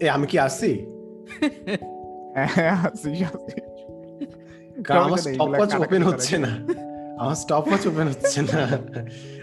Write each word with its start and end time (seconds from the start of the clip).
এ 0.00 0.08
আমি 0.16 0.26
কি 0.30 0.36
আসছি 0.46 0.70
হ্যাঁ, 2.36 2.70
আমার 5.02 5.18
সমস্যা 5.18 5.30
স্টপ 5.34 5.50
ওয়াচ 5.52 5.72
ওপেন 5.80 6.02
হচ্ছে 6.08 6.34
না। 6.38 6.50
আমার 7.22 7.36
স্টপ 7.42 7.64
ওয়াচ 7.68 7.84
ওপেন 7.90 8.06
হচ্ছে 8.12 8.40
না। 8.50 8.60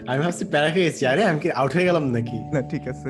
আমি 0.08 0.18
ভাবছি 0.24 0.44
প্যারা 0.52 0.68
খেয়েছি 0.74 1.02
আরে 1.06 1.22
আমি 1.30 1.38
কি 1.42 1.48
আউট 1.52 1.72
হয়ে 1.76 1.86
গেলাম 1.88 2.04
নাকি? 2.16 2.36
না 2.54 2.60
ঠিক 2.72 2.84
আছে। 2.92 3.08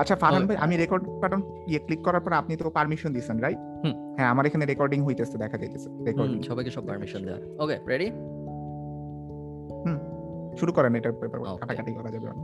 আচ্ছা 0.00 0.14
ফারহান 0.22 0.42
ভাই 0.48 0.56
আমি 0.64 0.74
রেকর্ড 0.76 1.02
বাটন 1.22 1.40
ইয়ে 1.70 1.80
ক্লিক 1.86 2.00
করার 2.06 2.22
পর 2.24 2.32
আপনি 2.32 2.52
তো 2.58 2.64
পারমিশন 2.70 3.10
দিয়েছেন 3.12 3.36
রাইট 3.38 3.60
হুম। 3.84 3.94
হ্যাঁ 4.16 4.28
আমার 4.32 4.44
এখানে 4.46 4.64
রেকর্ডিং 4.64 4.98
হইতেছে 5.06 5.36
দেখা 5.44 5.56
যাইতেছে 5.58 5.88
রেকর্ডিং 6.08 6.38
সবাইকে 6.48 6.70
সব 6.76 6.84
পারমিশন 6.88 7.20
দেওয়া। 7.26 7.40
ওকে 7.62 7.76
রেডি 7.90 8.08
শুরু 10.60 10.70
করেন 10.72 10.92
এটার 10.94 11.12
ব্যাপারে 11.14 11.40
Okay. 11.44 11.60
কাটাকাটি 11.62 11.90
করা 11.98 12.10
যাবে 12.14 12.26
না 12.30 12.34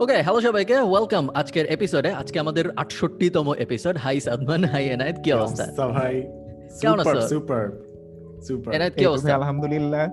ওকে 0.00 0.22
হ্যালো 0.22 0.40
সবাইকে। 0.40 0.76
ওয়েলকাম 0.80 1.28
আজকের 1.30 1.66
এপিসোডে 1.66 2.10
আজকে 2.10 2.40
আমাদের 2.40 2.70
আটষট্টিতম 2.76 3.52
episode 3.54 3.96
hi 3.96 4.20
Sadman. 4.20 4.64
Hi 4.64 4.88
Enayet. 4.88 5.16
কি 5.24 5.32
অবস্থা? 5.32 5.88
ভাই? 5.88 6.22
কেমন 6.80 7.00
আছো? 7.00 7.28
সুপার 7.28 7.91
আলহামদুলিল্লাহ। 9.32 10.10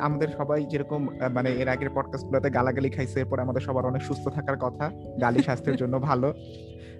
আমাদের 0.00 0.28
সবাই 0.28 0.64
যেরকম 0.64 1.08
মানে 1.30 1.50
এর 1.50 1.68
আগের 1.68 1.90
পডকাস্ট 1.90 2.26
গুলোতে 2.26 2.50
গালাগালি 2.50 2.90
খাইছে 2.90 3.20
এরপর 3.20 3.40
আমাদের 3.40 3.60
সবার 3.60 3.86
অনেক 3.86 4.02
সুস্থ 4.02 4.28
থাকার 4.28 4.56
কথা। 4.58 4.90
গালি 5.20 5.42
স্বাস্থ্যের 5.42 5.76
জন্য 5.76 5.98
ভালো। 5.98 6.34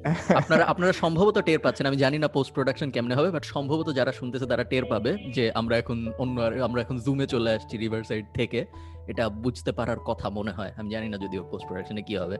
আপনারা 0.35 0.65
আপনারা 0.65 0.93
সম্ভবত 0.93 1.39
টের 1.39 1.59
পাচ্ছেন 1.59 1.87
আমি 1.87 1.97
জানি 1.97 2.19
না 2.19 2.29
পোস্ট 2.29 2.55
প্রোডাকশন 2.55 2.91
কেমনে 2.91 3.15
হবে 3.15 3.31
বাট 3.31 3.45
সম্ভবত 3.45 3.95
যারা 3.95 4.13
শুনতেছে 4.13 4.47
তারা 4.47 4.65
টের 4.65 4.85
পাবে 4.85 5.17
যে 5.35 5.53
আমরা 5.53 5.79
এখন 5.79 6.13
অন্য 6.19 6.41
আমরা 6.41 6.83
এখন 6.83 6.99
জুমে 6.99 7.27
চলে 7.27 7.51
আসছি 7.51 7.77
রিভার 7.77 8.03
সাইড 8.03 8.25
থেকে। 8.35 8.67
এটা 9.07 9.29
বুঝতে 9.29 9.73
পারার 9.73 9.99
কথা 9.99 10.31
মনে 10.31 10.51
হয়। 10.51 10.73
আমি 10.77 10.91
জানি 10.91 11.09
না 11.09 11.17
যদিও 11.17 11.45
পোস্ট 11.45 11.67
প্রোডাকশনে 11.67 12.03
কি 12.03 12.17
হবে। 12.17 12.39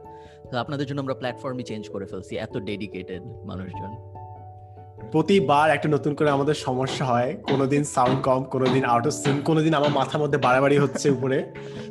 তো 0.51 0.57
আপনাদের 0.57 0.87
জন্য 0.87 1.01
আমরা 1.01 1.13
প্ল্যাটফর্মই 1.13 1.63
চেঞ্জ 1.63 1.89
করে 1.89 2.05
ফেলছি 2.05 2.37
এত 2.37 2.57
ডেডিকেটেড 2.57 3.21
মানুষজন। 3.23 4.22
প্রতিবার 5.11 5.69
একটা 5.69 5.89
নতুন 5.89 6.15
করে 6.15 6.29
আমাদের 6.29 6.53
সমস্যা 6.53 7.05
হয়। 7.05 7.37
কোনোদিন 7.43 7.83
সাউন্ড 7.83 8.23
কম 8.23 8.43
কোনোদিন 8.43 8.85
আউট 8.85 9.07
অফ 9.07 9.13
সিন 9.13 9.41
কোনোদিন 9.41 9.73
আমার 9.73 9.89
মাথার 9.89 10.19
মধ্যে 10.21 10.37
বাড়াবাড়ি 10.37 10.77
হচ্ছে 10.77 11.09
উপরে। 11.09 11.37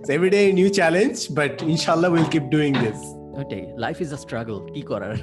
এভরিডে 0.08 0.52
নিউ 0.52 0.68
চ্যালেঞ্জ 0.68 1.32
বাট 1.32 1.62
ইনশাআল্লাহ 1.62 2.12
উইল 2.12 2.24
কিপ 2.24 2.42
ডুইং 2.42 2.72
দিস 2.72 2.98
ওইটাই 3.38 3.62
লাইফ 3.76 4.00
ইজ 4.00 4.12
আ 4.12 4.16
স্ট্রাগল 4.16 4.66
কি 4.74 4.82
করার? 4.82 5.16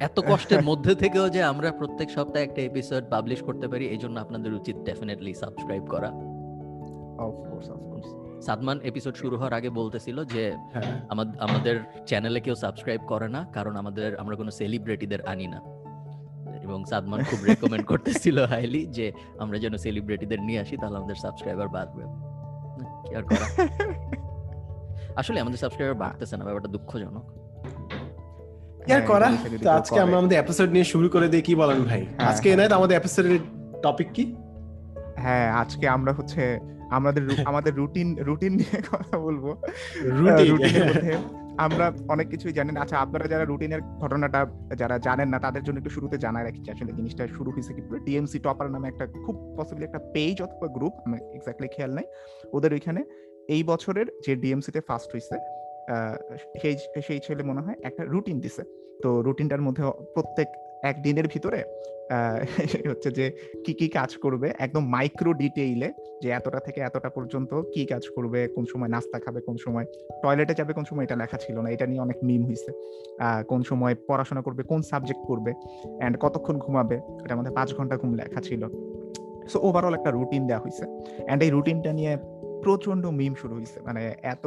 এত 0.00 0.20
কষ্টের 0.28 0.62
মধ্যে 0.68 0.94
থেকেও 0.94 1.28
যে 1.28 1.42
আমরা 1.42 1.72
প্রত্যেক 1.72 2.10
সপ্তাহে 2.10 2.44
একটা 2.44 2.62
এপিসোড 2.62 3.02
পাবলিশ 3.10 3.42
করতে 3.42 3.68
পারি 3.68 3.86
এই 3.88 3.98
জন্য 3.98 4.20
আপনাদের 4.20 4.54
উচিত 4.54 4.76
ডেফিনেটলি 4.76 5.34
সাবস্ক্রাইব 5.34 5.84
করা। 5.86 6.10
সাদমান 8.42 8.80
এপিসোড 8.84 9.14
শুরু 9.14 9.36
হওয়ার 9.36 9.54
আগে 9.54 9.70
বলতেছিল 9.70 10.24
যে 10.24 10.52
হ্যাঁ। 10.74 11.06
আমাদের 11.40 11.80
চ্যানেলে 12.06 12.40
কেউ 12.40 12.54
সাবস্ক্রাইব 12.54 13.00
করে 13.06 13.28
না 13.28 13.44
কারণ 13.52 13.76
আমাদের 13.76 14.16
আমরা 14.16 14.36
কোনো 14.36 14.50
সেলিব্রিটিদের 14.50 15.26
আনি 15.26 15.46
না। 15.46 15.60
এবং 16.62 16.84
সাদমান 16.84 17.20
খুব 17.30 17.44
রেকমেন্ড 17.44 17.86
করতেছিল 17.86 18.44
হাইলি 18.44 18.86
যে 18.86 19.12
আমরা 19.38 19.58
যেন 19.58 19.76
সেলিব্রিটিদের 19.76 20.40
নিয়ে 20.40 20.60
আসি 20.60 20.76
তাহলে 20.76 20.96
আমাদের 20.96 21.14
সাবস্ক্রাইবার 21.14 21.68
বাড়বে। 21.68 22.02
কি 23.08 23.14
আর 23.14 23.22
করা? 23.22 23.46
আসলে 25.16 25.40
আমাদের 25.40 25.58
সাবস্ক্রাইবার 25.58 25.94
বাড়তেছে 25.94 26.36
না 26.36 26.44
ব্যাপারটা 26.44 26.68
দুঃখজনক। 26.68 27.22
হ্যাঁ, 28.86 29.06
করা? 29.06 29.32
তো 29.62 29.70
আজকে 29.70 30.00
আমরা 30.00 30.18
আমাদের 30.18 30.38
এপিসোড 30.38 30.70
নিয়ে 30.70 30.84
শুরু 30.84 31.08
করে 31.08 31.28
দিই 31.28 31.42
কি 31.42 31.54
বলেন 31.54 31.82
ভাই? 31.82 32.06
হ্যাঁ, 32.16 32.28
আজকে 32.28 32.42
হ্যাঁ। 32.42 32.54
এনায়েত 32.54 32.72
আমাদের 32.72 32.96
এপিসোডের 32.96 33.38
টপিক 33.82 34.08
কি? 34.14 34.34
হ্যাঁ 35.16 35.52
আজকে 35.52 35.88
আমরা 35.88 36.12
হচ্ছে 36.12 36.58
আমাদের 36.90 37.22
আমাদের 37.44 37.74
রুটিন 37.74 38.16
রুটিন 38.18 38.52
নিয়ে 38.52 38.82
কথা 38.92 39.18
বলব। 39.18 39.56
রুটিন 40.04 40.50
রুটিনের 40.50 40.86
মধ্যে। 40.86 41.18
আমরা 41.66 41.86
অনেক 42.14 42.26
কিছুই 42.32 42.54
জানেন। 42.58 42.76
আচ্ছা 42.82 42.96
আপনারা 43.04 43.26
যারা 43.32 43.44
রুটিনের 43.44 43.80
ঘটনাটা 44.02 44.40
যারা 44.80 44.96
জানেন 45.06 45.28
না, 45.32 45.38
তাদের 45.46 45.62
জন্য 45.66 45.76
একটু 45.78 45.92
শুরুতে 45.96 46.16
জানাই 46.18 46.44
রাখি 46.44 46.60
আসলে 46.74 46.92
জিনিসটা 46.98 47.22
শুরু 47.36 47.50
হয়েছে 47.54 47.72
কি 47.76 47.82
ডিএমসি 48.06 48.38
টপার 48.44 48.68
নামে 48.74 48.86
একটা 48.92 49.04
খুব 49.26 49.36
পসিবলি 49.58 49.84
একটা 49.86 50.00
পেজ 50.14 50.36
অথবা 50.46 50.66
গ্রুপ 50.76 50.94
আমার 51.06 51.20
এক্স্যাক্টলি 51.36 51.68
খেয়াল 51.74 51.92
নাই। 51.98 52.06
ওদের 52.56 52.70
ওইখানে 52.76 53.00
এই 53.54 53.62
বছরের 53.70 54.06
যে 54.24 54.32
ডিএমসিতে 54.42 54.80
ফার্স্ট 54.88 55.08
হয়েছে 55.14 55.36
সেই 56.62 56.74
সেই 57.06 57.20
ছেলে 57.26 57.42
মনে 57.50 57.60
হয় 57.64 57.76
একটা 57.88 58.02
রুটিন 58.12 58.36
দিছে। 58.44 58.62
তো 59.02 59.08
রুটিনটার 59.26 59.62
মধ্যে 59.66 59.82
প্রত্যেক 60.14 60.48
এক 60.90 60.96
দিনের 61.06 61.26
ভিতরে 61.32 61.60
হচ্ছে 62.90 63.10
যে 63.10 63.32
কি 63.64 63.74
কি 63.74 63.88
কাজ 63.88 64.16
করবে, 64.16 64.54
একদম 64.58 64.86
মাইক্রো 64.86 65.32
ডিটেইলে 65.32 65.92
যে 66.22 66.28
এতটা 66.28 66.60
থেকে 66.60 66.80
এতটা 66.80 67.08
পর্যন্ত 67.08 67.62
কি 67.74 67.86
কাজ 67.86 68.02
করবে, 68.14 68.48
কোন 68.48 68.64
সময় 68.72 68.88
নাস্তা 68.88 69.18
খাবে, 69.18 69.40
কোন 69.40 69.56
সময় 69.56 69.84
টয়লেটে 70.22 70.54
যাবে, 70.54 70.72
কোন 70.72 70.84
সময় 70.84 71.04
এটা 71.04 71.16
লেখা 71.16 71.36
ছিল 71.36 71.60
না, 71.60 71.70
এটা 71.70 71.86
নিয়ে 71.86 72.00
অনেক 72.00 72.16
মিম 72.24 72.42
হয়েছে 72.46 72.72
কোন 73.48 73.62
সময় 73.62 73.94
পড়াশোনা 74.08 74.42
করবে, 74.42 74.62
কোন 74.62 74.82
সাবজেক্ট 74.82 75.22
করবে 75.26 75.52
অ্যান্ড 75.98 76.18
কতক্ষণ 76.20 76.58
ঘুমাবে, 76.58 76.96
এটার 77.24 77.36
মধ্যে 77.36 77.52
পাঁচ 77.52 77.74
ঘণ্টা 77.74 77.96
ঘুম 77.96 78.14
লেখা 78.14 78.40
ছিল। 78.40 78.68
সো 79.48 79.58
ওভারঅল 79.62 79.94
একটা 79.94 80.10
রুটিন 80.10 80.46
দেওয়া 80.46 80.62
হয়েছে 80.62 80.84
অ্যান্ড 81.26 81.42
এই 81.42 81.50
রুটিনটা 81.50 81.92
নিয়ে 81.92 82.16
প্রচণ্ড 82.64 83.04
মিম 83.18 83.32
শুরু 83.42 83.54
হয়েছে 83.58 83.78
মানে 83.86 84.02
এত 84.34 84.44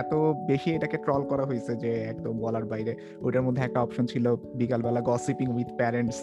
এত 0.00 0.12
বেশি 0.50 0.68
এটাকে 0.76 0.96
ট্রল 1.04 1.22
করা 1.30 1.44
হয়েছে 1.50 1.72
যে 1.82 1.90
একদম 2.12 2.34
বলার 2.44 2.64
বাইরে। 2.72 2.92
ওইটার 3.24 3.44
মধ্যে 3.46 3.62
একটা 3.64 3.78
অপশন 3.84 4.04
ছিল 4.12 4.24
বিকালবেলা 4.60 5.00
গসিপিং 5.10 5.46
উইথ 5.56 5.70
প্যারেন্টস 5.80 6.18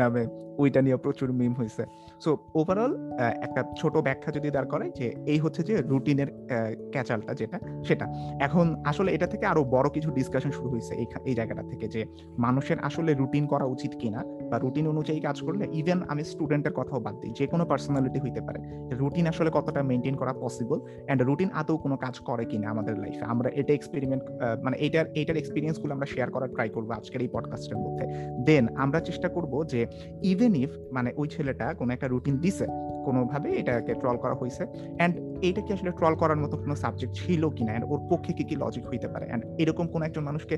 নামে। 0.00 0.22
ওইটা 0.62 0.80
নিয়ে 0.86 0.96
প্রচুর 1.04 1.28
মিম 1.40 1.52
হয়েছে 1.60 1.82
সো 2.24 2.30
ওভারঅল 2.60 2.92
একটা 3.46 3.60
ছোট 3.80 3.94
ব্যাখ্যা 4.06 4.30
যদি 4.36 4.48
দাঁড় 4.56 4.68
করে 4.72 4.86
যে 4.98 5.06
এই 5.32 5.38
হচ্ছে 5.44 5.62
যে 5.68 5.74
রুটিনের 5.92 6.30
ক্যাচালটা 6.94 7.32
যেটা, 7.40 7.58
সেটা। 7.88 8.06
এখন 8.46 8.66
আসলে 8.90 9.10
এটা 9.16 9.26
থেকে 9.32 9.44
আরও 9.52 9.62
বড় 9.74 9.88
কিছু 9.96 10.08
ডিসকাশন 10.18 10.50
শুরু 10.58 10.68
হয়েছে 10.74 10.92
এই 11.30 11.34
জায়গাটা 11.38 11.62
থেকে 11.70 11.86
যে 11.94 12.00
মানুষের 12.46 12.78
আসলে 12.88 13.10
রুটিন 13.20 13.44
করা 13.52 13.66
উচিত 13.74 13.92
কিনা 14.00 14.20
বা 14.50 14.56
রুটিন 14.58 14.86
অনুযায়ী 14.94 15.20
কাজ 15.20 15.36
করলে 15.46 15.64
ইভেন 15.80 15.98
আমি 16.12 16.22
স্টুডেন্টের 16.32 16.74
কথাও 16.78 17.00
বাদ 17.06 17.16
দিই 17.20 17.32
যে 17.38 17.44
কোনো 17.52 17.64
পার্সোনালিটি 17.70 18.18
হইতে 18.24 18.40
পারে। 18.46 18.58
রুটিন 19.00 19.26
আসলে 19.32 19.50
কতটা 19.54 19.80
মেনটেন 19.90 20.16
করা 20.20 20.32
পসিবল 20.44 20.78
অ্যান্ড 21.06 21.20
রুটিন 21.28 21.50
আদৌ 21.60 21.76
কোনো 21.84 21.96
কাজ 22.04 22.14
করে 22.28 22.44
কিনা 22.50 22.66
আমাদের 22.74 22.94
লাইফে 23.02 23.24
আমরা 23.34 23.48
এটা 23.60 23.72
এক্সপেরিমেন্ট 23.78 24.22
মানে 24.64 24.76
এইটার 24.84 25.06
এইটার 25.18 25.36
এক্সপিরিয়েন্সগুলো 25.42 25.92
আমরা 25.96 26.08
শেয়ার 26.14 26.28
করার 26.34 26.50
ট্রাই 26.54 26.68
করব 26.76 26.88
আজকের 26.98 27.20
এই 27.24 27.30
পডকাস্টের 27.36 27.78
মধ্যে। 27.84 28.04
দেন 28.48 28.64
আমরা 28.84 28.98
চেষ্টা 29.08 29.28
করব 29.36 29.52
যে 29.72 29.80
ইভেন 30.32 30.52
ইফ 30.62 30.72
মানে 30.96 31.10
ওই 31.20 31.26
ছেলেটা 31.34 31.66
কোনো 31.78 31.90
একটা 31.96 32.06
রুটিন 32.12 32.36
দিছে, 32.44 32.66
কোনোভাবে 33.06 33.48
এটাকে 33.60 33.92
ট্রল 34.00 34.16
করা 34.24 34.34
হয়েছে 34.40 34.62
অ্যান্ড 34.98 35.14
এইটা 35.46 35.60
কি 35.66 35.70
আসলে 35.76 35.92
ট্রল 35.98 36.14
করার 36.22 36.38
মতো 36.42 36.54
কোনো 36.62 36.74
সাবজেক্ট 36.84 37.12
ছিল 37.20 37.42
কিনা 37.56 37.72
অ্যান্ড 37.72 37.86
ওর 37.92 38.00
পক্ষে 38.10 38.32
কি 38.38 38.44
কি 38.48 38.54
লজিক 38.62 38.84
হইতে 38.90 39.08
পারে? 39.12 39.26
অ্যান্ড 39.30 39.42
এরকম 39.62 39.86
কোন 39.92 40.00
একজন 40.08 40.24
মানুষকে 40.28 40.56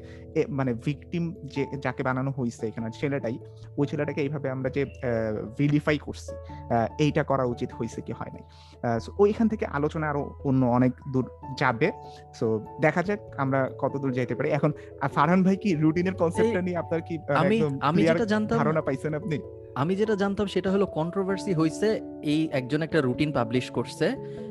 মানে 0.58 0.70
ভিকটিম 0.86 1.24
যে, 1.54 1.62
যাকে 1.84 2.02
বানানো 2.08 2.30
হয়েছে 2.38 2.64
এখানে 2.70 2.88
ছেলেটাই, 3.00 3.36
ওই 3.78 3.86
ছেলেটাকে 3.90 4.20
এইভাবে 4.24 4.48
আমরা 4.54 4.68
যে 4.76 4.82
ভিলিফাই 5.58 5.96
করছি 6.06 6.32
এইটা 7.04 7.22
করা 7.30 7.44
উচিত 7.54 7.70
হয়েছে 7.78 8.00
কি 8.06 8.12
হয় 8.18 8.32
নাই। 8.36 8.44
ওইখান 9.24 9.46
থেকে 9.52 9.64
আলোচনা 9.78 10.06
আরও 10.12 10.19
অন্য 10.48 10.62
অনেক 10.76 10.92
দূর 11.12 11.24
যাবে। 11.60 11.88
সো 12.38 12.46
দেখা 12.84 13.02
যাক 13.08 13.20
আমরা 13.42 13.60
কত 13.82 13.94
দূর 14.02 14.12
যাইতে 14.18 14.34
পারি। 14.38 14.48
এখন 14.58 14.70
ফারহান 15.14 15.40
ভাই 15.46 15.56
কি 15.62 15.70
রুটিনের 15.84 16.16
কনসেপ্টটা 16.20 16.62
নিয়ে 16.66 16.78
আপনার 16.82 17.00
কি 17.08 17.14
আমি 17.42 17.56
আমি 17.88 18.00
যেটা 18.08 18.26
জানতাম 18.32 18.56
ধারণা 18.60 18.82
পাইছেন 18.86 19.12
আপনি? 19.20 19.36
আমি 19.74 19.96
যেটা 19.96 20.14
জানতাম 20.16 20.46
সেটা 20.46 20.70
হলো 20.70 20.86
কন্ট্রোভার্সি 20.86 21.52
হয়েছে 21.52 22.00
এই 22.22 22.48
একজন 22.52 22.82
একটা 22.82 23.00
রুটিন 23.00 23.32
পাবলিশ 23.32 23.70
করছে 23.70 24.06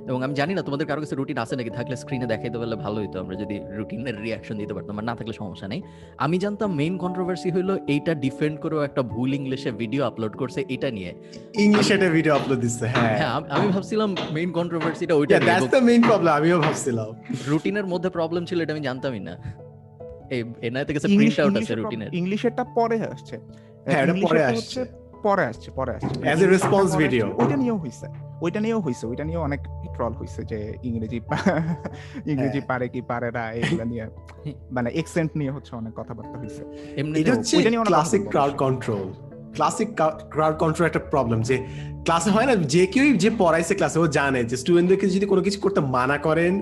এবং 0.08 0.24
আমি 0.24 0.34
জানি 0.34 0.54
না 0.54 0.62
তোমাদের 0.62 0.88
কারও 0.88 1.02
কাছে 1.02 1.16
রুটিন 1.16 1.38
আছে 1.38 1.56
নাকি 1.56 1.70
থাকলে 1.70 1.96
স্ক্রিনে 1.96 2.26
দেখাইতে 2.26 2.58
পারলে 2.58 2.76
ভালো 2.76 3.02
হতো 3.02 3.20
আমরা 3.20 3.36
যদি 3.36 3.60
রুটিনের 3.70 4.22
রিয়াকশন 4.22 4.58
দিতে 4.58 4.74
পারতাম 4.74 4.98
আর 4.98 5.04
না 5.04 5.16
থাকলে 5.16 5.34
সমস্যা 5.34 5.68
নেই। 5.68 5.82
আমি 6.18 6.38
জানতাম 6.38 6.76
মেইন 6.76 6.98
কন্ট্রোভার্সি 6.98 7.52
হলো 7.52 7.80
এইটা 7.88 8.14
ডিফেন্ড 8.14 8.60
করেও 8.60 8.82
একটা 8.82 9.02
ভুল 9.02 9.34
ইংলিশে 9.34 9.72
ভিডিও 9.72 10.04
আপলোড 10.04 10.38
করছে 10.38 10.66
এটা 10.70 10.92
নিয়ে। 10.92 11.14
ইংলিশে 11.56 11.94
একটা 11.94 12.10
ভিডিও 12.10 12.36
আপলোড 12.36 12.60
দিচ্ছে 12.60 12.88
হ্যাঁ। 12.88 13.18
হ্যাঁ 13.18 13.28
আমি- 13.28 13.72
ভাবছিলাম 13.72 14.16
মেইন 14.32 14.52
কন্ট্রোভার্সিটা 14.52 15.16
ওইটা 15.16 15.38
Yeah, 15.38 15.48
that's 15.48 15.80
the 15.80 15.90
main 15.90 16.04
problem 16.04 16.28
আমিও 16.28 16.60
ভাবছিলাম। 16.60 17.16
রুটিনের 17.48 17.86
মধ্যে 17.86 18.10
প্রবলেম 18.10 18.46
ছিল 18.46 18.62
এটা 18.62 18.74
আমি 18.74 18.82
জানতামই 18.82 19.20
না। 19.20 19.38
এই 20.30 20.44
এনআই 20.62 20.86
থেকে 20.86 21.00
ইংলিশ 21.08 21.36
প্রিন্ট 21.36 21.56
আউট 21.56 21.64
আছে 21.64 21.76
রুটিনের 21.76 22.14
ইংলিশেরটা 22.14 22.64
পরে 22.64 23.02
আসছে। 23.02 23.40
হ্যাঁ, 23.86 24.04
এটা 24.04 24.14
পরে 24.22 24.44
আসছে। 24.44 25.09
পরে 25.26 25.44
আসছে 25.52 25.70
পরে 25.80 25.92
আসছে। 25.98 26.14
As 26.34 26.40
a 26.46 26.48
response 26.56 26.92
পরে 26.94 27.02
video. 27.04 27.26
আসছে, 27.28 27.40
ওইটা 27.42 27.56
নিয়েও 27.62 27.78
হইছে। 27.84 28.08
ওইটা 28.46 28.60
নিয়েও 28.66 28.80
হইছে 28.86 29.04
ওইটা 29.12 29.24
নিয়েও 29.30 29.44
অনেক 29.50 29.62
ট্রল 29.96 30.14
হইছে 30.20 30.42
যে 30.52 30.60
ইংরেজি 30.90 31.20
ইংরেজি 32.32 32.60
হ্যাঁ। 32.60 32.70
পারে 32.72 32.86
কি 32.94 33.02
পারে 33.12 33.30
না 33.38 33.44
এগুলা 33.58 33.86
নিয়ে 33.92 34.06
মানে 34.76 34.90
এক্সেন্ট 35.02 35.32
নিয়ে 35.40 35.52
হচ্ছে 35.56 35.72
অনেক 35.82 35.94
কথাবার্তা 36.00 36.36
হইছে। 36.42 36.62
এটা 37.20 37.32
হচ্ছে 37.36 37.56
classic 37.92 38.22
crowd 38.34 38.54
control 38.64 39.06
classic 39.56 39.90
crowd 40.34 40.56
control 40.64 40.86
একটা 40.88 41.02
প্রবলেম 41.14 41.40
যে 41.50 41.56
ক্লাসে 42.06 42.30
হয় 42.36 42.48
না 42.50 42.54
যে 42.74 42.84
কেউই 42.94 43.12
যে 43.24 43.30
পড়াইছে 43.42 43.74
ক্লাসে 43.80 43.98
ও 44.04 44.08
জানে 44.18 44.42
যে 44.50 44.56
স্টুডেন্টদেরকে 44.62 45.08
যদি 45.16 45.26
কোনো 45.32 45.42
কিছু 45.46 45.60
করতে 45.66 45.82
মানা 45.98 46.18
করেন 46.28 46.54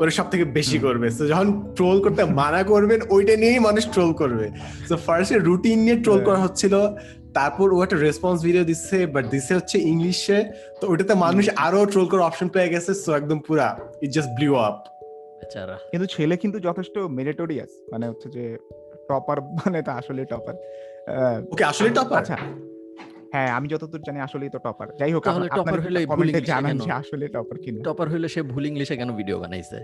ওরা 0.00 0.12
সব 0.18 0.26
থেকে 0.32 0.44
বেশি 0.58 0.78
করবে। 0.86 1.06
তো 1.18 1.22
যখন 1.32 1.48
ট্রোল 1.76 1.96
করতে 2.04 2.22
মানা 2.40 2.60
করবেন 2.72 3.00
ওইটা 3.14 3.34
নিয়েই 3.42 3.60
মানুষ 3.68 3.84
ট্রোল 3.94 4.10
করবে। 4.20 4.46
তো 4.88 4.94
ফার্স্টে 5.06 5.36
রুটিন 5.48 5.78
নিয়ে 5.84 5.96
ট্রোল 6.04 6.16
হ্যাঁ। 6.16 6.26
করা 6.28 6.40
হচ্ছিল 6.44 6.74
তারপর 7.34 7.66
ও 7.72 7.78
একটা 7.82 7.98
রেসপন্স 7.98 8.38
ভিডিও 8.42 8.64
দিচ্ছে 8.64 8.96
বাট 9.06 9.24
দিচ্ছে 9.30 9.52
হচ্ছে 9.54 9.76
ইংলিশে 9.90 10.38
তো 10.80 10.84
ওটাতে 10.92 11.14
মানুষ 11.24 11.44
আরও 11.56 11.80
ট্রোল 11.86 12.06
করার 12.10 12.26
অপশন 12.26 12.48
পেয়ে 12.48 12.68
গেছে 12.68 12.90
সো 13.04 13.10
একদম 13.16 13.38
পুরা 13.46 13.68
ইট 14.02 14.10
জাস্ট 14.16 14.30
ব্লিউ 14.36 14.52
আপ 14.68 14.78
বেচারা। 15.40 15.76
কিন্তু 15.90 16.06
ছেলে 16.14 16.34
কিন্তু 16.36 16.58
যথেষ্ট 16.58 16.94
মেরিটোরিয়াস 17.18 17.72
মানে 17.92 18.04
হচ্ছে 18.10 18.28
যে 18.36 18.44
টপার 19.08 19.38
মানে 19.58 19.78
তা 19.82 19.92
আসলে 19.92 20.20
টপার 20.24 20.54
ওকে 21.52 21.64
আসলে 21.64 21.88
টপার 21.90 22.18
আচ্ছা 22.18 22.36
হ্যাঁ 23.32 23.48
আমি 23.48 23.68
যতদূর 23.68 24.02
জানি 24.02 24.20
আসলেই 24.20 24.48
তো 24.48 24.58
টপার। 24.58 24.88
যাই 24.98 25.12
হোক 25.12 25.22
তাহলে 25.24 25.46
topper 25.48 25.80
হলে 25.80 26.00
ভুল 26.06 26.06
কমেন্টে 26.12 26.40
জানান 26.40 26.76
যে 26.78 26.90
আসলে 26.92 27.28
টপার 27.28 27.58
কিনা। 27.58 27.78
টপার 27.84 28.06
হইলে 28.10 28.28
সে 28.28 28.42
ভুল 28.42 28.66
ইংলিশে 28.66 28.96
কেন 28.96 29.10
ভিডিও 29.12 29.36
বানাইছে? 29.38 29.78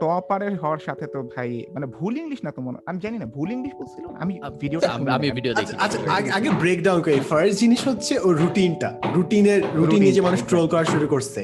টপারের 0.00 0.54
হওয়ার 0.56 0.78
সাথে 0.78 1.06
তো 1.06 1.22
ভাই 1.36 1.62
মানে 1.74 1.86
ভুল 1.86 2.16
ইংলিশ 2.16 2.38
না 2.44 2.50
তো 2.50 2.62
মনে 2.62 2.78
আমি 2.86 2.98
জানি 3.00 3.18
না 3.18 3.26
ভুল 3.26 3.52
ইংলিশ 3.52 3.72
বলছিল 3.78 4.04
না? 4.04 4.18
আমি 4.20 4.34
ভিডিওটা 4.60 4.88
আমি- 4.88 5.34
ভিডিও 5.34 5.52
দেখি। 5.54 5.72
আচ্ছা 5.76 5.98
আচ্ছা 5.98 6.12
আগে 6.12 6.30
আগে 6.30 6.50
ব্রেক 6.60 6.82
ডাউন 6.82 7.02
করি। 7.02 7.20
ফার্স্ট 7.20 7.60
জিনিস 7.60 7.88
হচ্ছে 7.88 8.18
ও 8.18 8.32
রুটিনটা 8.32 8.88
রুটিনের 9.14 9.60
রুটিন 9.74 10.00
নিয়ে 10.00 10.12
যে 10.12 10.20
মানুষ 10.20 10.40
ট্রোল 10.48 10.66
করা 10.68 10.84
শুরু 10.84 11.06
করছে। 11.06 11.40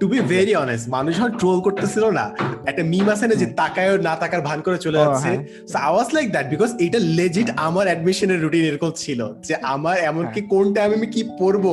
টু 0.00 0.08
বি 0.08 0.20
ভেরি 0.28 0.54
অনেস্ট 0.54 0.88
মানুষ 0.88 1.12
যখন 1.18 1.32
ট্রোল 1.38 1.60
করতেছিল 1.60 2.04
না। 2.10 2.24
একটা 2.66 2.82
মিম 2.82 3.08
আছে 3.08 3.26
না 3.26 3.34
যে 3.34 3.46
তাকায় 3.56 3.98
না 3.98 4.16
তাকার 4.16 4.40
ভান 4.40 4.60
করে 4.60 4.78
চলে 4.78 4.98
যাচ্ছে। 4.98 5.28
হ্যাঁ। 5.28 5.44
So 5.68 5.78
I 5.78 5.92
was 5.94 6.08
like 6.12 6.30
that 6.30 6.46
because 6.50 6.70
এটা 6.78 6.98
লেজিট 7.18 7.50
আমার 7.56 7.86
অ্যাডমিশনের 7.86 8.42
রুটিন 8.42 8.64
এরকম 8.64 8.90
ছিল 8.96 9.20
যে 9.40 9.54
আমার 9.64 9.96
এমনকি 10.02 10.40
হ্যাঁ। 10.40 10.48
টাইমে 10.82 10.96
আমি 11.00 11.08
কি 11.14 11.22
পড়ব 11.40 11.64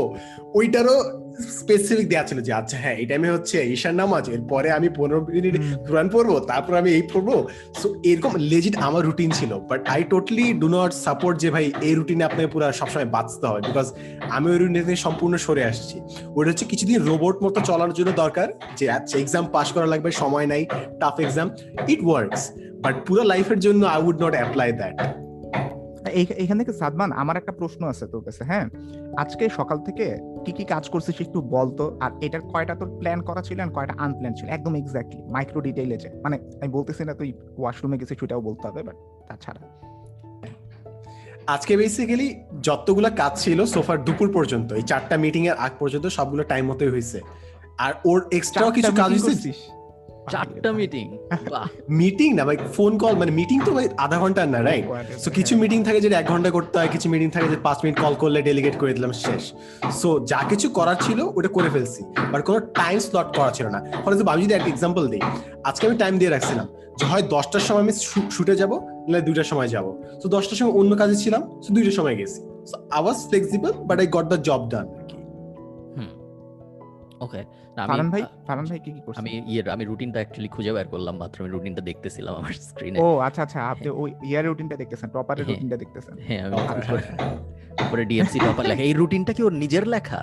ওইটারও 0.59 0.97
স্পেসিফিক 1.59 2.07
দেওয়া 2.11 2.25
ছিল 2.29 2.39
যে 2.47 2.51
আচ্ছা 2.53 2.77
হ্যাঁ 2.83 2.95
এই 3.01 3.05
টাইমে 3.05 3.29
হচ্ছে 3.35 3.57
ঈশান 3.75 3.95
নামাজ 4.01 4.23
এরপরে 4.35 4.69
আমি 4.77 4.87
পনেরো 4.97 5.19
মিনিট। 5.35 5.55
কোরআন 5.87 6.07
পড়ব 6.13 6.29
তারপর 6.51 6.73
আমি 6.81 6.89
এই 6.97 7.03
পড়ব। 7.11 7.29
সো 7.79 7.87
এরকম 8.09 8.31
লেজিট 8.51 8.75
আমার 8.87 9.01
রুটিন 9.05 9.29
ছিল 9.31 9.51
but 9.69 9.79
I 9.95 10.01
totally 10.13 10.45
do 10.61 10.67
not 10.77 10.91
support 11.05 11.35
যে 11.43 11.49
ভাই 11.55 11.65
এই 11.87 11.93
রুটিনে 11.95 12.23
আপনাকে 12.23 12.49
পুরো 12.53 12.65
সবসময় 12.71 13.07
বাঁচতে 13.15 13.45
হয় 13.47 13.61
বিকজ 13.67 13.87
আমি 14.35 14.47
ওই 14.51 14.57
রুটিন 14.57 14.75
থেকে 14.87 15.01
সম্পূর্ণ 15.05 15.33
সরে 15.37 15.63
আসছি। 15.71 15.95
ওটা 16.37 16.49
হচ্ছে 16.51 16.65
কিছুদিন 16.65 16.97
রোবট 17.09 17.35
মতো 17.43 17.59
চলার 17.59 17.91
জন্য 17.93 18.09
দরকার 18.23 18.47
যে 18.77 18.85
আচ্ছা 18.97 19.15
এক্সাম 19.17 19.43
পাস 19.55 19.67
করা 19.75 19.87
লাগবে 19.93 20.09
সময় 20.21 20.47
নাই 20.51 20.61
tough 21.01 21.15
exam 21.25 21.47
it 21.93 22.01
works 22.07 22.41
but 22.83 22.95
পুরো 23.07 23.21
লাইফের 23.23 23.59
জন্য 23.59 23.81
I 23.93 23.99
would 24.07 24.17
not 24.23 24.33
apply 24.39 24.71
that 24.79 24.95
এইখান 26.07 26.57
থেকে 26.57 26.73
সাদমান 26.73 27.11
আমার 27.11 27.37
একটা 27.37 27.51
প্রশ্ন 27.51 27.87
আছে 27.87 28.07
তোর 28.07 28.23
কাছে 28.23 28.43
হ্যাঁ? 28.43 28.69
আজকে 29.17 29.49
সকাল 29.49 29.77
থেকে 29.77 30.17
কি 30.45 30.51
কি 30.51 30.63
কাজ 30.63 30.89
করছিস 30.89 31.21
একটু 31.21 31.41
বলতো 31.41 31.97
আর 31.99 32.11
এটার 32.21 32.41
কয়টা 32.41 32.75
তোর 32.75 32.89
প্ল্যান 32.99 33.21
করা 33.21 33.41
ছিল 33.41 33.59
আর 33.59 33.69
কয়টা 33.69 33.93
আনপ্ল্যান 33.97 34.33
ছিল? 34.33 34.49
একদম 34.49 34.75
এক্স্যাক্টলি 34.75 35.21
মাইক্রো 35.21 35.61
ডিটেইলে 35.61 35.97
যে 35.97 36.09
মানে 36.23 36.37
আমি 36.61 36.67
বলতেছি 36.67 37.05
না 37.05 37.13
তুই 37.13 37.33
ওয়াশরুমে 37.57 37.97
গেছিস 37.97 38.19
সেটাও 38.19 38.41
বলতে 38.41 38.67
হবে 38.67 38.83
বাট 38.83 38.95
তাছাড়া। 39.27 39.61
আজকে 41.47 41.77
বেসিক্যালি 41.77 42.35
যতগুলো 42.61 43.09
কাজ 43.17 43.41
ছিল 43.41 43.65
সোফার 43.65 44.03
দুপুর 44.03 44.33
পর্যন্ত 44.33 44.73
এই 44.73 44.81
চারটা 44.81 45.17
মিটিং 45.17 45.47
এর 45.47 45.53
আগ 45.53 45.71
পর্যন্ত 45.79 46.05
সবগুলো 46.07 46.43
টাইম 46.43 46.65
মতোই 46.65 46.89
হয়েছে 46.89 47.21
আর 47.77 47.93
ওর 48.05 48.27
এক্সট্রা 48.31 48.71
কিছু 48.71 48.91
কাজ 48.91 49.11
হয়েছে? 49.11 49.51
চারটা 50.31 50.69
মিটিং 50.79 51.05
বাহ। 51.51 51.67
মিটিং 51.99 52.29
না 52.37 52.43
ভাই 52.47 52.57
ফোন 52.75 52.91
কল 53.01 53.13
মানে 53.21 53.31
মিটিং 53.39 53.57
তো 53.65 53.71
ভাই 53.77 53.85
আধা 54.05 54.17
ঘণ্টার 54.23 54.47
না 54.53 54.59
রাইট 54.69 54.85
সো 55.23 55.29
কিছু 55.37 55.53
মিটিং 55.61 55.79
থাকে 55.87 55.99
যেটা 56.05 56.15
এক 56.19 56.27
ঘণ্টা 56.33 56.49
করতে 56.57 56.75
হয় 56.79 56.89
কিছু 56.95 57.07
মিটিং 57.13 57.27
থাকে 57.35 57.47
যে 57.53 57.57
পাঁচ 57.67 57.77
মিনিট 57.83 57.97
কল 58.03 58.13
করলে 58.23 58.39
ডেলিগেট 58.49 58.75
করে 58.81 58.91
দিলাম 58.97 59.11
শেষ। 59.25 59.43
সো 60.01 60.09
যা 60.31 60.39
কিছু 60.51 60.67
করার 60.77 60.97
ছিল 61.05 61.19
ওটা 61.37 61.49
করে 61.57 61.69
ফেলছি। 61.75 62.01
বাট 62.31 62.41
কোনো 62.47 62.59
টাইম 62.79 62.97
স্লট 63.05 63.29
করা 63.37 63.51
ছিল 63.57 63.67
না। 63.75 63.79
ফর 64.03 64.11
এক্সাম্পল 64.11 64.33
আমি 64.33 64.41
যদি 64.45 64.53
একটা 64.57 64.69
এক্সাম্পল 64.73 65.03
দিই 65.11 65.23
আজকে 65.69 65.83
আমি 65.87 65.95
টাইম 66.03 66.13
দিয়ে 66.21 66.31
রাখছিলাম। 66.35 66.67
যে 66.99 67.05
হয় 67.11 67.23
দশটার 67.33 67.63
সময় 67.67 67.83
আমি 67.85 67.93
শুটে 68.35 68.53
যাব 68.61 68.71
নাহলে 69.07 69.21
দুইটার 69.27 69.47
সময় 69.51 69.69
যাব। 69.75 69.85
তো 70.21 70.25
দশটার 70.35 70.57
সময় 70.59 70.73
অন্য 70.79 70.91
কাজে 71.01 71.15
ছিলাম 71.23 71.41
তো 71.63 71.69
দুইটার 71.75 71.95
সময় 71.99 72.15
গেছি। 72.19 72.39
So 72.69 72.75
I 72.95 73.01
was 73.03 73.17
flexible 73.29 73.71
but 73.89 73.97
I 74.03 74.07
got 74.15 74.25
the 74.31 74.39
job 74.47 74.61
done 74.71 74.85
আর 74.99 75.03
কি। 75.09 75.17
হুম। 75.95 76.11
ওকে 77.25 77.41
ভাই 77.77 77.85
আমি 77.85 78.21
ফারান 78.47 78.65
ভাই 78.65 78.79
কি 78.79 78.91
কি 78.91 79.01
করছিস 79.05 79.19
আমি 79.19 79.31
ইয়ের 79.47 79.65
আমি 79.69 79.83
রুটিনটা 79.85 80.19
অ্যাকচুয়ালি 80.19 80.49
খুঁজে 80.49 80.71
বের 80.73 80.87
করলাম 80.87 81.15
মাত্র 81.17 81.37
আমি 81.43 81.51
রুটিনটা 81.51 81.81
দেখতেছিলাম 81.81 82.33
আমার 82.35 82.53
স্ক্রিনে 82.61 82.97
ও 82.99 83.07
আচ্ছা 83.17 83.41
আচ্ছা 83.41 83.59
আপনি 83.63 83.87
ওই 84.01 84.09
ইয়ার 84.23 84.45
রুটিনটা 84.45 84.75
দেখতেছেন 84.75 85.09
প্রপারের 85.09 85.43
হ্যাঁ। 85.43 85.55
রুটিনটা 85.55 85.77
দেখতেছেন। 85.77 86.15
হ্যাঁ 86.27 86.43
আচ্ছা। 86.43 86.91
উপরে 86.91 87.01
উপরে 87.83 88.05
ডিএমসি 88.05 88.37
টপার 88.39 88.65
লেখা। 88.65 88.81
এই 88.83 88.93
রুটিনটা 88.93 89.31
কি 89.33 89.41
ওর 89.43 89.53
নিজের 89.53 89.85
লেখা? 89.87 90.21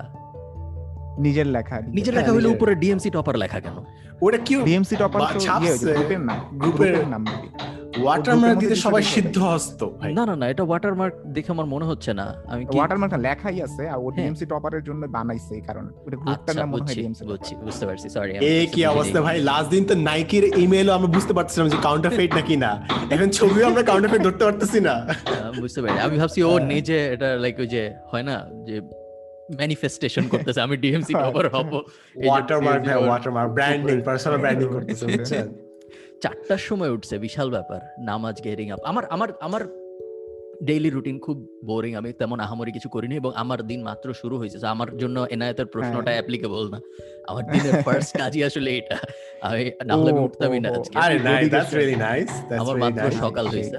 নিজের 1.19 1.47
লেখা 1.47 1.77
নিজের 1.89 2.15
লেখা 2.15 2.27
হ্যাঁ, 2.27 2.37
হলে 2.37 2.49
উপরে 2.49 2.73
ডিএমসি 2.75 3.11
টপার 3.11 3.37
লেখা 3.37 3.59
কেন? 3.61 3.77
ওটা 4.21 4.39
কি 4.39 4.55
ডিএমসি 4.63 4.95
টপার 4.97 5.21
তো 5.23 5.39
ইয়ে 5.63 5.73
গ্রুপের 5.79 6.21
নাম 6.21 6.39
গ্রুপের 6.53 7.07
নাম? 7.07 7.23
ওয়াটারমার্ক 7.97 8.57
দিতে 8.63 8.77
সবাই 8.85 9.03
সিদ্ধ 9.15 9.37
হস্ত 9.47 9.81
না 10.17 10.23
না 10.25 10.35
না 10.41 10.47
এটা 10.53 10.65
ওয়াটারমার্ক 10.67 11.15
দেখে 11.37 11.51
আমার 11.53 11.67
মনে 11.75 11.87
হচ্ছে 11.91 12.11
না। 12.21 12.27
আমি 12.53 12.63
কি 12.65 12.75
ওয়াটারমার্কটা 12.79 13.19
লেখাই 13.27 13.57
আছে 13.67 13.83
আর 13.87 13.99
ও 13.99 14.03
হ্যাঁ। 14.03 14.15
ডিএমসি 14.17 14.45
টপারের 14.53 14.83
জন্য 14.89 15.03
বানাইছে 15.17 15.53
এই 15.55 15.65
কারণে। 15.69 15.91
ওটা 15.99 16.17
গ্রুপটার 16.17 16.35
আচ্ছা 16.37 16.53
নাম 16.57 16.69
মনে 16.73 16.85
হয় 16.85 16.97
ডিএমসি 16.99 17.23
বুঝছি 17.31 17.53
বুঝতে 17.63 17.85
পারছি 17.89 18.07
সরি 18.15 18.31
এ 18.49 18.55
কি 18.73 18.81
অবস্থা 18.87 19.19
ভাই? 19.27 19.37
লাস্ট 19.51 19.69
দিন 19.75 19.83
তো 19.91 19.95
নাইকির 20.09 20.45
ইমেলও 20.63 20.93
আমরা 20.99 21.11
বুঝতে 21.17 21.33
পারছিলাম 21.39 21.67
যে 21.73 21.79
কাউন্টারফেট 21.87 22.31
নাকি 22.39 22.55
না। 22.65 22.71
এখন 23.15 23.29
ছবিও 23.39 23.65
আমরা 23.71 23.83
কাউন্টারফেট 23.91 24.21
ধরতে 24.27 24.43
পারতেছি 24.49 24.79
না। 24.89 24.95
বুঝতে 25.63 25.81
পারি। 25.83 25.97
আমি 26.07 26.17
ভাবছি 26.23 26.41
ও 26.43 26.51
হ্যাঁ। 26.51 26.67
নিজে 26.73 26.97
এটা 27.15 27.29
লাইক 27.43 27.57
ওই 27.59 27.69
যে 27.75 27.83
হয় 28.11 28.25
না 28.31 28.37
যে 28.69 28.77
ম্যানিফেস্টেশন 29.61 30.25
করতেছে 30.33 30.61
আমি 30.61 30.75
ডিএমসি 30.83 31.13
টপার 31.23 31.47
হব। 31.55 31.71
ওয়াটারমার্ক 32.27 32.83
হ্যাঁ 32.89 33.01
ওয়াটারমার্ক 33.03 33.49
ব্র্যান্ডিং 33.57 33.97
পার্সোনাল 34.09 34.39
ব্র্যান্ডিং 34.43 34.69
করতেছে 34.75 35.05
হ্যাঁ। 35.07 35.17
বুঝছেন 35.17 35.47
চারটার 36.23 36.59
সময় 36.59 36.91
উঠছে 36.91 37.19
বিশাল 37.19 37.51
ব্যাপার। 37.51 37.81
নামাজ 37.99 38.43
গেরিং 38.45 38.71
আপ 38.71 38.79
আমার 38.85 39.05
আমার 39.05 39.29
আমার 39.41 39.87
ডেইলি 40.63 40.91
রুটিন 40.91 41.19
খুব 41.19 41.49
বোরিং 41.65 41.95
আমি 41.95 42.13
তেমন 42.13 42.41
আহামরি 42.41 42.73
কিছু 42.73 42.89
করিনি 42.89 43.17
এবং 43.17 43.33
আমার 43.35 43.67
দিন 43.67 43.83
মাত্র 43.83 44.15
শুরু 44.15 44.39
হয়েছে। 44.39 44.67
আমার 44.67 44.97
জন্য 44.97 45.27
এনায়েতের 45.31 45.67
প্রশ্নটা। 45.67 46.11
অ্যাপ্লিকেবল 46.11 46.71
না। 46.71 46.81
আমার 47.29 47.45
দিনের 47.53 47.73
ফার্স্ট 47.87 48.19
কাজই 48.19 48.45
আসলে 48.45 48.77
এটা। 48.77 48.97
আমি 49.43 49.71
না 49.87 49.95
হলে 49.97 50.11
আমি 50.11 50.21
উঠতামই 50.21 50.61
না। 50.61 50.69
আজকে। 50.69 50.99
আরে 50.99 51.15
আপনি 51.19 51.49
দ্যাটস 51.49 51.75
রিয়েলি 51.75 51.97
নাইস 51.97 52.31
আমার 52.59 52.77
মাত্র 52.77 53.11
সকাল। 53.11 53.47
হয়েছে। 53.47 53.79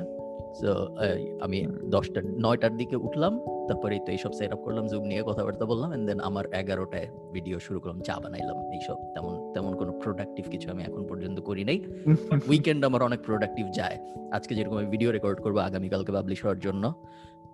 তো 0.62 0.98
আমি 1.42 1.68
দশটা 1.86 2.22
নয়টার 2.22 2.78
দিকে 2.78 2.96
উঠলাম। 2.96 3.40
তারপরে 3.68 4.00
তো 4.00 4.12
এইসব 4.12 4.32
সেট 4.34 4.52
আপ 4.54 4.60
করলাম 4.60 4.88
জুম 4.88 5.04
নিয়ে 5.04 5.24
কথাবার্তা 5.24 5.66
বললাম 5.66 5.94
এন্ড 5.94 6.08
দেন 6.08 6.20
আমার 6.20 6.46
এগারোটায় 6.54 7.08
ভিডিও 7.32 7.60
শুরু 7.60 7.80
করলাম 7.80 8.02
চা 8.02 8.20
বানাইলাম 8.20 8.72
এইসব 8.72 8.96
তেমন 9.14 9.47
তেমন 9.58 9.76
কোনো 9.76 9.92
প্রোডাক্টিভ 9.92 10.50
কিছু 10.50 10.72
আমি 10.72 10.84
এখন 10.84 11.08
পর্যন্ত 11.08 11.40
করি 11.40 11.64
নাই। 11.64 11.78
উইকেন্ড 12.50 12.86
আমার 12.86 13.02
অনেক 13.04 13.20
প্রোডাক্টিভ 13.20 13.66
যায়। 13.76 13.98
আজকে 14.32 14.56
যেরকম 14.56 14.78
আমি 14.78 14.86
ভিডিও 14.86 15.12
রেকর্ড 15.12 15.38
করব 15.42 15.58
আগামীকালকে 15.58 16.12
পাবলিশ 16.12 16.40
হওয়ার 16.44 16.60
জন্য। 16.60 16.84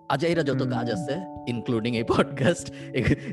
আজাইরা 0.08 0.42
যত 0.42 0.62
কাজ 0.70 0.90
আছে 0.90 1.14
ইনক্লুডিং 1.48 1.96
এই 1.96 2.04
পডকাস্ট 2.08 2.72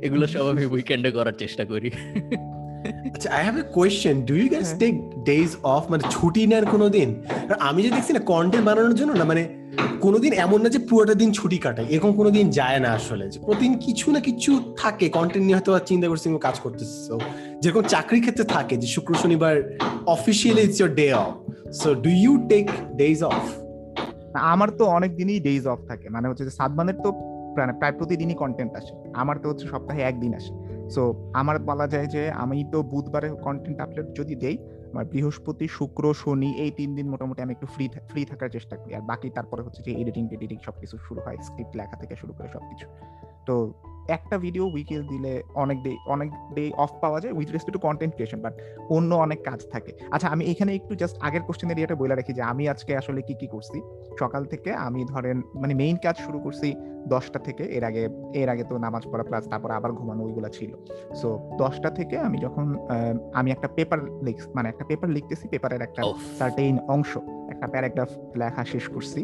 এগুলো 0.01 0.28
সব 0.28 0.46
আমি 0.48 0.66
উইকেন্ডে 0.66 1.12
করার 1.12 1.34
চেষ্টা 1.34 1.63
করি। 1.66 1.92
আচ্ছা 2.86 3.30
I 3.32 3.44
have 3.44 3.58
a 3.58 3.62
question 3.62 4.26
do 4.26 4.36
you 4.36 4.50
guys 4.50 4.68
হ্যাঁ। 4.68 4.80
টেক 4.80 5.24
ডেজ 5.24 5.56
অফ 5.64 5.92
মানে 5.92 6.04
ছুটি 6.10 6.48
নেন 6.48 6.66
কোনোদিন 6.66 7.24
আমি 7.60 7.84
যে 7.84 7.90
দেখছি 7.90 8.14
না 8.14 8.20
কন্টেন্ট 8.20 8.66
বানানোর 8.66 8.96
জন্য 8.96 9.14
না 9.14 9.24
মানে 9.24 9.62
কোনোদিন 10.02 10.34
এমন 10.34 10.62
না 10.62 10.70
যে 10.70 10.80
পুরোটা 10.80 11.14
দিন 11.14 11.32
ছুটি 11.32 11.58
কাটাই। 11.58 11.86
এরকম 11.90 12.14
কোনোদিন 12.14 12.50
যায় 12.50 12.80
না 12.80 12.90
আসলে। 12.90 13.30
যে 13.30 13.40
প্রতিদিন 13.40 13.78
কিছু 13.78 14.12
না 14.12 14.20
কিছু 14.20 14.74
থাকে 14.78 15.10
কন্টেন্ট 15.10 15.46
নিয়ে 15.46 15.56
হয়তো 15.56 15.80
চিন্তা 15.86 16.08
করছি 16.08 16.38
কাজ 16.42 16.60
করতেছি। 16.60 17.12
So, 17.12 17.20
যেরকম 17.62 17.82
চাকরির 17.82 18.22
ক্ষেত্রে 18.22 18.44
থাকে 18.44 18.78
যে 18.78 18.88
শুক্র 18.88 19.14
শনিবার 19.14 19.78
officially 20.06 20.62
it's 20.62 20.80
your 20.80 20.96
day 20.96 21.14
off 21.14 21.52
so 21.72 21.94
do 21.94 22.10
you 22.10 22.48
take 22.50 22.70
days 22.96 23.24
off 23.24 23.42
আমার 24.34 24.70
তো 24.70 24.86
অনেক 24.86 25.16
দিনই 25.16 25.40
ডেজ 25.40 25.68
অফ 25.68 25.80
থাকে। 25.88 26.10
মানে 26.10 26.28
হচ্ছে 26.28 26.44
যে 26.44 26.50
সাদমানের 26.50 26.96
তো 27.04 27.12
প্রায় 27.80 27.92
প্রতিদিনই 27.92 28.34
কন্টেন্ট 28.34 28.76
আসে। 28.76 29.12
আমার 29.14 29.38
তো 29.38 29.50
হচ্ছে 29.50 29.68
সপ্তাহে 29.68 30.02
একদিন 30.02 30.34
আসে। 30.34 30.71
সো 30.92 31.32
আমার 31.34 31.60
বলা 31.60 31.88
যায় 31.88 32.08
যে 32.08 32.32
আমি 32.32 32.66
তো 32.72 32.84
বুধবারে 32.84 33.30
কন্টেন্ট 33.30 33.80
আপলোড 33.82 34.08
যদি 34.16 34.36
দেই, 34.36 34.58
আমার 34.92 35.06
বৃহস্পতি, 35.06 35.68
শুক্র, 35.68 36.14
শনি 36.14 36.50
এই 36.58 36.72
তিন 36.72 36.96
দিন 36.96 37.10
মোটামুটি 37.10 37.42
আমি 37.42 37.52
একটু 37.52 37.68
ফ্রি 37.68 37.90
ফ্রি 38.10 38.26
থাকার 38.26 38.50
চেষ্টা 38.50 38.76
করি। 38.78 38.96
আর 38.96 39.02
বাকি 39.02 39.30
তারপরে 39.30 39.62
হচ্ছে 39.64 39.82
যে 39.86 39.92
এডিটিং 39.92 40.28
এডিটিং 40.32 40.58
সবকিছু 40.66 40.98
শুরু 40.98 41.22
হয় 41.22 41.38
স্ক্রিপ্ট 41.42 41.76
লেখা 41.78 41.98
থেকে 41.98 42.16
শুরু 42.16 42.34
করে 42.34 42.48
সবকিছু। 42.48 42.86
তো 43.46 43.74
একটা 44.18 44.36
ভিডিও 44.46 44.65
উইকে 44.74 44.96
দিলে 45.12 45.34
অনেক 45.63 45.77
ডে 45.86 45.91
অনেক 46.13 46.30
ডে 46.56 46.65
অফ 46.84 46.91
পাওয়া 47.03 47.20
যায় 47.24 47.34
with 47.38 47.50
respect 47.56 47.75
to 47.77 47.82
content 47.88 48.13
creation 48.15 48.39
but 48.46 48.53
অন্য 48.96 49.12
অনেক 49.25 49.39
কাজ 49.50 49.60
থাকে। 49.74 49.91
আচ্ছা 50.13 50.27
আমি 50.34 50.44
এখানে 50.51 50.72
একটু 50.80 50.94
জাস্ট 51.01 51.15
আগের 51.27 51.44
কোশ্চেনের 51.48 51.77
ইয়েটা 51.80 51.96
বলে 52.01 52.13
রাখি 52.15 52.32
যে 52.38 52.44
আমি 52.51 52.63
আজকে 52.74 52.91
আসলে 53.01 53.20
কি 53.27 53.34
কি 53.41 53.48
করছি? 53.53 53.77
সকাল 54.22 54.41
থেকে 54.53 54.70
আমি 54.88 55.01
ধরেন 55.13 55.38
মানে 55.62 55.74
মেইন 55.82 55.98
কাজ 56.06 56.15
শুরু 56.25 56.39
করছি 56.46 56.70
দশটা 57.13 57.39
থেকে 57.48 57.63
এর 57.77 57.84
আগে 57.89 58.03
এর 58.41 58.50
আগে 58.53 58.63
তো 58.70 58.75
নামাজ 58.86 59.03
পড়া 59.12 59.25
প্লাস 59.30 59.44
তারপর 59.51 59.70
আবার 59.77 59.91
ঘুমানো 60.00 60.22
ওইগুলো 60.24 60.50
ছিল। 60.58 60.72
সো 61.22 61.30
দশটা 61.62 61.89
থেকে 62.00 62.15
আমি 62.27 62.38
যখন 62.46 62.65
আমি 63.39 63.50
একটা 63.51 63.68
পেপার 63.77 64.00
লিখ 64.27 64.38
মানে 64.56 64.68
একটা 64.70 64.86
পেপার 64.89 65.10
লিখতেছি 65.15 65.46
পেপারের 65.53 65.82
একটা 65.88 66.01
সার্টেইন 66.39 66.75
অংশ 66.96 67.12
একটা 67.53 67.68
প্যারাগ্রাফ 67.74 68.12
লেখা 68.41 68.63
শেষ 68.74 68.86
করছি। 68.89 69.22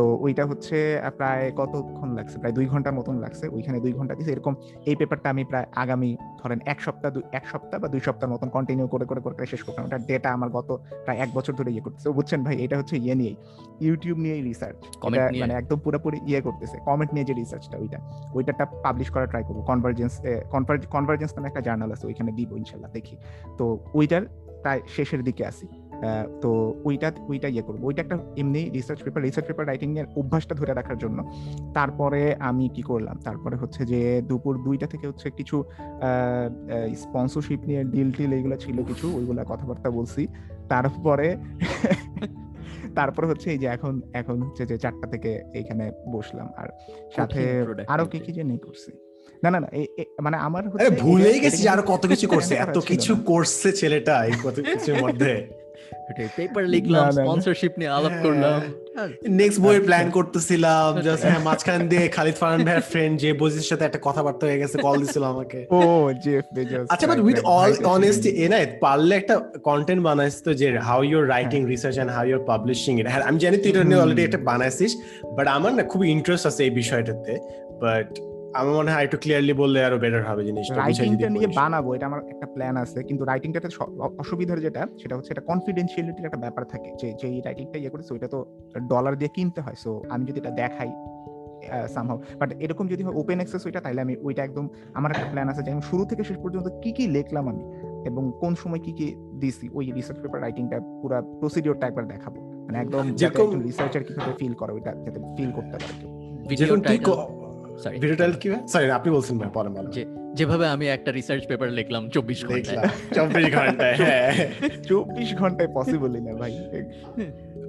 তো 0.00 0.18
ওইটা 0.20 0.46
হচ্ছে 0.46 1.02
প্রায় 1.16 1.52
কতক্ষণ 1.56 2.14
লাগছে? 2.14 2.38
প্রায় 2.38 2.54
দুই 2.54 2.66
ঘণ্টার 2.66 2.94
মতন 2.94 3.18
লাগছে। 3.18 3.48
ওইখানে 3.48 3.80
দুই 3.80 3.92
ঘণ্টা 3.92 4.14
দিয়েছে 4.14 4.32
এরকম 4.32 4.54
এই 4.86 4.96
পেপারটা 4.96 5.30
আমি 5.30 5.44
প্রায় 5.44 5.66
আগামী 5.76 6.16
ধরেন 6.42 6.58
এক 6.66 6.80
সপ্তাহ 6.80 7.10
দুই- 7.10 7.22
এক 7.32 7.48
সপ্তাহ 7.48 7.80
বা 7.80 7.88
দুই 7.88 8.00
সপ্তাহ 8.00 8.30
মতন 8.30 8.48
কন্টিনিউ 8.48 8.86
করে 8.86 9.04
করে 9.04 9.20
করে 9.20 9.46
শেষ 9.46 9.62
করতাম 9.62 9.84
ওটা 9.84 9.98
ডেটা 9.98 10.32
আমার 10.32 10.50
গত 10.50 10.80
প্রায় 11.04 11.18
এক 11.18 11.28
বছর 11.34 11.52
ধরে 11.52 11.72
ইয়ে 11.72 11.80
করতেছে। 11.80 12.10
বুঝছেন 12.10 12.44
ভাই? 12.44 12.64
এটা 12.64 12.78
হচ্ছে 12.78 12.96
ইয়ে 12.96 13.14
নিয়েই। 13.14 13.36
ইউটিউব 13.80 14.18
নিয়েই 14.18 14.42
রিসার্চ 14.42 15.06
মানে 15.40 15.54
একদম 15.54 15.78
পুরোপুরি 15.78 16.20
ইয়ে 16.26 16.40
করতেছে। 16.40 16.78
কমেন্ট 16.78 17.14
নিয়ে 17.14 17.24
যে 17.24 17.32
রিসার্চটা 17.32 17.78
ওইটা। 17.78 17.98
ওইটাটা 18.34 18.64
পাবলিশ 18.64 19.10
করা 19.10 19.26
ট্রাই 19.26 19.42
করব। 19.48 19.62
কনভার্জেন্স 19.62 20.20
কনভার্জেন্স 20.90 21.34
নামে 21.34 21.48
একটা 21.48 21.60
জার্নাল 21.60 21.92
আছে 21.92 22.06
ওইখানে 22.06 22.32
দিব 22.32 22.56
ইনশাল্লাহ 22.56 22.90
দেখি। 22.90 23.16
তো 23.58 23.78
ওইটার 23.94 24.22
প্রায় 24.60 24.80
শেষের 24.88 25.24
দিকে 25.24 25.46
আসি 25.46 25.89
তো 26.40 26.80
ওইটা 26.84 27.12
ওইটা 27.28 27.48
ইয়ে 27.48 27.62
করব। 27.62 27.84
ওইটা 27.84 28.02
একটা 28.02 28.18
এমনি 28.36 28.70
research 28.70 29.02
paper 29.02 29.22
research 29.22 29.46
paper 29.46 29.66
writing 29.66 29.98
এর 29.98 30.06
অভ্যাসটা 30.16 30.54
ধরে 30.54 30.74
রাখার 30.74 30.98
জন্য। 30.98 31.30
তারপরে 31.74 32.34
আমি 32.34 32.68
কি 32.74 32.82
করলাম? 32.82 33.18
তারপরে 33.24 33.56
হচ্ছে 33.56 33.86
যে 33.86 34.22
দুপুর 34.22 34.62
দুইটা 34.62 34.86
থেকে 34.86 35.06
হচ্ছে 35.06 35.30
কিছু 35.30 35.64
স্পন্সরশিপ 36.94 37.60
নিয়ে 37.64 37.84
ডিল 37.84 38.12
টিল 38.12 38.32
এগুলো 38.32 38.56
ছিল 38.56 38.82
কিছু 38.84 39.16
ওইগুলা 39.16 39.44
কথাবার্তা 39.44 39.90
বলছি। 39.90 40.26
তারপরে 40.68 41.36
তারপরে 42.96 43.26
হচ্ছে 43.26 43.50
এই 43.50 43.58
যে 43.58 43.66
এখন 43.66 44.00
এখন 44.12 44.42
হচ্ছে 44.42 44.66
যে 44.66 44.78
চারটা 44.78 45.06
থেকে 45.08 45.42
এইখানে 45.54 45.92
বসলাম। 46.12 46.48
আর 46.56 46.68
সাথে 47.16 47.64
আরও 47.88 48.04
কি। 48.06 48.18
কি 48.18 48.32
জানি 48.32 48.58
করছি? 48.58 48.92
না 49.44 49.50
না 49.50 49.60
না 49.60 49.68
মানে 50.22 50.36
আমার 50.36 50.70
হচ্ছে 50.70 50.90
ভুলেই 50.90 51.40
গেছি 51.40 51.68
আরও 51.68 51.82
কত 51.82 52.06
কিছু 52.06 52.28
করছে 52.28 52.54
এত 52.54 52.78
কিছু 52.78 53.16
করছে 53.16 53.72
ছেলেটা 53.72 54.24
এই 54.24 54.32
কত 54.44 54.60
কিছুর 54.60 55.02
মধ্যে। 55.02 55.46
পেপার 56.36 56.62
লিখলাম। 56.74 57.10
স্পন্সরশিপ 57.10 57.72
নিয়ে 57.78 57.90
আলাপ 57.90 58.12
হ্যাঁ। 58.12 58.22
করলাম 58.24 58.58
নেক্সট 59.40 59.58
বইয়ের। 59.64 59.82
প্ল্যান 59.88 60.06
করতেছিলাম 60.10 60.90
জাস্ট 61.06 61.22
হ্যাঁ 61.24 61.42
মাঝখান 61.48 61.80
দিয়ে 61.88 62.04
খালিদ 62.08 62.34
ফারহান 62.34 62.60
ভাইয়ের 62.64 62.84
ফ্রেন্ড 62.90 63.14
যে 63.20 63.30
বজির 63.32 63.66
সাথে 63.70 63.84
একটা 63.84 64.00
কথাবার্তা 64.02 64.46
হয়ে 64.46 64.58
গেছে 64.58 64.76
কল 64.78 64.96
দিছিল 65.02 65.24
আমাকে 65.24 65.58
ও 65.70 65.80
জেফ 66.24 66.44
বেজোস 66.54 66.86
আচ্ছা 66.88 67.06
but 67.06 67.18
with 67.18 67.38
all 67.56 67.70
honesty. 67.96 68.30
Enayet 68.46 68.70
পারলে 68.80 69.12
একটা 69.16 69.34
কন্টেন্ট 69.62 70.02
বানাইছিস 70.02 70.40
তো 70.42 70.50
যে 70.54 70.66
how 70.78 71.00
your 71.02 71.24
writing. 71.28 71.60
Research 71.66 71.96
and 71.98 72.10
how 72.10 72.24
your 72.26 72.42
publishing 72.46 72.92
it 73.00 73.06
হ্যাঁ 73.06 73.22
আমি 73.22 73.38
জানি 73.38 73.56
তুই 73.56 73.70
এটা 73.70 73.82
নিয়ে 73.84 74.00
অলরেডি 74.00 74.22
একটা 74.24 74.40
বানাইছিস 74.50 74.92
বাট 75.36 75.46
আমার 75.48 75.72
না 75.72 75.82
খুবই 75.82 76.06
ইন্টারেস্ট 76.10 76.44
আছে 76.46 76.60
এই 76.64 76.70
বিষয়টাতে 76.70 77.32
বাট 77.80 78.08
আমার 78.52 78.74
মনে 78.78 78.90
হয় 78.92 79.04
একটু 79.06 79.18
ক্লিয়ারলি 79.22 79.54
বললে 79.62 79.78
আরও 79.86 79.98
বেটার 80.04 80.22
হবে 80.28 80.42
জিনিসটা 80.48 80.74
রাইটিংটা 80.74 81.28
নিয়ে 81.36 81.48
বানাবো 81.60 81.88
এটা 81.96 82.06
আমার 82.06 82.20
একটা 82.32 82.46
প্ল্যান 82.54 82.74
আছে 82.84 82.98
কিন্তু 83.08 83.22
রাইটিংটাতে 83.24 83.68
অসুবিধার 84.22 84.58
যেটা 84.66 84.82
সেটা 85.00 85.14
হচ্ছে 85.16 85.30
এটা 85.32 85.44
কনফিডেন্সিয়ালিটির 85.50 86.26
একটা 86.26 86.40
ব্যাপার 86.44 86.64
থাকে 86.72 86.88
যে 87.00 87.08
যে 87.20 87.28
রাইটিংটা 87.40 87.76
ইয়ে 87.78 87.92
করেছে 87.94 88.10
ওইটা 88.12 88.28
তো 88.28 88.38
ডলার 88.88 89.14
দিয়ে 89.18 89.30
কিনতে 89.36 89.60
হয় 89.60 89.78
সো 89.84 89.90
আমি 90.10 90.24
যদি 90.24 90.38
এটা 90.40 90.52
দেখাই 90.62 90.90
সামহাও 91.94 92.18
বাট 92.38 92.50
এরকম 92.60 92.84
যদি 92.88 93.02
হয় 93.02 93.16
ওপেন 93.16 93.38
অ্যাক্সেস 93.38 93.62
ওইটা 93.66 93.80
তাহলে 93.80 94.00
আমি 94.00 94.14
ওইটা 94.22 94.42
একদম 94.44 94.64
আমার 94.94 95.10
একটা 95.10 95.26
প্ল্যান 95.32 95.48
আছে 95.48 95.62
যে 95.62 95.70
আমি 95.70 95.82
শুরু 95.82 96.02
থেকে 96.04 96.22
শেষ 96.24 96.38
পর্যন্ত 96.38 96.66
কি 96.82 96.90
কি 96.92 97.04
লিখলাম 97.06 97.44
আমি 97.48 97.64
এবং 98.06 98.22
কোন 98.40 98.52
সময় 98.54 98.80
কি 98.80 98.92
কি 98.92 99.06
দিছি 99.38 99.66
ওই 99.74 99.84
রিসার্চ 99.92 100.18
পেপার 100.22 100.40
রাইটিংটা 100.40 100.76
পুরো 101.00 101.16
প্রসিডিওরটা 101.40 101.84
একবার 101.86 102.04
দেখাবো 102.08 102.38
মানে 102.66 102.76
একদম 102.78 103.04
রিসার্চার 103.60 104.02
কীভাবে 104.02 104.32
ফিল 104.38 104.54
করে 104.54 104.72
ওইটা 104.72 104.90
যাতে 105.04 105.18
ফিল 105.36 105.50
করতে 105.52 105.76
পারে 105.76 105.94
সরি 107.82 107.98
ভিডিও 107.98 108.32
কি 108.40 108.50
সরি 108.68 108.90
আপনি 108.90 109.12
বলছেন 109.12 109.38
ভাই 109.38 109.50
পরে 109.54 109.68
বলেন 109.68 109.90
যে- 109.90 110.04
যেভাবে 110.34 110.66
আমি 110.66 110.88
একটা 110.88 111.12
রিসার্চ 111.12 111.46
পেপার 111.46 111.68
লিখলাম 111.68 112.10
চব্বিশ 112.10 112.46
ঘন্টায়। 112.46 112.62
দেখলাম 112.62 112.88
চব্বিশ 113.14 113.54
ঘন্টায় 113.54 113.94
হ্যাঁ। 113.94 114.48
চব্বিশ 114.88 115.34
ঘন্টায় 115.34 115.68
পসিবলই 115.74 116.20
না 116.20 116.32
ভাই। 116.32 116.52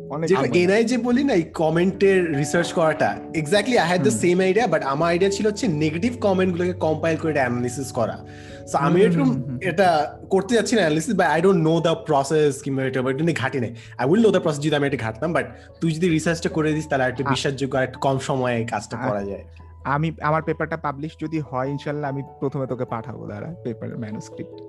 অনেক 0.09 0.29
যেটা 0.29 0.41
এনআই 0.41 0.83
যে 0.83 0.97
বলি 0.97 1.23
না 1.23 1.33
এই 1.33 1.41
কমেন্টের 1.41 2.37
রিসার্চ 2.37 2.73
করাটা 2.73 3.17
exactly 3.35 3.77
I 3.77 3.87
had 3.87 4.01
the 4.01 4.11
same 4.11 4.39
idea 4.39 4.67
but 4.67 4.83
আমার 4.83 5.09
আইডিয়া 5.09 5.31
ছিল 5.31 5.47
হচ্ছে 5.47 5.67
নেগেটিভ 5.67 6.19
কমেন্ট 6.21 6.57
গুলোকে 6.57 6.79
কম্পাইল 6.79 7.17
করে 7.17 7.31
এটা 7.31 7.39
অ্যানালিসিস 7.41 7.91
করা। 7.91 8.25
সো 8.67 8.77
আমি 8.77 9.01
এরকম। 9.01 9.59
এটা 9.61 10.17
করতে 10.29 10.55
যাচ্ছি 10.55 10.75
না 10.75 10.81
analysis 10.81 11.15
but 11.15 11.27
I 11.27 11.41
don't 11.41 11.67
know 11.67 11.79
the 11.79 11.95
process 12.05 12.61
কিংবা 12.61 12.83
এটা 12.83 12.99
এটা 12.99 13.11
নিয়ে 13.11 13.33
ঘাটি 13.33 13.59
নাই। 13.59 13.75
I 13.97 14.09
will 14.09 14.21
know 14.21 14.31
the 14.31 14.39
process 14.39 14.63
যদি 14.63 14.75
আমি 14.75 14.87
এটা 14.87 14.97
ঘাটতাম 14.97 15.33
বাট 15.33 15.55
তুই 15.81 15.91
যদি 15.91 16.09
রিসার্চটা 16.09 16.49
করে 16.49 16.73
দিস 16.73 16.87
তাহলে 16.87 17.05
একটা 17.05 17.23
বিশ্বাসযোগ্য 17.29 17.77
আর 17.77 17.83
একটু 17.83 17.99
কম 17.99 18.17
সময়ে 18.19 18.65
কাজটা 18.65 18.97
করা 18.97 19.23
যায়। 19.23 19.43
আমি 19.83 20.11
আমার 20.21 20.43
পেপারটা 20.43 20.77
পাবলিশ 20.77 21.15
যদি 21.19 21.39
হয় 21.39 21.69
ইনশাল্লাহ 21.69 22.11
আমি 22.11 22.23
প্রথমে 22.39 22.67
তোকে 22.67 22.85
পাঠাবো 22.85 23.27
দাঁড়া 23.27 23.55
পেপারের 23.63 23.97
ম্যানুস্ক্রিপ্ট 23.97 24.61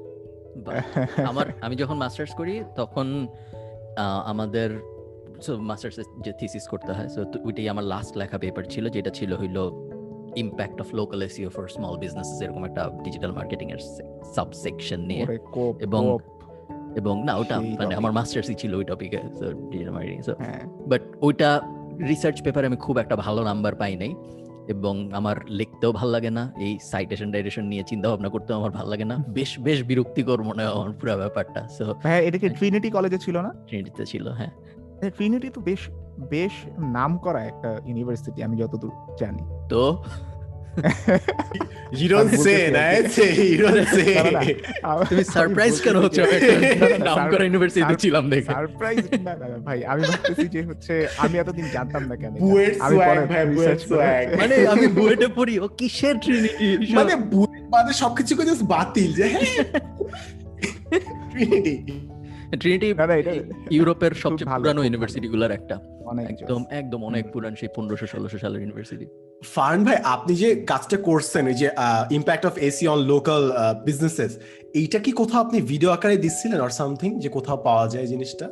আমার 1.20 1.46
আমি 1.60 1.76
যখন 1.76 1.94
মাস্টার্স 1.94 2.34
করি 2.34 2.64
তখন 2.76 3.28
আমাদের 4.24 4.78
মাস্টার্স 5.58 6.00
যে 6.20 6.32
থিসিস 6.32 6.68
করতে 6.68 6.92
হয় 6.92 7.08
সো 7.08 7.24
ওইটাই 7.44 7.68
আমার 7.68 7.84
লাস্ট 7.84 8.16
লেখা 8.16 8.38
পেপার 8.38 8.64
ছিল 8.64 8.88
যেটা 8.88 9.10
ছিল 9.10 9.34
হইল 9.34 9.70
impact 10.36 10.80
of 10.80 10.94
local 10.94 11.22
SEO 11.22 11.50
for 11.50 11.68
small 11.68 11.96
business 11.96 12.42
এরকম 12.42 12.64
একটা 12.64 12.90
ডিজিটাল 13.04 13.32
মার্কেটিং 13.32 13.72
এর 13.72 13.78
সাবসেকশন 14.34 15.00
নিয়ে। 15.00 15.38
এবং 15.80 16.18
এবং 16.96 17.24
না 17.24 17.36
ওটা 17.36 17.60
মানে 17.60 17.94
আমার 17.94 18.12
মাস্টার্সই 18.12 18.54
ছিল 18.54 18.74
ওই 18.74 18.84
টপিকে 18.84 19.18
so 19.38 19.52
digital 19.52 19.92
marketing 19.92 20.22
so 20.22 20.34
but 20.86 21.00
ওইটা 21.20 21.60
রিসার্চ 22.08 22.42
পেপারে 22.42 22.66
আমি 22.66 22.76
খুব 22.76 22.98
একটা 22.98 23.16
ভালো 23.16 23.44
নাম্বার 23.44 23.74
পাই 23.74 23.96
নাই। 23.96 24.14
এবং 24.68 25.12
আমার 25.12 25.36
লিখতেও 25.48 25.92
ভালো 25.92 26.10
লাগে 26.10 26.30
না। 26.30 26.52
এই 26.58 26.78
সাইটেশন 26.82 27.30
ডাইরেশন 27.30 27.64
নিয়ে 27.64 27.82
চিন্তা 27.82 28.08
ভাবনা 28.08 28.28
করতেও 28.28 28.56
আমার 28.56 28.70
ভালো 28.70 28.90
লাগে 28.90 29.04
না। 29.04 29.24
বেশ 29.28 29.60
বেশ 29.60 29.82
বিরক্তিকর 29.82 30.42
মনে 30.42 30.64
হয় 30.64 30.72
আমার 30.74 30.92
পুরো 30.92 31.16
ব্যাপারটা। 31.16 31.68
সো 31.68 31.94
হ্যাঁ 32.02 32.20
এটা 32.20 32.38
কি 32.38 32.48
ট্রিনিটি 32.48 32.90
কলেজে 32.90 33.18
ছিল 33.18 33.36
না? 33.40 33.54
ট্রিনিটিতে 33.66 34.06
ছিল 34.06 34.28
হ্যাঁ। 34.28 34.50
ট্রিনিটি 35.10 35.50
তো 35.50 35.60
বেশ 35.60 35.90
বেশ 36.30 36.52
নাম 36.78 37.18
করা 37.18 37.44
একটা 37.44 37.80
ইউনিভার্সিটি 37.86 38.42
আমি 38.42 38.56
যতদূর 38.56 38.90
জানি। 39.20 39.42
তো 39.68 40.04
না 42.72 42.84
চাই 43.08 43.30
ইউ 43.48 43.56
ডোন্ট 43.62 43.86
সে 43.88 44.04
না, 44.16 44.22
না, 44.30 44.40
আমি- 44.40 45.06
তুমি 45.08 45.22
সারপ্রাইজ 45.24 45.74
কেন 45.80 45.96
হচ্ছে 45.96 46.20
নাম 47.00 47.18
করা 47.30 47.44
ইউনিভার্সিটিতে 47.44 47.96
ছিলাম 47.96 48.24
দেখে 48.30 48.50
সারপ্রাইজ 48.52 49.04
না 49.18 49.32
ভাই 49.58 49.78
আমি 49.84 50.02
ভাবতেছি 50.02 50.46
যে 50.48 50.60
হচ্ছে 50.62 50.94
আমি 51.18 51.34
এতদিন 51.38 51.66
জানতাম 51.72 52.02
না 52.08 52.14
কেন। 52.16 52.32
বুয়েট 52.42 52.74
সোয়াগ 52.82 53.18
ভাই 53.28 53.44
বুয়েট 53.46 53.80
সোয়াগ 53.80 54.24
মানে 54.38 54.54
আমি 54.66 54.86
বুয়েটে 54.88 55.28
পড়ি 55.28 55.54
ও 55.58 55.66
কিসের 55.78 56.14
ট্রিনিটি 56.18 56.68
মানে 56.94 57.14
বুয়েট 57.32 57.64
বাদে 57.70 57.92
সবকিছু 57.92 58.32
করে 58.36 58.50
বাতিল 58.68 59.10
যে 59.12 59.24
হ্যাঁ 59.24 59.46
Trinity। 61.32 61.74
ট্রিনিটি 62.60 62.88
ইউরোপের 63.70 64.12
সবচেয়ে 64.24 64.48
ভালো, 64.50 64.62
পুরানো 64.62 64.80
খুব 64.80 64.84
ইউনিভার্সিটি 64.84 65.28
গুলার 65.28 65.50
একটা। 65.50 65.76
অনেক 66.04 66.24
একদম 66.32 66.62
একদম 66.70 67.00
অনেক। 67.04 67.24
পুরান 67.32 67.54
সেই 67.54 67.70
পনেরোশো 67.76 68.06
ষোলোশো 68.06 68.38
সালের 68.38 68.60
ইউনিভার্সিটি 68.60 69.06
ফার্ন 69.54 69.80
ভাই 69.84 69.96
আপনি 70.04 70.32
যে 70.36 70.48
কাজটা 70.66 70.96
করছেন 70.96 71.44
ওই 71.46 71.54
যে 71.54 71.68
impact 72.10 72.44
of 72.46 72.54
SEO 72.58 72.84
on 72.88 72.98
local 73.04 73.42
businesses 73.84 74.32
এইটা 74.74 74.98
কি 74.98 75.12
কোথাও 75.12 75.40
আপনি 75.40 75.60
ভিডিও 75.62 75.90
আকারে 75.90 76.16
দিচ্ছিলেন 76.16 76.60
অর 76.60 76.70
সামথিং 76.70 77.10
যে 77.20 77.28
কোথাও 77.28 77.56
পাওয়া 77.56 77.86
যায় 77.88 78.06
জিনিসটা? 78.06 78.46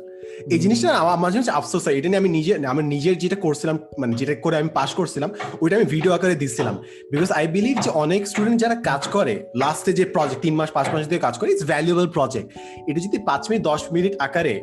এই 0.53 0.59
জিনিসটা 0.63 0.89
আমার 1.03 1.17
মাঝে 1.23 1.37
মাঝে 1.39 1.51
আফসোস 1.59 1.83
হয়। 1.85 1.95
এটা 1.99 2.07
নিয়ে 2.09 2.21
আমি 2.23 2.29
নিজে, 2.37 2.51
আমি 2.73 2.81
নিজের 2.93 3.15
যেটা 3.23 3.37
করছিলাম 3.45 3.75
মানে 4.01 4.13
যেটা 4.19 4.33
করে 4.45 4.55
আমি 4.61 4.71
পাস 4.79 4.89
করছিলাম, 4.99 5.29
ওইটা 5.61 5.73
আমি 5.79 5.87
ভিডিও 5.93 6.11
আকারে 6.17 6.35
দিচ্ছিলাম 6.41 6.75
বিকজ 7.11 7.29
আই 7.39 7.45
বিলিভ 7.55 7.75
যে 7.85 7.89
অনেক 8.03 8.21
স্টুডেন্ট 8.31 8.57
যারা 8.63 8.75
কাজ 8.89 9.01
করে 9.15 9.33
লাস্টে 9.61 9.91
যে 9.99 10.03
প্রজেক্ট 10.15 10.41
তিন 10.45 10.53
মাস, 10.59 10.69
পাঁচ 10.77 10.87
মাস 10.93 11.03
দিয়ে 11.11 11.21
কাজ 11.25 11.35
করে 11.39 11.49
ইটস 11.53 11.65
ভ্যালুয়েবল 11.71 12.07
প্রজেক্ট 12.15 12.47
এটা 12.89 12.99
যদি 13.05 13.17
পাঁচ 13.29 13.41
মিনিট, 13.49 13.61
দশ 13.71 13.81
মিনিট 13.95 14.13
আকারে 14.27 14.55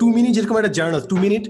টু 0.00 0.06
মিনিট 0.16 0.32
যেরকম 0.36 0.56
একটা 0.60 0.72
journal 0.78 1.02
two 1.10 1.16
minute 1.24 1.44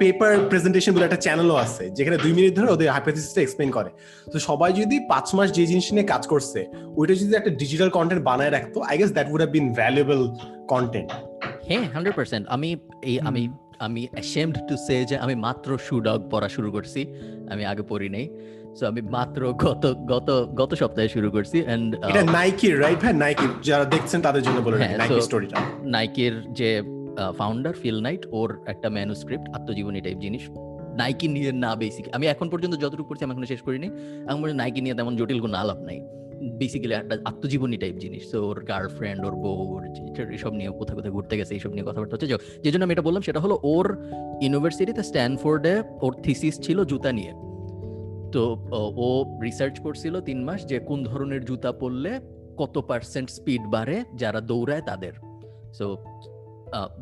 paper 0.00 0.32
presentation 0.50 0.90
বলে 0.94 1.06
একটা 1.08 1.20
চ্যানেলও 1.26 1.56
আছে, 1.64 1.84
যেখানে 1.96 2.16
দুই 2.24 2.32
মিনিট 2.38 2.52
ধরে 2.58 2.68
ওদের 2.74 2.88
হাইপোথিসিসটা 2.94 3.40
এক্সপ্লেন 3.44 3.70
করে। 3.76 3.90
তো 4.32 4.36
সবাই 4.48 4.70
যদি 4.80 4.96
পাঁচ 5.12 5.26
মাস 5.36 5.48
যে 5.56 5.64
জিনিস 5.70 5.86
নিয়ে 5.94 6.06
কাজ 6.12 6.22
করছে, 6.32 6.60
ওইটা 6.98 7.14
যদি 7.20 7.32
একটা 7.40 7.52
ডিজিটাল 7.60 7.88
কন্টেন্ট 7.96 8.22
বানায় 8.28 8.52
রাখতো 8.56 8.78
I 8.90 8.94
guess 9.00 9.10
that 9.16 9.26
would 9.32 9.40
have 9.42 9.52
been 9.56 9.66
valuable 9.80 10.20
content 10.72 11.08
হ্যাঁ 11.68 11.84
হান্ড্রেড 11.94 12.14
পার্সেন্ট 12.18 12.44
আমি 12.54 12.68
এই 13.10 13.16
আমি 13.28 13.42
আমি 13.86 14.02
অ্যাশেমড 14.14 14.56
টু 14.68 14.74
সে 14.86 14.96
যে 15.10 15.16
আমি 15.24 15.34
মাত্র 15.46 15.68
শুডগ 15.86 16.20
পড়া 16.32 16.48
শুরু 16.56 16.68
করছি। 16.76 17.00
আমি 17.52 17.62
আগে 17.72 17.82
পড়ি 17.90 18.08
নাই। 18.16 18.26
সো 18.78 18.82
আমি 18.90 19.00
মাত্র 19.16 19.40
গত 19.66 19.84
গত 20.12 20.28
গত 20.60 20.70
সপ্তাহে 20.82 21.08
শুরু 21.16 21.28
করছি 21.36 21.58
এন্ড 21.74 21.88
এটা 22.10 22.22
নাইকির 22.38 22.74
রাইট 22.84 22.98
ভাই 23.04 23.14
নাইকি 23.24 23.46
যারা 23.68 23.84
দেখছেন 23.94 24.20
তাদের 24.26 24.42
জন্য 24.46 24.58
বলে 24.66 24.76
হ্যাঁ, 24.76 24.96
নাইকি 25.00 25.20
স্টোরিটা 25.28 25.56
নাইকের 25.94 26.34
যে 26.58 26.70
ফাউন্ডার 27.38 27.72
ফিল 27.82 27.98
নাইট 28.06 28.22
ওর 28.38 28.50
একটা 28.72 28.88
ম্যানুস্ক্রিপ্ট 28.96 29.46
আত্মজীবনী 29.56 30.00
টাইপ 30.06 30.18
জিনিস। 30.24 30.44
নাইকি 31.00 31.26
নিয়ে 31.34 31.50
না 31.64 31.70
বেসিক 31.80 32.04
আমি 32.16 32.24
এখন 32.34 32.46
পর্যন্ত 32.52 32.74
যতটুকু 32.84 33.08
পড়ছি 33.08 33.22
আমি 33.24 33.32
এখনও 33.34 33.48
শেষ 33.52 33.60
করিনি। 33.66 33.88
এখন 34.28 34.38
পর্যন্ত 34.40 34.58
নাইকি 34.62 34.80
নিয়ে 34.84 34.94
তেমন 34.98 35.12
জটিল 35.18 35.40
কোনো 35.44 35.56
আলাপ 35.62 35.78
নাই। 35.88 35.98
বেসিক্যালি 36.58 36.94
একটা 36.94 37.18
আত্মজীবনী 37.24 37.76
টাইপ 37.76 37.96
জিনিস। 37.96 38.30
তো 38.32 38.48
ওর 38.48 38.64
গার্লফ্রেন্ড 38.64 39.26
ওর 39.26 39.32
বউ, 39.32 39.76
ওর 39.76 39.86
এসব 40.32 40.52
নিয়ে 40.52 40.70
কোথায় 40.70 40.96
কোথায় 40.96 41.12
ঘুরতে 41.12 41.36
গেছে 41.36 41.54
এইসব 41.54 41.70
নিয়ে 41.70 41.82
কথাবার্তা 41.82 42.14
হচ্ছে। 42.14 42.26
যে- 42.26 42.70
জন্য 42.70 42.84
আমি 42.84 42.92
এটা 42.92 43.02
বললাম, 43.02 43.22
সেটা 43.22 43.40
হলো 43.40 43.58
ওর 43.62 44.04
ইউনিভার্সিটিতে 44.42 45.02
স্ট্যানফোর্ডে 45.02 45.82
ওর 46.02 46.12
থিসিস 46.22 46.60
ছিল 46.60 46.84
জুতা 46.84 47.12
নিয়ে। 47.12 47.32
তো, 48.32 48.68
ও- 48.72 49.40
রিসার্চ 49.42 49.80
করছিল 49.80 50.20
তিন 50.20 50.44
মাস 50.44 50.64
যে 50.64 50.78
কোন 50.78 51.04
ধরনের 51.04 51.44
জুতা 51.44 51.72
পরলে 51.72 52.20
কত 52.56 52.78
পার্সেন্ট 52.78 53.30
স্পিড 53.30 53.62
বাড়ে 53.66 54.04
যারা 54.14 54.40
দৌড়ায় 54.40 54.82
তাদের। 54.82 55.12
সো 55.72 55.96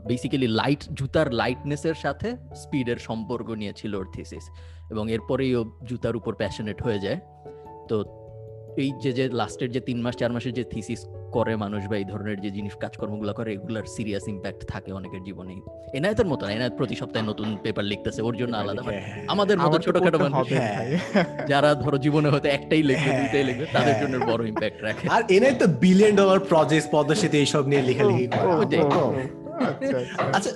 বেসিক্যালি 0.07 0.47
লাইট 0.47 0.85
জুতার 0.95 1.35
লাইটনেসের 1.35 1.95
সাথে 1.95 2.37
স্পিডের 2.55 2.97
সম্পর্ক 2.97 3.51
নিয়েছিল 3.51 3.95
ওর 3.95 4.07
থিসিস 4.13 4.51
এবং 4.91 5.11
এরপরেই 5.11 5.55
ও 5.55 5.65
জুতার 5.85 6.17
উপর 6.17 6.35
প্যাশনেট 6.35 6.83
হয়ে 6.83 6.99
যায়। 6.99 7.21
তো 7.89 8.24
এই 8.77 8.91
যে 9.03 9.11
যে 9.19 9.25
লাস্টের 9.33 9.71
যে 9.71 9.81
তিন 9.89 9.99
মাস 10.05 10.15
চার 10.17 10.33
মাসের 10.33 10.55
যে 10.59 10.65
থিসিস 10.73 11.01
করে 11.33 11.55
মানুষ 11.57 11.83
বা 11.91 11.97
এই 12.01 12.07
ধরনের 12.13 12.39
যে 12.45 12.51
জিনিস 12.51 12.75
কাজকর্মগুলো 12.77 13.33
করে 13.39 13.51
এগুলার 13.53 13.87
সিরিয়াস 13.95 14.25
ইম্প্যাক্ট 14.33 14.61
থাকে 14.73 14.91
অনেকের 14.93 15.23
জীবনে 15.29 15.55
এনায়তের 15.95 16.29
মতো 16.33 16.43
না 16.47 16.53
এনায়ত 16.53 16.75
প্রতি 16.79 16.95
সপ্তাহে 17.01 17.25
নতুন 17.31 17.49
পেপার 17.65 17.85
লিখতেছে 17.85 18.21
ওর 18.23 18.35
জন্য 18.41 18.55
আলাদা 18.57 18.83
আমাদের 19.29 19.57
মতো 19.59 19.77
ছোটখাটো 19.85 20.19
মানুষ 20.19 20.47
হ্যাঁ। 20.55 20.85
যারা 21.51 21.71
ধরো 21.83 21.97
জীবনে 22.05 22.29
হয়তো 22.33 22.49
একটাই 22.49 22.83
লিখবে 22.83 23.05
হ্যাঁ, 23.05 23.19
দুইটাই 23.21 23.45
লিখবে 23.49 23.67
তাদের 23.69 23.87
হ্যাঁ। 23.89 24.01
জন্য 24.03 24.15
বড় 24.31 24.43
ইম্প্যাক্ট 24.53 24.79
রাখে 24.87 25.05
আর 25.15 25.23
এনে 25.31 25.51
তো 25.61 25.67
বিলিয়ন 25.83 26.15
ডলার 26.21 26.41
প্রজেক্ট 26.51 26.87
পদ্মা 26.95 27.15
এইসব 27.39 27.63
নিয়ে 27.71 27.83
লেখালেখি 27.83 28.27
করে 28.29 29.23
আচ্ছা 29.65 29.97
আচ্ছা 30.37 30.51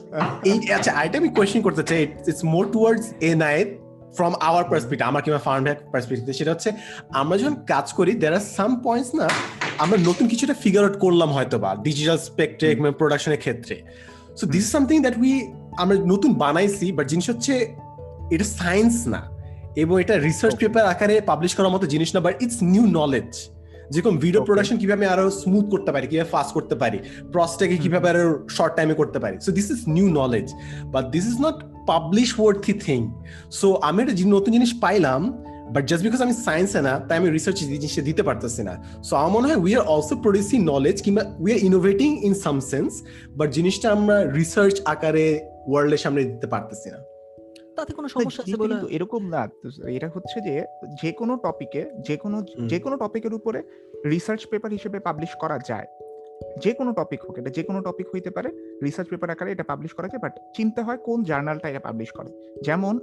এই 0.44 0.56
আচ্ছা 0.76 0.90
আইটা 1.00 1.16
আমি 1.18 1.30
কোয়েশ্চেন 1.36 1.62
করতে 1.66 1.82
চাই 1.82 2.02
it's 2.22 2.42
more 2.46 2.64
towards 2.72 3.06
NIA 3.24 3.62
from 4.18 4.32
our 4.48 4.64
perspective 4.70 5.06
আমার 5.10 5.22
কিংবা 5.24 5.42
ফার্ম 5.46 5.64
পার্সপেক্টিভ 5.92 6.34
সেটা 6.40 6.50
হচ্ছে 6.54 6.70
আমরা 7.20 7.34
যখন 7.40 7.56
কাজ 7.72 7.86
করি 7.98 8.12
দের 8.22 8.32
আর 8.38 8.44
সাম 8.56 8.70
পয়েন্টস 8.86 9.10
না 9.20 9.26
আমরা 9.82 9.96
নতুন 10.08 10.24
কিছুটা 10.32 10.54
ফিগার 10.62 10.82
আউট 10.84 10.96
করলাম 11.04 11.30
হয়তো 11.36 11.56
বা 11.64 11.70
ডিজিটাল 11.86 12.18
স্পেক্ট্রে 12.28 12.68
প্রোডাকশনের 13.00 13.40
ক্ষেত্রে। 13.44 13.74
So 14.38 14.44
this 14.54 14.64
is 14.64 14.70
something 14.74 14.96
that 15.04 15.16
we 15.22 15.32
আমরা 15.82 15.96
নতুন 16.12 16.30
বানাইছি 16.44 16.86
বাট 16.96 17.06
জিনিস 17.12 17.26
হচ্ছে 17.32 17.54
এটা 18.34 18.46
সায়েন্স 18.60 18.94
না 19.14 19.20
এবং 19.82 19.94
এটা 20.02 20.14
রিসার্চ 20.28 20.54
পেপার 20.60 20.84
আকারে 20.92 21.14
পাবলিশ 21.30 21.52
করার 21.56 21.72
মতো 21.74 21.86
জিনিস 21.94 22.08
না 22.14 22.20
বাট 22.26 22.34
ইটস 22.42 22.58
নিউ 22.74 22.84
নলেজ 23.00 23.30
যেরকম 23.92 24.14
ভিডিও 24.24 24.42
প্রোডাকশন 24.48 24.76
কীভাবে 24.82 25.04
আরও 25.14 25.26
স্মুথ 25.42 25.64
করতে 25.72 25.90
পারি 25.94 26.06
কীভাবে 26.10 26.30
ফাস্ট 26.34 26.52
করতে 26.56 26.74
পারি 26.82 26.98
প্রসটাকে 27.32 27.76
কীভাবে 27.84 28.06
আরও 28.12 28.24
শর্ট 28.56 28.72
টাইমে 28.78 28.94
করতে 29.00 29.18
পারি। 29.24 29.36
So 29.44 29.50
this 29.58 29.66
is 29.74 29.80
new 29.96 30.06
knowledge 30.20 30.46
but 30.94 31.04
this 31.14 31.24
is 31.30 31.36
not 31.46 31.56
publish 31.90 32.30
worthy 32.40 32.74
thing 32.86 33.00
so 33.58 33.66
আমি 33.88 33.98
একটা 34.02 34.14
নতুন 34.36 34.50
জিনিস 34.56 34.72
পাইলাম 34.84 35.20
বাট 35.74 35.82
জাস্ট 35.90 36.02
বিকজ 36.06 36.20
আমি 36.26 36.34
সায়েন্সে 36.46 36.80
না 36.88 36.94
তাই 37.06 37.16
আমি 37.20 37.28
রিসার্চ 37.36 37.58
জিনিসটা 37.74 38.02
দিতে 38.08 38.22
পারতেছি 38.28 38.62
না। 38.68 38.74
সো 39.06 39.12
আমার 39.20 39.32
মনে 39.36 39.46
হয় 39.48 39.60
we 39.64 39.72
are 39.78 39.84
also 39.94 40.14
producing 40.24 40.58
knowledge 40.72 40.96
কিংবা 41.04 41.22
we 41.44 41.50
are 41.54 41.60
innovating 41.68 42.10
in 42.28 42.34
some 42.44 42.56
sense 42.72 42.90
but 43.38 43.48
জিনিসটা 43.56 43.86
আমরা 43.96 44.16
রিসার্চ 44.38 44.74
আকারে 44.92 45.26
ওয়ার্ল্ডের 45.68 46.02
সামনে 46.04 46.20
দিতে 46.32 46.46
পারতেছি 46.54 46.88
না। 46.94 46.98
তাতে 47.78 47.92
কোনো 47.98 48.08
সমস্যা 48.16 48.42
আছে 48.44 48.56
বলে 48.62 48.74
এরকম 48.96 49.22
না। 49.34 49.42
এটা 49.96 50.08
হচ্ছে 50.14 50.36
যে 50.46 50.54
যে 51.02 51.10
কোনো 51.20 51.34
টপিকে 51.46 51.82
যে 52.08 52.16
কোনো 52.22 52.36
যে 52.72 52.78
কোনো 52.84 52.94
টপিকের 53.02 53.32
উপরে 53.38 53.60
রিসার্চ 54.12 54.42
পেপার 54.50 54.70
হিসেবে 54.76 54.98
পাবলিশ 55.08 55.32
করা 55.42 55.58
যায়। 55.70 55.88
যে 56.64 56.72
কোনো 56.78 56.90
টপিক 56.98 57.20
হোক 57.26 57.34
এটা 57.40 57.50
যে 57.56 57.62
কোনো 57.68 57.78
টপিক 57.88 58.06
হইতে 58.14 58.30
পারে 58.36 58.48
রিসার্চ 58.86 59.08
পেপার 59.12 59.28
আকারে 59.34 59.50
এটা 59.54 59.64
পাবলিশ 59.70 59.92
করা 59.96 60.08
যায় 60.12 60.22
বাট 60.24 60.34
চিন্তা 60.56 60.80
হয় 60.86 61.00
কোন 61.06 61.18
জার্নালটা 61.30 61.66
এটা 61.72 61.82
পাবলিশ 61.88 62.10
করে। 62.18 62.30
যেমন 62.66 62.94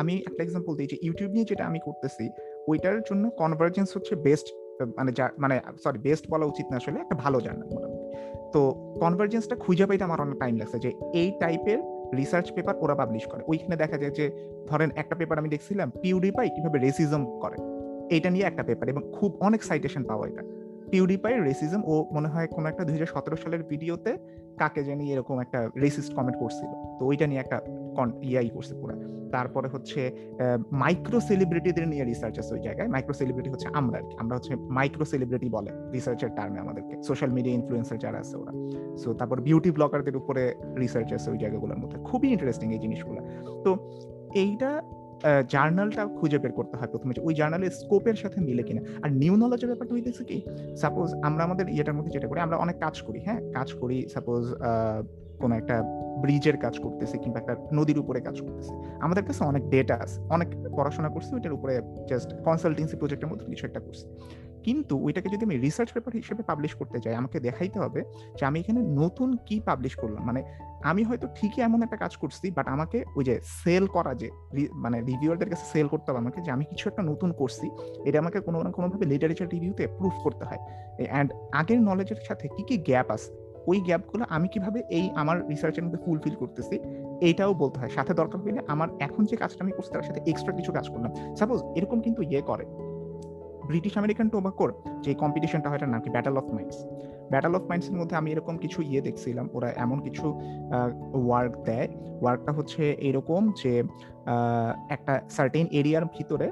আমি 0.00 0.14
একটা 0.28 0.40
এক্সাম্পল 0.46 0.72
দিই 0.78 0.88
যে 0.92 0.96
ইউটিউব 1.06 1.30
নিয়ে 1.36 1.46
যেটা 1.50 1.64
আমি 1.70 1.78
করতেছি 1.86 2.24
ওইটার 2.70 2.96
জন্য 3.08 3.24
কনভার্জেন্স 3.40 3.88
হচ্ছে 3.96 4.14
বেস্ট 4.26 4.46
মানে 4.98 5.10
মানে 5.42 5.54
সরি 5.84 5.98
বেস্ট 6.06 6.24
বলা 6.32 6.46
উচিত 6.52 6.66
না 6.70 6.76
আসলে 6.80 6.98
একটা 7.04 7.16
ভালো 7.24 7.38
জার্নাল 7.44 7.68
মোটামুটি 7.74 8.06
তো 8.54 8.60
কনভার্জেন্সটা 9.02 9.56
খুঁজে 9.64 9.84
পাইতে 9.88 10.04
আমার 10.08 10.20
অনেক 10.24 10.36
টাইম 10.42 10.54
লাগছে 10.60 10.78
যে 10.84 10.90
এই 11.20 11.28
টাইপের 11.42 11.80
রিসার্চ 12.16 12.52
পেপার 12.52 12.74
ওরা 12.80 12.94
পাবলিশ 12.94 13.26
করে। 13.26 13.42
ওইখানে 13.48 13.76
দেখা 13.76 13.98
যায় 13.98 14.10
যে, 14.10 14.30
ধরেন 14.68 14.90
একটা 14.96 15.14
পেপার 15.14 15.38
আমি 15.38 15.48
দেখছিলাম 15.48 15.90
পিউডিপাই 15.90 16.50
কীভাবে 16.50 16.78
রেসিজম 16.78 17.40
করে। 17.40 17.56
এটা 18.16 18.30
নিয়ে 18.30 18.44
একটা 18.44 18.62
পেপার 18.62 18.88
এবং 18.88 19.02
খুব 19.12 19.36
অনেক 19.40 19.62
সাইটেশন 19.62 20.04
পাওয়া 20.04 20.28
এটা। 20.28 20.42
পিউডিপাই 20.90 21.40
রেসিজম 21.40 21.82
ও 21.84 22.06
মনে 22.12 22.28
হয় 22.28 22.46
কোনো 22.46 22.68
একটা 22.68 22.84
দুই 22.84 22.92
হাজার 22.92 23.06
সতেরো 23.06 23.36
সালের 23.36 23.62
ভিডিওতে 23.62 24.18
কাকে 24.60 24.80
জানি 24.84 25.04
এরকম 25.12 25.36
একটা 25.44 25.60
রেসিস্ট 25.84 26.10
কমেন্ট 26.16 26.36
করছিল। 26.42 26.70
তো 26.98 27.02
ওইটা 27.06 27.26
নিয়ে 27.30 27.40
একটা 27.40 27.58
ইয়াই 28.22 28.48
করছে 28.48 28.74
পুরো। 28.80 28.94
তারপরে 29.34 29.68
হচ্ছে 29.68 30.00
মাইক্রো 30.82 31.18
সেলিব্রিটিদের 31.20 31.86
নিয়ে 31.88 32.04
রিসার্চ 32.04 32.36
আছে 32.38 32.52
ওই 32.54 32.62
জায়গায়। 32.66 32.88
মাইক্রো 32.88 33.14
সেলিব্রিটি 33.14 33.50
হচ্ছে 33.50 33.68
আমরা 33.80 33.96
আর 33.98 34.04
কি। 34.08 34.14
আমরা 34.18 34.34
হচ্ছে 34.36 34.52
মাইক্রো 34.76 35.04
সেলিব্রিটি 35.04 35.48
বলে 35.56 35.70
রিসার্চের 35.92 36.30
টার্মে 36.36 36.58
আমাদেরকে। 36.64 36.94
সোশ্যাল 37.02 37.30
মিডিয়া 37.36 37.54
ইনফ্লুয়েন্সার 37.54 37.98
যারা 37.98 38.18
আছে 38.18 38.34
ওরা। 38.36 38.52
সো 38.96 39.08
তারপর 39.14 39.38
বিউটি 39.40 39.70
ব্লগারদের 39.70 40.16
উপরে 40.16 40.42
রিসার্চ 40.78 41.10
আছে 41.16 41.28
ওই 41.30 41.38
জায়গাগুলোর 41.38 41.78
মধ্যে। 41.78 41.98
খুবই 42.08 42.28
ইন্টারেস্টিং 42.34 42.68
এই 42.72 42.80
জিনিসগুলো। 42.84 43.20
তো 43.64 43.70
এইটা 44.34 44.70
জার্নালটা 45.48 46.06
খুঁজে 46.06 46.38
বের 46.38 46.52
করতে 46.52 46.76
হয় 46.76 46.88
প্রথমে 46.88 47.12
ওই 47.22 47.34
জার্নালের 47.34 47.70
স্কোপের 47.70 48.14
সাথে 48.14 48.40
মিলে 48.40 48.62
কিনা। 48.62 48.82
আর 49.02 49.12
নিউ 49.12 49.36
নলেজের 49.36 49.68
ব্যাপারটা 49.68 49.94
হইতেছে 49.94 50.24
কি 50.24 50.40
সাপোজ 50.76 51.14
আমরা 51.22 51.44
আমাদের 51.44 51.68
ইয়েটার 51.68 51.94
মধ্যে 51.94 52.10
যেটা 52.10 52.26
করি, 52.28 52.40
আমরা 52.40 52.56
অনেক 52.56 52.76
কাজ 52.78 53.02
করি 53.02 53.20
হ্যাঁ? 53.20 53.40
কাজ 53.52 53.72
করি 53.72 54.08
সাপোজ 54.08 54.54
কোনো 55.40 55.54
একটা 55.54 55.82
ব্রিজের 56.22 56.56
কাজ 56.56 56.78
করতেছে 56.78 57.18
কিংবা 57.18 57.38
একটা 57.40 57.56
নদীর 57.72 57.98
উপরে 57.98 58.20
কাজ 58.20 58.40
করতেছে। 58.40 58.72
আমাদের 59.00 59.24
কাছে 59.24 59.44
অনেক 59.44 59.62
ডেটা 59.68 59.94
আছে, 59.94 60.20
অনেক 60.20 60.48
পড়াশোনা 60.76 61.08
করছি, 61.08 61.34
ওইটার 61.34 61.52
উপরে 61.52 61.80
জাস্ট 62.08 62.42
কনসালটেন্সি 62.44 62.96
প্রজেক্টের 62.96 63.28
মধ্যে 63.28 63.46
কিছু 63.46 63.66
একটা 63.66 63.80
করছি। 63.80 64.06
কিন্তু 64.66 64.94
ওইটাকে 65.06 65.28
যদি 65.34 65.42
আমি 65.48 65.56
রিসার্চ 65.66 65.90
পেপার 65.94 66.12
হিসেবে 66.20 66.42
পাবলিশ 66.50 66.72
করতে 66.80 66.96
যাই, 67.04 67.14
আমাকে 67.20 67.36
দেখাইতে 67.46 67.78
হবে 67.84 68.00
যে 68.38 68.42
আমি 68.48 68.56
এখানে 68.62 68.80
নতুন 69.00 69.28
কি 69.46 69.56
পাবলিশ 69.68 69.94
করলাম। 70.02 70.22
মানে 70.28 70.40
আমি 70.90 71.02
হয়তো 71.08 71.26
ঠিকই 71.36 71.60
এমন 71.68 71.80
একটা 71.86 71.98
কাজ 72.04 72.12
করছি 72.22 72.46
বাট 72.56 72.66
আমাকে 72.74 72.98
ওই 73.16 73.24
যে 73.28 73.34
সেল 73.62 73.84
করা 73.96 74.12
যে 74.20 74.28
মানে 74.84 74.96
রিভিউয়ারদের 75.10 75.50
কাছে 75.52 75.66
সেল 75.72 75.86
করতে 75.92 76.06
হবে 76.10 76.20
আমাকে 76.24 76.38
যে 76.46 76.50
আমি 76.56 76.64
কিছু 76.70 76.84
একটা 76.90 77.02
নতুন 77.10 77.30
করছি, 77.40 77.66
এটা 78.08 78.18
আমাকে 78.22 78.38
কোনো 78.46 78.58
না 78.66 78.70
কোনোভাবে 78.76 79.04
লিটারেচার 79.12 79.48
রিভিউতে 79.54 79.84
প্রুফ 79.98 80.16
করতে 80.24 80.44
হয়। 80.48 80.60
অ্যান্ড 81.12 81.30
আগের 81.60 81.80
নলেজের 81.88 82.20
সাথে 82.28 82.46
কি 82.54 82.62
কি 82.68 82.76
গ্যাপ 82.88 83.08
আছে, 83.16 83.30
ওই 83.70 83.78
গ্যাপগুলো 83.88 84.24
আমি 84.36 84.46
কীভাবে 84.54 84.80
এই 84.98 85.06
আমার 85.22 85.36
রিসার্চের 85.52 85.84
মধ্যে 85.84 86.00
ফুলফিল 86.04 86.34
করতেছি 86.42 86.76
এইটাও 87.26 87.52
বলতে 87.62 87.76
হয়। 87.80 87.92
সাথে 87.96 88.12
দরকার 88.20 88.38
হইলে 88.44 88.60
আমার 88.72 88.88
এখন 89.06 89.22
যে 89.30 89.36
কাজটা 89.42 89.60
আমি 89.64 89.72
করছি, 89.76 89.90
তার 89.94 90.06
সাথে 90.08 90.20
এক্সট্রা 90.30 90.52
কিছু 90.58 90.70
কাজ 90.76 90.86
করলাম। 90.92 91.10
সাপোজ 91.38 91.58
এরকম 91.78 91.98
কিন্তু 92.06 92.20
ইয়ে 92.30 92.42
করে। 92.50 92.64
ব্রিটিশ 93.70 93.96
আমেরিকান 93.96 94.28
টোবাকোর 94.28 94.70
যে 95.00 95.14
কম্পিটিশনটা 95.14 95.68
হয় 95.70 95.78
নাম 95.86 96.00
কি? 96.00 96.10
Battle 96.10 96.36
of 96.36 96.44
minds 96.44 96.78
battle 97.30 97.54
of 97.54 97.62
মাইন্ডসের 97.62 97.96
মধ্যে 97.96 98.16
আমি 98.16 98.32
এরকম 98.32 98.56
কিছু 98.56 98.82
ইয়ে 98.82 99.00
দেখছিলাম। 99.00 99.48
ওরা 99.52 99.72
এমন 99.76 99.98
কিছু 100.00 100.26
ওয়ার্ক 101.26 101.54
দেয়। 101.64 101.88
ওয়ার্কটা 102.20 102.52
হচ্ছে 102.52 102.92
এরকম 102.92 103.52
যে 103.62 103.82
একটা 104.90 105.20
সার্টেন 105.30 105.66
এরিয়ার 105.70 106.04
ভিতরে 106.04 106.50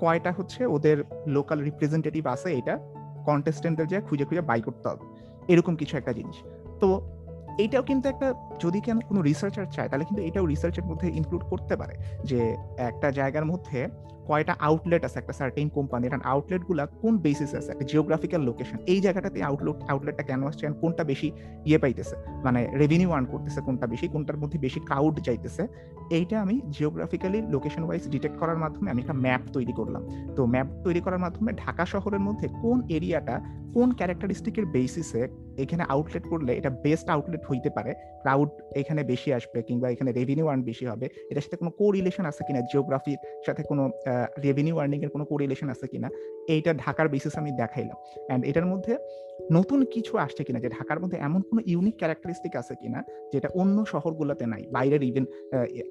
কয়টা 0.00 0.32
হচ্ছে 0.36 0.66
ওদের 0.66 1.04
লোকাল 1.26 1.58
রিপ্রেজেন্টেটিভ 1.62 2.26
আছে 2.26 2.48
এটা 2.52 2.78
কন্টেস্টেন্টদের 3.26 3.86
যে 3.86 4.00
খুঁজে 4.00 4.24
খুঁজে 4.24 4.40
বাই 4.40 4.60
করতে 4.60 4.88
হবে। 4.88 5.04
এরকম 5.52 5.76
কিছু 5.76 5.96
একটা 5.96 6.12
জিনিস। 6.12 6.36
তো 6.80 6.88
এইটাও 7.58 7.82
কিন্তু 7.82 8.08
একটা, 8.08 8.34
যদি 8.60 8.80
কেন 8.80 8.98
কোনো 9.00 9.20
রিসার্চার 9.22 9.66
চায়, 9.72 9.88
তাহলে 9.88 10.04
কিন্তু 10.04 10.22
এটাও 10.22 10.46
রিসার্চের 10.46 10.84
মধ্যে 10.84 11.08
ইনক্লুড 11.08 11.44
করতে 11.44 11.76
পারে 11.76 11.94
যে 12.24 12.56
একটা 12.78 13.10
জায়গার 13.10 13.44
মধ্যে 13.44 13.88
কয়টা 14.30 14.56
আউটলেট 14.60 15.04
আছে 15.04 15.18
একটা 15.18 15.32
সার্টেন 15.32 15.68
কোম্পানির 15.68 16.12
আউটলেটগুলা 16.24 16.86
কোন 16.86 17.18
বেসিস 17.18 17.54
আছে? 17.54 17.72
একটা 17.72 17.84
জিওগ্রাফিক্যাল 17.84 18.42
লোকেশন 18.42 18.78
এই 18.86 19.00
জায়গাটাতে 19.00 19.42
আউটলেট 19.42 19.90
আউটলেটটা 19.90 20.22
কেন 20.22 20.46
আসছে 20.46 20.66
কোনটা 20.80 21.04
বেশি 21.04 21.32
ইয়ে 21.66 21.78
পাইতেছে? 21.78 22.16
মানে 22.44 22.68
রেভিনিউ 22.78 23.10
আর্ন 23.10 23.26
করতেছে 23.26 23.60
কোনটা 23.60 23.86
বেশি, 23.86 24.08
কোনটার 24.08 24.36
মধ্যে 24.36 24.58
বেশি 24.58 24.80
ক্রাউড 24.80 25.20
যাইতেছে? 25.20 25.66
এইটা 26.10 26.40
আমি 26.40 26.60
জিওগ্রাফিক্যালি 26.70 27.42
লোকেশন 27.42 27.82
ওয়াইজ 27.84 28.08
ডিটেক্ট 28.08 28.38
করার 28.38 28.58
মাধ্যমে 28.58 28.90
আমি 28.90 29.00
একটা 29.00 29.12
ম্যাপ 29.12 29.40
তৈরি 29.52 29.72
করলাম। 29.72 30.32
তো 30.36 30.46
ম্যাপ 30.46 30.66
তৈরি 30.84 31.00
করার 31.00 31.18
মাধ্যমে 31.18 31.52
ঢাকা 31.52 31.86
শহরের 31.86 32.20
মধ্যে 32.20 32.48
কোন 32.48 32.82
এরিয়াটা 32.88 33.40
কোন 33.74 33.92
ক্যারেক্টারিস্টিকের 33.92 34.66
বেসিসে 34.66 35.28
এখানে 35.58 35.84
আউটলেট 35.88 36.24
করলে 36.28 36.56
এটা 36.56 36.70
বেস্ট 36.70 37.08
আউটলেট 37.08 37.40
হইতে 37.50 37.70
পারে? 37.70 37.94
ক্রাউড 37.94 38.48
এখানে 38.76 39.02
বেশি 39.02 39.34
আসবে 39.34 39.62
কিংবা 39.62 39.90
এখানে 39.90 40.12
রেভিনিউ 40.12 40.46
আর্ন 40.46 40.62
বেশি 40.62 40.86
হবে? 40.86 41.08
এটার 41.30 41.42
সাথে 41.42 41.56
কোনো 41.56 41.70
কোরিলেশন 41.70 42.26
আছে 42.26 42.44
কিনা? 42.46 42.60
জিওগ্রাফির 42.60 43.16
সাথে 43.46 43.62
কোনো 43.62 43.90
রেভিনিউ 44.46 44.74
আর্নিং 44.82 44.98
এর 45.04 45.10
কোনো 45.14 45.24
কোরিলেশন 45.32 45.68
আছে 45.74 45.86
কিনা, 45.92 46.08
এইটা 46.54 46.70
ঢাকার 46.84 47.06
বেসিস 47.12 47.34
আমি 47.40 47.50
দেখাইলাম। 47.62 47.96
অ্যান্ড 48.28 48.42
এটার 48.50 48.66
মধ্যে 48.72 48.94
নতুন 49.56 49.80
কিছু 49.94 50.12
আসছে 50.24 50.42
কিনা, 50.46 50.58
যে 50.64 50.68
ঢাকার 50.76 50.98
মধ্যে 51.02 51.18
এমন 51.28 51.40
কোনো 51.48 51.60
ইউনিক 51.72 51.96
ক্যারেক্টারিস্টিক 52.00 52.54
আছে 52.60 52.74
কিনা, 52.80 53.00
যেটা 53.32 53.48
অন্য 53.60 53.76
শহরগুলোতে 53.92 54.44
নাই, 54.52 54.62
বাইরের 54.76 55.02
ইভেন 55.10 55.24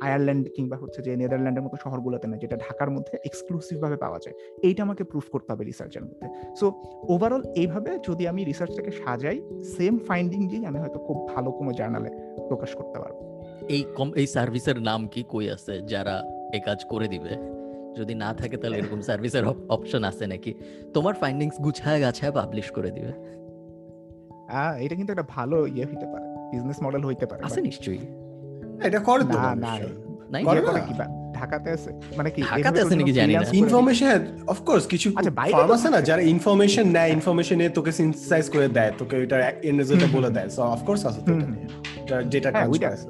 আয়ারল্যান্ড 0.06 0.44
কিংবা 0.56 0.78
হচ্ছে 0.82 1.00
যে 1.06 1.12
নেদারল্যান্ডের 1.22 1.64
মতো 1.66 1.78
শহরগুলোতে 1.84 2.26
নাই, 2.30 2.40
যেটা 2.44 2.56
ঢাকার 2.66 2.90
মধ্যে 2.96 3.16
এক্সক্লুসিভ 3.30 3.78
ভাবে 3.84 3.98
পাওয়া 4.04 4.20
যায়। 4.24 4.36
এইটা 4.68 4.82
আমাকে 4.88 5.04
প্রুফ 5.12 5.26
করতে 5.34 5.50
হবে 5.54 5.64
রিসার্চের 5.72 6.04
মধ্যে। 6.08 6.26
সো 6.60 6.66
ওভারঅল 7.14 7.44
এইভাবে 7.62 7.92
যদি 8.08 8.24
আমি 8.32 8.42
রিসার্চটাকে 8.52 8.92
সাজাই 9.02 9.38
সেম 9.76 9.94
ফাইন্ডিং 10.08 10.40
দিয়ে 10.52 10.64
আমি 10.70 10.80
হয়তো 10.84 11.00
খুব 11.08 11.18
ভালো 11.34 11.50
কোনো 11.52 11.72
জার্নালে 11.80 12.10
প্রকাশ 12.50 12.72
করতে 12.80 12.98
পারব। 13.04 13.18
এই 13.76 13.82
কম, 13.98 14.10
এই 14.22 14.28
সার্ভিসের 14.36 14.78
নাম 14.90 15.02
কি 15.14 15.22
কই 15.34 15.46
আছে 15.56 15.74
যারা 15.94 16.16
এই 16.56 16.62
কাজ 16.68 16.80
করে 16.92 17.08
দিবে? 17.14 17.34
যদি 17.98 18.16
না 18.16 18.34
থাকে 18.34 18.58
তাহলে 18.58 18.78
এরকম 18.78 19.02
সার্ভিসের 19.02 19.46
অপশন 19.46 20.04
আছে 20.04 20.28
নাকি? 20.28 20.54
তোমার 20.94 21.14
ফাইন্ডিংস 21.14 21.62
গুছায় 21.62 22.02
গাছায় 22.02 22.32
পাবলিশ 22.32 22.72
করে 22.72 22.92
দিবে। 22.92 23.40
এটা 24.80 24.96
কিন্তু 24.96 25.14
একটা 25.14 25.24
ভালো 25.28 25.68
ইয়ে 25.68 25.86
হইতে 25.86 26.06
পারে 26.06 26.26
বিজনেস 26.52 26.84
মডেল 26.84 27.02
হইতে 27.02 27.26
পারে 27.26 27.44
আছে 27.44 27.62
নিশ্চয়ই। 27.62 27.98
এটা 28.84 29.00
করে 29.00 29.24
তো 29.24 29.40
না, 29.40 29.56
না, 29.56 29.78
নাই? 30.32 30.44
করে? 30.44 30.62
কি 30.62 30.94
বা- 30.94 31.40
ঢাকাতে 31.40 31.70
আছে 31.70 32.00
মানে 32.18 32.32
কি 32.32 32.42
ঢাকাতে 32.42 32.82
আছে 32.82 32.96
নাকি 32.96 33.12
জানি 33.12 33.34
না। 33.34 33.42
ইনফরমেশন 33.54 34.26
অফ 34.48 34.62
কোর্স 34.62 34.88
কিছু 34.88 35.12
আচ্ছা, 35.16 35.32
ফার্ম 35.32 35.72
আছে 35.72 35.90
না 35.90 36.02
যারা 36.02 36.22
ইনফরমেশন 36.22 36.88
নেয় 36.88 37.10
ইনফরমেশন 37.10 37.56
নিয়ে 37.56 37.70
তোকে 37.70 37.92
সিনথেসাইজ 37.92 38.50
করে 38.50 38.68
দেয় 38.68 38.92
তোকে 38.98 39.24
এটা 39.24 39.50
এন্ড 39.50 39.78
রেজাল্টটা 39.80 40.08
বলে 40.14 40.30
দেয়। 40.30 40.50
সো 40.50 40.62
অফ 40.64 40.84
কোর্স 40.84 41.06
আছে 41.06 41.22
তো 41.26 41.32
এটা 41.34 42.16
হ্যাঁ 42.16 42.42
কাজ 42.42 42.52
করে। 42.54 42.68
ওইটা 42.68 42.90
আছে। 42.90 43.08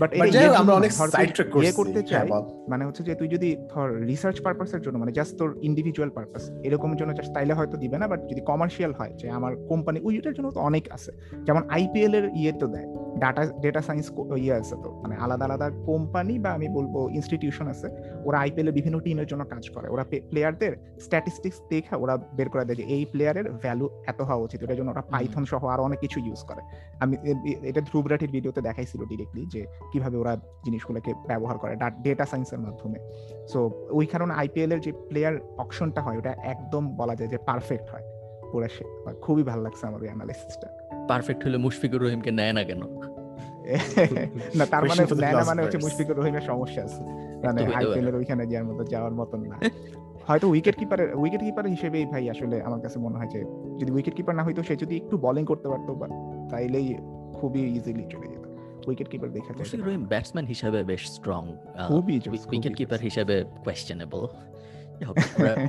বাট 0.00 0.10
আমরা 0.56 0.74
অনেক 0.74 0.92
সাইড 0.92 1.34
ট্র্যাক 1.34 1.48
ইয়ে 1.48 1.72
করছি 1.72 1.72
করতে 1.72 1.92
হ্যাঁ 1.92 2.26
চাই 2.26 2.28
মানে 2.68 2.84
হচ্ছে 2.84 3.02
যে 3.02 3.14
তুই 3.14 3.28
যদি 3.28 3.56
ধর 3.68 3.96
রিসার্চ 3.96 4.40
পারপাসের 4.40 4.80
জন্য 4.80 4.98
মানে 4.98 5.12
জাস্ট 5.12 5.36
তোর 5.36 5.58
ইন্ডিভিজুয়াল 5.62 6.10
পারপাস 6.10 6.50
এরকম 6.64 6.96
জন্য 6.96 7.14
জাস্ট 7.14 7.34
তাইলে 7.34 7.52
হয়তো 7.52 7.76
দিবে 7.76 7.98
না 7.98 8.08
বাট 8.08 8.22
যদি 8.30 8.40
কমার্শিয়াল 8.40 8.92
হয় 8.92 9.12
যে 9.18 9.30
আমার 9.30 9.56
কোম্পানি 9.56 10.00
ওইটার 10.02 10.34
জন্য 10.34 10.50
তো 10.50 10.60
অনেক 10.60 10.88
আছে। 10.90 11.12
যেমন 11.44 11.62
আইপিএল 11.70 12.14
এর 12.14 12.30
ইয়ে 12.34 12.52
তো 12.52 12.66
দেয়। 12.66 12.86
ডাটা 13.22 13.42
ডেটা 13.62 13.80
সায়েন্স 13.82 14.06
ইয়ে 14.44 14.54
আছে 14.60 14.74
তো 14.84 14.90
মানে 15.02 15.14
আলাদা 15.24 15.44
আলাদা 15.44 15.70
কোম্পানি 15.90 16.38
বা 16.38 16.50
আমি 16.50 16.68
বলব 16.68 16.94
ইনস্টিটিউশন 17.18 17.66
আছে 17.68 17.88
ওরা 18.24 18.38
আইপিএল 18.38 18.68
এর 18.68 18.74
বিভিন্ন 18.78 18.96
টিমের 18.98 19.26
জন্য 19.26 19.44
কাজ 19.44 19.64
করে। 19.74 19.88
ওরা 19.88 20.04
প্লেয়ারদের 20.30 20.72
স্ট্যাটিস্টিক্স 21.04 21.58
দেখে 21.70 21.96
ওরা 21.96 22.16
বের 22.36 22.48
করে 22.48 22.64
দেয় 22.64 22.76
যে 22.76 22.84
এই 22.94 23.04
প্লেয়ারের 23.04 23.52
ভ্যালু 23.52 23.88
এত 24.06 24.20
হওয়া 24.22 24.42
উচিত 24.46 24.58
এটার 24.62 24.76
জন্য 24.76 24.90
ওরা 24.90 25.02
পাইথন 25.02 25.44
সহ 25.44 25.66
আরও 25.66 25.82
অনেক 25.82 25.98
কিছু 25.98 26.20
ইউজ 26.20 26.40
করে। 26.48 26.62
আমি 27.00 27.16
এটা 27.62 27.80
ধ্রুবরাঠির 27.80 28.30
ভিডিওতে 28.30 28.60
দেখাইছিল 28.60 29.00
ডিরেক্টলি 29.04 29.46
যে 29.46 29.66
কীভাবে 29.92 30.16
ওরা 30.16 30.36
জিনিসগুলোকে 30.64 31.14
ব্যবহার 31.26 31.58
করে 31.58 31.76
ডেটা 32.02 32.24
সায়েন্সের 32.24 32.58
মাধ্যমে। 32.58 32.98
সো 33.52 33.70
ওই 33.90 34.06
কারণে 34.06 34.32
আইপিএল 34.34 34.72
এর 34.72 34.80
যে 34.80 34.92
প্লেয়ার 35.08 35.34
অপশনটা 35.58 36.00
হয় 36.02 36.18
ওটা 36.18 36.32
একদম 36.42 36.82
বলা 36.96 37.14
যায় 37.14 37.28
যে 37.28 37.38
পারফেক্ট 37.38 37.88
হয়। 37.92 38.04
পুরো 38.52 38.68
খুবই 39.22 39.42
ভালো 39.42 39.62
লাগছে 39.62 39.86
আমার 39.86 40.00
ওই 40.02 40.08
অ্যানালিসিসটা 40.08 40.87
পারফেক্ট 41.10 41.40
হলে 41.46 41.58
মুশফিকুর 41.64 42.00
রহিমকে 42.04 42.30
নেয় 42.38 42.54
না 42.58 42.62
কেন? 42.68 42.82
না 44.58 44.64
তার 44.72 44.82
মানে 44.90 45.02
নেয় 45.24 45.34
না 45.40 45.44
মানে 45.50 45.60
হচ্ছে 45.62 45.78
মুশফিকুর 45.84 46.16
রহিমের 46.20 46.44
সমস্যা 46.50 46.80
আছে। 46.86 47.02
মানে 47.46 47.60
আইপিএল 47.78 48.06
এর 48.10 48.16
ওইখানে 48.20 48.42
যাওয়ার 48.52 48.66
মতো 48.70 48.82
যাওয়ার 48.92 49.14
মতন 49.20 49.40
না। 49.50 49.56
হয়তো 50.28 50.46
উইকেট 50.52 50.76
কিপারের 50.80 51.08
উইকেট 51.22 51.42
কিপার 51.46 51.64
হিসেবেই 51.74 52.04
ভাই 52.12 52.24
আসলে 52.34 52.56
আমার 52.66 52.80
কাছে 52.84 52.98
মনে 53.04 53.16
হয় 53.20 53.30
যে 53.34 53.40
যদি 53.80 53.90
উইকেট 53.96 54.14
কিপার 54.18 54.34
না 54.38 54.42
হইতো 54.46 54.60
সে 54.68 54.74
যদি 54.82 54.94
একটু 55.02 55.14
বোলিং 55.24 55.44
করতে 55.50 55.66
পারতো 55.72 55.90
বা 56.00 56.06
তাইলেই 56.52 56.88
খুবই 57.38 57.60
ইজিলি 57.78 58.04
চলে 58.12 58.28
যেত। 58.32 58.44
উইকেট 58.88 59.08
কিপার 59.12 59.28
দেখা 59.36 59.50
যায় 59.54 59.68
রহিম 59.88 60.04
ব্যাটসম্যান 60.12 60.46
হিসেবে 60.52 60.78
বেশ 60.90 61.02
স্ট্রং 61.16 61.42
খুবই 61.88 62.14
উইকেট 62.54 62.74
কিপার 62.80 63.00
হিসেবে 63.08 63.34
কোয়েশ্চেনেবল 63.64 64.22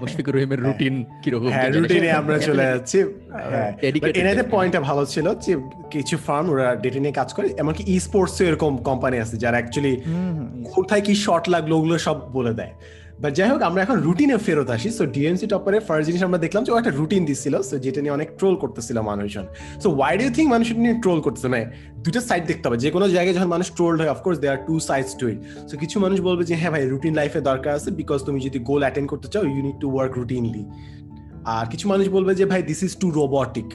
মুশফিকুর 0.01 0.33
রহিমের 0.35 0.61
রুটিন 0.65 0.95
কীরকম? 1.23 1.49
হ্যাঁ 1.55 1.69
রুটিনে 1.77 2.09
আমরা 2.21 2.37
চলে 2.47 2.63
যাচ্ছি। 2.71 2.97
হ্যাঁ 3.53 3.71
এনাদের 4.21 4.45
পয়েন্টটা 4.55 4.79
ভালো 4.89 5.03
ছিল 5.13 5.27
যে 5.45 5.53
কিছু 5.93 6.15
ফার্ম 6.25 6.45
ওরা 6.53 6.67
ডেটা 6.83 6.99
নিয়ে 7.03 7.15
কাজ 7.19 7.29
করে 7.37 7.47
এমনকি 7.61 7.83
ই 7.93 7.95
স্পোর্টস 8.07 8.35
এরকম 8.49 8.71
কোম্পানি 8.89 9.17
আছে 9.23 9.35
যারা 9.43 9.57
অ্যাকচুয়ালি 9.59 9.93
কোথায় 10.75 11.03
কি 11.07 11.13
শর্ট 11.25 11.45
লাগল 11.53 11.71
ওগুলো 11.77 11.95
সব 12.07 12.17
বলে 12.37 12.53
দেয়। 12.59 12.73
বাট 13.21 13.31
যাই 13.37 13.49
হোক 13.49 13.61
আমরা 13.61 13.81
এখন 13.85 13.97
রুটিনে 14.07 14.37
ফেরত 14.37 14.69
আসি। 14.75 14.89
সো 14.97 15.05
ডিএমসি 15.05 15.47
টপারের 15.47 15.81
ফার্স্ট 15.87 16.05
জিনিস 16.09 16.21
আমরা 16.23 16.39
দেখলাম 16.45 16.63
যে 16.63 16.71
ও 16.71 16.77
একটা 16.77 16.93
রুটিন 16.99 17.25
দিচ্ছিল। 17.25 17.61
সো 17.69 17.75
যেটা 17.85 17.99
নিয়ে 18.01 18.13
অনেক 18.17 18.29
ট্রোল 18.37 18.55
করতেছিল 18.55 19.01
মানুষজন। 19.01 19.45
সো 19.83 19.87
ওয়াই 19.97 20.17
ডু 20.17 20.27
থিঙ্ক 20.37 20.47
মানুষ 20.51 20.67
নিয়ে 20.71 20.95
ট্রোল 21.03 21.19
করতেছে? 21.21 21.47
মানে 21.47 21.65
দুটো 22.05 22.19
সাইড 22.21 22.43
দেখতে 22.45 22.65
হবে। 22.67 22.77
যে 22.77 22.91
কোনো 22.91 23.05
জায়গায় 23.09 23.35
যখন 23.37 23.47
মানুষ 23.47 23.67
ট্রোল 23.77 23.93
হয় 24.01 24.11
of course 24.15 24.37
they 24.39 24.47
are 24.49 24.59
two 24.67 24.79
sides 24.79 25.11
to 25.19 25.25
it 25.31 25.39
so 25.69 25.77
কিছু 25.77 25.99
মানুষ 25.99 26.17
বলবে 26.21 26.43
যে 26.43 26.55
হ্যাঁ 26.55 26.71
ভাই 26.71 26.83
রুটিন 26.89 27.13
লাইফে 27.19 27.39
দরকার 27.41 27.71
আছে। 27.73 27.91
বিকজ 27.91 28.19
তুমি 28.27 28.39
যদি 28.39 28.59
গোল 28.59 28.81
অ্যাটেন্ড 28.81 29.07
করতে 29.09 29.27
চাও 29.27 29.43
you 29.43 29.61
need 29.67 29.77
to 29.79 29.87
work 29.95 30.13
routinely 30.17 30.63
আর 31.45 31.65
কিছু 31.71 31.85
মানুষ 31.89 32.05
বলবে 32.09 32.31
যে 32.35 32.45
ভাই 32.45 32.61
this 32.63 32.83
is 32.83 32.93
too 32.97 33.07
robotic 33.11 33.69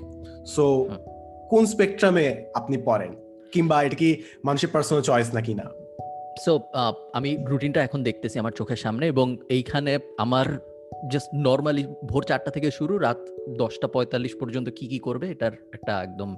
so 0.55 0.65
কোন 1.51 1.63
স্পেকট্রামে 1.67 2.27
আপনি 2.55 2.77
পড়েন? 2.85 3.13
কিংবা 3.53 3.83
এটা 3.83 3.97
কি 3.97 4.23
মানুষের 4.45 4.71
পার্সোনাল 4.73 5.03
চয়েস 5.03 5.35
নাকি 5.35 5.55
না? 5.55 5.67
সো 6.39 6.61
আমি 7.13 7.37
রুটিনটা 7.49 7.83
এখন 7.83 8.03
দেখতেছি 8.03 8.39
আমার 8.39 8.53
চোখের 8.53 8.77
সামনে 8.77 9.07
এবং 9.07 9.37
এইখানে 9.49 9.99
আমার 10.19 10.47
জাস্ট 11.11 11.29
নর্মালি 11.35 11.87
ভোর 12.05 12.23
চারটা 12.23 12.51
থেকে 12.51 12.71
শুরু, 12.71 12.99
রাত 12.99 13.19
দশটা 13.59 13.89
পঁয়তাল্লিশ 13.89 14.35
পর্যন্ত 14.41 14.69
কি 14.69 14.87
কি 14.87 14.99
করবে 14.99 15.31
এটার 15.31 15.53
একটা 15.73 16.03
একদম 16.03 16.37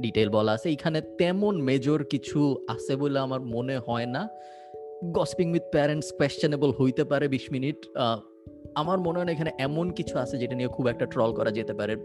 ডিটেল 0.00 0.28
বলা 0.28 0.52
আছে। 0.52 0.68
এইখানে 0.68 1.00
তেমন 1.18 1.62
মেজর 1.62 2.04
কিছু 2.04 2.64
আছে 2.68 2.96
বলে 2.96 3.18
আমার 3.18 3.40
মনে 3.40 3.78
হয় 3.78 4.06
না। 4.06 4.28
গসপিং 5.12 5.52
উইথ 5.52 5.62
প্যারেন্টস 5.72 6.12
কোয়েশ্চেনেবল 6.12 6.70
হইতে 6.70 7.04
পারে 7.04 7.28
বিশ 7.28 7.52
মিনিট। 7.52 7.86
আমার 8.74 8.98
মনে 8.98 9.18
হয় 9.18 9.24
না 9.24 9.32
এখানে 9.32 9.50
এমন 9.58 9.90
কিছু 9.90 10.18
আছে 10.18 10.38
যেটা 10.38 10.54
নিয়ে 10.54 10.68
খুব 10.68 10.86
একটা 10.86 11.06
ট্রল 11.06 11.32
করা 11.32 11.50
যেতে 11.50 11.74
পারে। 11.74 11.96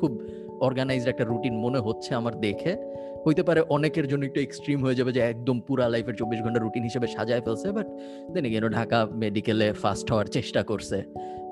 খুব 0.00 0.22
অর্গানাইজড 0.60 1.08
একটা 1.08 1.24
রুটিন 1.24 1.54
মনে 1.56 1.78
হচ্ছে 1.78 2.14
আমার 2.14 2.40
দেখে। 2.40 2.89
হইতে 3.26 3.42
পারে 3.42 3.60
অনেকের 3.60 4.06
জন্য 4.08 4.24
একটু 4.24 4.40
এক্সট্রিম 4.40 4.82
হয়ে 4.84 4.94
যাবে 4.94 5.12
যে 5.12 5.20
একদম 5.20 5.60
পুরা 5.60 5.88
লাইফের 5.88 6.14
চব্বিশ 6.14 6.42
ঘণ্টা 6.42 6.60
রুটিন 6.60 6.82
হিসেবে 6.82 7.06
সাজায় 7.06 7.40
ফেলছে 7.40 7.72
বাট 7.72 7.86
দেন 8.32 8.44
এগেন 8.44 8.68
ঢাকা 8.68 9.06
মেডিকেলে 9.06 9.72
ফার্স্ট 9.72 10.10
হওয়ার 10.10 10.26
চেষ্টা 10.26 10.62
করছে। 10.62 11.02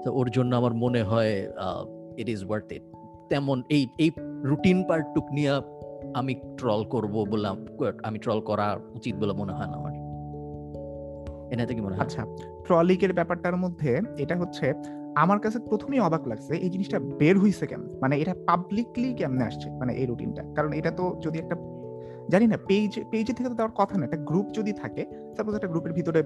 তো 0.05 0.09
ওর 0.13 0.31
জন্য 0.31 0.57
আমার 0.57 0.75
মনে 0.75 1.03
হয় 1.03 1.35
ইট 2.17 2.29
ইজ 2.29 2.45
ওয়ার্থ 2.45 2.73
ইট 2.73 2.83
তেমন 3.29 3.63
এই 3.69 3.87
এই 3.99 4.11
রুটিন 4.45 4.85
পার্টটুক 4.89 5.25
নিয়ে 5.33 5.53
আমি 6.15 6.35
ট্রল 6.57 6.85
করব 6.85 7.15
বললাম 7.31 7.67
আমি 8.03 8.19
ট্রল 8.19 8.41
করা 8.41 8.79
উচিত 8.95 9.15
বলে 9.17 9.33
মনে 9.33 9.53
হয় 9.53 9.67
না 9.67 9.77
আমার। 9.77 9.95
এনাতে 11.53 11.75
কি 11.75 11.81
মনে 11.81 11.95
হয়? 11.97 12.05
আচ্ছা 12.05 12.23
ট্রলিকের 12.67 13.13
ব্যাপারটার 13.13 13.57
মধ্যে 13.57 14.01
এটা 14.19 14.37
হচ্ছে 14.37 14.67
আমার 15.23 15.39
কাছে 15.45 15.59
প্রথমেই 15.69 16.01
অবাক 16.09 16.23
লাগছে 16.31 16.53
এই 16.65 16.71
জিনিসটা 16.75 16.99
বের 17.21 17.37
হইছে 17.43 17.65
কেমন? 17.71 17.89
মানে 18.03 18.15
এটা 18.23 18.35
পাবলিকলি 18.49 19.09
কেমনে 19.21 19.45
আসছে? 19.45 19.69
মানে 19.81 19.93
এই 20.01 20.07
রুটিনটা 20.11 20.43
কারণ 20.57 20.71
এটা 20.73 20.91
তো 20.91 21.05
যদি 21.25 21.37
একটা, 21.39 21.57
জানি 22.33 22.47
না 22.53 22.57
পেজ 22.71 22.93
পেজে 23.11 23.33
থেকে 23.33 23.49
তো 23.49 23.55
দেওয়ার 23.55 23.75
কথা 23.81 23.95
না, 23.99 24.05
একটা 24.05 24.21
গ্রুপ 24.29 24.47
যদি 24.59 24.73
থাকে 24.73 25.03
সাপোজ 25.37 25.55
একটা 25.55 25.71
গ্রুপের 25.73 25.93
ভিতরে 25.93 26.21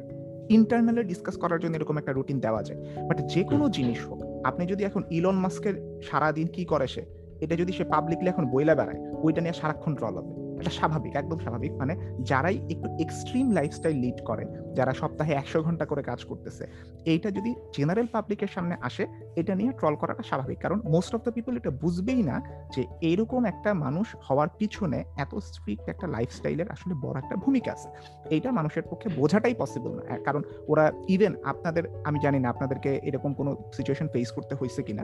ইন্টারনালি 0.56 1.02
ডিসকাস 1.04 1.36
করার 1.42 1.58
জন্য 1.62 1.74
এরকম 1.76 1.96
একটা 1.98 2.12
রুটিন 2.12 2.38
দেওয়া 2.40 2.62
যায়। 2.62 2.78
বাট 3.08 3.18
যে 3.32 3.42
কোনো 3.50 3.64
জিনিস 3.76 4.00
হোক, 4.08 4.20
আপনি 4.44 4.62
যদি 4.66 4.82
এখন 4.84 5.02
ইলন 5.10 5.36
মাস্কের 5.44 5.74
সারাদিন 6.08 6.46
কি 6.54 6.62
করে 6.64 6.86
সে? 6.94 7.02
এটা 7.44 7.54
যদি 7.56 7.72
সে 7.78 7.84
পাবলিকলি 7.84 8.28
এখন 8.28 8.44
বইলা 8.52 8.74
বেড়ায়, 8.74 9.00
ওইটা 9.24 9.40
নিয়ে 9.44 9.56
সারাক্ষণ 9.60 9.92
ট্রল 9.94 10.14
হবে 10.18 10.32
এটা 10.62 10.72
স্বাভাবিক, 10.80 11.12
একদম 11.16 11.38
স্বাভাবিক। 11.44 11.72
মানে 11.72 11.94
যারাই 12.30 12.56
একটু 12.74 12.88
এক্সট্রিম 13.04 13.46
লাইফস্টাইল 13.58 13.96
লিড 14.04 14.18
করে, 14.28 14.44
যারা 14.78 14.92
সপ্তাহে 15.00 15.32
একশো 15.32 15.58
ঘণ্টা 15.66 15.84
করে 15.90 16.02
কাজ 16.10 16.20
করতেছে, 16.24 16.64
এইটা 17.12 17.28
যদি 17.30 17.50
জেনারেল 17.76 18.08
পাবলিকের 18.14 18.50
সামনে 18.54 18.74
আসে, 18.88 19.04
এটা 19.40 19.52
নিয়ে 19.54 19.72
ট্রল 19.78 19.94
করাটা 20.02 20.22
স্বাভাবিক। 20.30 20.58
কারণ 20.64 20.78
মোস্ট 20.94 21.12
অফ 21.14 21.20
দ্য 21.26 21.32
পিপল 21.36 21.52
এটা 21.56 21.70
বুঝবেই 21.82 22.22
না 22.30 22.36
যে 22.74 22.82
এইরকম 23.08 23.42
একটা 23.52 23.70
মানুষ 23.84 24.06
হওয়ার 24.26 24.48
পিছনে 24.58 24.98
এত 25.24 25.32
স্ট্রিক্ট 25.48 25.84
একটা 25.88 26.06
লাইফস্টাইলের 26.06 26.68
আসলে 26.74 26.94
বড় 27.04 27.16
একটা 27.22 27.36
ভূমিকা 27.36 27.70
আছে। 27.76 27.88
এইটা 28.34 28.48
মানুষের 28.58 28.84
পক্ষে 28.90 29.08
বোঝাটাই 29.20 29.54
পসিবল 29.54 29.90
না। 29.98 30.02
কারণ 30.26 30.42
ওরা 30.68 30.84
ইভেন 31.14 31.32
আপনাদের, 31.44 31.84
আমি 32.08 32.18
জানি 32.24 32.38
না 32.38 32.48
আপনাদেরকে 32.54 32.90
এরকম 33.08 33.30
কোনো 33.34 33.50
সিচুয়েশন 33.76 34.08
ফেস 34.12 34.30
করতে 34.36 34.54
হয়েছে 34.54 34.80
কিনা। 34.82 35.02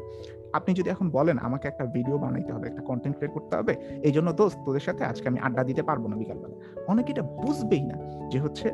আপনি 0.58 0.70
যদি 0.78 0.88
এখন 0.94 1.06
বলেন, 1.18 1.36
আমাকে 1.38 1.66
একটা 1.68 1.84
ভিডিও 1.96 2.16
বানাইতে 2.24 2.50
হবে, 2.52 2.66
একটা 2.68 2.82
কন্টেন্ট 2.90 3.14
ক্রিয়েট 3.16 3.34
করতে 3.36 3.54
হবে 3.58 3.72
এই 4.06 4.12
জন্য 4.16 4.28
দোস্ত, 4.40 4.58
তোদের 4.66 4.84
সাথে 4.88 5.02
আজকে 5.04 5.26
আমি 5.28 5.38
আড্ডা 5.48 5.62
দিতে 5.70 5.82
পারব 5.88 6.02
না 6.10 6.16
বিকালবেলা। 6.22 6.56
অনেকে 6.92 7.10
এটা 7.14 7.24
বুঝবেই 7.42 7.84
না 7.90 7.96
যে 8.32 8.38
হচ্ছে 8.44 8.66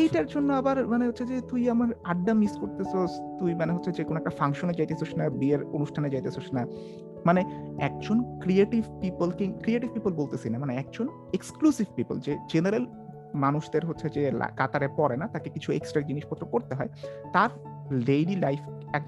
এইটার 0.00 0.26
জন্য 0.34 0.48
আবার 0.60 0.76
মানে 0.92 1.04
হচ্ছে 1.08 1.24
যে 1.30 1.36
তুই 1.50 1.62
আমার 1.74 1.88
আড্ডা 2.12 2.32
মিস 2.42 2.54
করতেছস, 2.62 3.12
তুই 3.40 3.50
মানে 3.60 3.70
হচ্ছে 3.74 3.90
যে 3.98 4.02
কোনো 4.08 4.16
একটা 4.20 4.32
ফাংশনে 4.38 4.74
যাইতেছিস 4.78 5.10
না, 5.18 5.24
বিয়ের 5.40 5.62
অনুষ্ঠানে 5.76 6.08
যাইতেছিস 6.14 6.46
না। 6.56 6.62
মানে 7.28 7.40
একজন 7.88 8.18
ক্রিয়েটিভ 8.42 8.82
পিপল 9.02 9.28
ক্রিয়েটিভ 9.64 9.90
পিপল 9.96 10.12
বলতেছি 10.20 10.46
না 10.52 10.56
মানে 10.62 10.72
একজন 10.82 11.06
এক্সক্লুসিভ 11.38 11.86
পিপল 11.98 12.16
যে 12.26 12.32
জেনারেল 12.52 12.84
মানুষদের 13.44 13.84
হচ্ছে 13.88 14.06
যে 14.16 14.22
কাতারে 14.60 14.88
পড়ে 14.98 15.16
না, 15.20 15.26
তাকে 15.34 15.48
কিছু 15.56 15.68
এক্সট্রা 15.78 16.00
জিনিসপত্র 16.10 16.44
করতে 16.54 16.72
হয়, 16.78 16.90
তার 17.34 17.50
ডেইলি 18.00 18.36
লাইফ 18.36 18.58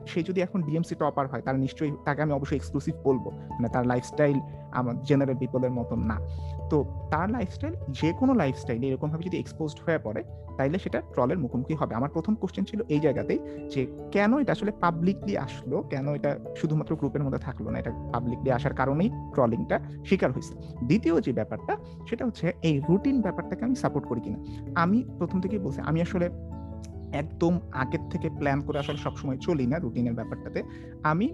সে 0.06 0.22
যদি 0.22 0.40
এখন 0.40 0.62
ডিএমসি 0.62 0.94
টপার 0.94 1.26
হয়, 1.26 1.40
তার 1.40 1.56
নিশ্চয়ই 1.56 1.92
তাকে 2.04 2.22
আমি 2.22 2.32
অবশ্যই 2.32 2.56
এক্সক্লুসিভ 2.56 2.94
বলব। 3.04 3.30
মানে 3.30 3.68
তার 3.68 3.86
লাইফস্টাইল 3.86 4.40
আমার 4.72 5.02
জেনারেল 5.02 5.36
পিপলের 5.36 5.70
মতন 5.70 5.98
না। 5.98 6.20
তো 6.70 6.84
তার 7.10 7.30
লাইফস্টাইল 7.30 7.74
যে 7.88 8.12
কোনো 8.12 8.34
লাইফস্টাইল 8.34 8.84
এরকমভাবে 8.84 9.22
যদি 9.24 9.38
এক্সপোজড 9.38 9.80
হয়ে 9.86 9.98
পড়ে, 9.98 10.24
তাইলে 10.56 10.78
সেটা 10.78 11.00
ট্রলের 11.00 11.38
মুখোমুখি 11.38 11.74
হবে। 11.74 11.94
আমার 11.94 12.10
প্রথম 12.10 12.34
কোশ্চেন 12.34 12.64
ছিল 12.64 12.82
এই 12.88 13.00
জায়গাতেই 13.00 13.38
যে, 13.70 13.86
কেন 14.12 14.38
এটা 14.38 14.52
আসলে 14.52 14.72
পাবলিকলি 14.80 15.38
আসলো? 15.38 15.82
কেন 15.82 16.14
এটা 16.14 16.38
শুধুমাত্র 16.56 16.96
গ্রুপের 16.96 17.22
মধ্যে 17.22 17.38
থাকল 17.38 17.70
না? 17.70 17.78
এটা 17.78 17.90
পাবলিকলি 18.12 18.50
আসার 18.50 18.74
কারণেই 18.74 19.10
ট্রলিংটা 19.34 19.80
শিকার 20.04 20.32
হয়েছে। 20.32 20.54
দ্বিতীয় 20.84 21.20
যে 21.20 21.32
ব্যাপারটা, 21.32 21.76
সেটা 22.10 22.26
হচ্ছে 22.26 22.52
এই 22.62 22.80
রুটিন 22.88 23.20
ব্যাপারটাকে 23.20 23.64
আমি 23.64 23.74
সাপোর্ট 23.74 24.06
করি 24.06 24.20
কিনা। 24.20 24.38
আমি 24.74 25.04
প্রথম 25.18 25.40
থেকেই 25.40 25.58
বলছি, 25.58 25.80
আমি 25.80 26.02
আসলে 26.02 26.30
একদম 27.22 27.54
আগের 27.82 28.02
থেকে 28.12 28.28
প্ল্যান 28.38 28.58
করে 28.66 28.78
আসলে 28.82 28.98
সবসময় 29.06 29.38
চলি 29.46 29.64
না 29.72 29.76
রুটিনের 29.84 30.14
ব্যাপারটাতে। 30.18 30.60
আমি 31.10 31.26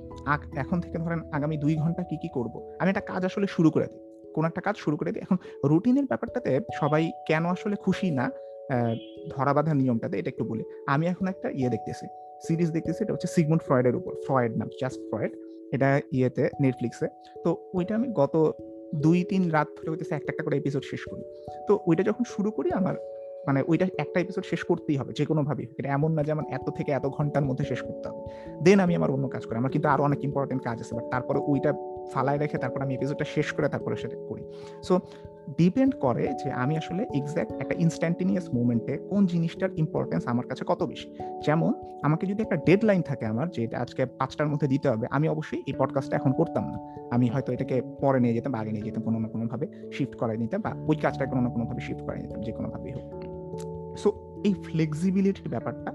এখন 0.62 0.78
থেকে 0.84 0.96
ধরেন 1.04 1.20
আগামী 1.36 1.56
দুই 1.64 1.74
ঘণ্টা 1.82 2.02
কি 2.10 2.16
কি 2.22 2.28
করব? 2.36 2.54
আমি 2.80 2.88
একটা 2.92 3.04
কাজ 3.10 3.22
আসলে 3.30 3.46
শুরু 3.56 3.68
করে 3.74 3.86
দিই। 3.90 4.02
কোনো 4.34 4.46
একটা 4.50 4.62
কাজ 4.66 4.74
শুরু 4.84 4.96
করে 5.00 5.10
দিই। 5.12 5.22
এখন 5.26 5.36
রুটিনের 5.70 6.06
ব্যাপারটাতে 6.10 6.50
সবাই 6.80 7.02
কেন 7.28 7.44
আসলে 7.54 7.76
খুশি 7.84 8.08
না 8.18 8.26
ধরা 9.34 9.52
বাঁধা 9.56 9.72
নিয়মটাতে 9.80 10.14
এটা 10.20 10.30
একটু 10.34 10.44
বলি। 10.50 10.64
আমি 10.92 11.04
এখন 11.12 11.26
একটা 11.32 11.48
ইয়ে 11.58 11.70
দেখতেছি 11.74 12.06
সিরিজ 12.46 12.70
দেখতেছি, 12.76 13.00
এটা 13.04 13.12
হচ্ছে 13.12 13.28
সিগমুন্ড 13.34 13.62
ফ্রয়েডের 13.66 13.94
উপর, 14.00 14.12
ফ্রয়েড 14.26 14.52
নাম 14.60 14.68
জাস্ট 14.80 15.00
ফ্রয়েড। 15.10 15.32
এটা 15.74 15.88
ইয়েতে 16.16 16.44
নেটফ্লিক্সে 16.60 17.08
তো 17.44 17.50
ওইটা 17.76 17.92
আমি 17.98 18.08
গত 18.20 18.34
দুই, 19.04 19.18
তিন 19.30 19.42
রাত 19.56 19.68
ধরে 19.76 19.88
হইতেছে 19.92 20.14
একটা 20.14 20.30
একটা 20.32 20.44
করে 20.46 20.56
এপিসোড 20.56 20.84
শেষ 20.92 21.02
করি। 21.10 21.22
তো 21.68 21.72
ওইটা 21.88 22.02
যখন 22.02 22.24
শুরু 22.34 22.50
করি, 22.56 22.68
আমার 22.80 22.94
মানে 23.46 23.62
ওইটা 23.68 23.86
একটা 23.98 24.20
এপিসোড 24.20 24.44
শেষ 24.44 24.64
করতেই 24.64 24.96
হবে 24.96 25.12
যে 25.12 25.24
কোনো 25.24 25.42
ভাবে 25.42 25.66
এটা 25.78 25.88
এমন 25.88 26.12
না 26.12 26.22
যেমন 26.22 26.44
এত 26.50 26.70
থেকে 26.70 26.92
এত 26.92 27.06
ঘণ্টার 27.06 27.44
মধ্যে 27.44 27.64
শেষ 27.64 27.82
করতে 27.82 28.08
হবে। 28.08 28.24
দেন 28.62 28.80
আমি 28.80 28.96
আমার 28.96 29.10
অন্য 29.10 29.28
কাজ 29.28 29.46
করি। 29.46 29.56
আমার 29.56 29.70
কিন্তু 29.70 29.88
আরও 29.88 30.04
অনেক 30.04 30.24
ইম্পর্টেন্ট 30.24 30.62
কাজ 30.62 30.80
আছে 30.80 30.94
বাট 30.94 31.04
তারপরে 31.10 31.38
ওইটা 31.38 31.72
ফালায় 32.12 32.38
রেখে 32.38 32.58
তারপর 32.58 32.82
আমি 32.82 32.94
এপিসোডটা 32.94 33.24
শেষ 33.24 33.52
করে 33.52 33.68
তারপরে 33.68 33.96
সেটা 33.96 34.16
করি। 34.28 34.44
সো 34.82 35.00
ডিপেন্ড 35.56 35.94
করে 36.00 36.32
যে 36.44 36.52
আমি 36.52 36.76
আসলে 36.76 37.06
এক্স্যাক্ট 37.14 37.52
একটা 37.52 37.74
ইনস্ট্যান্টেনিয়াস 37.78 38.54
মোমেন্টে 38.54 38.98
কোন 38.98 39.26
জিনিসটার 39.26 39.68
ইম্পর্টেন্স 39.76 40.26
আমার 40.26 40.46
কাছে 40.46 40.64
কত 40.66 40.82
বেশি। 40.82 41.16
যেমন, 41.46 41.72
আমাকে 42.02 42.26
যদি 42.26 42.42
একটা 42.42 42.56
ডেডলাইন 42.56 43.02
থাকে 43.02 43.26
আমার, 43.26 43.50
যে 43.50 43.64
এটা 43.64 43.78
আজকে 43.78 44.06
পাঁচটার 44.06 44.48
মধ্যে 44.48 44.66
দিতে 44.66 44.88
হবে, 44.88 45.06
আমি 45.10 45.28
অবশ্যই 45.28 45.62
এই 45.66 45.72
পডকাস্টটা 45.78 46.16
এখন 46.16 46.32
করতাম 46.32 46.64
না। 46.64 46.78
আমি 47.10 47.26
হয়তো 47.26 47.52
এটাকে 47.52 47.82
পরে 48.00 48.20
নিয়ে 48.20 48.34
যেতাম 48.34 48.54
আগে 48.54 48.72
নিয়ে 48.72 48.84
যেতাম, 48.84 49.02
কোনো 49.02 49.18
না 49.18 49.28
কোনোভাবে 49.28 49.66
শিফট 49.92 50.14
করাই 50.16 50.38
নিতাম 50.38 50.60
বা 50.60 50.74
ওই 50.88 50.96
কাজটা 50.96 51.26
কোনো 51.26 51.40
না 51.40 51.48
কোনোভাবে 51.48 51.80
শিফট 51.80 52.02
করাই 52.02 52.22
নিতাম 52.22 52.42
যে 52.42 52.52
কোনোভাবেই 52.52 52.92
হোক। 52.92 53.19
সো 54.02 54.08
এই 54.44 54.52
ফ্লেক্সিবিলিটির 54.52 55.48
ব্যাপারটা 55.48 55.90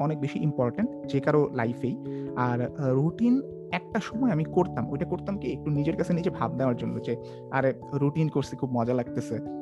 অনেক 0.00 0.20
বেশি 0.20 0.38
ইম্পর্ট্যান্ট 0.38 0.90
যে 1.06 1.20
কারও 1.20 1.50
লাইফেই 1.54 1.96
আর 2.36 2.58
রুটিন 2.78 3.34
একটা 3.72 4.00
সময় 4.00 4.30
আমি 4.30 4.44
করতাম। 4.44 4.90
ওইটা 4.90 5.04
করতাম 5.04 5.38
কি, 5.38 5.52
একটু 5.52 5.70
নিজের 5.70 5.96
কাছে 5.96 6.12
নিজে 6.12 6.30
ভাব 6.30 6.50
দেওয়ার 6.56 6.76
জন্য 6.76 6.94
যে, 7.02 7.16
আরে 7.50 7.70
রুটিন 7.94 8.28
করছি, 8.28 8.56
খুব 8.56 8.70
মজা 8.72 8.94
লাগতেছে। 8.94 9.59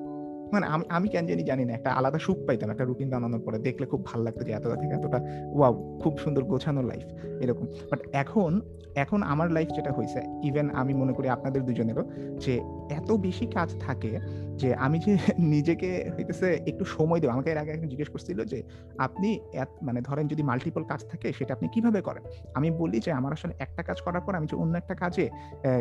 মানে 0.53 0.67
আমি 0.67 0.85
আমি 0.89 1.09
কেন 1.09 1.27
জানি 1.27 1.43
জানি 1.43 1.65
না, 1.65 1.73
একটা 1.73 1.91
আলাদা 1.91 2.19
সুখ 2.19 2.39
পাইতাম, 2.47 2.71
একটা 2.71 2.85
রুটিন 2.85 3.11
বানানোর 3.11 3.41
পরে। 3.41 3.59
দেখলে 3.59 3.87
খুব 3.87 4.07
ভালো 4.07 4.23
লাগতো 4.23 4.45
যে 4.45 4.53
এতটা 4.53 4.77
থেকে 4.77 4.95
এতটা 4.95 5.19
ওয়াও 5.55 5.99
খুব 6.03 6.19
সুন্দর 6.19 6.45
গোছানো 6.45 6.83
লাইফ 6.83 7.07
এরকম। 7.43 7.65
বাট 7.65 8.01
এখন 8.13 8.61
এখন 8.97 9.23
আমার 9.23 9.53
লাইফ 9.53 9.69
যেটা 9.69 9.93
হয়েছে 9.93 10.21
ইভেন 10.45 10.71
আমি 10.71 10.95
মনে 10.95 11.13
করি 11.13 11.29
আপনাদের 11.29 11.65
দুজনেরও, 11.65 12.11
যে 12.39 12.61
এত 12.91 13.13
বেশি 13.13 13.47
কাজ 13.47 13.77
থাকে 13.81 14.19
যে 14.57 14.75
আমি 14.75 14.99
যে 14.99 15.17
নিজেকে 15.39 16.11
হইতেছে 16.17 16.55
একটু 16.67 16.85
সময় 16.85 17.21
দেবো। 17.21 17.33
আমাকে 17.33 17.51
এর 17.51 17.59
আগে 17.59 17.71
একজন 17.71 17.89
জিজ্ঞেস 17.89 18.09
করছিল 18.09 18.45
যে, 18.45 18.63
আপনি 18.99 19.41
মানে 19.83 20.01
ধরেন 20.01 20.29
যদি 20.29 20.43
মাল্টিপল 20.43 20.85
কাজ 20.85 21.05
থাকে, 21.11 21.33
সেটা 21.33 21.55
আপনি 21.55 21.69
কীভাবে 21.73 22.01
করেন? 22.01 22.23
আমি 22.55 22.71
বলি 22.71 23.01
যে, 23.01 23.13
আমার 23.13 23.33
আসলে 23.33 23.55
একটা 23.59 23.83
কাজ 23.83 24.01
করার 24.01 24.21
পর 24.21 24.35
আমি 24.35 24.47
যে 24.47 24.57
অন্য 24.57 24.77
একটা 24.77 24.95
কাজে 24.95 25.31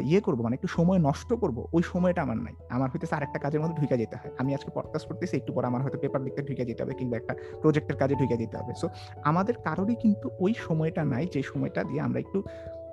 ইয়ে 0.02 0.22
করব 0.22 0.42
মানে 0.42 0.54
একটু 0.54 0.68
সময় 0.68 1.00
নষ্ট 1.00 1.34
করব, 1.34 1.68
ওই 1.74 1.84
সময়টা 1.84 2.22
আমার 2.22 2.38
নাই। 2.38 2.54
আমার 2.70 2.90
হইতেছে 2.90 3.16
আরেকটা 3.16 3.40
কাজের 3.40 3.62
মধ্যে 3.62 3.76
ঢুকে 3.82 3.98
যেতে 3.98 4.16
হয়। 4.16 4.32
আমি 4.38 4.54
আজকে 4.58 4.72
পডকাস্ট 4.74 5.08
করতেছি, 5.08 5.38
একটু 5.38 5.54
পর 5.54 5.66
আমার 5.66 5.82
হয়তো 5.82 5.98
পেপার 6.00 6.22
লিখতে 6.22 6.42
ঢুকে 6.42 6.66
যেতে 6.66 6.84
হবে 6.84 6.94
কিংবা 6.94 7.18
একটা 7.18 7.36
প্রজেক্টের 7.62 7.96
কাজে 7.96 8.16
ঢুকে 8.16 8.38
যেতে 8.38 8.58
হবে। 8.58 8.74
সো 8.78 8.90
আমাদের 9.24 9.54
কারোরই 9.64 9.96
কিন্তু 9.96 10.30
ওই 10.40 10.54
সময়টা 10.58 11.06
নাই, 11.06 11.28
যে 11.34 11.42
সময়টা 11.42 11.84
দিয়ে 11.84 12.02
আমরা 12.02 12.20
একটু, 12.20 12.44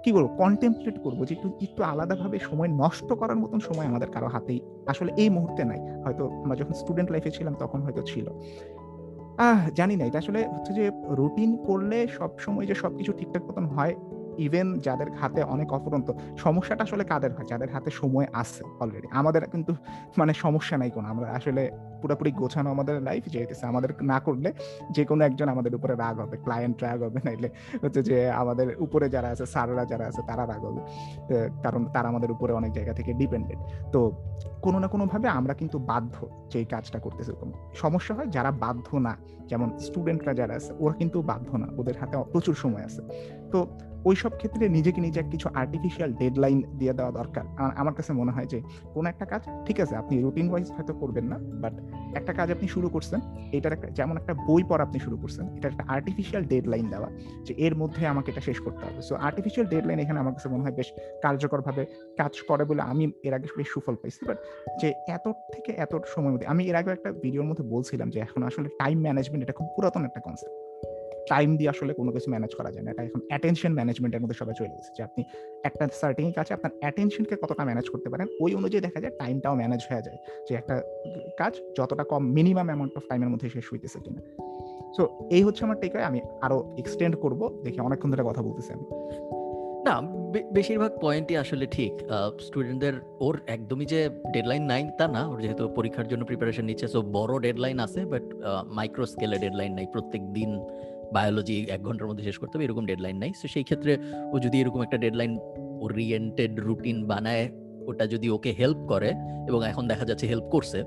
কি 0.05 0.13
বলব 0.13 0.27
কন্টেম্পলেট 0.27 1.03
করব 1.03 1.25
যে 1.25 1.35
একটু 1.35 1.49
একটু 1.63 1.83
আলাদাভাবে 1.83 2.39
সময় 2.39 2.69
নষ্ট 2.69 3.13
করার 3.13 3.37
মতন 3.37 3.61
সময় 3.61 3.87
আমাদের 3.87 4.11
কারও 4.11 4.27
হাতেই 4.27 4.61
আসলে 4.87 5.13
এই 5.17 5.29
মুহূর্তে 5.29 5.65
নাই। 5.65 5.81
হয়তো 6.05 6.31
আমরা 6.31 6.57
যখন 6.57 6.73
স্টুডেন্ট 6.73 7.11
লাইফে 7.11 7.31
ছিলাম 7.31 7.55
তখন 7.55 7.83
হয়তো 7.83 8.03
ছিল। 8.03 8.29
আহ, 9.39 9.71
জানি 9.75 9.97
না, 9.97 10.05
এটা 10.05 10.19
আসলে 10.19 10.49
হচ্ছে 10.49 10.73
যে 10.73 10.91
রুটিন 11.09 11.65
করলে 11.65 12.07
সব 12.09 12.39
সময় 12.39 12.67
যে 12.67 12.75
সবকিছু 12.75 13.13
ঠিকঠাক 13.13 13.45
মতন 13.45 13.65
হয় 13.67 13.95
ইভেন 14.39 14.79
যাদের 14.79 15.13
হাতে 15.13 15.43
অনেক 15.43 15.73
অফুরন্ত, 15.73 16.13
সমস্যাটা 16.39 16.83
আসলে 16.83 17.05
কাদের 17.05 17.33
হয়? 17.35 17.45
যাদের 17.45 17.71
হাতে 17.73 17.91
সময় 17.91 18.27
আছে 18.33 18.65
অলরেডি 18.81 19.09
আমাদের 19.11 19.43
কিন্তু 19.49 19.75
মানে 20.19 20.35
সমস্যা 20.35 20.77
নাই 20.77 20.91
কোনো। 20.91 21.09
আমরা 21.09 21.31
আসলে 21.31 21.71
পুরোপুরি 22.03 22.33
গোছানো 22.33 22.71
আমাদের 22.71 23.03
লাইফ 23.03 23.25
যেতেছে 23.27 23.67
আমাদের 23.67 23.91
না 24.03 24.21
করলে 24.21 24.53
যে 24.91 25.05
কোনো 25.05 25.25
একজন 25.25 25.49
আমাদের 25.49 25.75
উপরে 25.75 25.95
রাগ 25.95 26.21
হবে। 26.21 26.37
ক্লায়েন্ট 26.37 26.83
রাগ 26.83 27.03
হবে 27.03 27.21
নাইলে 27.25 27.49
হচ্ছে 27.83 28.03
যে 28.03 28.31
আমাদের 28.31 28.77
উপরে 28.79 29.09
যারা 29.09 29.29
আছে 29.29 29.47
স্যাররা 29.47 29.85
যারা 29.85 30.07
আছে, 30.07 30.23
তারা 30.27 30.47
রাগ 30.47 30.65
হবে। 30.65 30.81
কারণ 31.63 31.85
তারা 31.85 32.09
আমাদের 32.09 32.31
উপরে 32.31 32.53
অনেক 32.53 32.73
জায়গা 32.73 32.93
থেকে 32.93 33.13
ডিপেন্ডেন্ট 33.13 33.91
তো 33.93 34.13
কোনো 34.63 34.79
না 34.79 34.87
কোনোভাবে 34.87 35.29
আমরা 35.29 35.55
কিন্তু 35.55 35.79
বাধ্য 35.79 36.29
যে 36.53 36.65
কাজটা 36.65 36.99
করতেছে 36.99 37.33
সমস্যা 37.75 38.15
হয় 38.15 38.27
যারা 38.27 38.51
বাধ্য 38.51 38.97
না। 38.97 39.17
যেমন 39.49 39.79
স্টুডেন্টরা 39.79 40.35
যারা 40.35 40.55
আছে, 40.55 40.73
ওরা 40.79 40.95
কিন্তু 40.95 41.23
বাধ্য 41.23 41.57
না। 41.57 41.67
ওদের 41.79 41.95
হাতে 42.01 42.19
প্রচুর 42.33 42.55
সময় 42.55 42.85
আছে। 42.85 43.03
তো 43.53 43.67
ওই 44.09 44.17
সব 44.23 44.33
ক্ষেত্রে 44.41 44.65
নিজেকে 44.77 45.01
নিজে 45.07 45.21
কিছু 45.35 45.47
আর্টিফিশিয়াল 45.63 46.11
ডেডলাইন 46.23 46.59
দিয়ে 46.81 46.95
দেওয়া 46.99 47.13
দরকার। 47.21 47.45
আমার 47.81 47.95
কাছে 47.99 48.13
মনে 48.21 48.33
হয় 48.37 48.49
যে, 48.53 48.59
কোনো 48.95 49.07
একটা 49.13 49.25
কাজ, 49.33 49.43
ঠিক 49.67 49.79
আছে, 49.85 49.95
আপনি 50.03 50.15
রুটিন 50.25 50.47
ওয়াইজ 50.51 50.67
হয়তো 50.77 50.93
করবেন 51.01 51.25
না 51.33 51.37
বাট 51.63 51.75
একটা 52.19 52.33
কাজ 52.39 52.49
আপনি 52.55 52.67
শুরু 52.75 52.89
করছেন, 52.89 53.21
এটার 53.57 53.73
একটা, 53.77 53.89
যেমন 53.99 54.15
একটা 54.21 54.35
বই 54.49 54.63
পড়া 54.71 54.83
আপনি 54.87 54.99
শুরু 55.07 55.17
করছেন 55.23 55.45
এটা 55.57 55.67
একটা 55.73 55.85
আর্টিফিশিয়াল 55.97 56.43
ডেডলাইন 56.53 56.87
দেওয়া, 56.95 57.09
যে 57.47 57.53
এর 57.67 57.75
মধ্যে 57.81 58.03
আমাকে 58.13 58.29
এটা 58.33 58.43
শেষ 58.49 58.59
করতে 58.65 58.83
হবে। 58.87 59.01
সো 59.09 59.15
আর্টিফিশিয়াল 59.29 59.67
ডেডলাইন 59.75 59.99
এখানে 60.05 60.19
আমার 60.23 60.33
কাছে 60.37 60.49
মনে 60.55 60.63
হয় 60.65 60.75
বেশ 60.81 60.89
কার্যকরভাবে 61.25 61.83
কাজ 62.21 62.35
করে 62.49 62.65
বলে 62.71 62.83
আমি 62.93 63.05
এর 63.27 63.33
আগে 63.37 63.47
বেশ 63.59 63.69
সুফল 63.75 63.95
পাইছি। 64.03 64.21
বাট 64.29 64.39
যে 64.81 64.89
এত 65.17 65.27
থেকে 65.53 65.71
এত 65.85 65.93
সময় 66.15 66.33
মধ্যে, 66.33 66.47
আমি 66.53 66.63
এর 66.71 66.77
আগে 66.81 66.91
একটা 66.97 67.11
ভিডিওর 67.25 67.47
মধ্যে 67.51 67.65
বলছিলাম 67.75 68.09
যে, 68.15 68.19
এখন 68.27 68.41
আসলে 68.49 68.69
টাইম 68.83 68.99
ম্যানেজমেন্ট 69.07 69.43
এটা 69.45 69.55
খুব 69.59 69.69
পুরাতন 69.77 70.03
একটা 70.09 70.21
কনসেপ্ট 70.27 70.57
টাইম 71.29 71.49
দিয়ে 71.59 71.71
আসলে 71.75 71.93
কোনো 72.01 72.11
কিছু 72.15 72.29
ম্যানেজ 72.31 72.53
করা 72.59 72.71
যায় 72.75 72.85
না। 72.85 72.91
এটা 72.91 73.03
এখন 73.09 73.21
অ্যাটেনশন 73.29 73.73
ম্যানেজমেন্টের 73.79 74.21
মধ্যে 74.23 74.37
সবাই 74.41 74.55
চলে 74.59 74.69
যে 74.97 75.03
আপনি 75.09 75.23
একটা 75.69 75.85
সার্টিং 76.01 76.27
কাছে 76.33 76.53
আপনার 76.57 76.73
অ্যাটেনশনকে 76.81 77.35
কতটা 77.43 77.63
ম্যানেজ 77.65 77.87
করতে 77.93 78.09
পারেন, 78.13 78.27
ওই 78.41 78.51
অনুযায়ী 78.55 78.83
দেখা 78.87 78.99
যায় 79.01 79.13
টাইমটাও 79.21 79.55
ম্যানেজ 79.55 79.81
হয়ে 79.91 80.03
যায়। 80.07 80.19
যে 80.49 80.53
একটা 80.61 80.75
কাজ 81.39 81.53
যতটা 81.79 82.05
কম 82.13 82.23
মিনিমাম 82.39 82.67
অ্যামাউন্ট 82.67 82.95
অফ 82.97 83.03
টাইমের 83.09 83.29
মধ্যে 83.29 83.49
শেষ 83.49 83.67
হইতেছে 83.73 83.99
কিনা। 84.05 84.21
সো 84.97 85.03
এই 85.31 85.43
হচ্ছে 85.47 85.63
আমার 85.65 85.79
টেক 85.81 85.93
আমি 86.11 86.21
আরও 86.47 86.59
এক্সটেন্ড 86.79 87.15
করব, 87.17 87.41
দেখি 87.65 87.79
অনেকক্ষণ 87.81 88.11
ধরে 88.11 88.25
কথা 88.27 88.43
বলতেছি 88.43 88.71
আমি। 88.77 88.87
না 89.87 89.95
বেশিরভাগ 90.53 90.93
পয়েন্টই 91.01 91.37
আসলে 91.37 91.65
ঠিক। 91.77 91.93
স্টুডেন্টদের 92.47 92.95
ওর 93.21 93.37
একদমই 93.47 93.87
যে 93.93 94.01
ডেডলাইন 94.33 94.63
নাই 94.73 94.83
তা 94.99 95.07
না। 95.09 95.23
ওর 95.31 95.39
যেহেতু 95.45 95.63
পরীক্ষার 95.79 96.09
জন্য 96.09 96.23
প্রিপারেশন 96.31 96.65
নিচ্ছে 96.65 96.87
সো 96.95 96.99
বড় 97.17 97.33
ডেডলাইন 97.47 97.79
আছে 97.87 98.01
বাট 98.13 98.25
মাইক্রো 98.79 99.05
স্কেলে 99.13 99.37
ডেডলাইন 99.45 99.73
নাই 99.79 99.87
প্রত্যেক 99.93 100.23
দিন। 100.33 100.51
বায়োলজি 101.17 101.57
এক 101.75 101.81
ঘণ্টার 101.87 102.07
মধ্যে 102.09 102.25
শেষ 102.29 102.37
করতে 102.41 102.53
হবে 102.55 102.65
এরকম 102.65 102.85
ডেডলাইন 102.91 103.17
নাই। 103.23 103.33
সো 103.41 103.47
সেই 103.55 103.65
ক্ষেত্রে 103.69 103.93
ও 104.33 104.37
যদি 104.45 104.57
এরকম 104.63 104.81
একটা 104.83 104.99
ডেডলাইন 105.05 105.33
ওরিয়েন্টেড 105.85 106.53
রুটিন 106.67 106.99
বানায় 107.11 107.45
ওটা 107.89 108.05
যদি 108.07 108.27
ওকে 108.37 108.51
হেল্প 108.61 108.81
করে 108.93 109.11
এবং 109.49 109.61
এখন 109.71 109.85
দেখা 109.93 110.05
যাচ্ছে 110.05 110.27
হেল্প 110.27 110.47
করছে 110.55 110.79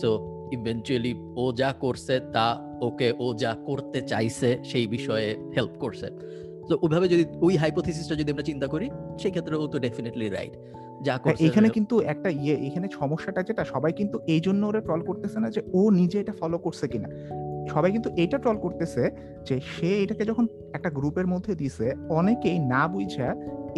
সো 0.00 0.08
ইভেনচুয়ালি 0.56 1.12
ও 1.42 1.44
যা 1.60 1.70
করছে 1.84 2.14
তা 2.34 2.46
ওকে 2.88 3.08
ও 3.24 3.26
যা 3.42 3.52
করতে 3.68 3.98
চাইছে 4.02 4.48
সেই 4.70 4.86
বিষয়ে 4.86 5.28
হেল্প 5.56 5.74
করছে। 5.82 6.06
তো 6.68 6.74
ওইভাবে 6.82 7.06
যদি 7.08 7.24
ওই 7.46 7.54
হাইপোথিসিসটা 7.56 8.14
যদি 8.20 8.30
আমরা 8.30 8.46
চিন্তা 8.50 8.66
করি 8.66 8.86
সেই 9.18 9.32
ক্ষেত্রে 9.34 9.54
ও 9.62 9.64
তো 9.72 9.76
ডেফিনেটলি 9.78 10.26
রাইট 10.28 10.54
যা 11.06 11.12
হ্যাঁ, 11.12 11.20
করছে 11.24 11.44
এখানে 11.48 11.68
কিন্তু 11.76 11.94
একটা 12.12 12.28
ইয়ে 12.42 12.54
এখানে 12.68 12.86
সমস্যাটা 13.00 13.40
যেটা 13.42 13.62
সবাই 13.64 13.92
কিন্তু 13.92 14.16
এই 14.26 14.40
জন্য 14.40 14.62
ওরা 14.66 14.80
ট্রল 14.80 15.00
করতেছে 15.00 15.38
না 15.40 15.48
যে 15.50 15.60
ও 15.74 15.82
নিজে 15.90 16.16
এটা 16.20 16.34
ফলো 16.40 16.58
করছে 16.58 16.86
কিনা। 16.92 17.08
সবাই 17.74 17.90
কিন্তু 17.94 18.10
এইটা 18.22 18.36
ট্রল 18.42 18.58
করতেছে 18.64 19.02
যে 19.48 19.56
সে 19.74 19.90
এটাকে 20.04 20.24
যখন 20.30 20.44
একটা 20.76 20.90
গ্রুপের 20.98 21.26
মধ্যে 21.32 21.52
দিছে, 21.60 21.86
অনেকেই 22.18 22.58
না 22.72 22.82
বুঝা 22.94 23.28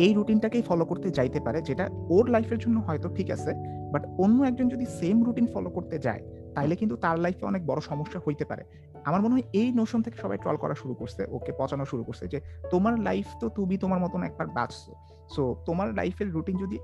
এই 0.05 0.11
রুটিনটাকেই 0.19 0.65
ফলো 0.69 0.85
করতে 0.91 1.09
যাইতে 1.19 1.39
পারে, 1.47 1.59
যেটা 1.69 1.85
ওর 2.15 2.25
লাইফের 2.35 2.59
জন্য 2.65 2.77
হয়তো 2.87 3.09
ঠিক 3.17 3.29
আছে 3.37 3.51
বাট 3.93 4.03
অন্য 4.25 4.39
একজন 4.51 4.67
যদি 4.75 4.87
সেম 4.99 5.17
রুটিন 5.27 5.47
ফলো 5.55 5.71
করতে 5.77 5.97
যায়, 6.07 6.23
তাইলে 6.57 6.75
কিন্তু 6.81 6.95
তার 7.05 7.17
লাইফে 7.25 7.45
অনেক 7.51 7.63
বড় 7.71 7.81
সমস্যা 7.91 8.19
হইতে 8.27 8.45
পারে। 8.51 8.63
আমার 9.09 9.21
মনে 9.25 9.35
হয় 9.37 9.47
এই 9.61 9.69
নোশন 9.79 10.01
থেকে 10.07 10.17
সবাই 10.25 10.39
ট্রল 10.43 10.57
করা 10.63 10.75
শুরু 10.83 10.95
করছে, 11.01 11.23
ওকে 11.37 11.53
পচানো 11.61 11.85
শুরু 11.91 12.03
করছে 12.09 12.25
যে 12.33 12.39
তোমার 12.73 12.95
লাইফ 13.09 13.27
তো 13.41 13.47
তুমি 13.57 13.75
তোমার 13.85 14.01
মতন 14.05 14.21
একবার 14.29 14.47
বাঁচছো। 14.57 14.93
সো 15.35 15.43
তোমার 15.69 15.89
লাইফের 15.99 16.29
রুটিন 16.37 16.57
যদি 16.63 16.77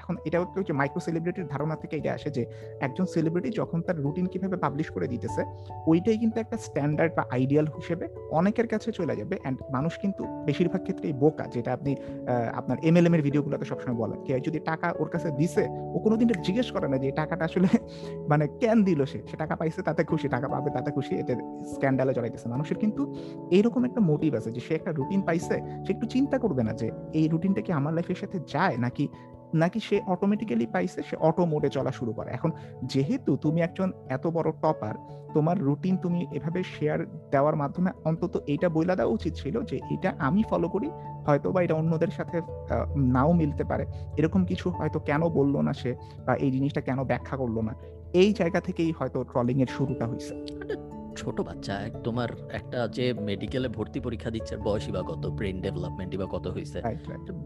এখন 0.00 0.14
এটা 0.26 0.36
হচ্ছে 0.58 0.74
মাইক্রো 0.80 1.00
সেলিব্রিটির 1.06 1.46
ধারণা 1.52 1.76
থেকে 1.82 1.94
এটা 2.00 2.10
আসে 2.18 2.30
যে, 2.36 2.42
একজন 2.86 3.06
সেলিব্রিটি 3.14 3.50
যখন 3.60 3.78
তার 3.86 3.96
রুটিন 4.04 4.26
কীভাবে 4.32 4.56
পাবলিশ 4.64 4.88
করে 4.94 5.06
দিতেছে, 5.12 5.42
ওইটাই 5.90 6.18
কিন্তু 6.22 6.36
একটা 6.44 6.56
স্ট্যান্ডার্ড 6.66 7.12
বা 7.18 7.22
আইডিয়াল 7.36 7.66
হিসেবে 7.76 8.04
অনেকের 8.38 8.66
কাছে 8.72 8.88
চলে 8.98 9.14
যাবে 9.20 9.34
অ্যান্ড 9.42 9.58
মানুষ 9.76 9.92
কিন্তু 10.02 10.22
বেশিরভাগ 10.48 10.80
ক্ষেত্রেই 10.86 11.14
বোকা, 11.22 11.44
যেটা 11.54 11.70
আপনি 11.76 11.92
আপনার 12.60 12.78
এমএলএম 12.88 13.14
এর 13.16 13.22
ভিডিওগুলোতে 13.26 13.66
সবসময় 13.70 13.96
বলেন 14.02 14.18
কেউ 14.26 14.38
যদি 14.48 14.58
টাকা 14.70 14.88
ওর 15.00 15.08
কাছে 15.14 15.28
দিছে, 15.38 15.64
ও 15.94 15.96
কোনোদিন 16.04 16.28
জিজ্ঞেস 16.46 16.68
করে 16.74 16.86
না 16.92 16.96
যে 17.02 17.08
টাকাটা 17.20 17.44
আসলে 17.48 17.68
মানে 18.30 18.44
কেন 18.62 18.78
দিল 18.88 19.00
সে? 19.12 19.18
সে 19.30 19.36
টাকা 19.42 19.54
পাইছে 19.60 19.80
তাতে 19.88 20.02
খুশি, 20.10 20.26
টাকা 20.34 20.46
পাবে 20.54 20.70
তাতে 20.76 20.90
খুশি? 20.96 21.12
এতে 21.22 21.34
স্ক্যান্ডালে 21.72 22.12
জড়াইতেছে। 22.16 22.46
মানুষের 22.54 22.78
কিন্তু 22.82 23.02
এইরকম 23.56 23.82
একটা 23.88 24.00
মোটিভ 24.10 24.32
আছে 24.38 24.50
যে, 24.56 24.60
সে 24.66 24.72
একটা 24.78 24.90
রুটিন 24.98 25.20
পাইছে, 25.28 25.56
সে 25.84 25.90
একটু 25.94 26.06
চিন্তা 26.14 26.36
করবে 26.44 26.62
না 26.68 26.72
যে, 26.80 26.88
এই 27.18 27.26
রুটিনটা 27.32 27.60
কি 27.66 27.70
আমার 27.78 27.92
লাইফের 27.96 28.18
সাথে 28.22 28.38
যায় 28.54 28.76
নাকি 28.84 29.04
নাকি 29.62 29.78
সে 29.88 29.96
অটোমেটিক্যালি 30.14 30.66
পাইছে, 30.74 31.00
সে 31.08 31.16
অটো 31.28 31.42
মোডে 31.52 31.68
চলা 31.76 31.92
শুরু 31.98 32.12
করে। 32.12 32.28
এখন 32.36 32.50
যেহেতু 32.92 33.30
তুমি 33.44 33.58
একজন 33.60 33.88
এত 34.16 34.24
বড় 34.36 34.48
টপার 34.62 34.94
তোমার 35.34 35.56
রুটিন 35.58 35.94
তুমি 36.04 36.20
এভাবে 36.36 36.60
শেয়ার 36.74 36.98
দেওয়ার 37.30 37.56
মাধ্যমে 37.56 37.90
অন্তত 38.04 38.34
এইটা 38.52 38.68
বইলা 38.68 38.94
দেওয়া 38.96 39.12
উচিত 39.12 39.32
ছিল 39.40 39.54
যে 39.70 39.76
এটা 39.94 40.10
আমি 40.18 40.42
ফলো 40.50 40.68
করি 40.74 40.88
হয়তো 41.26 41.48
বা 41.54 41.60
এটা 41.62 41.74
অন্যদের 41.80 42.12
সাথে 42.18 42.36
নাও 43.14 43.30
মিলতে 43.32 43.64
পারে। 43.70 43.84
এরকম 44.18 44.42
কিছু 44.50 44.66
হয়তো 44.70 44.98
কেন 45.08 45.22
বলল 45.38 45.54
না 45.66 45.72
সে 45.80 45.90
বা 46.26 46.32
এই 46.44 46.50
জিনিসটা 46.56 46.80
কেন 46.88 46.98
ব্যাখ্যা 47.10 47.36
করল 47.42 47.56
না? 47.68 47.72
এই 48.20 48.30
জায়গা 48.38 48.60
থেকেই 48.66 48.90
হয়তো 48.98 49.18
ট্রলিং 49.30 49.56
এর 49.64 49.70
শুরুটা 49.76 50.04
হয়েছে 50.10 50.32
ছোট 51.20 51.36
বাচ্চা 51.48 51.74
তোমার 52.06 52.28
একটা 52.58 52.78
যে 52.96 53.06
মেডিকেলে 53.28 53.68
ভর্তি 53.68 53.98
পরীক্ষা 54.06 54.30
দিচ্ছে 54.30 54.54
বয়সই 54.66 54.92
বা 54.96 55.02
কত 55.10 55.22
ব্রেন 55.38 55.56
ডেভেলপমেন্টই 55.64 56.18
বা 56.22 56.26
কত 56.34 56.44
হয়েছে 56.54 56.78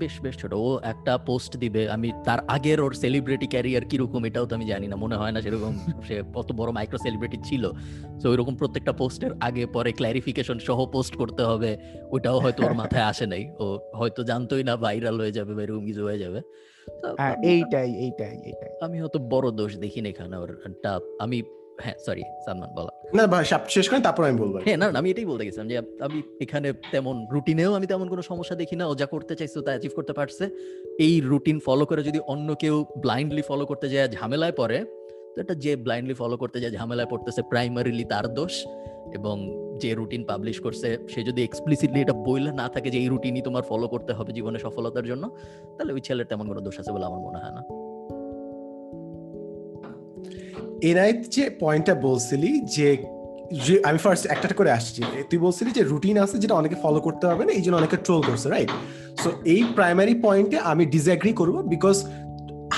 বেশ 0.01 0.15
বেশ 0.25 0.35
ছোট। 0.43 0.53
ও 0.67 0.69
একটা 0.93 1.13
পোস্ট 1.29 1.53
দিবে 1.63 1.83
আমি 1.97 2.09
তার 2.27 2.41
আগের 2.55 2.79
ওর 2.85 2.93
সেলিব্রিটি 2.93 3.47
ক্যারিয়ার 3.47 3.85
কীরকম 3.91 4.23
এটাও 4.29 4.45
তো 4.49 4.53
আমি 4.59 4.67
জানি 4.73 4.87
না 4.93 4.97
মনে 4.97 5.17
হয় 5.17 5.33
না 5.35 5.41
সেরকম 5.45 5.73
সে 6.09 6.15
কত 6.37 6.49
বড় 6.59 6.71
মাইক্রো 6.77 6.99
সেলিব্রিটি 7.05 7.39
ছিল। 7.49 7.65
তো 8.21 8.27
ওইরকম 8.33 8.55
প্রত্যেকটা 8.61 8.93
পোস্টের 9.01 9.33
আগে 9.41 9.63
পরে 9.67 9.91
ক্ল্যারিফিকেশন 9.99 10.57
সহ 10.69 10.79
পোস্ট 10.95 11.13
করতে 11.17 11.43
হবে 11.51 11.71
ওটাও 12.15 12.39
হয়তো 12.45 12.61
ওর 12.67 12.75
মাথায় 12.81 13.07
আসে 13.13 13.27
নাই। 13.33 13.43
ও 13.65 13.67
হয়তো 13.99 14.21
জানতোই 14.31 14.63
না 14.69 14.75
ভাইরাল 14.85 15.17
হয়ে 15.23 15.35
যাবে 15.39 15.53
বা 15.57 15.63
এরকম 15.63 15.85
কিছু 15.89 16.03
হয়ে 16.09 16.21
যাবে। 16.25 16.41
হ্যাঁ 17.21 17.35
এইটাই 17.53 17.91
এইটাই 18.05 18.35
এইটাই। 18.49 18.71
আমি 18.87 18.97
হয়তো 19.03 19.19
বড় 19.33 19.47
দোষ 19.61 19.73
দেখিনি 19.85 20.09
এখানে 20.09 20.37
ওর 20.43 20.51
টা 20.85 20.93
আমি 21.25 21.39
হ্যাঁ 21.81 21.95
সরি 22.07 22.23
সালমান 22.45 22.71
বলা। 22.75 22.93
না 23.15 23.27
ভাই 23.27 23.45
শেষ 23.69 23.89
করেন 23.89 24.03
তারপর 24.03 24.25
আমি 24.25 24.39
বলব। 24.39 24.57
হ্যাঁ 24.57 24.77
না 24.77 24.91
না, 24.91 24.99
আমি 24.99 25.11
এটাই 25.11 25.25
বলতে 25.25 25.45
গেছিলাম 25.45 25.69
যে 25.69 25.79
আমি 26.01 26.23
এখানে 26.41 26.73
তেমন 26.91 27.27
রুটিনেও 27.31 27.75
আমি 27.75 27.87
তেমন 27.87 28.09
কোনো 28.09 28.23
সমস্যা 28.23 28.55
দেখি 28.55 28.77
না 28.77 28.87
ও 28.87 28.95
যা 28.95 29.07
করতে 29.07 29.37
চাইছে 29.37 29.63
তা 29.63 29.71
অ্যাচিভ 29.71 29.93
করতে 29.95 30.13
পারছে। 30.13 30.51
এই 30.99 31.21
রুটিন 31.21 31.61
ফলো 31.61 31.87
করে 31.87 32.03
যদি 32.03 32.19
অন্য 32.27 32.55
কেউ 32.55 32.85
ব্লাইন্ডলি 32.97 33.43
ফলো 33.43 33.67
করতে 33.67 33.89
যায় 33.89 34.09
ঝামেলায় 34.09 34.53
পড়ে 34.53 34.85
তো 35.35 35.41
এটা 35.41 35.55
যে 35.55 35.77
ব্লাইন্ডলি 35.77 36.15
ফলো 36.15 36.37
করতে 36.37 36.61
যায় 36.61 36.73
ঝামেলায় 36.73 37.07
পড়তেছে 37.07 37.43
প্রাইমারিলি 37.43 38.05
তার 38.05 38.35
দোষ। 38.35 38.67
এবং 39.15 39.37
যে 39.81 39.95
রুটিন 39.95 40.25
পাবলিশ 40.25 40.61
করছে 40.61 40.99
সে 41.09 41.25
যদি 41.25 41.43
এক্সপ্লিসিটলি 41.43 42.01
এটা 42.01 42.13
বইলে 42.13 42.53
না 42.53 42.69
থাকে 42.69 42.91
যে 42.91 42.99
এই 42.99 43.09
রুটিনই 43.09 43.43
তোমার 43.43 43.63
ফলো 43.63 43.89
করতে 43.89 44.13
হবে 44.13 44.33
জীবনে 44.33 44.59
সফলতার 44.59 45.05
জন্য 45.05 45.37
তাহলে 45.77 45.93
ওই 45.93 46.01
ছেলের 46.01 46.27
তেমন 46.27 46.49
কোনো 46.49 46.61
দোষ 46.61 46.81
আছে 46.81 46.93
বলে 46.93 47.05
আমার 47.05 47.21
মনে 47.21 47.39
হয় 47.39 47.51
না। 47.51 47.63
এনায়েত 50.91 51.21
যে 51.35 51.45
পয়েন্টটা 51.63 51.95
বলছিলি 52.07 52.51
যে 52.77 52.89
আমি 53.89 53.99
ফার্স্ট 54.05 54.25
একটা 54.35 54.47
করে 54.61 54.71
আসছি 54.79 55.01
তুই 55.31 55.39
বলছিলি 55.47 55.71
যে 55.79 55.83
রুটিন 55.93 56.17
আছে 56.25 56.37
যেটা 56.43 56.55
অনেকে 56.61 56.77
ফলো 56.83 57.01
করতে 57.07 57.25
পারবে 57.29 57.43
না, 57.49 57.53
এই 57.59 57.63
জন্য 57.65 57.77
অনেকে 57.83 57.97
ট্রোল 58.07 58.21
করছে 58.29 58.47
রাইট 58.55 58.71
সো 59.23 59.29
এই 59.55 59.63
প্রাইমারি 59.77 60.15
পয়েন্টে 60.27 60.57
আমি 60.71 60.85
ডিসএগ্রি 60.95 61.33
করব 61.41 61.55
বিকজ 61.73 61.97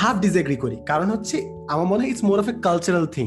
হাফ 0.01 0.17
ডিসএগ্রি 0.25 0.57
করি। 0.65 0.77
কারণ 0.91 1.09
হচ্ছে 1.15 1.37
আমার 1.73 1.87
মনে 1.91 2.01
হয় 2.03 2.11
it's 2.13 2.25
more 2.31 2.39
of 2.43 2.47
a 2.53 2.55
cultural 2.67 3.07
thing 3.17 3.27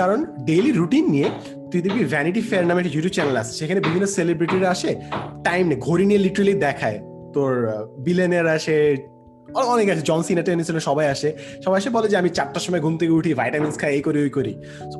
কারণ 0.00 0.18
ডেইলি 0.48 0.72
রুটিন 0.80 1.04
নিয়ে 1.14 1.28
তুই 1.70 1.80
দেখবি 1.84 2.02
ভ্যানিটি 2.14 2.40
ফেয়ার 2.48 2.64
নামে 2.68 2.80
একটা 2.82 2.92
ইউটিউব 2.94 3.14
চ্যানেল 3.16 3.36
আছে, 3.42 3.52
সেখানে 3.60 3.80
বিভিন্ন 3.86 4.06
সেলিব্রিটিরা 4.16 4.68
আসে 4.74 4.90
টাইম 5.48 5.64
নেই 5.70 5.78
ঘড়ি 5.86 6.04
নিয়ে 6.08 6.20
লিটারালি 6.26 6.54
দেখায়। 6.66 6.98
তোর 7.34 7.52
বিলেনের 8.06 8.46
আসে 8.56 8.76
অনেক 9.74 9.86
আছে। 9.92 10.02
জন 10.10 10.20
সিনা 10.26 10.42
টেনিসনে 10.42 10.82
সবাই 10.88 11.06
আসে। 11.14 11.28
সবাই 11.64 11.78
এসে 11.80 11.90
বলে 11.96 12.08
যে, 12.12 12.16
আমি 12.22 12.30
চারটার 12.36 12.62
সময় 12.66 12.82
ঘুম 12.84 12.94
থেকে 13.00 13.12
উঠি 13.18 13.30
ভাইটামিনস 13.34 13.76
খাই, 13.80 13.90
এই 13.96 14.02
করি, 14.06 14.18
ওই 14.26 14.30
করি। 14.30 14.52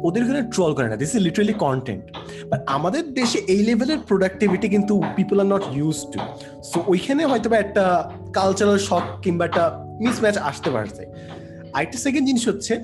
ওদের 0.07 0.21
ওখানে 0.25 0.43
ট্রল 0.55 0.73
করে 0.77 0.89
না। 0.89 0.97
This 0.97 1.11
is 1.15 1.21
literally 1.23 1.57
content 1.67 2.05
but 2.51 2.61
আমাদের 2.67 3.03
দেশে 3.19 3.39
এই 3.55 3.61
লেভেলের 3.69 4.01
প্রোডাক্টিভিটি 4.09 4.67
কিন্তু 4.69 4.95
people 5.17 5.37
are 5.41 5.49
not 5.55 5.65
used 5.79 5.99
to 6.13 6.19
so 6.71 6.79
ওইখানে 6.87 7.23
হয়তো 7.31 7.47
বা 7.51 7.57
একটা 7.65 7.85
কালচারাল 8.39 8.79
শক 8.89 9.05
কিংবা 9.25 9.45
একটা 9.49 9.65
মিসম্যাচ 10.05 10.37
আসতে 10.51 10.69
পারছে। 10.71 11.03
আরেকটা 11.75 11.99
সেকেন্ড 11.99 12.25
জিনিস 12.27 12.45
হচ্ছে 12.49 12.75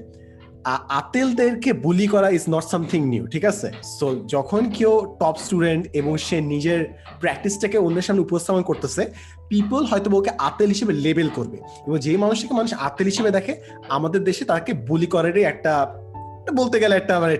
আতেলদেরকে 1.00 1.70
বুলি 1.72 2.06
করা 2.06 2.28
ইজ 2.30 2.44
নট 2.54 2.64
সামথিং 2.72 3.00
নিউ 3.12 3.24
ঠিক 3.26 3.44
আছে? 3.44 3.68
সো 3.98 4.06
যখন 4.34 4.62
কেউ 4.78 4.92
টপ 5.20 5.36
স্টুডেন্ট 5.44 5.82
এবং 6.00 6.12
সে 6.26 6.36
নিজের 6.52 6.80
প্র্যাকটিসটাকে 7.20 7.78
অন্যের 7.78 8.06
সামনে 8.06 8.22
উপস্থাপন 8.22 8.62
করতেছে 8.62 9.02
পিপল 9.50 9.84
হয়তো 9.84 10.10
ওকে 10.16 10.30
আতেল 10.38 10.68
হিসেবে 10.68 10.92
লেবেল 10.92 11.28
করবে। 11.34 11.56
এবং 11.86 11.98
যে 11.98 12.16
মানুষটাকে 12.16 12.54
মানুষ 12.54 12.74
আতেল 12.74 13.06
হিসেবে 13.06 13.30
দেখে, 13.30 13.54
আমাদের 13.88 14.24
দেশে 14.24 14.44
তাকে 14.44 14.72
বুলি 14.72 15.06
করারই 15.06 15.44
একটা 15.44 15.94
একটা 16.40 16.52
বলতে 16.52 16.80
গেলে 16.80 16.96
একটা 16.96 17.20
মানে 17.20 17.36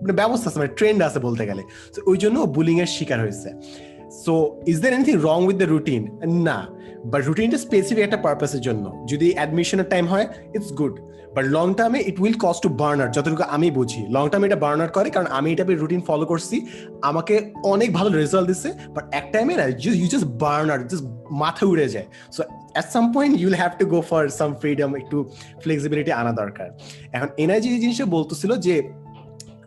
মানে 0.00 0.12
ব্যবস্থা 0.12 0.50
আছে 0.50 0.58
মানে 0.58 0.70
ট্রেন্ড 0.76 1.02
আছে 1.02 1.18
বলতে 1.18 1.46
গেলে। 1.46 1.62
তো 1.94 2.02
ওই 2.06 2.16
জন্য 2.16 2.40
বুলিং 2.40 2.80
এর 2.80 2.86
শিকার 2.86 3.20
হয়েছে। 3.20 3.50
So 4.24 4.62
is 4.66 4.80
there 4.80 4.92
anything 4.92 5.14
wrong 5.22 5.44
with 5.46 5.56
the 5.56 5.64
routine 5.64 6.18
না। 6.24 6.66
বাট 7.04 7.26
রুটিনটা 7.26 7.58
স্পেসিফিক 7.58 8.04
একটা 8.04 8.16
পারপাসের 8.16 8.60
জন্য। 8.60 9.06
যদি 9.08 9.32
অ্যাডমিশনের 9.32 9.88
টাইম 9.88 10.06
হয় 10.06 10.26
ইটস 10.54 10.72
গুড 10.72 11.00
বাট 11.34 11.44
লং 11.56 11.66
টার্মে 11.78 11.98
it 12.10 12.16
will 12.22 12.36
cost 12.44 12.60
to 12.66 12.70
burner 12.82 13.08
যতটুকু 13.16 13.44
আমি 13.56 13.68
বুঝি। 13.78 14.02
লং 14.16 14.24
টার্মে 14.30 14.46
এটা 14.50 14.60
বার্নার 14.64 14.90
করে, 14.96 15.08
কারণ 15.14 15.28
আমি 15.38 15.48
এটা 15.54 15.64
রুটিন 15.82 16.02
ফলো 16.08 16.24
করছি। 16.32 16.56
আমাকে 17.10 17.34
অনেক 17.72 17.88
ভালো 17.98 18.10
রেজাল্ট 18.22 18.46
দিচ্ছে 18.50 18.70
বাট 18.94 19.04
এক 19.18 19.26
টাইমে 19.32 19.54
না 19.60 19.64
ইউ 20.00 20.08
জাস্ট 20.14 20.28
বার্নার 20.44 20.80
জাস্ট 20.90 21.04
মাথা 21.42 21.64
উড়ে 21.72 21.86
যায়। 21.94 22.06
So 22.34 22.40
at 22.74 22.86
some 22.94 23.04
point 23.14 23.34
you'll 23.42 23.56
have 23.60 23.72
to 23.80 23.84
go 23.94 23.98
for 24.10 24.22
some 24.40 24.50
freedom 24.60 24.90
একটু 25.00 25.16
ফ্লেক্সিবিলিটি 25.62 26.12
আনা 26.20 26.32
দরকার। 26.40 26.68
এখন 27.16 27.28
যে 27.64 27.68
জিনিসটা 27.84 28.06
বলতেছিল 28.16 28.50
যে 28.66 28.74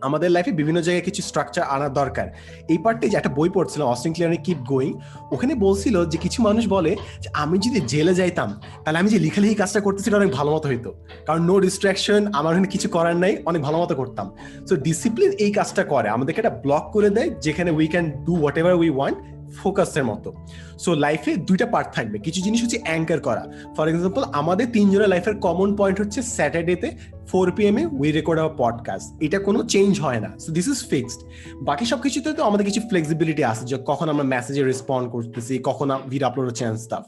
আমাদের 0.01 0.31
লাইফে 0.31 0.51
বিভিন্ন 0.51 0.81
জায়গায় 0.81 1.05
কিছু 1.05 1.21
স্ট্রাকচার 1.21 1.63
আনার 1.63 1.93
দরকার। 1.93 2.27
এই 2.69 2.77
পার্টে 2.77 3.09
যে 3.09 3.17
একটা 3.17 3.29
বই 3.29 3.49
পড়ছিলাম 3.49 3.87
অস্টিন 3.87 4.13
ক্লিয়ারের 4.13 4.41
কিপ 4.41 4.57
গোয়িং 4.57 4.93
ওখানে 5.31 5.55
বলছিল 5.55 6.05
যে 6.05 6.17
কিছু 6.17 6.41
মানুষ 6.41 6.67
বলে 6.67 6.95
যে, 7.21 7.29
আমি 7.33 7.57
যদি 7.57 7.81
জেলে 7.87 8.15
যাইতাম, 8.15 8.61
তাহলে 8.85 8.99
আমি 8.99 9.09
যে 9.09 9.19
লিখালেখি 9.19 9.55
কাজটা 9.55 9.79
করতেছি 9.79 10.15
অনেক 10.15 10.31
ভালো 10.31 10.51
মতো 10.51 10.69
হইতো। 10.69 10.93
কারণ 11.27 11.41
নো 11.41 11.59
ডিস্ট্রাকশন 11.59 12.33
আমার 12.33 12.53
ওখানে 12.53 12.67
কিছু 12.67 12.89
করার 12.89 13.15
নাই, 13.15 13.37
অনেক 13.45 13.61
ভালো 13.61 13.77
মতো 13.77 13.95
করতাম। 13.95 14.35
সো 14.69 14.75
ডিসিপ্লিন 14.75 15.31
এই 15.31 15.51
কাজটা 15.51 15.83
করে। 15.83 16.09
আমাদেরকে 16.09 16.41
একটা 16.41 16.57
ব্লক 16.57 16.89
করে 16.93 17.09
দেয়, 17.09 17.29
যেখানে 17.29 17.71
we 17.71 17.87
can 17.87 18.11
do 18.11 18.35
whatever 18.57 18.73
we 18.73 18.89
want 18.89 19.17
ফোকাসের 19.59 20.03
মতো। 20.03 20.33
সো 20.79 20.95
লাইফে 20.95 21.35
দুইটা 21.35 21.65
পার্ট 21.65 21.87
থাকবে। 21.93 22.17
কিছু 22.19 22.41
জিনিস 22.41 22.59
হচ্ছে 22.63 22.79
অ্যাঙ্কার 22.83 23.19
করা। 23.19 23.43
ফর 23.77 23.87
এক্সাম্পল 23.87 24.23
আমাদের 24.33 24.67
তিনজনের 24.73 25.09
লাইফের 25.09 25.35
কমন 25.35 25.75
পয়েন্ট 25.75 26.01
হচ্ছে 26.01 26.21
স্যাটারডেতে 26.21 26.91
four 27.27 27.51
P 27.51 27.65
M 27.65 27.77
uh 27.77 27.83
we 27.85 28.11
record 28.11 28.39
our 28.39 28.55
podcast 28.57 29.23
এটা 29.23 29.39
কোনো 29.39 29.63
চেঞ্জ 29.63 29.99
হয় 29.99 30.19
না। 30.19 30.29
সো 30.39 30.51
দিস 30.51 30.67
ইজ 30.67 30.79
ফিক্সড 30.89 31.19
বাকি 31.61 31.85
সব 31.85 32.01
কিছুতে 32.01 32.33
তো 32.33 32.43
আমাদের 32.43 32.65
কিছু 32.65 32.81
ফ্লেক্সিবিলিটি 32.89 33.43
আছে 33.43 33.65
যে 33.65 33.77
কখন 33.85 34.09
আমরা 34.09 34.23
মেসেজে 34.23 34.63
রেসপন্ড 34.63 35.11
করতেছি, 35.11 35.59
কখন 35.63 35.87
ভিড 36.09 36.23
আপলোড 36.23 36.45
হচ্ছে 36.47 36.63
অ্যান্ড 36.63 36.79
স্টাফ 36.79 37.03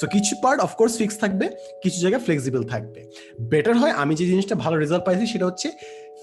সো 0.00 0.06
কিছু 0.06 0.36
পার্ট 0.42 0.60
অফকোর্স 0.60 0.92
ফিক্স 0.98 1.18
থাকবে, 1.18 1.46
কিছু 1.82 2.00
জায়গায় 2.00 2.22
ফ্লেক্সিবল 2.22 2.62
থাকবে। 2.62 3.00
বেটার 3.40 3.76
হয় 3.76 3.90
আমি 3.90 4.14
যে 4.14 4.26
জিনিসটা 4.26 4.54
ভালো 4.54 4.76
রেজাল্ট 4.76 5.04
পাইছি 5.04 5.26
সেটা 5.26 5.46
হচ্ছে 5.46 5.70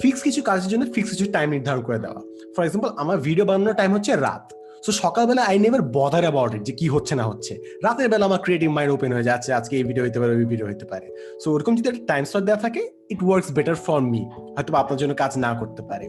ফিক্স 0.01 0.21
কিছু 0.21 0.41
কাজের 0.41 0.69
জন্য 0.71 0.86
ফিক্স 0.93 1.09
কিছু 1.09 1.31
টাইম 1.31 1.49
নির্ধারণ 1.49 1.81
করে 1.81 1.99
দেওয়া। 1.99 2.21
ফর 2.55 2.63
এক্সাম্পল 2.63 2.89
আমার 2.97 3.17
ভিডিও 3.17 3.45
বানানোর 3.45 3.73
টাইম 3.73 3.93
হচ্ছে 3.93 4.15
রাত। 4.15 4.53
সো 4.86 4.91
সকালবেলা 5.04 5.41
I 5.52 5.58
never 5.63 5.84
bother 5.98 6.24
about 6.28 6.52
it 6.58 6.63
যে 6.69 6.74
কি 6.80 6.88
হচ্ছে 6.96 7.13
না 7.19 7.26
হচ্ছে। 7.32 7.54
রাতের 7.86 8.08
বেলা 8.12 8.26
আমার 8.30 8.41
ক্রিয়েটিভ 8.46 8.69
মাইন্ড 8.78 8.91
ওপেন 8.96 9.12
হয়ে 9.15 9.28
যাচ্ছে, 9.30 9.50
আজকে 9.60 9.74
এই 9.80 9.86
ভিডিও 9.89 10.04
হতে 10.06 10.19
পারে, 10.22 10.32
ওই 10.39 10.48
ভিডিও 10.54 10.67
হতে 10.72 10.86
পারে। 10.91 11.08
সো 11.41 11.48
ওরকম 11.56 11.74
যদি 11.78 11.88
একটা 11.91 12.04
টাইম 12.12 12.24
স্লট 12.30 12.43
দেওয়া 12.50 12.62
থাকে 12.65 12.82
it 13.13 13.19
works 13.28 13.50
better 13.58 13.78
for 13.86 14.00
me 14.12 14.22
হয়তো 14.56 14.72
আপনার 14.82 14.98
জন্য 15.02 15.13
কাজ 15.24 15.32
না 15.46 15.52
করতে 15.60 15.82
পারে। 15.89 16.06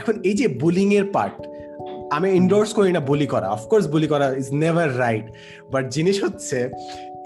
এখন 0.00 0.14
এই 0.28 0.34
যে 0.40 0.46
বুলিং 0.62 0.88
এর 0.98 1.06
পার্ট 1.16 1.36
আমি 2.16 2.28
ইন্ডোর্স 2.40 2.70
করি 2.78 2.90
না 2.96 3.00
বুলি 3.10 3.26
করা। 3.34 3.46
অফকোর্স 3.56 3.84
বুলি 3.94 4.08
করা 4.12 4.26
ইজ 4.42 4.48
নেভার 4.62 4.88
রাইট 5.04 5.26
বাট 5.72 5.84
জিনিস 5.96 6.16
হচ্ছে, 6.24 6.58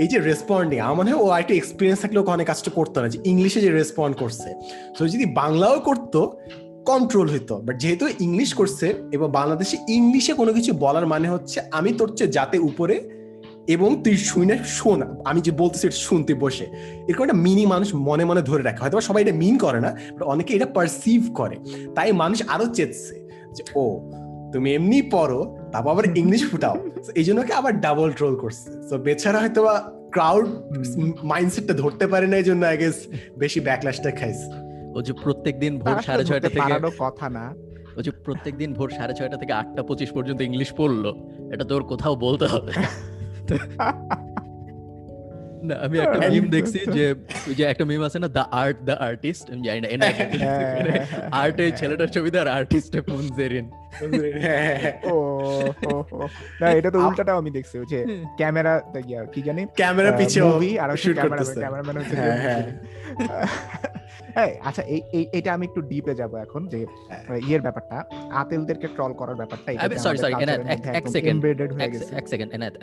এই 0.03 0.09
যে 0.13 0.19
রেসপন্ডিং 0.31 0.79
আমার 0.85 0.97
মনে 1.01 1.09
হয় 1.13 1.21
ও 1.25 1.27
একটা 1.43 1.55
এক্সপিরিয়েন্স 1.61 1.99
থাকলে 2.03 2.19
অনেক 2.37 2.47
কাজটা 2.51 2.71
করতো 2.79 2.97
না। 3.03 3.07
যে 3.15 3.19
ইংলিশে 3.33 3.61
যে 3.67 3.71
রেসপন্ড 3.81 4.15
করছে। 4.23 4.49
তো 4.97 5.01
যদি 5.15 5.27
বাংলাও 5.41 5.77
করতো 5.89 6.21
কন্ট্রোল 6.89 7.29
হইতো। 7.31 7.55
বাট 7.59 7.79
যেহেতু 7.79 8.09
ইংলিশ 8.21 8.55
করছে 8.55 8.95
এবং 9.13 9.31
বাংলাদেশে 9.31 9.77
ইংলিশে 9.89 10.33
কোনো 10.33 10.53
কিছু 10.53 10.73
বলার 10.73 11.07
মানে 11.07 11.29
হচ্ছে 11.29 11.61
আমি 11.71 11.93
তোর 11.93 12.17
চেয়ে 12.17 12.31
যাতে 12.31 12.59
উপরে 12.59 13.19
এবং 13.69 14.03
তুই 14.03 14.17
শুনে 14.17 14.59
শোন। 14.67 15.03
আমি 15.25 15.41
যে 15.41 15.53
বলতেছি 15.53 15.91
শুনতে 15.91 16.35
বসে। 16.35 16.67
এরকম 17.09 17.25
একটা 17.25 17.37
মিনি 17.37 17.67
মানুষ 17.67 17.95
মনে 17.95 18.25
মনে 18.25 18.43
ধরে 18.43 18.63
রাখে। 18.63 18.79
হয়তো 18.79 19.01
সবাই 19.01 19.23
এটা 19.23 19.33
মিন 19.33 19.59
করে 19.59 19.81
না, 19.81 19.97
but 20.15 20.25
অনেকে 20.25 20.55
এটা 20.55 20.67
পারসিভ 20.67 21.23
করে। 21.35 21.57
তাই 21.95 22.13
মানুষ 22.13 22.43
আরও 22.49 22.75
চেতছে 22.75 23.29
যে, 23.53 23.65
ও, 23.75 24.11
তুমি 24.53 24.75
এমনি 24.75 25.03
পড়ো 25.03 25.57
তারপর 25.73 25.91
আবার 25.91 26.17
ইংলিশ 26.17 26.51
ফুটাও। 26.51 26.77
এই 27.15 27.25
জন্য 27.25 27.43
আবার 27.55 27.81
ডাবল 27.81 28.13
ট্রোল 28.13 28.37
করছে। 28.37 28.89
তো 28.89 28.99
বেচারা 28.99 29.39
হয়তো 29.39 29.69
ক্রাউড 30.11 30.47
মাইন্ডসেটটা 31.23 31.75
ধরতে 31.75 32.07
পারে 32.07 32.27
না, 32.27 32.37
এই 32.37 32.45
জন্য 32.45 32.67
আই 32.67 32.77
গেস 32.79 32.95
বেশি 33.39 33.61
ব্যাকল্যাশটা 33.61 34.11
খাইছে। 34.11 34.68
ও 34.99 35.03
যে 35.03 35.13
প্রত্যেক 35.25 35.55
দিন 35.59 35.73
ভোর 35.79 35.97
সাড়ে 36.03 36.25
ছয়টা 36.25 36.49
থেকে 36.49 36.71
কথা 36.99 37.27
না। 37.29 37.45
ও 37.97 38.01
যে 38.03 38.11
প্রত্যেক 38.25 38.55
দিন 38.57 38.71
ভোর 38.73 38.91
সাড়ে 38.91 39.15
ছয়টা 39.15 39.37
থেকে 39.37 39.53
আটটা 39.53 39.83
পঁচিশ 39.83 40.11
পর্যন্ত 40.13 40.41
ইংলিশ 40.41 40.71
পড়ল 40.73 41.05
এটা 41.53 41.65
তোর 41.65 41.83
কোথাও 41.83 42.15
বলতে 42.17 42.47
হবে। 42.47 42.73
না 45.63 45.75
আমি 45.85 45.97
একটা 45.99 46.19
হ্যাঁ, 46.21 46.31
মিম 46.33 46.47
দেখছি 46.51 46.79
যে 46.97 47.05
যে 47.57 47.63
একটা 47.65 47.85
মিম 47.85 48.03
আছে 48.03 48.19
না 48.19 48.29
দ্য 48.29 48.45
আর্ট 48.55 48.77
দ্য 48.85 48.95
আর্টিস্ট 49.01 49.45
আমি 49.53 49.63
জানি 49.67 49.79
না 49.81 49.87
আর্টে 49.89 50.05
আর্ট 51.41 51.57
এই 51.65 51.71
ছেলেটার 51.73 52.11
ছবিতে 52.15 52.37
আর 52.41 52.49
আর্টিস্ট 52.59 52.93
ফোন 53.09 53.25
ও। 53.33 53.67
না 56.61 56.73
এটা 56.79 56.91
তো 56.91 57.07
উল্টাটাও 57.07 57.39
আমি 57.39 57.51
দেখছি 57.51 57.79
যে 57.89 58.05
ক্যামেরা 58.37 58.83
কি 59.33 59.43
জানি? 59.43 59.67
ক্যামেরা 59.77 60.13
পিছে 60.13 60.43
মুভি 60.43 60.79
আর 60.79 60.97
শুট 60.97 61.19
করতেছে। 61.19 61.61
ক্যামেরাম্যান 61.61 61.97
হচ্ছে 61.97 62.17
হ্যাঁ, 62.17 62.39
হ্যাঁ। 62.39 62.63
আচ্ছা 64.63 64.83
এই 64.83 65.29
এটা 65.33 65.53
আমি 65.53 65.67
একটু 65.67 65.83
ডিপে 65.83 66.15
যাব 66.15 66.37
এখন 66.37 66.69
যে। 66.69 66.87
ইয়ের 67.47 67.61
ব্যাপারটা 67.61 68.05
আতেলদেরকে 68.33 68.87
ট্রল 68.87 69.13
করার 69.13 69.35
ব্যাপারটা 69.35 69.73
যে 69.73 69.79
sorry, 70.19 70.43
এনায়েত, 70.43 70.61
এক- 70.61 70.71
মধ্যে 70.71 70.91
এক 70.91 71.09
হয়ে 71.73 71.89
সেকেন্ড 72.27 72.53
এনায়েত. 72.53 72.77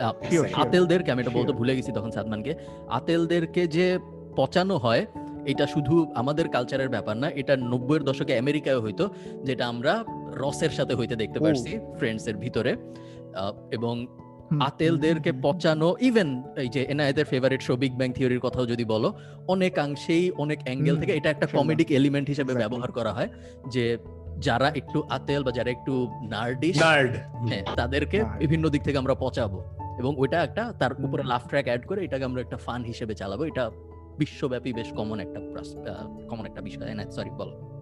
আতেলদেরকে 0.54 1.12
আমি 1.12 1.22
এটা 1.22 1.30
বলতে 1.30 1.52
ভুলে 1.52 1.76
গেছি 1.76 1.92
তখন 1.92 2.10
সাদমানকে। 2.10 2.54
আতেলদেরকে 2.88 3.66
যে 3.66 3.98
পচানো 4.36 4.76
হয় 4.76 5.06
এটা 5.46 5.66
শুধু 5.66 6.06
আমাদের 6.14 6.48
কালচারের 6.48 6.88
ব্যাপার 6.88 7.16
না 7.16 7.30
এটা 7.30 7.56
নব্বইয়ের 7.56 8.04
দশকে 8.04 8.38
আমেরিকায় 8.38 8.80
হইতো 8.80 9.10
যেটা 9.44 9.68
আমরা 9.68 10.04
রসের 10.36 10.70
সাথে 10.70 10.94
হইতে 10.94 11.16
দেখতে 11.16 11.40
পারছি 11.40 11.78
ফ্রেন্ডস 11.96 12.26
এর 12.26 12.36
ভিতরে। 12.36 12.76
এবং 13.72 14.06
আতেলদেরকে 14.60 15.32
পচানো 15.42 15.96
ইভেন 16.00 16.42
এই 16.56 16.68
যে 16.68 16.82
এনআইদের 16.82 17.24
ফেভারিট 17.24 17.62
শো 17.62 17.76
বিগ 17.76 17.94
ব্যাং 17.96 18.12
থিওরির 18.12 18.40
কথাও 18.40 18.66
যদি 18.66 18.84
বলো 18.84 19.18
অনেকাংশেই 19.48 20.30
অনেক 20.30 20.58
অ্যাঙ্গেল 20.64 21.00
থেকে 21.00 21.12
এটা 21.12 21.30
একটা 21.30 21.46
কমেডিক 21.46 21.90
এলিমেন্ট 21.90 22.28
হিসেবে 22.28 22.54
ব্যবহার 22.54 22.92
করা 22.92 23.12
হয় 23.12 23.28
যে 23.70 23.98
যারা 24.38 24.68
একটু 24.68 25.02
আতেল 25.10 25.42
বা 25.42 25.50
যারা 25.50 25.70
একটু 25.70 26.10
নার্ডিশ 26.30 26.82
নার্ড 26.82 27.10
হ্যাঁ 27.48 27.64
তাদেরকে 27.76 28.24
বিভিন্ন 28.38 28.68
দিক 28.68 28.82
থেকে 28.82 28.98
আমরা 28.98 29.14
পচাবো। 29.14 29.64
এবং 29.98 30.14
ওইটা 30.18 30.44
একটা 30.44 30.72
তার 30.78 31.04
উপরে। 31.04 31.22
লাফ 31.22 31.46
ট্র্যাক 31.46 31.64
অ্যাড 31.64 31.86
করে 31.86 32.04
এটাকে 32.04 32.24
আমরা 32.24 32.40
একটা 32.42 32.56
ফান 32.56 32.84
হিসেবে 32.84 33.14
চালাবো। 33.14 33.44
এটা 33.44 33.70
বিশ্বব্যাপী 34.18 34.72
বেশ 34.72 34.92
কমন 34.92 35.20
একটা 35.20 35.40
কমন 36.28 36.46
একটা 36.46 36.60
বিষয় 36.60 36.94
না 36.94 37.10
সরি 37.10 37.30
বলো। 37.30 37.75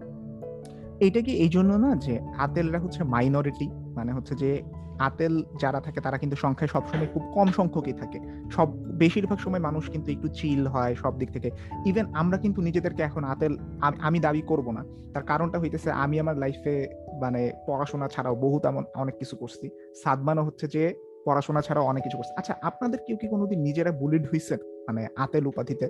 এইটা 0.99 1.21
কি 1.21 1.31
এই 1.31 1.49
জন্য 1.49 1.73
না 1.73 1.95
যে 1.95 2.19
আতেলরা 2.19 2.79
হচ্ছে 2.79 3.03
মাইনরিটি 3.03 3.67
মানে 3.71 4.13
হচ্ছে 4.13 4.35
যে 4.35 4.63
আতেল 4.99 5.43
যারা 5.61 5.79
থাকে 5.79 6.01
তারা 6.01 6.17
কিন্তু 6.17 6.35
সংখ্যায় 6.35 6.69
সবসময় 6.69 7.07
খুব 7.13 7.31
কম 7.33 7.47
সংখ্যকই 7.51 7.93
থাকে। 7.93 8.19
সব, 8.51 8.77
বেশিরভাগ 8.77 9.39
সময় 9.39 9.59
মানুষ 9.59 9.89
কিন্তু 9.89 10.11
একটু 10.11 10.27
চিল 10.27 10.67
হয় 10.67 10.95
সব 10.95 11.17
দিক 11.17 11.31
থেকে। 11.31 11.51
ইভেন 11.85 12.05
আমরা 12.13 12.37
কিন্তু 12.37 12.61
নিজেদেরকে 12.61 13.03
এখন 13.03 13.23
আতেল 13.23 13.57
আমি 13.81 14.19
দাবি 14.19 14.41
করব 14.41 14.71
না। 14.71 14.85
তার 15.13 15.23
কারণটা 15.23 15.59
হইতেছে 15.59 15.91
আমি 15.91 16.19
আমার 16.19 16.37
লাইফে 16.37 16.87
মানে 17.21 17.51
পড়াশোনা 17.67 18.07
ছাড়াও 18.07 18.35
বহুত 18.35 18.65
অনেক 18.95 19.17
কিছু 19.17 19.37
করছি। 19.37 19.69
সাদমানও 20.03 20.43
হচ্ছে 20.43 20.67
যে 20.67 20.93
পড়াশোনা 21.25 21.61
ছাড়াও 21.61 21.85
অনেক 21.85 22.03
কিছু 22.03 22.17
করছে। 22.17 22.33
আচ্ছা 22.37 22.55
আপনাদের 22.61 22.99
কেউ 23.07 23.17
কি 23.17 23.27
কোনোদিন 23.27 23.59
নিজেরা 23.59 23.91
বুলিড 23.91 24.27
হইছেন? 24.27 24.59
মানে 24.87 25.07
আতেল 25.15 25.47
উপাধিতে? 25.47 25.89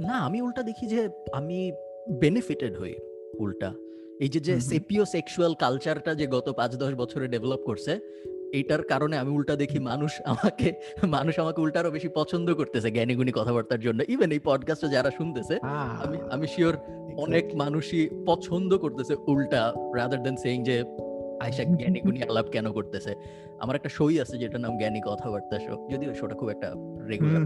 না, 0.00 0.12
আমি 0.12 0.42
উল্টা 0.42 0.62
দেখি 0.62 0.86
যে 0.86 1.08
আমি 1.32 1.72
বেনিফিটেড 2.20 2.78
হই 2.78 2.94
উল্টা। 3.38 3.72
এই 4.20 4.28
যে 4.28 4.40
যে। 4.40 4.60
সেপিও 4.60 5.04
সেক্সুয়াল 5.04 5.54
কালচারটা 5.54 6.14
যে 6.14 6.26
গত 6.26 6.52
পাঁচ 6.52 6.76
দশ 6.76 6.94
বছরে 6.94 7.28
ডেভেলপ 7.28 7.60
করছে 7.66 8.00
এইটার 8.52 8.82
কারণে 8.82 9.18
আমি 9.18 9.30
উল্টা 9.30 9.56
দেখি 9.56 9.78
মানুষ 9.78 10.22
আমাকে 10.24 10.72
মানুষ 11.06 11.38
আমাকে 11.38 11.60
উল্টা 11.60 11.80
আরও 11.80 11.90
বেশি 11.90 12.08
পছন্দ 12.08 12.54
করতেছে 12.54 12.90
জ্ঞানী 12.90 13.14
গুণী 13.14 13.32
কথাবার্তার 13.34 13.80
জন্য। 13.80 14.02
ইভেন 14.08 14.30
এই 14.30 14.38
পডকাস্টে 14.38 14.88
যারা 14.88 15.10
শুনতেছে 15.10 15.58
আমি 15.62 16.18
আমি 16.30 16.46
শিওর 16.46 16.76
অনেক 17.16 17.54
মানুষই 17.54 18.08
পছন্দ 18.26 18.78
করতেছে 18.78 19.16
উল্টা 19.26 19.72
রাদার 19.96 20.22
দেন 20.22 20.36
সেইং 20.36 20.64
যে 20.64 20.84
আয়সা 21.40 21.64
জ্ঞানী 21.64 22.00
গুণী 22.00 22.22
আলাপ 22.22 22.46
কেন 22.46 22.72
করতেছে? 22.72 23.14
আমার 23.58 23.76
একটা 23.76 23.88
শোই 23.88 24.20
আছে 24.20 24.38
যেটার 24.38 24.60
নাম 24.60 24.78
জ্ঞানী 24.78 25.00
কথাবার্তা 25.00 25.58
শো 25.58 25.88
যদিও 25.90 26.14
শোটা 26.14 26.34
খুব 26.34 26.48
একটা 26.48 26.72
রেগুলার। 27.08 27.44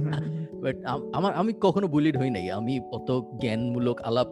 বাট 0.52 0.76
আমার 1.12 1.34
আমি 1.34 1.52
কখনো 1.60 1.86
বুলিড 1.88 2.16
হই 2.16 2.30
নাই। 2.30 2.50
আমি 2.50 2.80
অত 2.80 3.20
জ্ঞানমূলক 3.40 4.00
আলাপ 4.02 4.26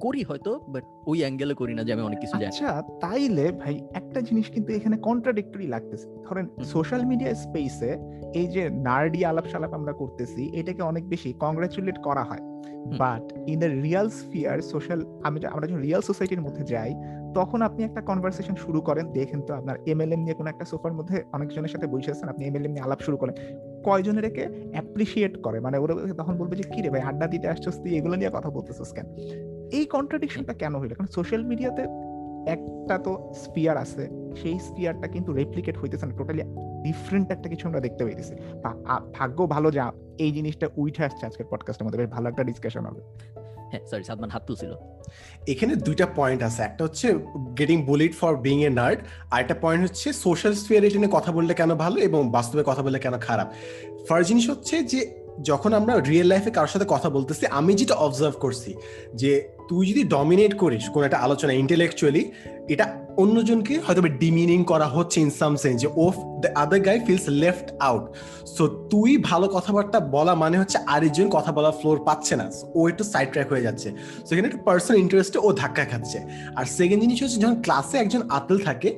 করি 0.00 0.22
হয়তো 0.22 0.60
বাট 0.68 0.84
ওই 1.06 1.20
অ্যাঙ্গেলে 1.20 1.54
করি 1.54 1.74
না 1.74 1.84
যে 1.84 1.92
আমি 1.92 2.02
অনেক 2.02 2.18
কিছু 2.18 2.34
জানি। 2.38 2.46
আচ্ছা 2.46 2.82
তাইলে 3.00 3.52
ভাই 3.52 3.80
একটা 3.94 4.20
জিনিস 4.20 4.50
কিন্তু 4.50 4.72
এখানে 4.72 4.96
কন্ট্রাডিক্টরি 4.96 5.66
লাগতেছে। 5.66 6.06
ধরেন 6.28 6.48
সোশ্যাল 6.64 7.04
মিডিয়া 7.04 7.34
স্পেসে 7.34 7.96
এই 8.34 8.46
যে 8.46 8.70
নার্ডি 8.70 9.24
আলাপ 9.24 9.46
সালাপ 9.46 9.72
আমরা 9.74 9.92
করতেছি 9.92 10.50
এটাকে 10.54 10.82
অনেক 10.82 11.08
বেশি 11.08 11.34
কংগ্রাচুলেট 11.40 11.98
করা 11.98 12.24
হয়। 12.24 12.40
But 12.98 13.32
in 13.48 13.58
the 13.58 13.66
real 13.66 14.08
sphere 14.08 14.60
social 14.60 15.00
আমি 15.22 15.46
আমরা 15.46 15.66
যখন 15.66 15.82
রিয়াল 15.82 16.00
সোসাইটির 16.00 16.40
মধ্যে 16.40 16.64
যাই 16.64 16.94
তখন 17.34 17.62
আপনি 17.62 17.84
একটা 17.84 18.00
কনভারসেশন 18.00 18.54
শুরু 18.54 18.80
করেন 18.80 19.12
দেখেন 19.12 19.40
তো 19.40 19.54
আপনার 19.54 19.76
এমএলএম 19.86 20.20
নিয়ে 20.20 20.34
কোনো 20.34 20.50
একটা 20.50 20.64
সোফার 20.64 20.92
মধ্যে 20.92 21.24
অনেকজনের 21.32 21.68
সাথে 21.68 21.86
বসে 21.86 22.10
আছেন 22.10 22.28
আপনি 22.28 22.46
এমএলএম 22.46 22.72
নিয়ে 22.72 22.84
আলাপ 22.84 23.00
শুরু 23.00 23.16
করেন। 23.16 23.34
কয়জনের 23.84 24.24
একে 24.24 24.48
অ্যাপ্রিসিয়েট 24.72 25.42
করে? 25.42 25.60
মানে 25.60 25.78
ওরা 25.78 25.94
তখন 26.16 26.36
বলবে 26.36 26.56
যে 26.56 26.62
কি 26.62 26.82
রে 26.82 26.90
ভাই 26.90 27.00
আড্ডা 27.00 27.26
দিতে 27.26 27.48
আসছস 27.48 27.76
তুই? 27.78 27.96
এগুলো 27.96 28.16
নিয়ে 28.16 28.30
কথা 28.34 28.50
বলতেছিস 28.50 28.92
কেন? 28.92 29.06
এই 29.72 29.84
কন্ট্রাডিকশনটা 29.84 30.54
কেন 30.54 30.76
হইল? 30.76 30.88
কারণ 30.88 31.06
সোশ্যাল 31.06 31.44
মিডিয়াতে 31.44 31.82
একটা 32.50 32.98
তো 32.98 33.32
স্পিয়ার 33.34 33.76
আছে 33.76 34.08
সেই 34.42 34.58
স্পিয়ারটা 34.58 35.08
কিন্তু 35.08 35.32
রেপ্লিকেট 35.32 35.78
হইতেছে 35.78 36.06
না 36.06 36.16
টোটালি 36.16 36.42
ডিফারেন্ট 36.82 37.30
একটা 37.30 37.48
কিছু 37.48 37.68
আমরা 37.68 37.80
দেখতে 37.80 38.04
পাইতেছি। 38.04 38.34
ভাগ্য 39.18 39.46
ভালো 39.46 39.70
যা 39.70 39.92
এই 40.18 40.32
জিনিসটা 40.32 40.68
উঠে 40.76 41.04
আসছে 41.04 41.26
আজকের 41.26 41.46
পডকাস্টের 41.50 41.84
মধ্যে 41.84 41.98
বেশ 41.98 42.08
ভালো 42.08 42.28
একটা 42.28 42.44
ডিসকাশন 42.44 42.86
হবে। 42.86 43.00
হ্যাঁ 43.70 43.86
সরি 43.86 44.04
সাদমান 44.04 44.30
হাত 44.30 44.42
তুলছিল। 44.46 44.74
এখানে 45.46 45.76
দুইটা 45.76 46.06
পয়েন্ট 46.16 46.42
আছে 46.42 46.62
একটা 46.62 46.84
হচ্ছে 46.84 47.14
getting 47.58 47.86
bullied 47.86 48.14
for 48.14 48.36
being 48.36 48.62
a 48.62 48.70
nerd 48.70 49.00
আর 49.30 49.40
একটা 49.40 49.54
পয়েন্ট 49.60 49.84
হচ্ছে 49.84 50.12
সোশ্যাল 50.12 50.52
স্পিয়ার 50.52 50.84
নিয়ে 50.84 51.08
কথা 51.10 51.32
বললে 51.32 51.54
কেন 51.54 51.74
ভালো 51.74 52.00
এবং 52.00 52.30
বাস্তবে 52.30 52.62
কথা 52.66 52.82
বললে 52.82 52.98
কেন 52.98 53.18
খারাপ। 53.18 53.52
ফার্স্ট 54.08 54.28
জিনিস 54.28 54.50
হচ্ছে 54.50 54.82
যে 54.82 55.26
যখন 55.42 55.72
আমরা 55.72 56.00
রিয়েল 56.00 56.26
লাইফে 56.26 56.50
কারোর 56.50 56.68
সাথে 56.68 56.84
কথা 56.88 57.10
বলতেছি 57.10 57.46
আমি 57.46 57.74
যেটা 57.74 57.94
অবজার্ভ 57.94 58.34
করছি 58.40 58.74
যে 59.14 59.55
তুই 59.68 59.86
যদি 59.86 60.02
ডমিনেট 60.04 60.52
করিস 60.54 60.84
কোন 60.88 61.02
একটা 61.04 61.18
আলোচনা 61.18 61.52
ইন্টেলেকচুয়ালি 61.52 62.22
এটা 62.68 62.86
অন্যজনকে 63.22 63.74
হয়তো 63.86 64.00
ডিমিনিং 64.22 64.58
করা 64.64 64.86
হচ্ছে 64.86 65.16
ইন 65.20 65.30
সাম 65.40 65.52
সেন্স 65.62 65.76
যে 65.82 65.88
ও 66.04 66.06
the 66.42 66.48
other 66.62 66.80
guy 66.80 66.96
feels 67.06 67.26
left 67.42 67.66
out 67.88 68.04
so 68.56 68.64
তুই 68.90 69.10
ভালো 69.28 69.46
কথাবার্তা 69.48 69.98
বলা 70.00 70.34
মানে 70.34 70.56
হচ্ছে 70.58 70.78
আরেকজন 70.94 71.26
কথা 71.36 71.50
বলা 71.52 71.70
ফ্লোর 71.70 71.98
পাচ্ছে 72.04 72.34
না। 72.36 72.46
ও 72.78 72.88
একটু 72.88 73.04
সাইড 73.12 73.28
ট্র্যাক 73.32 73.48
হয়ে 73.52 73.64
যাচ্ছে। 73.66 73.88
সো 74.26 74.30
এখানে 74.34 74.48
একটা 74.48 74.62
পার্সোনাল 74.64 74.96
ইন্টারেস্টে 75.04 75.38
ও 75.46 75.48
ধাক্কা 75.52 75.84
খাচ্ছে। 75.84 76.18
আর 76.56 76.64
সেকেন্ড 76.78 77.00
জিনিস 77.04 77.22
হচ্ছে 77.22 77.38
যখন 77.42 77.56
ক্লাসে 77.62 77.96
একজন 77.98 78.22
আতেল 78.30 78.58
থাকে 78.58 78.90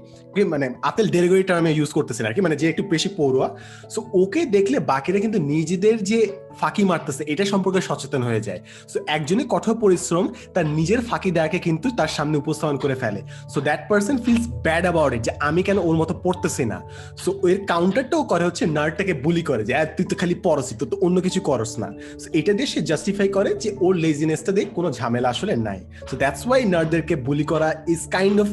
মানে 0.53 0.67
আতেল 0.83 1.07
ডেলিভারি 1.17 1.43
টার্মে 1.43 1.71
ইউজ 1.73 1.91
করতেছেন 1.93 2.25
আর 2.27 2.33
কি 2.33 2.41
মানে 2.41 2.57
যে 2.57 2.67
একটু 2.69 2.83
বেশি 2.93 3.09
পড়ুয়া। 3.17 3.49
সো 3.91 4.01
ওকে 4.23 4.41
দেখলে 4.57 4.77
বাকিরা 4.93 5.19
কিন্তু 5.25 5.39
নিজেদের 5.53 5.97
যে 6.11 6.19
ফাঁকি 6.61 6.85
মারতেছে, 6.85 7.23
এটা 7.33 7.45
সম্পর্কে 7.45 7.81
সচেতন 7.81 8.23
হয়ে 8.23 8.41
যায়। 8.41 8.61
সো 8.93 8.99
একজনের 9.17 9.47
কঠোর 9.49 9.75
পরিশ্রম, 9.81 10.25
তার 10.55 10.67
নিজের 10.79 11.01
ফাঁকি 11.01 11.31
দেয়াকে 11.31 11.59
কিন্তু 11.59 11.89
তার 11.99 12.09
সামনে 12.09 12.37
উপস্থাপন 12.39 12.77
করে 12.77 12.95
ফেলে। 12.95 13.21
So 13.55 13.58
that 13.61 13.83
person 13.89 14.17
feels 14.19 14.47
bad 14.67 14.83
about 14.83 15.13
it 15.15 15.23
যে 15.23 15.33
আমি 15.41 15.63
কেন 15.63 15.79
ওর 15.79 15.97
মতো 15.97 16.15
পড়তেছি 16.25 16.65
না? 16.65 16.83
সো 17.25 17.31
এর 17.49 17.59
কাউন্টারটাও 17.67 18.23
করে 18.25 18.45
হচ্ছে 18.45 18.67
নার্ডটাকে 18.67 19.15
বুলি 19.15 19.43
করে 19.43 19.65
যে 19.65 19.75
তুই 19.97 20.07
তো 20.11 20.15
খালি 20.17 20.35
পড়সি 20.43 20.75
তো 20.79 20.97
অন্য 21.01 21.21
কিছু 21.21 21.41
করস 21.41 21.79
না। 21.79 21.89
সো 22.19 22.27
এটা 22.33 22.53
দিয়ে 22.53 22.67
সে 22.67 22.81
জাস্টিফাই 22.81 23.29
করে 23.29 23.55
যে 23.55 23.77
ওর 23.81 23.95
লেজিনেসটা 23.95 24.53
দিয়ে 24.53 24.67
কোনো 24.75 24.89
ঝামেলা 24.93 25.29
আসলে 25.29 25.57
নাই। 25.57 25.81
সো 26.11 26.17
দ্যাটস 26.17 26.43
ওয়াই 26.47 26.65
নার্ডদেরকে 26.65 27.15
বুলি 27.17 27.45
করা 27.45 27.69
ইজ 27.89 28.03
কাইন্ড 28.11 28.41
অফ 28.41 28.49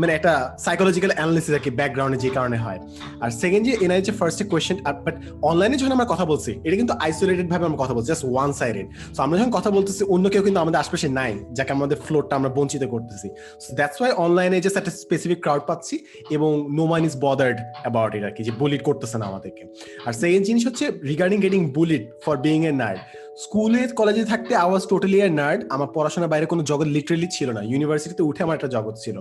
মানে 0.00 0.12
একটা 0.18 0.32
সাইকোলজিক্যাল 0.66 1.12
অ্যানালিসিস 1.18 1.52
আর 1.58 1.62
কি 1.64 1.70
ব্যাকগ্রাউন্ডে 1.80 2.18
যে 2.24 2.30
কারণে 2.36 2.56
হয়। 2.64 2.78
আর 3.24 3.30
সেকেন্ড 3.42 3.62
যে 3.68 3.72
এনআই 3.84 4.00
যে 4.08 4.12
ফার্স্ট 4.20 4.40
কোয়েশ্চেন 4.50 4.76
আর 4.88 4.94
বাট 5.04 5.14
অনলাইনে 5.50 5.76
যখন 5.80 5.92
আমরা 5.96 6.08
কথা 6.12 6.24
বলছি, 6.32 6.50
এটা 6.66 6.76
কিন্তু 6.80 6.94
আইসোলেটেড 7.04 7.46
ভাবে 7.52 7.64
আমরা 7.68 7.80
কথা 7.82 7.94
বলছি 7.96 8.08
জাস্ট 8.12 8.24
ওয়ান 8.32 8.50
সাইডেড 8.60 8.86
সো 9.14 9.20
আমরা 9.24 9.34
যখন 9.40 9.52
কথা 9.58 9.70
বলতেছি, 9.76 10.02
অন্য 10.14 10.24
কেউ 10.32 10.42
কিন্তু 10.46 10.60
আমাদের 10.64 10.78
আশপাশে 10.82 11.08
নাই, 11.18 11.32
যাকে 11.58 11.70
আমাদের 11.76 11.98
ফ্লোরটা 12.06 12.34
আমরা 12.38 12.50
বঞ্চিত 12.56 12.82
করতেছি। 12.94 13.28
সো 13.62 13.68
দ্যাটস 13.78 13.98
ওয়াই 14.00 14.12
অনলাইনে 14.24 14.56
জাস্ট 14.64 14.76
একটা 14.80 14.92
স্পেসিফিক 15.04 15.38
ক্রাউড 15.44 15.62
পাচ্ছি, 15.70 15.94
এবং 16.36 16.50
no 16.78 16.84
man 16.92 17.02
is 17.08 17.14
bothered 17.24 17.58
about 17.84 18.12
it 18.16 18.22
আর 18.28 18.32
কি, 18.36 18.42
যে 18.48 18.52
বুলিট 18.60 18.82
করতেছে 18.88 19.16
না 19.20 19.24
আমাদেরকে। 19.30 19.62
আর 20.06 20.12
সেকেন্ড 20.22 20.44
জিনিস 20.48 20.62
হচ্ছে 20.68 20.84
regarding 21.10 21.38
getting 21.44 21.60
bullied 21.76 22.02
for 22.24 22.34
being 22.46 22.58
a 22.70 22.72
nerd 22.82 23.00
স্কুলে, 23.44 23.80
কলেজে 24.00 24.24
থাকতে 24.32 24.52
I 24.62 24.68
was 24.70 24.82
totally 24.92 25.18
a 25.24 25.28
nerd 25.40 25.60
আমার 25.74 25.88
পড়াশোনার 25.96 26.30
বাইরে 26.32 26.46
কোনো 26.52 26.62
জগৎ 26.70 26.88
লিটারেলি 26.96 27.28
ছিল 27.36 27.48
না। 27.56 27.62
ইউনিভার্সিটিতে 27.72 28.22
উঠে 28.28 28.40
আমার 28.46 28.56
একটা 28.58 28.70
জগৎ 28.76 28.96
ছিল। 29.04 29.16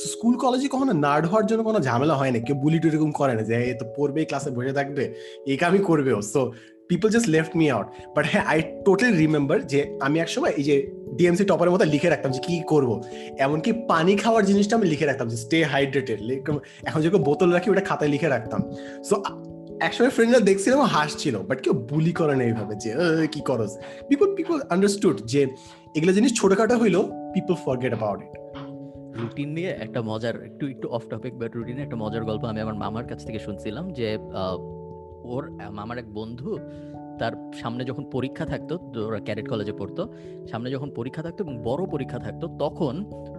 সো 0.00 0.06
স্কুল 0.14 0.34
কলেজে 0.42 0.68
কখনো 0.74 0.92
নার্ড 1.06 1.24
হওয়ার 1.30 1.46
জন্য 1.50 1.60
কোনো 1.68 1.78
ঝামেলা 1.88 2.14
হয় 2.20 2.32
না। 2.34 2.38
কেউ 2.46 2.56
বুলি 2.64 2.78
এরকম 2.88 3.10
করে 3.18 3.32
না 3.38 3.42
যে 3.48 3.54
এ 3.70 3.72
তো 3.80 3.84
পড়বেই 3.96 4.26
ক্লাসে 4.30 4.50
বসে 4.56 4.72
থাকবে, 4.78 5.04
এই 5.50 5.56
কামই 5.62 5.80
করবেও। 5.88 6.18
So 6.32 6.40
people 6.90 7.08
just 7.14 7.28
left 7.34 7.52
me 7.60 7.66
out 7.74 7.86
but 8.14 8.24
হ্যাঁ 8.32 8.44
আই 8.52 8.58
টোটালি 8.86 9.12
রিমেম্বার 9.24 9.58
যে, 9.72 9.80
আমি 10.06 10.16
একসময় 10.24 10.52
এই 10.60 10.64
যে 10.68 10.76
ডিএমসি 11.18 11.44
টপারের 11.50 11.72
মতো 11.74 11.84
লিখে 11.94 12.08
রাখতাম 12.14 12.30
যে, 12.36 12.40
কি 12.46 12.54
করব? 12.72 12.90
এমনকি 13.44 13.70
পানি 13.92 14.12
খাওয়ার 14.22 14.42
জিনিসটা 14.50 14.74
আমি 14.78 14.86
লিখে 14.92 15.06
রাখতাম 15.10 15.26
যে 15.32 15.36
স্টে 15.44 15.58
হাইড্রেটেড 15.72 16.18
এখন 16.88 16.98
যেরকম 17.02 17.22
বোতল 17.28 17.48
রাখি, 17.56 17.68
ওটা 17.72 17.82
খাতায় 17.88 18.10
লিখে 18.14 18.28
রাখতাম। 18.34 18.60
সো 19.08 19.14
একসময় 19.80 20.10
ফ্রেন্ডরা 20.10 20.40
দেখছিলাম 20.40 20.80
হাসছিল 20.86 21.38
বাট 21.38 21.60
কেউ 21.60 21.72
বুলি 21.88 22.12
করে 22.12 22.36
না 22.36 22.44
এইভাবে 22.44 22.74
যে 22.76 22.90
"এ, 22.90 23.26
কি 23.26 23.40
করস? 23.40 23.72
পিপল 24.08 24.34
পিপল 24.34 24.60
আন্ডারস্টুড 24.70 25.16
যে 25.24 25.40
এগুলো 25.94 26.12
জিনিস 26.12 26.32
ছোটখাটো 26.34 26.76
হইল 26.78 26.96
people 27.32 27.54
forget 27.54 27.92
about 27.92 28.20
it 28.22 28.32
routine 29.20 29.48
নিয়ে 29.52 29.68
একটা 29.68 30.02
মজার 30.02 30.42
একটু 30.44 30.66
একটু 30.68 30.88
অফ 30.88 31.02
টপিক 31.08 31.38
বাট 31.38 31.56
রুটিনে 31.56 31.82
একটা 31.82 31.96
মজার 31.96 32.24
গল্প 32.24 32.44
আমি 32.44 32.60
আমার 32.60 32.74
মামার 32.74 33.04
কাছ 33.04 33.24
থেকে 33.26 33.38
শুনছিলাম 33.38 33.90
যে 33.92 34.18
ওর 35.24 35.44
মামার 35.70 35.98
এক 35.98 36.14
বন্ধু 36.14 36.58
তার 37.18 37.32
সামনে 37.54 37.84
যখন 37.84 38.04
পরীক্ষা 38.12 38.44
থাকতো 38.46 38.74
ওরা 39.06 39.20
ক্যাডেট 39.20 39.48
কলেজে 39.48 39.72
পড়তো 39.72 40.12
সামনে 40.50 40.70
যখন 40.70 40.90
পরীক্ষা 40.90 41.22
থাকতো 41.22 41.44
এবং 41.44 41.62
বড় 41.62 41.86
পরীক্ষা 41.86 42.18
থাকতো 42.18 42.48
তখন 42.58 42.94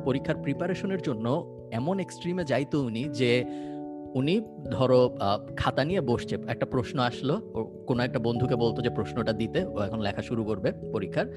পরীক্ষার 0.05 0.35
প্রিপারেশনের 0.35 1.01
জন্য 1.01 1.45
এমন 1.71 1.99
এক্সট্রিমে 1.99 2.43
যাইতো 2.43 2.81
উনি 2.81 3.03
যে 3.11 3.45
উনি 4.19 4.35
ধরো 4.75 4.99
খাতা 5.57 5.83
নিয়ে 5.89 6.01
বসছে। 6.11 6.35
একটা 6.53 6.65
প্রশ্ন 6.73 6.97
আসলো 7.09 7.35
কোনো 7.87 8.01
একটা 8.07 8.19
বন্ধুকে 8.19 8.55
বলতো 8.63 8.79
যে 8.85 8.91
প্রশ্নটা 8.97 9.33
দিতে, 9.41 9.59
ও 9.73 9.75
এখন 9.87 9.99
লেখা 10.07 10.21
শুরু 10.29 10.41
করবে 10.49 10.69
পরীক্ষার। 10.93 11.27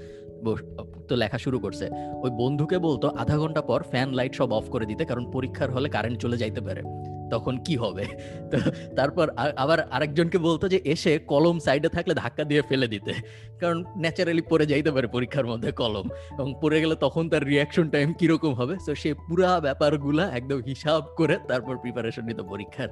তো 1.09 1.15
লেখা 1.23 1.39
শুরু 1.45 1.59
করছে। 1.65 1.87
ওই 2.25 2.31
বন্ধুকে 2.41 2.77
বলতো 2.87 3.07
আধা 3.23 3.37
ঘণ্টা 3.39 3.63
পর 3.63 3.81
ফ্যান, 3.91 4.09
লাইট 4.19 4.33
সব 4.35 4.51
অফ 4.59 4.67
করে 4.75 4.87
দিতে, 4.91 5.03
কারণ 5.11 5.25
পরীক্ষার 5.37 5.71
হলে 5.71 5.89
কারেন্ট 5.89 6.19
চলে 6.25 6.37
যাইতে 6.43 6.61
পারে। 6.67 6.83
তখন 7.31 7.59
কি 7.59 7.77
হবে? 7.77 8.05
তো 8.51 8.59
তারপর 8.97 9.31
আবার 9.57 9.91
আরেকজনকে 9.91 10.39
বলতো 10.39 10.69
যে 10.69 10.81
এসে 10.85 11.19
কলম 11.19 11.59
সাইডে 11.59 11.89
থাকলে 11.89 12.15
ধাক্কা 12.15 12.45
দিয়ে 12.45 12.63
ফেলে 12.63 12.89
দিতে। 12.89 13.13
কারণ 13.61 13.85
ন্যাচারালি 13.99 14.43
পড়ে 14.43 14.67
যাইতে 14.67 14.91
পারে 14.91 15.07
পরীক্ষার 15.07 15.47
মধ্যে 15.47 15.73
কলম। 15.73 16.09
এবং 16.39 16.55
পড়ে 16.63 16.81
গেলে 16.81 16.95
তখন 16.95 17.29
তার 17.29 17.47
রিয়াকশন 17.47 17.89
টাইম 17.89 18.13
কীরকম 18.13 18.55
হবে? 18.55 18.77
তো 18.87 18.95
সে 18.95 19.15
পুরা 19.15 19.61
ব্যাপারগুলা 19.61 20.31
একদম 20.37 20.61
হিসাব 20.67 21.03
করে 21.17 21.39
তারপর 21.49 21.79
প্রিপারেশন 21.79 22.25
নিত 22.25 22.41
পরীক্ষার। 22.41 22.89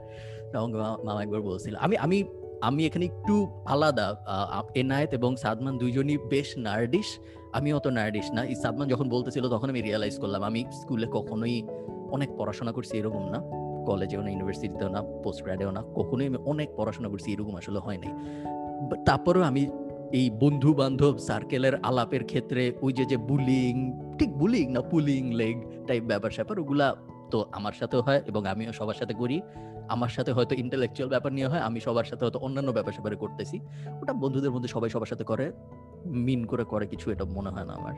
মা- 0.54 1.06
মামা 1.06 1.22
একবার 1.22 1.40
বলছিল, 1.40 1.76
আমি 1.76 1.96
আমি 1.96 2.24
আমি 2.60 2.86
এখানে 2.86 3.04
একটু 3.04 3.62
আলাদা 3.66 4.16
এনায়েত 4.74 5.14
এবং 5.14 5.36
সাদমান 5.36 5.78
দুইজনই 5.78 6.18
বেশ 6.18 6.58
নার্ডিশ 6.58 7.18
আমি 7.52 7.72
অত 7.72 7.86
নার্ডিশ 7.86 8.30
না। 8.30 8.44
এই 8.44 8.54
সাদমান 8.54 8.88
যখন 8.88 9.08
বলতেছিল 9.08 9.48
তখন 9.48 9.70
আমি 9.70 9.80
রিয়েলাইজ 9.80 10.18
করলাম, 10.18 10.42
আমি 10.42 10.64
স্কুলে 10.72 11.06
কখনোই 11.12 11.62
অনেক 12.12 12.28
পড়াশোনা 12.38 12.72
করছি 12.72 12.98
এরকম 12.98 13.28
না। 13.28 13.67
কলেজেও 13.88 14.20
না 14.24 14.30
ইউনিভার্সিটিতেও 14.34 14.90
না 14.94 15.00
পোস্ট 15.24 15.40
গ্রাডেও 15.44 15.70
না, 15.76 15.80
কখনোই 15.98 16.26
আমি 16.30 16.38
অনেক 16.52 16.68
পড়াশোনা 16.78 17.08
করছি, 17.12 17.28
এরকম 17.34 17.54
আসলে 17.60 17.78
হয় 17.86 17.98
নাই। 18.02 18.12
তারপরেও 19.06 19.44
আমি 19.50 19.62
এই 20.18 20.26
বন্ধু 20.42 20.70
বান্ধব 20.80 21.14
সার্কেলের 21.28 21.74
আলাপের 21.88 22.22
ক্ষেত্রে 22.30 22.62
ওই 22.84 22.92
যে 22.98 23.04
যে 23.12 23.16
বুলিং 23.28 23.74
ঠিক 24.18 24.30
বুলিং 24.40 24.66
না 24.76 24.80
পুলিং 24.92 25.22
লেগ 25.40 25.56
টাইপ 25.88 26.02
ব্যাপার 26.10 26.30
স্যাপার 26.36 26.56
ওগুলা 26.62 26.88
তো 27.32 27.38
আমার 27.52 27.74
সাথেও 27.80 28.00
হয় 28.06 28.20
এবং 28.30 28.42
আমিও 28.52 28.72
সবার 28.78 28.98
সাথে 29.00 29.14
করি। 29.20 29.36
আমার 29.94 30.10
সাথে 30.16 30.30
হয়তো 30.32 30.54
ইন্টেলেকচুয়াল 30.62 31.08
ব্যাপার 31.14 31.30
নিয়ে 31.36 31.48
হয়, 31.52 31.62
আমি 31.68 31.78
সবার 31.86 32.06
সাথে 32.10 32.22
হয়তো 32.24 32.38
অন্যান্য 32.46 32.70
ব্যাপার 32.72 32.92
স্যাপারে 32.92 33.16
করতেছি। 33.16 33.56
ওটা 34.02 34.12
বন্ধুদের 34.22 34.52
মধ্যে 34.54 34.70
সবাই 34.74 34.90
সবার 34.94 35.10
সাথে 35.12 35.24
করে 35.24 35.46
মিন 36.26 36.40
করে 36.50 36.64
করে 36.64 36.84
কিছু 36.92 37.06
এটা 37.14 37.24
মনে 37.36 37.50
হয় 37.54 37.66
না 37.68 37.74
আমার। 37.80 37.94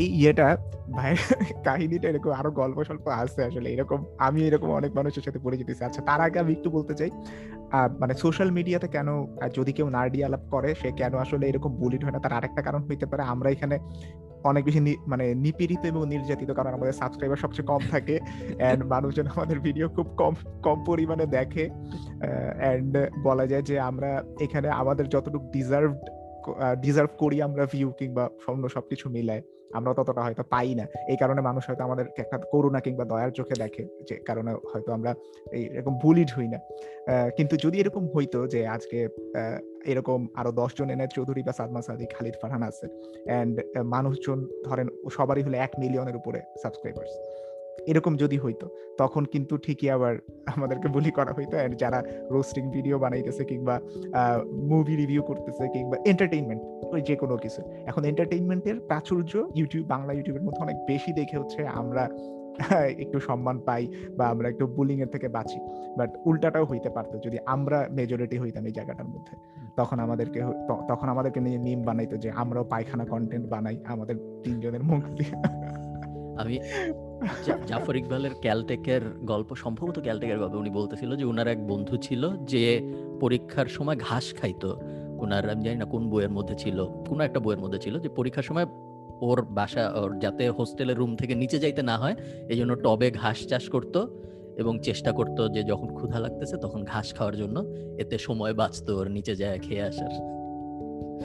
এই 0.00 0.06
ইয়েটা 0.20 0.48
ভাই 0.96 1.12
কাহিনীটা 1.66 2.06
এরকম 2.12 2.30
আরও 2.40 2.50
গল্প 2.60 2.78
স্বল্প 2.88 3.06
আছে 3.22 3.40
আসলে। 3.48 3.68
এরকম 3.74 4.00
আমি 4.26 4.40
এরকম 4.48 4.68
অনেক 4.78 4.90
মানুষের 4.98 5.24
সাথে 5.26 5.38
পরিচিত। 5.46 5.68
আচ্ছা 5.88 6.02
তার 6.08 6.20
আগে 6.26 6.38
আমি 6.44 6.52
একটু 6.56 6.68
বলতে 6.76 6.94
চাই 7.00 7.10
মানে 8.00 8.14
সোশ্যাল 8.22 8.50
মিডিয়াতে 8.58 8.88
কেন 8.96 9.08
যদি 9.56 9.72
কেউ 9.76 9.86
নার্ডি 9.96 10.18
আলাপ 10.28 10.42
করে 10.54 10.70
সে 10.80 10.88
কেন 11.00 11.12
আসলে 11.24 11.44
এরকম 11.50 11.72
বুলিড 11.80 12.02
হয় 12.04 12.14
না? 12.16 12.20
তার 12.24 12.32
আরেকটা 12.38 12.62
কারণ 12.68 12.80
হইতে 12.88 13.06
পারে 13.10 13.22
আমরা 13.32 13.48
এখানে 13.50 13.76
অনেক 14.50 14.62
বেশি 14.64 14.80
মানে 15.12 15.24
নিপীড়িত 15.44 15.82
এবং 15.84 16.02
নির্যাতিত 16.14 16.50
কারণ 16.58 16.72
আমাদের 16.74 16.94
সাবস্ক্রাইবার 16.94 17.42
সবচেয়ে 17.44 17.68
কম 17.70 17.82
থাকে 17.90 18.14
অ্যান্ড 18.60 18.80
মানুষজন 18.94 19.26
আমাদের 19.34 19.58
ভিডিও 19.60 19.86
খুব 19.88 20.06
কম 20.20 20.34
কম 20.62 20.78
পরিমাণে 20.84 21.26
দেখে 21.26 21.64
অ্যান্ড 22.60 22.92
বলা 23.22 23.44
যায় 23.46 23.62
যে 23.62 23.76
আমরা 23.80 24.10
এখানে 24.40 24.68
আমাদের 24.82 25.06
যতটুকু 25.08 25.46
ডিজার্ভড 25.56 26.02
ডিজার্ভ 26.82 27.10
করি 27.18 27.36
আমরা 27.42 27.64
ভিউ 27.72 27.88
কিংবা 27.98 28.24
অন্য 28.48 28.64
সবকিছু 28.68 29.06
মিলায়। 29.10 29.42
আমরা 29.74 29.94
ততটা 29.94 30.22
হয়তো 30.22 30.42
পাই 30.50 30.74
না। 30.74 30.84
এই 31.08 31.16
কারণে 31.16 31.40
মানুষ 31.40 31.62
হয়তো 31.68 31.82
আমাদের 31.84 32.06
একটা 32.18 32.38
করুণা 32.52 32.80
কিংবা 32.80 33.04
দয়ার 33.04 33.30
চোখে 33.30 33.54
দেখে, 33.54 33.84
যে 34.08 34.14
কারণে 34.28 34.52
হয়তো 34.72 34.92
আমরা 34.92 35.14
এই 35.52 35.62
এরকম 35.76 35.94
বুলিড 36.02 36.30
হই 36.36 36.48
না। 36.48 36.58
কিন্তু 37.36 37.54
যদি 37.56 37.76
এরকম 37.80 38.04
হইতো 38.16 38.46
যে 38.46 38.60
আজকে 38.66 38.98
এরকম 39.86 40.28
আরও 40.34 40.52
দশজন 40.52 40.90
এনে 40.90 41.06
চৌধুরী 41.16 41.42
বা 41.42 41.52
সাদমা 41.52 41.82
সাদি 41.82 42.06
খালিদ 42.14 42.34
ফারহান 42.42 42.62
আছে 42.62 42.86
অ্যান্ড 43.26 43.54
মানুষজন 43.84 44.38
ধরেন 44.64 44.88
সবারই 45.10 45.42
হলে 45.42 45.56
এক 45.56 45.72
মিলিয়নের 45.78 46.16
উপরে 46.16 46.40
সাবস্ক্রাইবার্স 46.62 47.12
এরকম 47.86 48.16
যদি 48.16 48.38
হইতো 48.38 48.68
তখন 48.98 49.24
কিন্তু 49.24 49.58
ঠিকই 49.58 49.90
আবার 49.90 50.18
আমাদেরকে 50.56 50.88
বুলি 50.88 51.10
করা 51.10 51.32
হইতো। 51.32 51.56
এন্ড 51.56 51.76
যারা 51.78 52.02
রোস্টিং 52.30 52.70
ভিডিও 52.70 52.98
বানাইতেছে 52.98 53.44
কিংবা 53.44 53.80
মুভি 54.52 54.96
রিভিউ 54.96 55.22
করতেছে 55.22 55.68
কিংবা 55.68 55.96
এন্টারটেইনমেন্ট 56.06 56.62
ওই 56.94 57.02
যে 57.02 57.16
কোনো 57.16 57.36
কিছু। 57.36 57.62
এখন 57.86 58.04
এন্টারটেইনমেন্টের 58.04 58.80
প্রাচুর্য 58.80 59.48
ইউটিউব 59.54 59.86
বাংলা 59.88 60.12
ইউটিউবের 60.12 60.42
মধ্যে 60.42 60.62
অনেক 60.62 60.76
বেশি 60.76 61.12
দেখে 61.12 61.38
হচ্ছে 61.38 61.66
আমরা 61.66 62.08
একটু 63.04 63.20
সম্মান 63.20 63.58
পাই 63.58 63.88
বা 64.16 64.28
আমরা 64.28 64.48
একটু 64.48 64.66
বুলিং 64.66 65.00
এর 65.00 65.06
থেকে 65.06 65.28
বাঁচি। 65.28 65.58
বাট 65.98 66.10
উল্টাটাও 66.26 66.64
হইতে 66.64 66.90
পারতো 66.90 67.18
যদি 67.18 67.38
আমরা 67.46 67.88
মেজরিটি 67.90 68.38
হইতাম 68.38 68.66
এই 68.66 68.72
জায়গাটার 68.72 69.04
মধ্যে। 69.04 69.36
তখন 69.76 69.98
আমাদেরকে 69.98 70.40
তখন 70.88 71.08
আমাদেরকে 71.08 71.40
নিয়ে 71.40 71.58
মিম 71.58 71.82
বানাইতো 71.82 72.16
যে 72.16 72.30
আমরাও 72.30 72.64
পায়খানা 72.64 73.04
কন্টেন্ট 73.04 73.46
বানাই 73.48 73.76
আমাদের 73.84 74.40
তিনজনের 74.44 74.82
মুখ 74.84 75.02
দিয়ে। 75.04 75.34
আমি 76.38 76.58
জাফর 77.68 77.96
ইকবালের 77.96 78.34
ক্যালটেকের 78.40 79.02
গল্প, 79.24 79.54
সম্ভবত 79.54 79.96
ক্যালটেকের 80.00 80.38
গল্প 80.38 80.54
উনি 80.54 80.70
বলতেছিল 80.70 81.10
যে 81.16 81.24
ওনার 81.24 81.48
এক 81.48 81.60
বন্ধু 81.66 81.96
ছিল 81.96 82.22
যে 82.52 82.64
পরীক্ষার 83.20 83.66
সময় 83.66 83.96
ঘাস 83.96 84.34
খাইতো। 84.34 84.70
ওনার 85.22 85.50
আমি 85.50 85.62
জানি 85.64 85.76
না 85.76 85.84
কোন 85.84 86.02
বইয়ের 86.10 86.30
মধ্যে 86.30 86.54
ছিল, 86.54 86.78
কোন 87.08 87.20
একটা 87.20 87.40
বইয়ের 87.40 87.60
মধ্যে 87.60 87.78
ছিল 87.78 87.94
যে 88.00 88.08
পরীক্ষার 88.08 88.42
সময় 88.42 88.66
ওর 89.28 89.38
বাসা, 89.58 89.82
ওর 90.00 90.10
যাতে 90.18 90.44
হোস্টেলের 90.48 90.96
রুম 90.96 91.12
থেকে 91.16 91.34
নিচে 91.34 91.58
যাইতে 91.58 91.82
না 91.82 91.96
হয় 91.98 92.16
এই 92.48 92.56
জন্য 92.56 92.72
টবে 92.74 93.08
ঘাস 93.10 93.38
চাষ 93.46 93.64
করতো 93.68 94.00
এবং 94.56 94.78
চেষ্টা 94.82 95.12
করতো 95.12 95.42
যে 95.48 95.62
যখন 95.62 95.88
ক্ষুধা 95.94 96.18
লাগতেছে 96.18 96.56
তখন 96.56 96.80
ঘাস 96.84 97.06
খাওয়ার 97.14 97.36
জন্য, 97.36 97.56
এতে 98.02 98.16
সময় 98.18 98.54
বাঁচতো 98.54 98.90
ওর 98.98 99.06
নিচে 99.10 99.34
যায় 99.36 99.58
খেয়ে 99.58 99.82
আসার। 99.82 100.12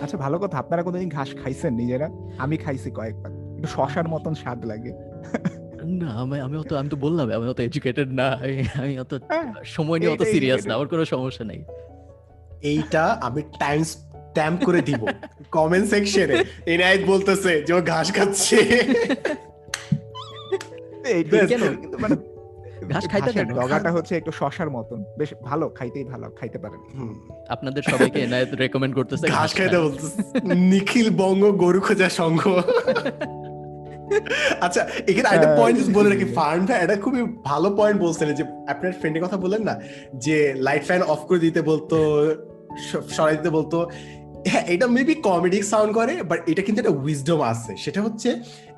আচ্ছা 0.03 0.17
ভালো 0.17 0.37
কথা, 0.39 0.55
আপনারা 0.57 0.81
কোনোদিন 0.83 1.09
ঘাস 1.09 1.29
খাইছেন 1.43 1.73
নিজেরা? 1.73 2.07
আমি 2.37 2.55
খাইছি 2.57 2.89
কয়েকবার, 2.91 3.31
একটু 3.57 3.67
শশার 3.67 4.07
মতন 4.07 4.33
স্বাদ 4.33 4.59
লাগে। 4.65 4.93
না 5.87 6.11
আমি 6.11 6.39
আমি 6.39 6.57
অত 6.57 6.73
আমি 6.73 6.89
তো 6.89 6.97
বললাম 6.97 7.31
আমি 7.31 7.47
অত 7.47 7.59
এডুকেটেড 7.59 8.13
না 8.13 8.27
আমি- 8.27 9.01
অত 9.01 9.13
হ্যাঁ, 9.13 9.53
সময় 9.63 9.99
নিয়ে 9.99 10.11
অত 10.11 10.21
সিরিয়াস 10.21 10.67
না 10.67 10.73
আমার 10.73 10.87
কোনো 10.87 11.05
সমস্যা 11.05 11.45
নেই। 11.45 11.63
এইটা 12.61 13.03
আমি 13.05 13.41
টাইম 13.41 13.83
স্ট্যাম্প 13.83 14.65
করে 14.65 14.81
দিব 14.81 15.07
কমেন্ট 15.51 15.89
সেকশনে 15.89 16.45
এনায়েত 16.65 17.01
বলতেছে 17.07 17.61
যে 17.61 17.73
ও 17.73 17.81
ঘাস 17.81 18.13
খাচ্ছে। 18.13 18.55
মানে 21.99 22.15
ঘাস 22.87 23.09
খাইতে 23.09 23.31
কেন? 23.31 23.53
ডগাটা 23.53 23.91
হচ্ছে 23.91 24.15
একটু 24.17 24.31
শশার 24.31 24.69
মতন। 24.69 25.03
বেশ 25.17 25.33
ভালো 25.43 25.69
খাইতেই 25.69 26.03
ভালো 26.03 26.29
খাইতে 26.29 26.57
পারেন। 26.57 26.79
আপনাদের 27.49 27.83
সবাইকে 27.83 28.19
এনায়েত 28.19 28.53
রেকমেন্ড 28.53 28.95
করতেছে 28.95 29.27
ঘাস 29.27 29.55
খাইতে 29.55 29.79
বলতেছে 29.79 30.39
নিখিল 30.55 31.09
বঙ্গ 31.09 31.51
গরু 31.51 31.81
খোঁজা 31.81 32.09
সংঘ। 32.09 32.47
আচ্ছা 34.61 34.87
এখানে 35.07 35.27
একটা 35.27 35.47
হ্যাঁ, 35.47 35.57
পয়েন্ট 35.57 35.93
বলে 35.93 36.09
রাখি। 36.09 36.25
ফার্ন 36.25 36.65
ভাই 36.65 36.79
এটা 36.83 36.95
খুবই 36.95 37.21
ভালো 37.43 37.75
পয়েন্ট 37.75 38.01
বলছিলেন 38.01 38.35
যে 38.35 38.43
আপনার 38.67 38.91
ফ্রেন্ডের 38.91 39.23
কথা 39.23 39.37
বললেন 39.37 39.63
না? 39.63 39.79
যে 40.15 40.53
লাইট 40.57 40.83
ফ্যান 40.83 41.01
অফ 41.01 41.19
করে 41.19 41.39
দিতে 41.39 41.61
বলতো 41.61 41.97
সরাই 43.09 43.37
দিতে 43.37 43.49
বলতো। 43.49 43.89
হ্যাঁ 44.47 44.63
এটা 44.67 44.87
মেবি 44.87 45.15
কমেডি 45.15 45.61
সাউন্ড 45.61 45.93
করে 45.93 46.23
বাট 46.23 46.49
এটা 46.49 46.61
কিন্তু 46.61 46.81
একটা 46.81 46.99
উইজডম 46.99 47.41
আছে। 47.41 47.75
সেটা 47.77 48.01
হচ্ছে 48.01 48.29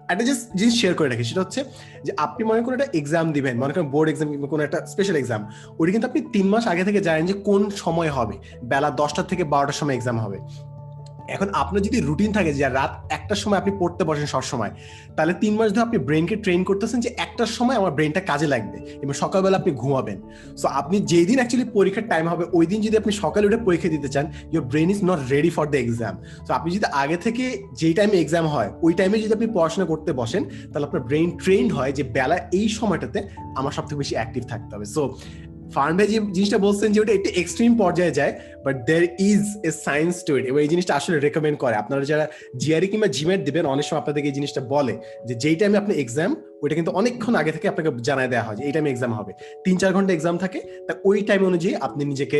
একটা 0.10 0.24
জাস্ট 0.24 0.58
জিনিস 0.58 0.82
শেয়ার 0.82 0.96
করে 0.96 1.10
রাখি 1.10 1.24
সেটা 1.24 1.42
হচ্ছে 1.42 1.64
যে 2.04 2.12
আপনি 2.18 2.46
মনে 2.46 2.62
করেন 2.62 2.80
একটা 2.80 2.98
এক্সাম 2.98 3.32
দিবেন 3.32 3.58
মনে 3.58 3.74
করেন 3.74 3.88
বোর্ড 3.90 4.10
এক্সাম 4.10 4.32
কিংবা 4.32 4.48
কোনো 4.48 4.64
একটা 4.64 4.86
স্পেশাল 4.86 5.16
এক্সাম 5.16 5.48
ওটা 5.80 5.92
কিন্তু 5.92 6.08
আপনি 6.08 6.22
তিন 6.34 6.48
মাস 6.48 6.68
আগে 6.68 6.84
থেকে 6.84 7.02
জানেন 7.02 7.26
যে 7.26 7.34
কোন 7.34 7.70
সময় 7.70 8.10
হবে। 8.10 8.34
বেলা 8.64 8.90
দশটা 8.90 9.24
থেকে 9.24 9.44
বারোটার 9.44 9.74
সময় 9.74 9.96
এক্সাম 9.96 10.20
হবে। 10.20 10.40
এখন 11.30 11.48
আপনার 11.54 11.82
যদি 11.82 11.98
রুটিন 12.00 12.32
থাকে 12.32 12.52
যে 12.54 12.70
রাত 12.70 12.92
একটার 13.10 13.36
সময় 13.36 13.58
আপনি 13.58 13.72
পড়তে 13.80 14.04
বসেন 14.04 14.26
সব 14.26 14.44
সময় 14.52 14.72
তাহলে 15.16 15.34
তিন 15.34 15.54
মাস 15.56 15.70
ধরে 15.72 15.82
আপনি 15.82 15.98
ব্রেনকে 15.98 16.36
ট্রেন 16.36 16.64
করতেছেন 16.64 17.00
যে 17.00 17.10
একটার 17.18 17.50
সময় 17.58 17.76
আমার 17.76 17.92
ব্রেনটা 17.92 18.22
কাজে 18.22 18.48
লাগবে। 18.48 18.78
এবং 19.02 19.14
সকালবেলা 19.14 19.58
আপনি 19.58 19.72
ঘুমাবেন। 19.72 20.18
সো 20.58 20.68
আপনি 20.68 21.00
যেই 21.00 21.26
দিন 21.26 21.36
অ্যাকচুয়ালি 21.36 21.70
পরীক্ষার 21.74 22.10
টাইম 22.10 22.28
হবে 22.28 22.46
ওই 22.54 22.66
দিন 22.66 22.82
যদি 22.82 22.98
আপনি 22.98 23.12
সকালে 23.14 23.48
উঠে 23.48 23.58
পরীক্ষা 23.58 23.90
দিতে 23.90 24.10
চান 24.10 24.26
your 24.52 24.66
brain 24.66 24.90
is 24.90 25.00
not 25.04 25.20
ready 25.32 25.50
for 25.50 25.66
the 25.68 25.78
exam 25.78 26.14
so 26.48 26.54
আপনি 26.54 26.70
যদি 26.72 26.86
আগে 26.94 27.18
থেকে 27.18 27.64
যেই 27.74 27.94
টাইমে 27.94 28.18
এক্সাম 28.22 28.48
হয়, 28.48 28.70
ওই 28.82 28.94
টাইমে 28.94 29.18
যদি 29.20 29.34
আপনি 29.34 29.48
পড়াশোনা 29.54 29.86
করতে 29.86 30.14
বসেন, 30.14 30.44
তাহলে 30.44 30.86
আপনার 30.86 31.04
ব্রেন 31.04 31.38
ট্রেন্ড 31.44 31.74
হয় 31.74 31.92
যে 31.92 32.04
বেলা 32.04 32.36
এই 32.54 32.70
সময়টাতে 32.70 33.20
আমার 33.56 33.72
সব 33.72 33.84
থেকে 33.84 33.96
বেশি 33.96 34.16
অ্যাক্টিভ 34.16 34.44
থাকতে 34.48 34.76
হবে। 34.76 34.86
সো 34.86 35.02
ফার্ন 35.76 35.94
ভাই 35.98 36.08
যে 36.14 36.18
জিনিসটা 36.38 36.60
বলছেন 36.66 36.90
যে 36.94 37.00
ওটা 37.04 37.14
একটু 37.18 37.30
এক্সট্রিম 37.42 37.72
পর্যায়ে 37.82 38.14
যায় 38.20 38.34
but 38.66 38.76
there 38.90 39.04
is 39.30 39.42
a 39.70 39.72
science 39.86 40.16
to 40.28 40.32
it 40.38 40.44
এবং 40.50 40.60
এই 40.66 40.70
জিনিসটা 40.74 40.94
আসলে 41.00 41.18
রেকমেন্ড 41.26 41.58
করে। 41.64 41.76
আপনারা 41.82 42.02
যারা 42.12 42.26
জিআরই 42.62 42.88
কিংবা 42.92 43.08
জিমেট 43.18 43.42
দিবেন, 43.48 43.64
অনেক 43.74 43.86
সময় 43.88 44.02
আপনাদেরকে 44.04 44.28
এই 44.32 44.36
জিনিসটা 44.40 44.62
বলে 44.74 44.94
যে 45.28 45.34
যেই 45.44 45.56
টাইমে 45.60 45.78
আপনি 45.82 45.94
এক্সাম 46.04 46.30
ওইটা 46.64 46.76
কিন্তু 46.80 46.92
অনেকক্ষণ 47.00 47.34
আগে 47.42 47.52
থেকে 47.56 47.68
আপনাকে 47.72 47.90
জানায় 48.10 48.30
দেওয়া 48.34 48.46
হয় 48.48 48.56
যে 48.60 48.64
এই 48.68 48.74
টাইমে 48.76 48.90
এক্সাম 48.92 49.12
হবে। 49.20 49.32
তিন 49.66 49.76
চার 49.82 49.92
ঘণ্টা 49.96 50.12
এক্সাম 50.14 50.36
থাকে, 50.44 50.60
তা 50.88 50.94
ওই 51.10 51.18
টাইম 51.30 51.42
অনুযায়ী 51.50 51.74
আপনি 51.88 52.02
নিজেকে 52.12 52.40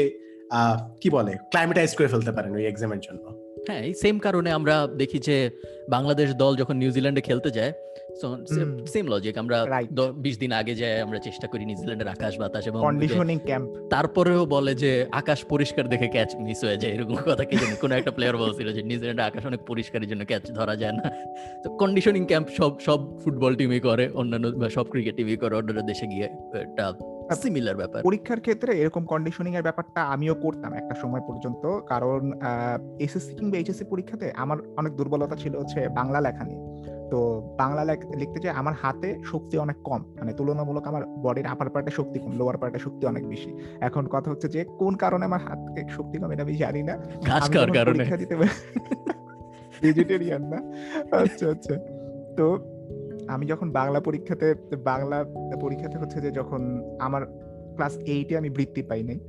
কি 1.02 1.10
বলে 1.16 1.34
ক্লাইমেটাইজ 1.52 1.92
করে 1.98 2.10
ফেলতে 2.14 2.32
পারেন 2.36 2.52
ওই 2.60 2.66
এক্সামের 2.72 3.02
জন্য। 3.08 3.24
হ্যাঁ 3.68 3.82
এই 3.88 3.94
সেম 4.04 4.16
কারণে 4.26 4.50
আমরা 4.60 4.76
দেখি 5.02 5.20
যে 5.28 5.38
বাংলাদেশ 5.96 6.28
দল 6.42 6.54
যখন 6.62 6.76
নিউজিল্যান্ডে 6.84 7.22
খেলতে 7.28 7.50
যায় 7.58 7.72
সেম 8.94 9.06
লজিক 9.14 9.36
আমরা 9.44 9.58
বিশ 10.26 10.36
দিন 10.44 10.52
আগে 10.60 10.74
আমরা 11.06 11.20
চেষ্টা 11.28 11.48
করি 11.52 11.64
নিউজিল্যান্ডের 11.70 12.10
আকাশ 12.16 12.34
বাতাস 12.42 12.64
এবং 12.70 12.80
কন্ডিশনিং 12.88 13.38
ক্যাম্প 13.48 13.68
তারপরেও 13.94 14.42
বলে 14.56 14.74
যে 14.84 14.92
আকাশ 15.22 15.40
পরিষ্কার 15.54 15.86
দেখে 15.94 16.08
ক্যাচ 16.16 16.30
মিস 16.46 16.60
হয়ে 16.66 16.78
যায় 16.82 16.92
এরকম 16.96 17.16
কথা 17.30 17.44
কি 17.50 17.56
জানি। 17.62 17.76
কোনো 17.84 17.94
একটা 18.00 18.12
প্লেয়ার 18.18 18.36
বলছিল 18.44 18.68
যে 18.78 18.82
নিউজিল্যান্ডে 18.90 19.24
আকাশ 19.30 19.44
অনেক 19.50 19.62
পরিষ্কারের 19.70 20.08
জন্য 20.12 20.22
ক্যাচ 20.30 20.44
ধরা 20.60 20.76
যায় 20.82 20.94
না। 21.00 21.06
তো 21.64 21.68
কন্ডিশনিং 21.82 22.24
ক্যাম্প 22.32 22.48
সব 22.60 22.72
সব 22.88 23.00
ফুটবল 23.22 23.52
টিমই 23.60 23.82
করে 23.88 24.06
অন্যান্য 24.20 24.46
বা 24.62 24.68
সব 24.78 24.86
ক্রিকেট 24.94 25.14
টিমই 25.18 25.38
করে 25.44 25.54
অন্যান্য 25.60 25.82
দেশে 25.92 26.06
গিয়ে 26.12 26.28
এটা 26.64 26.86
সিমিলার 27.42 27.78
ব্যাপার। 27.82 28.00
পরীক্ষার 28.10 28.40
ক্ষেত্রে 28.46 28.72
এরকম 28.82 29.04
কন্ডিশনিং 29.14 29.52
এর 29.58 29.66
ব্যাপারটা 29.68 30.02
আমিও 30.14 30.36
করতাম 30.46 30.72
একটা 30.82 30.96
সময় 31.04 31.24
পর্যন্ত 31.30 31.64
কারণ 31.92 32.22
এসএসসি 33.06 33.34
কিংবা 33.40 33.56
এইচএসসি 33.60 33.86
পরীক্ষাতে 33.92 34.26
আমার 34.44 34.58
অনেক 34.80 34.92
দুর্বলতা 35.00 35.36
ছিল 35.44 35.54
হচ্ছে 35.62 35.80
বাংলা 36.00 36.20
লেখা 36.28 36.44
নিয়ে। 36.50 36.62
তো 37.12 37.42
বাংলা 37.58 37.84
লেখ- 37.86 38.18
লিখতে 38.18 38.40
চাই 38.40 38.52
আমার 38.52 38.74
হাতে 38.82 39.18
শক্তি 39.26 39.58
অনেক 39.58 39.76
কম। 39.84 40.04
মানে 40.20 40.34
তুলনামূলক 40.34 40.88
আমার 40.88 41.06
বডির 41.06 41.46
আপার 41.46 41.70
পার্টে 41.70 41.92
শক্তি 41.92 42.20
কম 42.20 42.38
লোয়ার 42.38 42.58
পার্টে 42.58 42.80
শক্তি 42.80 43.06
অনেক 43.06 43.28
বেশি। 43.28 43.58
এখন 43.80 44.08
কথা 44.08 44.32
হচ্ছে 44.32 44.48
যে 44.48 44.66
কোন 44.78 44.96
কারণে 44.96 45.26
আমার 45.26 45.40
হাতে 45.40 45.84
শক্তি 45.90 46.18
কম 46.18 46.32
এটা 46.32 46.44
আমি 46.44 46.56
জানি 46.56 46.84
না। 46.84 46.98
পরীক্ষা 47.86 48.18
দিতে 48.18 48.36
ভেজিটেরিয়ান 49.82 50.42
না। 50.54 50.58
আচ্ছা 51.18 51.50
আচ্ছা। 51.50 51.76
তো 52.38 52.60
আমি 53.28 53.46
যখন 53.46 53.72
বাংলা 53.72 54.00
পরীক্ষাতে 54.00 54.56
বাংলা 54.84 55.26
পরীক্ষাতে 55.62 55.98
হচ্ছে 55.98 56.22
যে 56.22 56.32
যখন 56.32 56.82
আমার 57.00 57.26
ক্লাস 57.76 57.98
এইটে 57.98 58.38
আমি 58.38 58.50
বৃত্তি 58.50 58.84
পাই 58.84 59.04
নাই। 59.04 59.20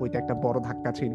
ওইটা 0.00 0.18
একটা 0.18 0.34
বড় 0.34 0.60
ধাক্কা 0.60 0.92
ছিল। 0.92 1.14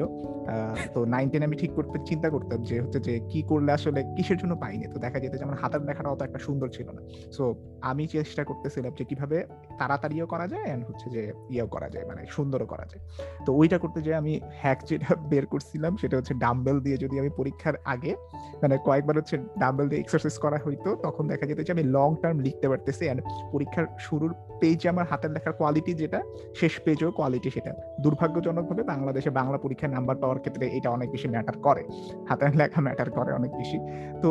তো 0.93 1.05
নাইন 1.05 1.29
টেন 1.29 1.43
আমি 1.43 1.55
ঠিক 1.55 1.71
করতে, 1.71 1.99
চিন্তা 2.05 2.29
করতাম 2.29 2.63
যে 2.63 2.81
হচ্ছে 2.81 2.99
যে 2.99 3.13
কি 3.31 3.41
করলে 3.41 3.71
আসলে 3.71 4.03
কিসের 4.15 4.37
জন্য 4.37 4.55
পাইনি। 4.55 4.85
তো 4.93 4.99
দেখা 4.99 5.19
যেত 5.19 5.33
যে 5.39 5.43
আমার 5.43 5.57
হাতের 5.61 5.81
লেখাটা 5.81 6.09
অত 6.09 6.21
একটা 6.21 6.39
সুন্দর 6.39 6.69
ছিল 6.69 6.87
না। 6.91 7.01
সো 7.31 7.55
আমি 7.81 8.07
চেষ্টা 8.07 8.43
করতেছিলাম 8.43 8.91
যে 8.97 9.03
কীভাবে 9.05 9.37
তাড়াতাড়িও 9.79 10.25
করা 10.27 10.47
যায় 10.47 10.65
এন্ড 10.73 10.83
হচ্ছে 10.89 11.09
যে 11.09 11.33
ইয়েও 11.49 11.67
করা 11.67 11.89
যায় 11.89 12.05
মানে 12.05 12.21
সুন্দরও 12.25 12.65
করা 12.65 12.85
যায়। 12.91 13.01
তো 13.45 13.53
ওইটা 13.53 13.77
করতে 13.77 14.01
যে 14.01 14.15
আমি 14.15 14.39
হ্যাক 14.61 14.79
যেটা 14.89 15.15
বের 15.31 15.45
করছিলাম 15.45 15.97
সেটা 15.97 16.17
হচ্ছে 16.17 16.33
ডাম্বেল 16.33 16.79
দিয়ে 16.79 16.97
যদি 16.97 17.19
আমি 17.19 17.29
পরীক্ষার 17.29 17.75
আগে 17.85 18.15
মানে 18.61 18.77
কয়েকবার 18.85 19.15
হচ্ছে 19.17 19.37
ডাম্বেল 19.59 19.89
দিয়ে 19.89 20.01
এক্সারসাইজ 20.01 20.37
করা 20.37 20.57
হইতো, 20.65 20.95
তখন 20.95 21.27
দেখা 21.27 21.45
যেত 21.45 21.59
যে 21.67 21.71
আমি 21.71 21.83
লং 21.83 22.09
টার্ম 22.21 22.39
লিখতে 22.39 22.67
পারতেছি 22.69 23.05
অ্যান্ড 23.05 23.21
পরীক্ষার 23.51 23.85
শুরুর 23.99 24.33
পেজে 24.61 24.89
আমার 24.89 25.05
হাতের 25.05 25.31
লেখার 25.31 25.53
কোয়ালিটি 25.53 25.93
যেটা, 25.93 26.19
শেষ 26.55 26.73
পেজেও 26.85 27.11
কোয়ালিটি 27.11 27.49
সেটা। 27.49 27.71
দুর্ভাগ্যজনকভাবে 28.21 28.83
বাংলাদেশে 28.83 29.29
বাংলা 29.29 29.57
পরীক্ষায় 29.57 29.91
নাম্বার 29.91 30.15
পাওয়ার 30.15 30.39
ক্ষেত্রে 30.39 30.67
এটা 30.67 30.89
অনেক 30.89 31.11
বেশি 31.11 31.27
ম্যাটার 31.27 31.57
করে। 31.57 31.83
হাতের 32.29 32.55
লেখা 32.55 32.81
ম্যাটার 32.81 33.11
করে 33.11 33.33
অনেক 33.33 33.51
বেশি। 33.51 33.77
তো 34.21 34.29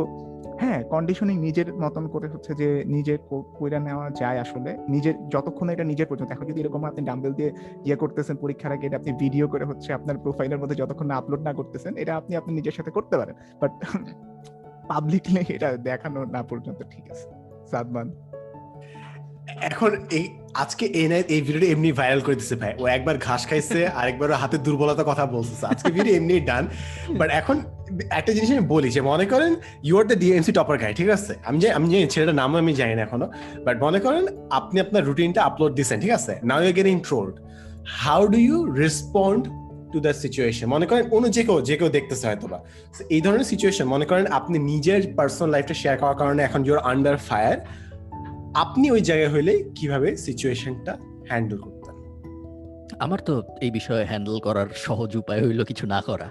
হ্যাঁ 0.61 0.85
কন্ডিশনিং 0.85 1.39
নিজের 1.39 1.75
মতন 1.75 2.09
করে 2.09 2.29
হচ্ছে 2.29 2.55
যে 2.55 2.85
নিজে 2.87 3.19
কইরা 3.59 3.79
নেওয়া 3.79 4.11
যায় 4.11 4.39
আসলে। 4.39 4.77
নিজের, 4.89 5.29
যতক্ষণ 5.29 5.69
এটা 5.69 5.85
নিজের 5.85 6.07
পর্যন্ত। 6.07 6.33
এখন 6.33 6.47
যদি 6.47 6.61
এরকম 6.61 6.85
আপনি 6.85 7.05
ডাম্বেল 7.05 7.33
দিয়ে 7.33 7.51
ইয়ে 7.85 7.97
করতেছেন 7.97 8.37
পরীক্ষার 8.37 8.73
আগে, 8.73 8.87
এটা 8.87 8.97
আপনি 8.97 9.13
ভিডিও 9.13 9.49
করে 9.49 9.65
হচ্ছে 9.65 9.93
আপনার 9.93 10.19
প্রোফাইলের 10.19 10.59
মধ্যে 10.59 10.77
যতক্ষণ 10.77 11.11
আপলোড 11.11 11.41
না 11.41 11.53
করতেছেন, 11.53 11.97
এটা 11.97 12.17
আপনি 12.17 12.37
আপনি 12.37 12.55
নিজের 12.55 12.73
সাথে 12.73 12.91
করতে 12.91 13.17
পারেন। 13.17 13.35
বাট 13.61 13.73
পাবলিকলি 14.89 15.45
এটা 15.49 15.77
দেখানো 15.77 16.25
না 16.25 16.43
পর্যন্ত 16.43 16.83
ঠিক 16.91 17.11
আছে। 17.11 17.27
সাদমান। 17.71 18.13
এখন 19.69 19.91
এই 20.19 20.25
আজকে 20.63 20.85
এই 21.01 21.07
নাই 21.11 21.21
এই 21.35 21.41
ভিডিওটা 21.47 21.69
এমনি 21.75 21.91
ভাইরাল 22.01 22.21
করে 22.27 22.37
দিছে 22.41 22.57
ভাই। 22.63 22.73
ও 22.83 22.85
একবার 22.97 23.17
ঘাস 23.27 23.43
খাইছে 23.49 23.81
আরেকবার 24.01 24.29
ওর 24.33 24.39
হাতের 24.43 24.61
দুর্বলতার 24.67 25.07
কথা 25.11 25.25
বলতেছে। 25.37 25.65
আজকে 25.73 25.89
ভিডিও 25.97 26.13
এমনি 26.19 26.35
ডান 26.51 26.65
বাট 27.19 27.29
এখন 27.41 27.57
একটা 28.19 28.33
জিনিস 28.37 28.49
আমি 28.55 28.65
বলি 28.75 28.89
যে 28.97 29.01
মনে 29.11 29.25
করেন 29.33 29.53
you 29.89 29.95
are 30.01 30.05
the 30.11 30.17
DMC 30.23 30.53
topper 30.59 30.77
guy 30.83 30.93
ঠিক 31.01 31.09
আছে? 31.17 31.33
আমি 31.49 31.59
জানি 31.63 31.73
আমি 31.79 31.87
জানি 31.93 32.07
ছেলেটার 32.15 32.37
নাম 32.43 32.51
আমি 32.63 32.73
জানি 32.81 32.95
না 32.99 33.03
এখনও। 33.07 33.29
বাট 33.67 33.77
মনে 33.87 33.99
করেন 34.05 34.25
আপনি 34.59 34.77
আপনার 34.85 35.03
রুটিনটা 35.09 35.41
আপলোড 35.49 35.73
দিচ্ছেন 35.79 35.99
ঠিক 36.05 36.13
আছে? 36.19 36.33
Now 36.49 36.59
you 36.67 36.73
getting 36.81 36.97
trolled 37.09 37.35
how 38.05 38.21
do 38.35 38.39
you 38.49 38.59
respond 38.83 39.43
to 39.93 39.99
the 40.07 40.13
situation 40.23 40.67
মনে 40.75 40.87
করেন 40.91 41.05
অন্য 41.15 41.27
যে 41.37 41.43
কেউ 41.47 41.57
যে 41.69 41.75
কেউ 41.81 41.89
দেখতেছে 41.97 42.25
হয়তো 42.29 42.47
বা 42.53 42.59
এই 43.15 43.21
ধরনের 43.25 43.47
সিচুয়েশন 43.53 43.87
মনে 43.95 44.07
করেন 44.11 44.25
আপনি 44.39 44.57
নিজের 44.71 45.01
পার্সোনাল 45.19 45.49
লাইফটা 45.55 45.75
শেয়ার 45.83 45.97
করার 46.03 46.17
কারণে 46.21 46.41
এখন 46.49 46.61
ইউর 46.69 46.81
আন্ডার 46.91 47.17
ফায়ার 47.29 47.59
আপনি 48.55 48.91
ওই 48.91 49.01
জায়গায় 49.01 49.33
হইলে 49.33 49.65
কীভাবে 49.75 50.17
সিচুয়েশনটা 50.17 50.99
হ্যান্ডেল 51.29 51.59
করতেন? 51.59 51.95
আমার 52.99 53.19
তো 53.21 53.43
এই 53.61 53.71
বিষয়ে 53.71 54.05
হ্যান্ডেল 54.05 54.39
করার 54.39 54.67
সহজ 54.75 55.17
উপায় 55.17 55.47
হইল 55.47 55.65
কিছু 55.65 55.87
না 55.87 56.01
করা। 56.01 56.31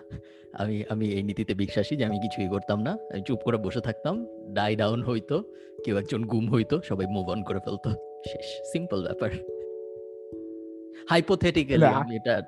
আমি 0.53 0.83
আমি 0.89 1.09
এই 1.09 1.23
নীতিতে 1.23 1.53
বিশ্বাসী 1.53 1.95
যে 1.95 2.05
আমি 2.05 2.19
কিছুই 2.19 2.47
করতাম 2.47 2.81
না। 2.81 2.91
আমি 2.91 3.21
চুপ 3.21 3.39
করে 3.39 3.57
বসে 3.57 3.81
থাকতাম। 3.81 4.27
ডাই 4.53 4.75
ডাউন 4.75 5.03
হইতো 5.03 5.43
কেউ 5.85 5.97
একজন 5.97 6.23
গুম 6.23 6.51
হইতো 6.53 6.81
সবাই 6.81 7.07
মুভ 7.07 7.29
অন 7.29 7.43
করে 7.43 7.59
ফেলতো। 7.59 7.89
শেষ 8.27 8.71
সিম্পল 8.71 9.03
ব্যাপার। 9.03 9.29
হাইপোথেটিক্যালি 11.09 11.85
আমি 11.85 12.15
এটা 12.15 12.41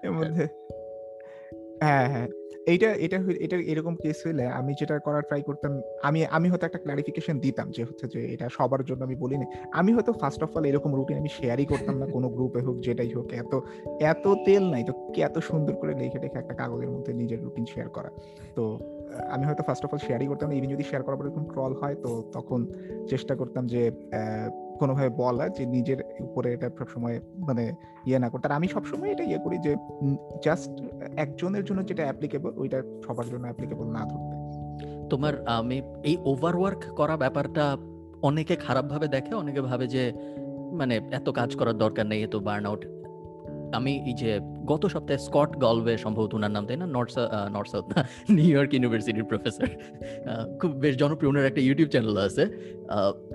হ্যাঁ 1.82 2.10
হ্যাঁ। 2.10 2.28
এইটা 2.68 2.94
এটা 2.94 3.24
এটা 3.40 3.58
এরকম 3.58 3.96
কেস 3.96 4.28
হইলে 4.28 4.46
আমি 4.48 4.74
যেটা 4.80 5.00
করার 5.00 5.22
ট্রাই 5.22 5.42
করতাম, 5.42 5.82
আমি 6.04 6.26
আমি 6.26 6.50
হয়তো 6.50 6.66
একটা 6.66 6.78
ক্লারিফিকেশন 6.78 7.40
দিতাম 7.40 7.72
যে 7.72 7.84
হচ্ছে 7.84 8.08
যে 8.08 8.34
এটা 8.34 8.50
সবার 8.50 8.84
জন্য 8.86 9.04
আমি 9.04 9.16
বলিনি। 9.16 9.46
আমি 9.72 9.94
হয়তো 9.94 10.14
ফার্স্ট 10.14 10.44
অফ 10.44 10.58
অল 10.58 10.66
এরকম 10.66 10.96
রুটিন 10.96 11.18
আমি 11.18 11.30
শেয়ারই 11.30 11.66
করতাম 11.66 11.98
না 11.98 12.06
কোনো 12.06 12.30
গ্রুপে 12.30 12.62
হোক, 12.62 12.78
যেটাই 12.80 13.14
হোক, 13.14 13.34
এত 13.34 13.60
এত 14.02 14.28
তেল 14.46 14.64
নাই 14.70 14.84
তো 14.84 14.94
এত 15.18 15.40
সুন্দর 15.40 15.76
করে 15.76 15.94
লিখে 15.94 16.20
লিখে 16.20 16.38
একটা 16.38 16.54
কাগজের 16.54 16.90
মধ্যে 16.90 17.14
নিজের 17.14 17.44
রুটিন 17.44 17.66
শেয়ার 17.66 17.90
করা। 17.90 18.10
তো, 18.56 18.80
আমি 19.30 19.46
হয়তো 19.46 19.64
ফার্স্ট 19.64 19.86
অফ 19.86 19.94
অল 19.94 19.98
শেয়ারই 19.98 20.28
করতাম 20.28 20.50
না 20.50 20.56
ইভেন 20.56 20.70
যদি 20.70 20.84
শেয়ার 20.84 21.04
করার 21.04 21.18
পর 21.18 21.26
এরকম 21.26 21.46
ট্রল 21.54 21.74
হয়, 21.82 21.96
তো 21.96 22.24
তখন 22.34 22.68
চেষ্টা 23.10 23.36
করতাম 23.36 23.68
যে 23.68 23.92
কোনোভাবে 24.82 25.12
বলা 25.24 25.46
যে 25.58 25.64
নিজের 25.76 26.00
উপরে 26.28 26.48
এটা 26.56 26.68
সবসময় 26.80 27.16
মানে 27.48 27.64
ইয়ে 28.08 28.20
না 28.24 28.28
করতে। 28.30 28.46
আর 28.48 28.56
আমি 28.60 28.68
সবসময় 28.76 29.10
এটা 29.14 29.24
ইয়ে 29.30 29.40
করি 29.46 29.58
যে 29.66 29.72
জাস্ট 30.46 30.72
একজনের 31.24 31.64
জন্য 31.68 31.80
যেটা 31.90 32.04
অ্যাপ্লিকেবল 32.08 32.52
ওইটা 32.62 32.80
সবার 33.06 33.28
জন্য 33.32 33.44
অ্যাপ্লিকেবল 33.50 33.88
না 33.98 34.04
ধরতে 34.10 34.36
তোমার, 35.12 35.34
আমি 35.60 35.78
এই 36.10 36.16
ওভারওয়ার্ক 36.32 36.82
করা 37.00 37.16
ব্যাপারটা 37.24 37.66
অনেকে 38.30 38.56
খারাপভাবে 38.66 39.08
দেখে, 39.16 39.32
অনেকে 39.42 39.62
ভাবে 39.70 39.86
যে 39.96 40.04
মানে 40.80 40.96
এত 41.12 41.28
কাজ 41.40 41.50
করার 41.60 41.78
দরকার 41.84 42.06
নেই, 42.12 42.20
এত 42.28 42.36
বার্ন 42.48 42.66
আউট 42.70 42.82
আমি 43.78 43.94
এই 44.10 44.16
যে 44.22 44.30
গত 44.72 44.84
সপ্তাহে 44.94 45.20
স্কট 45.28 45.52
গলওয়ে 45.64 45.94
সম্ভবত 46.06 46.32
ওনার 46.38 46.52
নাম, 46.56 46.64
তাই 46.68 46.78
না? 46.82 46.88
নর্থ 46.96 47.16
নর্থ 47.56 47.70
সাউথ 47.74 47.86
না 47.94 48.00
নিউ 48.38 48.50
ইয়র্ক 48.56 48.72
ইউনিভার্সিটির 48.78 49.28
প্রফেসর 49.32 49.68
খুব 50.60 50.72
বেশ 50.84 50.94
জনপ্রিয়, 51.02 51.30
ওনার 51.32 51.46
একটা 51.50 51.62
ইউটিউব 51.68 51.90
চ্যানেল 51.94 52.16
আছে। 52.28 52.44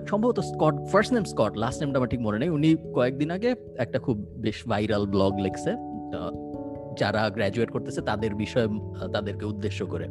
সম্ভবত 0.09 0.37
Scott 0.51 0.75
first 0.91 1.11
name 1.15 1.25
Scott 1.33 1.53
last 1.63 1.77
নেমটা 1.81 1.97
আমার 1.99 2.11
ঠিক 2.13 2.21
মনে 2.27 2.37
নেই। 2.41 2.49
উনি 2.57 2.69
কয়েকদিন 2.97 3.29
আগে 3.37 3.49
একটা 3.83 3.97
খুব 4.05 4.17
বেশ 4.45 4.57
ভাইরাল 4.71 5.03
ব্লগ 5.13 5.31
লিখছে 5.45 5.71
যারা 7.01 7.21
গ্র্যাজুয়েট 7.35 7.69
করতেছে 7.75 8.01
তাদের 8.09 8.31
বিষয়ে 8.43 8.67
তাদেরকে 9.15 9.45
উদ্দেশ্য 9.51 9.79
করে। 9.93 10.07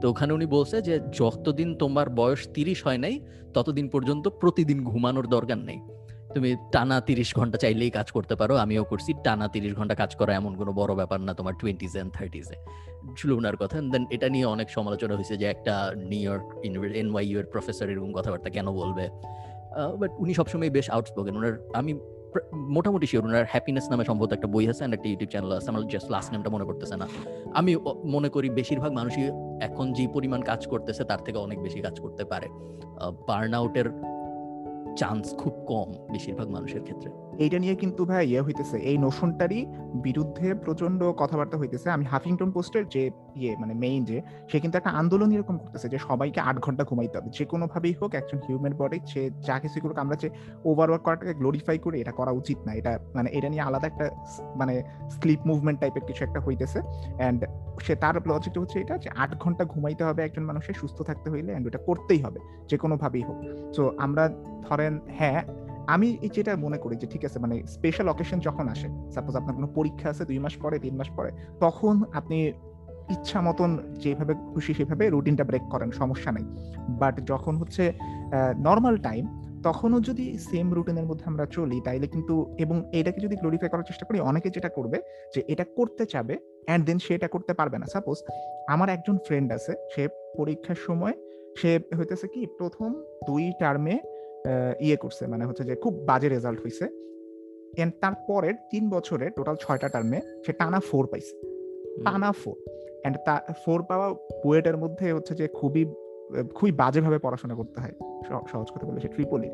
তো 0.00 0.04
ওখানে 0.12 0.32
উনি 0.38 0.46
বলছে 0.56 0.76
যে, 0.88 0.94
যতদিন 1.20 1.68
তোমার 1.82 2.06
বয়স 2.20 2.42
তিরিশ 2.54 2.78
হয় 2.86 3.00
নাই, 3.04 3.14
ততদিন 3.54 3.86
পর্যন্ত 3.94 4.24
প্রতিদিন 4.42 4.78
ঘুমানোর 4.90 5.26
দরকার 5.26 5.58
নেই। 5.68 5.78
তুমি 6.34 6.50
টানা 6.74 6.96
তিরিশ 7.08 7.30
ঘণ্টা 7.38 7.58
চাইলেই 7.64 7.90
কাজ 7.98 8.08
করতে 8.16 8.34
পারো, 8.40 8.54
আমিও 8.64 8.84
করছি। 8.90 9.10
টানা 9.26 9.46
তিরিশ 9.54 9.72
ঘণ্টা 9.78 9.94
কাজ 10.02 10.10
করা 10.20 10.32
এমন 10.40 10.52
কোনো 10.60 10.72
বড় 10.80 10.92
ব্যাপার 11.00 11.18
না 11.26 11.32
তোমার 11.38 11.54
টোয়েন্টিজ 11.60 11.92
এন্ড 12.00 12.10
থার্টিজে 12.16 12.56
ছিল 13.18 13.30
কথা 13.62 13.76
দেন 13.92 14.04
এটা 14.14 14.26
নিয়ে 14.34 14.46
অনেক 14.54 14.68
সমালোচনা 14.76 15.14
হয়েছে 15.18 15.34
যে 15.42 15.46
একটা 15.54 15.74
নিউ 16.10 16.22
ইয়র্ক 16.26 16.46
এনওয়াইইউ 17.02 17.36
এর 17.40 17.46
প্রফেসর 17.52 17.86
এরকম 17.92 18.10
কথাবার্তা 18.18 18.48
কেন 18.56 18.66
বলবে? 18.80 19.04
বাট 20.00 20.10
উনি 20.22 20.32
সবসময় 20.38 20.70
বেশ 20.76 20.86
আউটস্পোকেন 20.94 21.34
ওনার 21.38 21.54
আমি 21.80 21.92
মোটামুটি 22.76 23.06
শিওর 23.10 23.24
ওনার 23.28 23.46
হ্যাপিনেস 23.52 23.86
নামে 23.90 24.04
সম্ভবত 24.10 24.30
একটা 24.36 24.48
বই 24.54 24.64
আছে 24.72 24.82
একটা 24.96 25.08
ইউটিউব 25.10 25.30
চ্যানেল 25.34 25.50
আছে, 25.58 25.68
আমার 25.72 25.82
জাস্ট 25.94 26.08
লাস্ট 26.14 26.28
নেমটা 26.32 26.50
মনে 26.56 26.64
করতেছে 26.68 26.96
না। 27.02 27.06
আমি 27.58 27.72
মনে 28.14 28.28
করি 28.34 28.48
বেশিরভাগ 28.60 28.92
মানুষই 28.98 29.24
এখন 29.68 29.86
যে 29.96 30.04
পরিমাণ 30.16 30.40
কাজ 30.50 30.60
করতেছে, 30.72 31.02
তার 31.10 31.20
থেকে 31.26 31.38
অনেক 31.46 31.58
বেশি 31.66 31.78
কাজ 31.86 31.96
করতে 32.04 32.24
পারে। 32.32 32.48
বার্ন 33.28 33.52
আউটের 33.60 33.88
চান্স 34.96 35.34
খুব 35.38 35.54
কম 35.66 35.88
বেশিরভাগ 36.12 36.48
মানুষের 36.48 36.82
ক্ষেত্রে। 36.82 37.23
এইটা 37.38 37.58
নিয়ে 37.58 37.74
কিন্তু 37.74 38.04
ভাই 38.04 38.28
ইয়ে 38.28 38.40
হইতেছে, 38.40 38.76
এই 38.76 38.98
নোশনটারই 38.98 39.66
বিরুদ্ধে 39.94 40.54
প্রচণ্ড 40.54 41.02
কথাবার্তা 41.02 41.58
হইতেছে। 41.58 41.90
আমি 41.90 42.04
হাফিংটন 42.04 42.50
পোস্টের 42.52 42.88
যে 42.88 43.10
ইয়ে 43.36 43.56
মানে 43.56 43.74
মেইন 43.74 44.04
যে, 44.04 44.22
সে 44.48 44.60
কিন্তু 44.60 44.78
একটা 44.78 44.90
আন্দোলন 44.90 45.32
এরকম 45.32 45.58
করতেছে 45.58 45.88
যে, 45.88 45.98
সবাইকে 45.98 46.40
আট 46.40 46.56
ঘণ্টা 46.60 46.84
ঘুমাইতে 46.84 47.18
হবে। 47.18 47.30
যে 47.30 47.44
কোনো 47.44 47.66
ভাবেই 47.66 47.92
হোক, 47.92 48.14
একজন 48.14 48.38
হিউম্যান 48.48 48.74
বডি 48.74 49.00
সে 49.06 49.30
যা 49.46 49.58
কিছু 49.58 49.80
করুক, 49.80 49.98
আমরা 49.98 50.16
যে 50.16 50.30
ওভারওয়ার্ক 50.64 51.04
করাটাকে 51.04 51.34
গ্লোরিফাই 51.34 51.78
করে, 51.78 52.00
এটা 52.00 52.12
করা 52.12 52.30
উচিত 52.30 52.58
না। 52.66 52.72
এটা 52.72 52.98
মানে 53.14 53.30
এটা 53.32 53.48
নিয়ে 53.48 53.62
আলাদা 53.62 53.86
একটা 53.86 54.10
মানে 54.56 54.82
স্লিপ 55.10 55.40
মুভমেন্ট 55.46 55.80
টাইপের 55.80 56.02
কিছু 56.02 56.24
একটা 56.24 56.40
হইতেছে। 56.40 56.80
অ্যান্ড 57.18 57.44
সে 57.80 57.94
তার 57.96 58.14
লজিকটা 58.28 58.60
হচ্ছে 58.60 58.80
এটা 58.80 58.98
যে, 58.98 59.10
আট 59.16 59.38
ঘণ্টা 59.38 59.64
ঘুমাইতে 59.64 60.04
হবে 60.04 60.22
একজন 60.22 60.44
মানুষের, 60.44 60.74
সুস্থ 60.74 61.02
থাকতে 61.02 61.30
হইলে 61.30 61.50
অ্যান্ড 61.50 61.66
ওটা 61.66 61.78
করতেই 61.78 62.22
হবে, 62.22 62.40
যে 62.68 62.76
কোনোভাবেই 62.76 63.22
হোক। 63.22 63.36
সো 63.76 63.92
আমরা 63.98 64.28
ধরেন 64.68 65.00
হ্যাঁ 65.08 65.42
আমি 65.86 66.18
যেটা 66.34 66.56
মনে 66.56 66.78
করি 66.78 66.96
যে 66.96 67.06
ঠিক 67.06 67.24
আছে 67.24 67.38
মানে 67.38 67.66
স্পেশাল 67.66 68.08
অকেশন 68.08 68.38
যখন 68.38 68.68
আসে 68.68 68.88
সাপোজ 69.14 69.36
আপনার 69.36 69.54
কোনো 69.54 69.66
পরীক্ষা 69.66 70.08
আছে 70.08 70.24
দুই 70.24 70.38
মাস 70.38 70.56
পরে, 70.56 70.78
তিন 70.78 70.96
মাস 70.96 71.10
পরে, 71.16 71.30
তখন 71.60 72.04
আপনি 72.12 72.52
ইচ্ছা 73.10 73.40
মতন 73.40 73.70
যেভাবে 74.02 74.34
খুশি 74.54 74.74
সেভাবে 74.74 75.10
রুটিনটা 75.10 75.44
ব্রেক 75.44 75.62
করেন, 75.70 75.90
সমস্যা 75.90 76.32
নেই। 76.32 76.46
বাট 76.88 77.14
যখন 77.30 77.56
হচ্ছে 77.56 77.92
নর্মাল 78.58 78.96
টাইম 78.96 79.24
তখনও 79.62 80.00
যদি 80.00 80.38
সেম 80.38 80.74
রুটিনের 80.74 81.04
মধ্যে 81.04 81.24
আমরা 81.24 81.46
চলি, 81.46 81.80
তাইলে 81.80 82.06
কিন্তু, 82.06 82.56
এবং 82.58 82.82
এটাকে 82.92 83.20
যদি 83.20 83.36
গ্লোরিফাই 83.36 83.68
করার 83.68 83.84
চেষ্টা 83.84 84.06
করি, 84.06 84.20
অনেকে 84.20 84.50
যেটা 84.50 84.68
করবে 84.68 84.98
যে 85.34 85.42
এটা 85.48 85.64
করতে 85.76 86.06
চাবে 86.06 86.38
অ্যান্ড 86.66 86.86
দেন 86.86 86.98
সে 86.98 87.14
এটা 87.14 87.28
করতে 87.28 87.54
পারবে 87.54 87.78
না। 87.78 87.86
সাপোজ 87.86 88.18
আমার 88.68 88.88
একজন 88.88 89.18
ফ্রেন্ড 89.26 89.52
আছে, 89.52 89.72
সে 89.94 90.08
পরীক্ষার 90.38 90.78
সময়, 90.86 91.14
সে 91.58 91.80
হইতেছে 91.98 92.28
কি, 92.28 92.46
প্রথম 92.58 93.04
দুই 93.26 93.52
টার্মে 93.58 93.98
ইয়ে 94.80 94.96
করছে 94.96 95.26
মানে 95.26 95.44
হচ্ছে 95.44 95.64
যে 95.64 95.74
খুব 95.74 95.94
বাজে 96.08 96.28
রেজাল্ট 96.28 96.60
হয়েছে 96.60 96.84
এন্ড 97.82 97.92
তারপরের 98.00 98.54
তিন 98.70 98.90
বছরে 98.90 99.30
টোটাল 99.30 99.56
ছয়টা 99.60 99.88
টার্মে 99.88 100.20
সে 100.46 100.52
টানা 100.52 100.80
ফোর 100.80 101.06
পাইছে। 101.06 101.34
টানা 102.04 102.32
ফোর 102.32 102.56
এন্ড 103.04 103.16
তা 103.26 103.34
ফোর 103.64 103.82
পাওয়া 103.82 104.14
বুয়েটের 104.44 104.76
মধ্যে 104.76 105.12
হচ্ছে 105.12 105.34
যে 105.34 105.48
খুবই 105.48 105.84
খুবই 106.54 106.72
বাজেভাবে 106.72 107.18
পড়াশোনা 107.18 107.54
করতে 107.54 107.80
হয়। 107.80 107.94
সহজ 108.52 108.68
কথা 108.74 108.86
বলে 108.86 109.00
সে 109.00 109.08
ট্রিপলি 109.08 109.50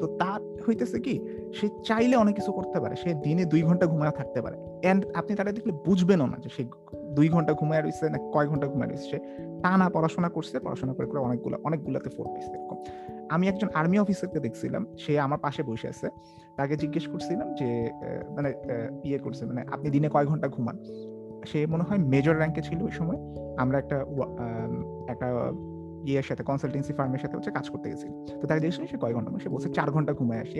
তো 0.00 0.06
তার 0.18 0.40
হইতেছে 0.68 0.98
কি 1.00 1.14
সে 1.54 1.68
চাইলে 1.84 2.16
অনেক 2.16 2.34
কিছু 2.34 2.52
করতে 2.52 2.80
পারে 2.80 2.96
সে 2.96 3.14
দিনে 3.14 3.44
দুই 3.44 3.62
ঘণ্টা 3.62 3.86
ঘুমায় 3.86 4.10
থাকতে 4.10 4.42
পারে। 4.42 4.56
এন্ড 4.82 5.06
আপনি 5.14 5.36
তারা 5.36 5.52
দেখলে 5.52 5.72
বুঝবেনও 5.72 6.26
না 6.26 6.36
যে 6.38 6.48
সে 6.48 6.64
দুই 7.14 7.28
ঘণ্টা 7.28 7.52
ঘুমায় 7.52 7.82
রয়েছে 7.82 8.04
না 8.08 8.18
কয় 8.34 8.46
ঘণ্টা 8.46 8.66
ঘুমায় 8.66 8.88
রয়েছে 8.88 9.16
টানা 9.62 9.86
পড়াশোনা 9.88 10.28
করছে, 10.28 10.58
পড়াশোনা 10.58 10.92
করে 10.94 11.06
করে 11.06 11.20
অনেকগুলো, 11.20 11.56
অনেকগুলোতে 11.64 12.10
ফোর 12.10 12.26
পাইছে 12.26 12.50
এরকম। 12.52 12.78
আমি 13.34 13.44
একজন 13.48 13.68
আর্মি 13.74 13.98
অফিসারকে 13.98 14.40
দেখছিলাম, 14.40 14.82
সে 14.98 15.12
আমার 15.20 15.38
পাশে 15.38 15.62
বসে 15.62 15.88
আছে। 15.88 16.08
তাকে 16.56 16.74
জিজ্ঞেস 16.76 17.04
করছিলাম 17.08 17.48
যে 17.54 17.68
মানে 18.36 18.48
ইয়ে 19.04 19.18
করছে 19.18 19.42
মানে 19.46 19.62
আপনি 19.74 19.88
দিনে 19.90 20.08
কয় 20.08 20.26
ঘণ্টা 20.26 20.48
ঘুমান? 20.48 20.76
সে 21.46 21.58
মনে 21.66 21.84
হয় 21.88 21.98
মেজর 22.12 22.34
র্যাঙ্কে 22.36 22.62
ছিল 22.62 22.78
ওই 22.82 22.90
সময়। 22.90 23.18
আমরা 23.58 23.76
একটা 23.78 23.96
একটা 25.08 25.28
ইয়ের 26.06 26.26
সাথে 26.28 26.42
কনসালটেন্সি 26.42 26.92
ফার্মের 26.92 27.18
সাথে 27.18 27.34
হচ্ছে 27.36 27.50
কাজ 27.50 27.66
করতে 27.70 27.86
গেছি 27.90 28.06
তো 28.40 28.44
তাকে 28.48 28.60
দেখছিলাম 28.60 28.88
সে 28.92 28.96
কয় 28.96 29.14
ঘণ্টা? 29.14 29.30
সে 29.44 29.48
বলছে, 29.48 29.68
চার 29.68 29.88
ঘণ্টা 29.90 30.12
ঘুমায় 30.12 30.40
আসে। 30.40 30.56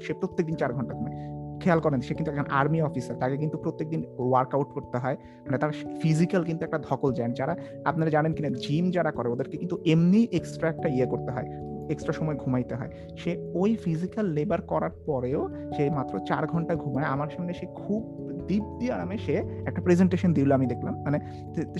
সে 0.00 0.12
প্রত্যেকদিন 0.20 0.56
চার 0.56 0.70
ঘণ্টা 0.72 0.94
ঘুমায়। 0.94 1.16
খেয়াল 1.60 1.80
করেন, 1.80 2.00
সে 2.00 2.14
কিন্তু 2.14 2.30
একজন 2.30 2.44
আর্মি 2.50 2.82
অফিসার 2.82 3.16
তাকে 3.16 3.36
কিন্তু 3.36 3.58
প্রত্যেকদিন 3.58 4.02
ওয়ার্কআউট 4.18 4.68
করতে 4.72 4.98
হয়। 4.98 5.16
মানে 5.46 5.58
তার 5.58 5.72
ফিজিক্যাল 6.02 6.44
কিন্তু 6.44 6.64
একটা 6.64 6.78
ধকল 6.78 7.12
যান 7.12 7.32
যারা, 7.32 7.56
আপনারা 7.84 8.10
জানেন 8.10 8.32
কিনা 8.32 8.48
জিম 8.48 8.90
যারা 8.90 9.10
করে, 9.12 9.28
ওদেরকে 9.28 9.56
কিন্তু 9.56 9.76
এমনি 9.84 10.28
এক্সট্রা 10.32 10.68
একটা 10.68 10.88
ইয়ে 10.88 11.06
করতে 11.06 11.32
হয় 11.32 11.48
এক্সট্রা 11.90 12.12
সময় 12.12 12.34
ঘুমাইতে 12.34 12.74
হয়। 12.74 12.90
সে 13.16 13.50
ওই 13.54 13.76
ফিজিক্যাল 13.76 14.26
লেবার 14.26 14.62
করার 14.62 14.90
পরেও 14.90 15.48
সে 15.76 15.90
মাত্র 15.90 16.18
চার 16.18 16.46
ঘণ্টা 16.46 16.74
ঘুমায়। 16.74 17.04
আমার 17.04 17.28
সামনে 17.28 17.52
সে 17.52 17.66
খুব 17.66 18.02
দীপ 18.48 18.64
দিয়ে 18.78 18.92
আরামে 18.96 19.16
সে 19.26 19.34
একটা 19.68 19.80
প্রেজেন্টেশন 19.86 20.30
দিল, 20.38 20.48
আমি 20.58 20.66
দেখলাম। 20.72 20.94
মানে 21.06 21.18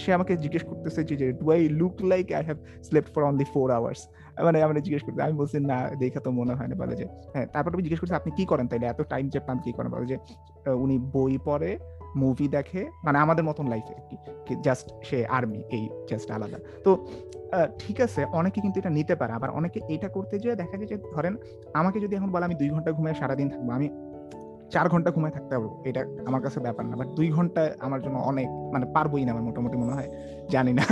সে 0.02 0.10
আমাকে 0.18 0.32
জিজ্ঞেস 0.44 0.64
করতেছে 0.70 1.00
যে 1.08 1.26
do 1.40 1.46
I 1.54 1.60
look 1.80 1.94
like 2.12 2.26
I 2.38 2.42
have 2.48 2.58
slept 2.88 3.08
for 3.14 3.22
only 3.30 3.46
four 3.54 3.68
hours 3.78 4.00
মানে 4.46 4.58
আমরা 4.66 4.80
জিজ্ঞেস 4.86 5.02
করতে, 5.06 5.20
আমি 5.26 5.34
বলছি, 5.40 5.56
না, 5.72 5.78
দেখে 6.00 6.20
তো 6.26 6.30
মনে 6.40 6.54
হয় 6.58 6.68
না। 6.70 6.74
বলে 6.82 6.94
যে 7.00 7.06
হ্যাঁ। 7.34 7.46
তারপর 7.54 7.70
আমি 7.76 7.82
জিজ্ঞেস 7.86 8.00
করছি, 8.00 8.14
আপনি 8.20 8.30
কি 8.38 8.44
করেন 8.50 8.66
তাইলে? 8.70 8.86
এত 8.92 9.00
টাইম 9.12 9.24
যে 9.34 9.40
পান 9.46 9.56
কি 9.64 9.70
করেন? 9.76 9.88
বলে 9.94 10.06
যে 10.12 10.16
উনি 10.84 10.96
বই 11.14 11.34
পড়ে 11.48 11.70
মুভি 12.22 12.46
দেখে 12.56 12.82
মানে 13.04 13.18
আমাদের 13.24 13.44
মতন 13.48 13.66
লাইফে 13.72 13.92
আর 13.98 14.04
কি 14.46 14.54
জাস্ট 14.66 14.86
সে 15.08 15.18
আর্মি 15.36 15.60
এই 15.76 15.84
জাস্ট 16.10 16.28
আলাদা। 16.36 16.58
তো 16.84 16.90
ঠিক 17.82 17.96
আছে, 18.06 18.20
অনেকে 18.38 18.58
কিন্তু 18.64 18.76
এটা 18.82 18.92
নিতে 18.98 19.14
পারে, 19.20 19.32
আবার 19.38 19.50
অনেকে 19.58 19.78
এটা 19.94 20.08
করতে 20.16 20.34
যেয়ে 20.42 20.56
দেখা 20.62 20.74
যায় 20.80 20.88
যে, 20.92 20.96
ধরেন, 21.14 21.34
আমাকে 21.80 21.98
যদি 22.04 22.12
এখন 22.18 22.30
বলে, 22.34 22.44
আমি 22.48 22.56
দুই 22.60 22.68
ঘণ্টা 22.74 22.90
ঘুমায় 22.96 23.16
সারাদিন 23.20 23.48
থাকব। 23.52 23.68
আমি 23.78 23.88
চার 24.70 24.88
ঘণ্টা 24.88 25.10
ঘুমায় 25.10 25.32
থাকতে 25.32 25.58
পারব 25.58 25.82
এটা 25.84 26.04
আমার 26.26 26.42
কাছে 26.42 26.60
ব্যাপার 26.60 26.86
না। 26.86 26.96
বাট 26.96 27.08
দুই 27.08 27.30
ঘণ্টা 27.30 27.74
আমার 27.80 28.02
জন্য 28.02 28.18
অনেক 28.18 28.48
মানে 28.48 28.86
পারবোই 28.94 29.24
না 29.24 29.32
আমার 29.32 29.42
মোটামুটি 29.42 29.78
মনে 29.78 29.92
হয় 29.92 30.10
জানি 30.50 30.72
না। 30.72 30.82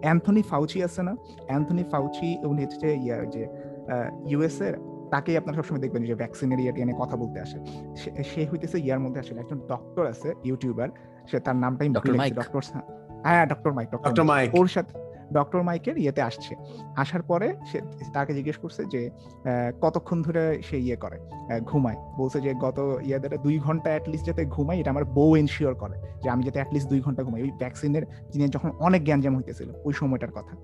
অ্যান্থনি 0.00 0.42
ফাউচি 0.42 0.82
আছে 0.82 1.02
না? 1.02 1.16
অ্যান্থনি 1.46 1.84
ফাউচি 1.84 2.46
উনি 2.46 2.64
হচ্ছে 2.64 2.94
ইয়ার 2.94 3.30
যে 3.30 3.48
ইউএস 4.26 4.60
এর 4.60 4.74
তাকেই 5.10 5.36
আপনারা 5.36 5.56
সবসময় 5.56 5.80
দেখবেন 5.80 6.04
যে 6.04 6.14
ভ্যাকসিনের 6.14 6.60
ইয়েটি 6.60 6.84
নিয়ে 6.84 6.96
কথা 7.00 7.16
বলতে 7.16 7.40
আসে। 7.40 7.58
সে- 7.96 8.46
হইতেছে 8.52 8.78
ইয়ার 8.78 9.00
মধ্যে 9.00 9.20
আসলে 9.20 9.40
একজন 9.40 9.58
ডক্টর 9.58 10.06
আছে 10.06 10.32
ইউটিউবার 10.44 10.88
সে 11.30 11.40
তার 11.40 11.56
নামটাই? 11.56 11.88
ডক্টর 11.88 12.16
হ্যাঁ 13.24 13.46
doctor 13.46 13.72
Mike 13.72 13.90
doctor 13.90 14.08
doctor 14.08 14.24
Mike 14.24 14.54
ওর 14.54 14.66
সাথে 14.66 15.05
ডক্টর 15.32 15.62
মাইকের 15.62 15.98
ইয়েতে 15.98 16.22
আসছে। 16.22 16.54
আসার 16.96 17.22
পরে 17.22 17.54
সে 17.66 17.80
তাকে 18.12 18.34
জিজ্ঞেস 18.34 18.56
করছে 18.56 18.84
যে 18.84 19.10
কতক্ষণ 19.82 20.22
ধরে 20.22 20.62
সে 20.62 20.78
ইয়ে 20.78 20.96
করে 20.96 21.18
ঘুমায়? 21.60 21.96
বলছে 22.18 22.40
যে, 22.40 22.54
গত 22.54 22.98
ইয়েদের 23.02 23.38
দুই 23.42 23.58
ঘণ্টা 23.58 23.90
অ্যাটলিস্ট 23.90 24.26
যাতে 24.26 24.44
ঘুমাই 24.44 24.80
এটা 24.80 24.90
আমার 24.90 25.04
বউ 25.04 25.36
এনশিওর 25.36 25.74
করে 25.74 25.96
যে, 26.22 26.30
আমি 26.30 26.42
যাতে 26.42 26.58
অ্যাটলিস্ট 26.58 26.88
দুই 26.88 27.00
ঘণ্টা 27.00 27.22
ঘুমাই। 27.22 27.42
ওই 27.42 27.50
ভ্যাকসিনের 27.50 28.02
যিনি 28.30 28.48
যখন 28.48 28.70
অনেক 28.70 29.04
জ্ঞান 29.04 29.20
জ্ঞানজাম 29.20 29.36
হইতেছিল, 29.36 29.70
ওই 29.84 29.92
সময়টার 29.92 30.30
কথা। 30.30 30.56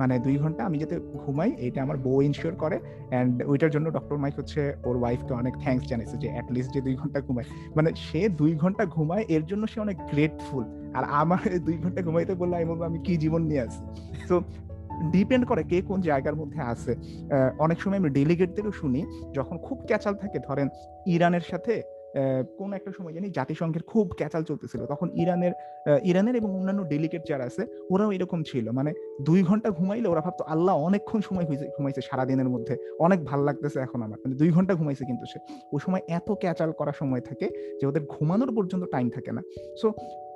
মানে 0.00 0.14
দুই 0.26 0.36
ঘণ্টা 0.42 0.60
আমি 0.68 0.76
যাতে 0.82 0.96
ঘুমাই 1.22 1.50
এটা 1.66 1.78
আমার 1.86 1.96
বউ 2.06 2.18
ইনশিওর 2.28 2.54
করে। 2.62 2.76
অ্যান্ড 3.10 3.32
ওইটার 3.50 3.70
জন্য 3.74 3.86
ডক্টর 3.96 4.16
মাইক 4.22 4.34
হচ্ছে 4.40 4.60
ওর 4.88 4.96
ওয়াইফকে 5.00 5.32
অনেক 5.42 5.54
থ্যাঙ্কস 5.62 5.84
জানিয়েছে 5.90 6.16
যে 6.22 6.28
অ্যাটলিস্ট 6.34 6.70
যে 6.76 6.80
দুই 6.86 6.94
ঘণ্টা 7.00 7.18
ঘুমায়। 7.26 7.46
মানে 7.76 7.90
সে 8.06 8.20
দুই 8.40 8.52
ঘণ্টা 8.62 8.84
ঘুমায়, 8.94 9.24
এর 9.34 9.42
জন্য 9.50 9.62
সে 9.72 9.78
অনেক 9.86 9.96
গ্রেটফুল 10.12 10.64
আর 10.96 11.04
আমার 11.20 11.42
দুই 11.66 11.76
ঘণ্টা 11.82 12.00
ঘুমাইতে 12.06 12.32
বললে 12.40 12.54
আমি 12.58 12.66
বলব 12.70 12.82
আমি 12.90 12.98
কি 13.06 13.14
জীবন 13.16 13.42
নিয়ে 13.50 13.62
আসি 13.66 13.82
তো 14.28 14.36
ডিপেন্ড 15.12 15.44
করে 15.50 15.62
কে 15.70 15.78
কোন 15.88 15.98
জায়গার 16.08 16.36
মধ্যে 16.40 16.60
আছে। 16.72 16.92
অনেক 17.64 17.78
সময় 17.82 17.98
আমি 18.02 18.10
ডেলিগেটদেরও 18.18 18.72
শুনি, 18.80 19.00
যখন 19.36 19.56
খুব 19.66 19.78
ক্যাচাল 19.88 20.14
থাকে, 20.22 20.38
ধরেন 20.48 20.68
ইরানের 21.14 21.44
সাথে 21.50 21.74
কোন 22.58 22.72
একটা 22.72 22.92
সময় 22.96 23.12
জানি 23.12 23.30
জাতিসংঘের 23.30 23.82
খুব 23.82 24.12
ক্যাচাল 24.16 24.42
চলতেছিল। 24.42 24.86
তখন 24.86 25.10
ইরানের 25.14 25.52
ইরানের 26.04 26.36
এবং 26.36 26.56
অন্যান্য 26.56 26.88
ডেলিগেট 26.88 27.22
যারা 27.26 27.44
আছে, 27.44 27.66
ওরাও 27.90 28.12
এরকম 28.12 28.42
ছিল। 28.42 28.70
মানে 28.70 28.94
দুই 29.22 29.42
ঘণ্টা 29.42 29.70
ঘুমাইলে 29.70 30.08
ওরা 30.08 30.20
ভাবতো, 30.20 30.44
আল্লাহ, 30.44 30.76
অনেকক্ষণ 30.76 31.20
সময় 31.20 31.44
হয়েছে 31.44 31.66
ঘুমাইছে 31.76 32.00
সারাদিনের 32.00 32.48
মধ্যে। 32.48 32.76
অনেক 33.00 33.24
ভালো 33.24 33.44
লাগতেছে 33.44 33.80
এখন 33.80 34.02
আমার। 34.02 34.18
মানে 34.18 34.34
দুই 34.34 34.50
ঘণ্টা 34.50 34.74
ঘুমাইছে 34.74 35.04
কিন্তু 35.04 35.26
সে। 35.26 35.38
ওই 35.72 35.80
সময় 35.80 36.00
এত 36.08 36.32
ক্যাচাল 36.32 36.72
করার 36.72 36.92
সময় 36.98 37.20
থাকে 37.20 37.76
যে 37.80 37.86
ওদের 37.86 38.02
ঘুমানোর 38.08 38.54
পর্যন্ত 38.54 38.84
টাইম 38.84 39.10
থাকে 39.10 39.32
না। 39.32 39.42
সো 39.82 39.92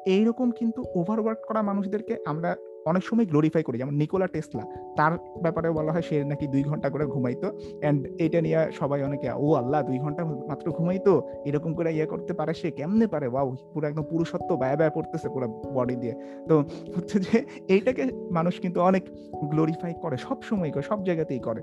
এইরকম 0.06 0.50
কিন্তু 0.50 0.84
ওভারওয়ার্ক 0.94 1.38
করা 1.48 1.62
মানুষদেরকে 1.62 2.16
আমরা 2.26 2.56
অনেক 2.86 3.04
সময় 3.04 3.26
গ্লোরিফাই 3.26 3.62
করি। 3.62 3.78
যেমন 3.78 3.94
নিকোলা 3.94 4.26
টেসলা 4.26 4.62
তার 4.96 5.12
ব্যাপারে 5.42 5.70
বলা 5.70 5.92
হয় 5.92 6.02
সে 6.02 6.24
নাকি 6.24 6.46
দুই 6.46 6.62
ঘণ্টা 6.62 6.90
করে 6.90 7.06
ঘুমাইতো। 7.06 7.58
অ্যান্ড 7.80 8.06
এটা 8.20 8.40
নিয়ে 8.40 8.72
সবাই 8.72 9.02
অনেকে 9.02 9.30
ও 9.36 9.54
আল্লাহ 9.54 9.82
দুই 9.82 9.98
ঘণ্টা 9.98 10.24
মাত্র 10.24 10.70
ঘুমাইতো? 10.70 11.28
এরকম 11.44 11.74
করে 11.74 11.94
ইয়ে 11.94 12.06
করতে 12.06 12.32
পারে 12.32 12.54
সে? 12.54 12.70
কেমনে 12.70 13.06
পারে? 13.06 13.26
ওয়াও 13.26 13.56
পুরো 13.74 13.88
একদম 13.88 14.02
পুরুষত্ব 14.02 14.56
ব্যয় 14.56 14.76
ব্যয় 14.76 14.90
পড়তেছে 14.94 15.28
পুরো 15.28 15.48
বডি 15.48 15.96
দিয়ে। 15.96 16.14
তো 16.48 16.64
হচ্ছে 16.96 17.20
যে 17.20 17.44
এইটাকে 17.68 18.04
মানুষ 18.30 18.60
কিন্তু 18.60 18.80
অনেক 18.80 19.02
গ্লোরিফাই 19.44 19.94
করে 20.02 20.16
সব 20.16 20.42
সময় 20.42 20.70
করে 20.70 20.82
সব 20.82 21.04
জায়গাতেই 21.04 21.38
করে। 21.38 21.62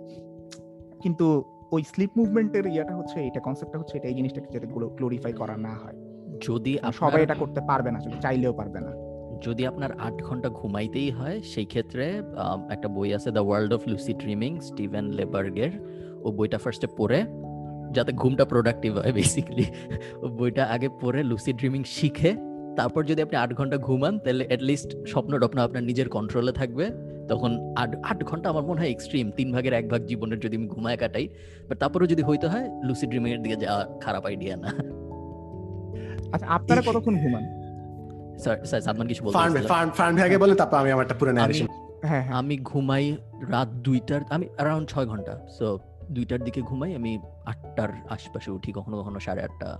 কিন্তু 1.02 1.44
ওই 1.72 1.84
স্লিপ 1.84 2.10
মুভমেন্টের 2.18 2.66
ইয়েটা 2.68 2.96
হচ্ছে 2.96 3.20
এটা 3.28 3.40
কনসেপ্টটা 3.40 3.80
হচ্ছে 3.80 3.98
এটা 3.98 4.08
এই 4.08 4.14
জিনিসটাকে 4.14 4.54
যাতে 4.54 4.68
গ্লোরিফাই 4.68 5.34
করা 5.34 5.58
না 5.58 5.70
হয়। 5.70 5.94
যদি 6.42 6.78
সবাই 6.94 7.24
এটা 7.24 7.34
করতে 7.34 7.62
পারবে 7.68 7.92
না 7.92 8.00
চাইলেও 8.22 8.54
পারবে 8.54 8.80
না। 8.80 9.11
যদি 9.46 9.64
আপনার 9.72 9.92
আট 10.08 10.18
ঘণ্টা 10.28 10.50
ঘুমাইতেই 10.60 11.10
হয়, 11.18 11.38
সেই 11.52 11.68
ক্ষেত্রে 11.74 12.06
একটা 12.76 12.88
বই 12.96 13.10
আছে 13.18 13.30
the 13.38 13.44
world 13.48 13.72
of 13.78 13.82
lucid 13.92 14.14
dreaming 14.22 14.52
Stephen 14.70 15.06
লেবার্গের 15.20 15.72
ও 16.26 16.28
বইটা 16.38 16.58
ফার্স্টে 16.64 16.88
পড়ে, 17.00 17.20
যাতে 17.96 18.12
ঘুমটা 18.22 18.46
প্রোডাক্টিভ 18.52 18.92
হয় 19.00 19.14
বেসিক্যালি 19.20 19.68
ও 20.24 20.26
বইটা 20.40 20.64
আগে 20.76 20.90
পড়ে 21.02 21.20
লুসি 21.30 21.52
ড্রিমিং 21.60 21.82
শিখে, 21.98 22.32
তারপর 22.78 23.02
যদি 23.10 23.20
আপনি 23.26 23.36
আট 23.44 23.52
ঘণ্টা 23.60 23.78
ঘুমান, 23.88 24.14
তাহলে 24.24 24.44
অ্যাটলিস্ট 24.50 24.90
স্বপ্ন 25.12 25.32
টপ্ন 25.42 25.58
আপনার 25.68 25.84
নিজের 25.90 26.08
কন্ট্রোলে 26.16 26.54
থাকবে। 26.60 26.86
তখন 27.32 27.52
আট 27.82 27.92
আট 28.12 28.20
ঘণ্টা 28.30 28.48
আমার 28.54 28.66
মনে 28.70 28.80
হয় 28.82 28.92
এক্সট্রিম 28.96 29.26
তিন 29.38 29.48
ভাগের 29.56 29.74
এক 29.80 29.86
ভাগ 29.92 30.02
জীবনের 30.12 30.40
যদি 30.46 30.56
আমি 30.60 30.68
ঘুমায় 30.76 30.98
কাটাই। 31.02 31.26
বাট 31.68 31.78
তারপরেও 31.82 32.08
যদি 32.14 32.24
হইতে 32.30 32.48
হয় 32.52 32.66
লুসি 32.88 33.06
ড্রিমিং 33.12 33.30
এর 33.36 33.42
দিকে 33.46 33.58
যাওয়া 33.64 33.82
খারাপ 34.04 34.24
আইডিয়া 34.30 34.56
না। 34.64 34.70
আচ্ছা 36.34 36.48
আপনারা 36.58 36.82
কতক্ষণ 36.88 37.16
ঘুমান? 37.24 37.44
স্যার 38.38 38.66
স্যার 38.66 38.82
সাদমান 38.82 39.08
কিছু 39.08 39.24
বলতে? 39.24 39.38
ফার্ন 39.68 39.90
ফার্ন 39.90 40.16
ভাই 40.16 40.24
আগে 40.24 40.38
বলেন 40.38 40.56
তারপর 40.56 40.78
আমি 40.78 40.92
আমারটা 40.92 41.14
পুরো 41.14 41.32
ন্যারেশন 41.32 41.68
হ্যাঁ 42.06 42.24
হ্যাঁ 42.24 42.38
আমি 42.38 42.58
ঘুমাই 42.58 43.18
রাত 43.50 43.68
দুইটার 43.68 44.22
আমি 44.30 44.48
অ্যারাউন্ড 44.56 44.90
ছয় 44.90 45.06
ঘণ্টা 45.06 45.40
সো 45.48 45.80
দুইটার 46.12 46.40
দিকে 46.44 46.62
ঘুমাই 46.62 46.96
আমি 46.96 47.20
আটটার 47.46 47.90
আশপাশে 48.10 48.52
উঠি 48.52 48.72
কখনো 48.72 48.98
কখনো 48.98 49.20
সাড়ে 49.20 49.44
আটটা 49.44 49.78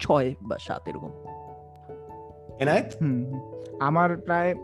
ছয় 0.00 0.34
বা 0.42 0.58
সাত 0.58 0.88
এরকম। 0.88 1.10
আমার 3.80 4.16
প্রায় 4.16 4.54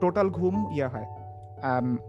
টোটাল 0.00 0.30
ঘুম 0.30 0.66
ইয়া 0.72 0.88
হয় 0.88 1.06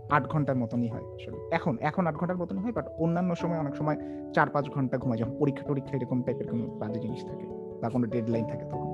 আট 0.10 0.28
ঘণ্টার 0.30 0.56
মতনই 0.56 0.88
হয় 0.88 1.04
আসলে 1.16 1.38
এখন 1.52 1.78
এখন 1.82 2.08
আট 2.08 2.16
ঘণ্টার 2.16 2.38
মতনই 2.38 2.60
হয় 2.60 2.72
বাট 2.72 2.88
অন্যান্য 3.00 3.36
সময় 3.36 3.60
অনেক 3.60 3.76
সময় 3.76 3.98
চার 4.36 4.50
পাঁচ 4.50 4.70
ঘণ্টা 4.70 4.98
ঘুমাই 4.98 5.18
যখন 5.18 5.34
পরীক্ষা 5.40 5.66
টরীক্ষা 5.68 5.98
এরকম 5.98 6.22
টাইপের 6.22 6.48
কোনো 6.48 6.64
বাজে 6.66 7.00
জিনিস 7.00 7.26
থাকে 7.26 7.46
বা 7.82 7.90
কোনো 7.90 8.06
ডেডলাইন 8.08 8.46
থাকে 8.46 8.66
তখন। 8.66 8.89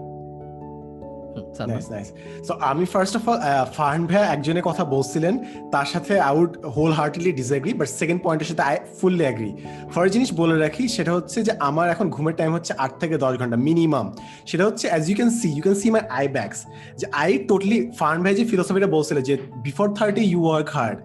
সো 2.47 2.53
আমি 2.71 2.86
ফার্স্ট 2.93 3.13
অফ 3.19 3.23
অল 3.29 3.39
ফারহান 3.75 4.03
ভাইয়া 4.09 4.25
একজনের 4.36 4.63
কথা 4.69 4.83
বলছিলেন। 4.95 5.33
তার 5.73 5.88
সাথে 5.93 6.13
I 6.27 6.33
would 6.41 6.51
wholeheartedly 6.99 7.31
disagree 7.39 7.71
but 7.79 7.89
second 7.99 8.19
পয়েন্টের 8.25 8.47
সাথে 8.51 8.63
আই 8.69 8.75
ফুললি 8.99 9.23
অ্যাগ্রি 9.27 9.51
ফার্স্ট 9.93 10.11
জিনিস 10.15 10.29
বলে 10.41 10.55
রাখি, 10.65 10.83
সেটা 10.95 11.11
হচ্ছে 11.17 11.38
যে 11.47 11.51
আমার 11.69 11.88
এখন 11.93 12.05
ঘুমের 12.15 12.36
টাইম 12.39 12.51
হচ্ছে 12.57 12.73
আট 12.83 12.93
থেকে 13.01 13.15
দশ 13.23 13.33
ঘণ্টা 13.41 13.57
মিনিমাম 13.67 14.07
সেটা 14.49 14.63
হচ্ছে 14.67 14.86
as 14.91 15.03
you 15.09 15.15
can 15.19 15.31
see 15.39 15.47
you 15.55 15.61
can 15.65 15.77
see 15.81 15.88
my 15.95 16.03
eye 16.17 16.25
bags 16.38 16.59
যে 16.99 17.05
আই 17.23 17.31
টোটালি 17.49 17.77
ফারহান 17.99 18.19
ভাই 18.25 18.33
যে 18.39 18.43
ফিলোসফিটা 18.51 18.89
বলছিল 18.95 19.17
যে 19.29 19.33
before 19.65 19.88
thirty 19.97 20.23
you 20.31 20.39
work 20.47 20.69
hard 20.77 20.97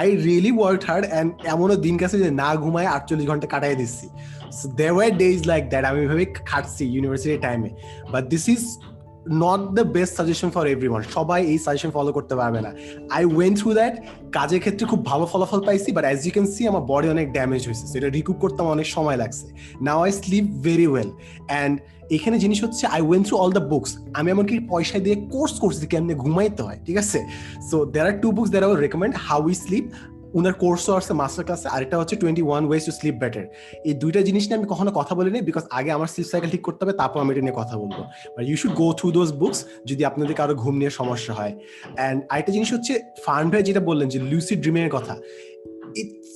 I 0.00 0.06
really 0.26 0.52
work 0.58 0.80
hard 0.88 1.04
and 1.12 1.28
এমনও 1.52 1.76
দিন 1.86 1.94
গেছে 2.00 2.16
যে 2.22 2.28
না 2.42 2.48
ঘুমায় 2.64 2.88
আটচল্লিশ 2.96 3.26
ঘণ্টা 3.30 3.46
কাটাই 3.54 3.74
দিচ্ছি। 3.80 4.06
They 4.78 4.88
were 4.96 5.10
days 5.22 5.38
like 5.50 5.62
that 5.72 5.84
আমি 5.90 5.98
এভাবে 6.06 6.24
খাটছি 6.50 6.84
ইউনিভার্সিটি 6.94 7.38
টাইমে 7.46 7.70
but 8.12 8.24
this 8.32 8.44
is 8.54 8.62
not 9.44 9.60
the 9.76 9.84
best 9.96 10.12
suggestion 10.18 10.50
for 10.54 10.64
everyone 10.74 11.02
সবাই 11.16 11.40
এই 11.52 11.58
সাজেশন 11.64 11.90
ফলো 11.96 12.10
করতে 12.16 12.34
পারবে 12.40 12.60
না। 12.66 12.70
আই 13.16 13.22
ওয়েন 13.36 13.52
থ্রু 13.60 13.70
দ্যাট 13.78 13.94
কাজের 14.36 14.60
ক্ষেত্রে 14.64 14.84
খুব 14.92 15.00
ভালো 15.10 15.24
ফলাফল 15.32 15.60
পাইছি 15.68 15.88
but 15.96 16.04
as 16.08 16.18
you 16.26 16.32
can 16.36 16.46
see 16.54 16.62
আমার 16.70 16.82
বডি 16.90 17.08
অনেক 17.14 17.26
ড্যামেজ 17.36 17.62
হয়েছে। 17.68 17.84
সেটা 17.92 18.08
রিকুপ 18.16 18.36
করতে 18.42 18.58
আমার 18.62 18.74
অনেক 18.78 18.88
সময় 18.96 19.16
লাগছে। 19.22 19.46
Now 19.86 19.98
I 20.06 20.12
sleep 20.22 20.44
very 20.66 20.86
well 20.92 21.10
and 21.50 21.74
এখানে 22.16 22.36
জিনিস 22.44 22.58
হচ্ছে 22.64 22.84
I 22.86 23.00
went 23.08 23.22
through 23.26 23.36
all 23.42 23.50
the 23.58 23.64
books 23.72 23.90
আমি 24.18 24.28
এমনকি 24.34 24.54
পয়সা 24.72 24.98
দিয়ে 25.04 25.16
কোর্স 25.34 25.54
করছি 25.62 25.86
কেমনে 25.92 26.14
ঘুমাইতে 26.14 26.60
হয়, 26.66 26.78
ঠিক 26.86 26.96
আছে? 27.02 27.18
So 27.68 27.76
there 27.94 28.04
are 28.08 28.14
two 28.22 28.28
books 28.36 28.50
there 28.54 28.62
are 28.64 28.70
recommend 28.84 29.14
how 29.26 29.40
we 29.48 29.54
sleep 29.64 29.84
উনার 30.38 30.54
কোর্সও 30.62 30.94
আছে 31.00 31.12
মাস্টার 31.20 31.44
ক্লাসে 31.44 31.68
আরেকটা 31.68 31.96
হচ্ছে 31.98 32.16
twenty 32.16 32.42
one 32.42 32.62
ways 32.68 32.82
to 32.84 32.92
sleep 32.98 33.16
better 33.22 33.44
এই 33.88 33.94
দুইটা 34.02 34.20
জিনিস 34.28 34.42
নিয়ে 34.46 34.58
আমি 34.58 34.68
কখনো 34.68 34.90
কথা 34.98 35.12
বলিনি 35.14 35.40
বিকজ 35.48 35.64
আগে 35.78 35.90
আমার 35.96 36.06
স্লিপ 36.06 36.26
সাইকেল 36.32 36.50
ঠিক 36.50 36.62
করতে 36.62 36.80
হবে, 36.84 36.92
তারপর 36.92 37.18
আমি 37.20 37.30
এটা 37.34 37.42
নিয়ে 37.46 37.56
কথা 37.56 37.74
বলব। 37.76 37.98
But 38.36 38.44
you 38.48 38.56
should 38.56 38.74
go 38.74 38.86
through 38.92 39.08
those 39.18 39.30
books 39.32 39.58
যদি 39.86 40.02
আপনাদের 40.04 40.34
কারও 40.34 40.54
ঘুম 40.54 40.74
নিয়ে 40.80 40.90
সমস্যা 40.90 41.32
হয়। 41.34 41.52
অ্যান্ড 41.96 42.18
আরেকটা 42.30 42.52
জিনিস 42.52 42.72
হচ্ছে 42.72 42.92
ফার্ন 43.24 43.46
ভাই 43.50 43.62
যেটা 43.62 43.80
বললেন 43.80 44.08
যে 44.08 44.18
লুসিড 44.30 44.58
ড্রিমের 44.60 44.90
কথা 44.90 45.14
ইটস 46.00 46.30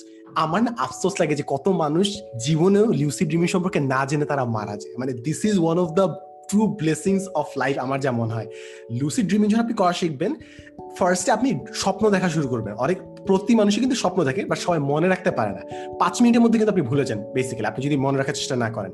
আমার 0.44 0.60
না 0.66 0.70
আফসোস 0.78 1.14
লাগে 1.20 1.34
যে, 1.34 1.44
কত 1.46 1.68
মানুষ 1.68 2.06
জীবনেও 2.46 2.86
লিউসিড 3.00 3.28
ড্রিমিং 3.28 3.48
সম্পর্কে 3.54 3.80
না 3.92 4.00
জেনে 4.06 4.24
তারা 4.24 4.44
মারা 4.56 4.76
যায়। 4.76 4.94
মানে 5.00 5.12
this 5.26 5.40
is 5.44 5.56
one 5.58 5.76
of 5.78 5.88
the 5.98 6.06
true 6.48 6.66
blessings 6.66 7.28
of 7.34 7.46
life 7.56 7.78
আমার 7.78 8.00
যেমন 8.00 8.14
মনে 8.14 8.34
হয়। 8.34 8.46
লুসি 8.90 9.22
ড্রিমিং 9.22 9.50
যখন 9.50 9.62
আপনি 9.62 9.74
করা 9.74 9.92
শিখবেন। 9.92 10.34
ফার্স্টে 10.98 11.32
আপনি 11.32 11.58
স্বপ্ন 11.74 12.10
দেখা 12.10 12.28
শুরু 12.28 12.48
করবেন। 12.48 12.74
অনেক, 12.74 12.98
প্রতি 13.26 13.54
মানুষই 13.54 13.80
কিন্তু 13.80 13.96
স্বপ্ন 13.96 14.24
দেখে 14.24 14.44
বাট 14.44 14.58
সবাই 14.58 14.78
মনে 14.78 15.08
রাখতে 15.08 15.30
পারে 15.30 15.52
না। 15.52 15.94
পাঁচ 15.98 16.22
মিনিটের 16.22 16.42
মধ্যে 16.42 16.58
কিন্তু 16.58 16.72
আপনি 16.72 16.82
ভুলে 16.82 17.04
যান 17.04 17.32
বেসিক্যালি 17.32 17.66
আপনি 17.66 17.86
যদি 17.86 17.96
মনে 17.96 18.18
রাখার 18.18 18.34
চেষ্টা 18.34 18.56
না 18.56 18.70
করেন। 18.70 18.92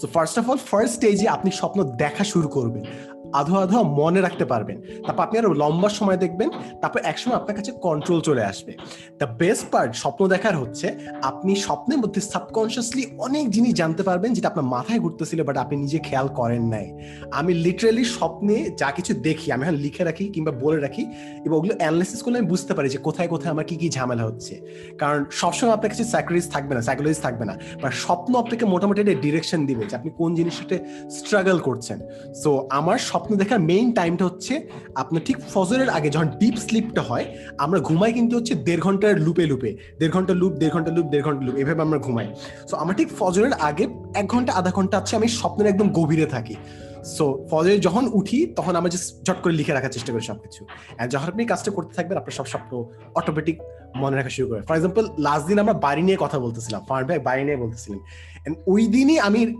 So 0.00 0.06
first 0.06 0.38
of 0.38 0.50
all 0.50 0.56
first 0.56 0.94
স্টেজে 0.94 1.28
আপনি 1.28 1.50
স্বপ্ন 1.50 1.82
দেখা 1.82 2.24
শুরু 2.24 2.48
করবেন। 2.48 2.84
আধো 3.32 3.56
আধো 3.56 3.82
মনে 3.82 4.20
রাখতে 4.20 4.44
পারবেন। 4.44 4.80
তারপর 5.06 5.22
আপনি 5.22 5.38
আরও 5.38 5.54
লম্বা 5.54 5.88
সময় 5.88 6.16
দেখবেন, 6.16 6.50
তারপর 6.82 6.98
একসময় 7.04 7.36
আপনার 7.36 7.56
কাছে 7.56 7.72
কন্ট্রোল 7.72 8.20
চলে 8.20 8.44
আসবে। 8.44 8.72
দ্য 9.18 9.26
বেস্ট 9.38 9.70
পার্ট 9.70 9.94
স্বপ্ন 9.94 10.28
দেখার 10.28 10.56
হচ্ছে, 10.56 10.98
আপনি 11.22 11.54
স্বপ্নের 11.54 11.98
মধ্যে 11.98 12.20
সাবকনসিয়াসলি 12.20 13.06
অনেক 13.18 13.50
জিনিস 13.50 13.74
জানতে 13.74 14.02
পারবেন 14.02 14.32
যেটা 14.32 14.48
আপনার 14.48 14.64
মাথায় 14.64 14.98
ঘুরতেছিল 14.98 15.42
বাট 15.42 15.56
আপনি 15.56 15.76
নিজে 15.76 15.98
খেয়াল 15.98 16.28
করেন 16.28 16.62
নাই। 16.62 16.92
আমি 17.30 17.54
লিটারেলি 17.54 18.04
স্বপ্নে 18.04 18.70
যা 18.76 18.90
কিছু 18.90 19.14
দেখি, 19.14 19.52
আমি 19.52 19.62
এখন 19.62 19.74
লিখে 19.74 20.04
রাখি 20.04 20.28
কিংবা 20.28 20.50
বলে 20.50 20.80
রাখি 20.80 21.06
এবং 21.44 21.58
ওগুলো 21.58 21.74
অ্যানালিসিস 21.78 22.22
করলে 22.22 22.38
আমি 22.38 22.48
বুঝতে 22.48 22.74
পারি 22.74 22.88
যে 22.88 22.98
কোথায় 22.98 23.28
কোথায় 23.28 23.52
আমার 23.52 23.64
কি 23.64 23.76
কি 23.76 23.88
ঝামেলা 23.88 24.24
হচ্ছে। 24.24 24.60
কারণ 24.98 25.24
সবসময় 25.30 25.72
আপনার 25.72 25.90
কাছে 25.90 26.04
সাইকোলজিস্ট 26.04 26.52
থাকবে 26.52 26.74
না 26.74 26.82
সাইকোলজিস্ট 26.82 27.22
থাকবে 27.22 27.44
না। 27.44 27.58
বা 27.82 27.90
স্বপ্ন 27.90 28.34
আপনাকে 28.36 28.64
মোটামুটি 28.64 29.00
একটা 29.00 29.14
ডিরেকশন 29.14 29.66
দিবে 29.66 29.84
যে 29.86 29.96
আপনি 29.96 30.10
কোন 30.16 30.34
জিনিসটাতে 30.34 30.78
স্ট্রাগল 31.10 31.58
করছেন। 31.58 31.98
সো 32.44 32.68
আমার 32.70 32.98
দেখার 33.26 33.60
মেইন 33.60 33.92
টাইমটা 33.92 34.24
হচ্ছে 34.24 34.68
আপনার 34.94 35.22
ঠিক 35.24 35.36
ফজরের 35.54 35.90
আগে 35.90 36.10
যখন 36.10 36.26
ডিপ 36.26 36.54
স্লিপটা 36.54 37.02
হয়, 37.02 37.24
আমরা 37.58 37.80
ঘুমাই 37.80 38.12
কিন্তু 38.12 38.36
হচ্ছে 38.36 38.54
দেড় 38.54 38.80
ঘণ্টার 38.80 39.20
লুপে 39.20 39.46
লুপে 39.46 39.76
দেড় 39.98 40.12
ঘণ্টা 40.12 40.34
লুপ 40.34 40.52
দেড় 40.52 40.70
ঘণ্টা 40.70 40.92
লুপ 40.92 41.06
দেড় 41.06 41.22
ঘণ্টা 41.22 41.46
লুপ 41.46 41.56
এভাবে 41.56 41.82
আমরা 41.82 41.98
ঘুমাই। 41.98 42.34
সো 42.70 42.76
আমার 42.76 42.96
ঠিক 42.96 43.08
ফজরের 43.18 43.52
আগে 43.52 43.88
এক 44.14 44.26
ঘণ্টা, 44.26 44.52
আধা 44.52 44.70
ঘণ্টা 44.70 44.98
আছে 44.98 45.16
আমি 45.16 45.28
স্বপ্নের 45.28 45.68
একদম 45.68 45.88
গভীরে 45.88 46.26
থাকি। 46.26 46.56
সো 47.04 47.46
ফজরে 47.50 47.78
যখন 47.78 48.10
উঠি, 48.12 48.46
তখন 48.56 48.76
আমরা 48.76 48.90
জাস্ট 48.90 49.30
ঝট 49.30 49.36
করে 49.42 49.52
লিখে 49.52 49.72
রাখার 49.72 49.90
চেষ্টা 49.90 50.12
করি 50.12 50.22
সবকিছু। 50.22 50.64
অ্যান্ড 50.64 51.12
যখন 51.12 51.26
আপনি 51.26 51.44
কাজটা 51.44 51.70
করতে 51.70 51.94
থাকবেন, 51.94 52.18
আপনার 52.18 52.32
সব 52.32 52.46
স্বপ্ন 52.46 52.84
অটোমেটিক 53.14 53.62
মনে 53.96 54.16
রাখা 54.16 54.28
শুরু 54.28 54.48
করে। 54.48 54.60
ফর 54.60 54.74
এক্সাম্পল 54.74 55.08
লাস্ট 55.18 55.46
দিন 55.46 55.58
আমরা 55.58 55.72
বাড়ি 55.72 56.02
নিয়ে 56.02 56.16
কথা 56.20 56.38
বলতেছিলাম। 56.38 56.82
ফার্ন 56.88 57.06
ভাই 57.06 57.18
বাড়ি 57.18 57.44
নিয়ে 57.44 57.56
বলতেছিলেন। 57.56 57.98
And 58.46 58.56
ওই 58.66 58.86
দিনই 58.86 59.18
আমি 59.18 59.54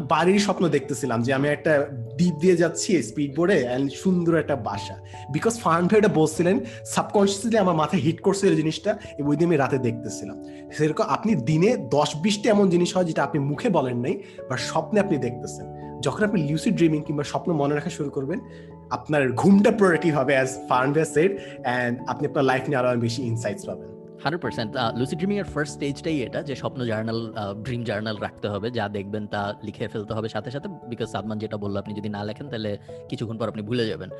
বাড়ির 0.00 0.40
স্বপ্ন 0.40 0.68
দেখতেছিলাম 0.68 1.22
যে 1.22 1.34
আমি 1.34 1.48
একটা 1.48 1.72
দ্বীপ 2.18 2.34
দিয়ে 2.40 2.56
যাচ্ছি 2.56 3.02
স্পিড 3.02 3.36
বোর্ডে 3.36 3.64
অ্যান্ড 3.66 3.92
সুন্দর 3.92 4.40
একটা 4.42 4.56
বাসা। 4.56 4.96
বিকজ 5.32 5.54
ফার্ন 5.60 5.86
ভাই 5.88 5.98
এটা 5.98 6.08
বলছিলেন 6.08 6.60
সাবকনসিয়াসলি 6.94 7.58
আমার 7.58 7.74
মাথায় 7.74 8.02
হিট 8.02 8.20
করছিল 8.20 8.48
এই 8.50 8.56
জিনিসটা 8.56 8.98
ওই 9.30 9.36
দিন 9.36 9.46
আমি 9.46 9.56
রাতে 9.56 9.78
দেখতেছিলাম। 9.78 10.36
সেরকম 10.76 11.04
আপনি 11.08 11.34
দিনে 11.34 11.76
দশ 11.76 12.16
বিশটা 12.16 12.50
এমন 12.50 12.70
জিনিস 12.70 12.96
হয় 12.96 13.04
যেটা 13.04 13.22
আপনি 13.22 13.38
মুখে 13.50 13.68
বলেন 13.68 13.98
নাই, 13.98 14.14
বা 14.50 14.56
স্বপ্নে 14.56 15.00
আপনি 15.00 15.18
দেখতেছেন। 15.18 15.66
যখন 16.00 16.24
আপনি 16.24 16.42
লিউসি 16.48 16.70
ড্রিমিং 16.70 17.02
কিংবা 17.02 17.24
স্বপ্ন 17.24 17.52
মনে 17.52 17.74
রাখা 17.74 17.90
শুরু 17.90 18.10
করবেন, 18.10 18.40
আপনার 18.90 19.32
ঘুমটা 19.32 19.70
প্রোডাক্টিভ 19.70 20.14
হবে 20.14 20.32
অ্যাজ 20.34 20.50
ফার্ন 20.68 20.92
ভাই 20.92 21.04
সেড 21.14 21.30
অ্যান্ড 21.64 21.98
আপনি 22.08 22.26
আপনার 22.26 22.44
লাইফ 22.44 22.68
নিয়ে 22.68 22.78
আরও 22.80 23.00
বেশি 23.06 23.22
ইনসাইটস 23.22 23.64
পাবেন। 23.66 23.91
হান্ড্রেড 24.22 24.42
পার্সেন্ট 24.44 24.70
লুসিড 24.98 25.18
ড্রিমিং 25.20 25.38
এর 25.42 25.48
ফার্স্ট 25.54 25.72
স্টেজটাই 25.76 26.16
এটা 26.26 26.40
যে 26.48 26.54
স্বপ্ন 26.62 26.80
জার্নাল 26.90 27.20
ড্রিম 27.66 27.82
জার্নাল 27.88 28.16
রাখতে 28.26 28.46
হবে, 28.52 28.68
যা 28.78 28.84
দেখবেন 28.96 29.24
তা 29.32 29.40
লিখে 29.66 29.84
ফেলতে 29.92 30.12
হবে 30.16 30.28
সাথে 30.34 30.50
সাথে 30.54 30.68
বিকজ 30.90 31.08
সাদমান 31.14 31.38
যেটা 31.42 31.56
বলল, 31.56 31.74
আপনি 31.82 31.92
যদি 31.98 32.08
না 32.16 32.24
লেখেন 32.28 32.46
তাহলে 32.52 32.70
কিছুক্ষণ 33.10 33.36
পর 33.38 33.46
আপনি 33.52 33.62
ভুলে 33.68 33.84
যাবেন, 33.90 34.10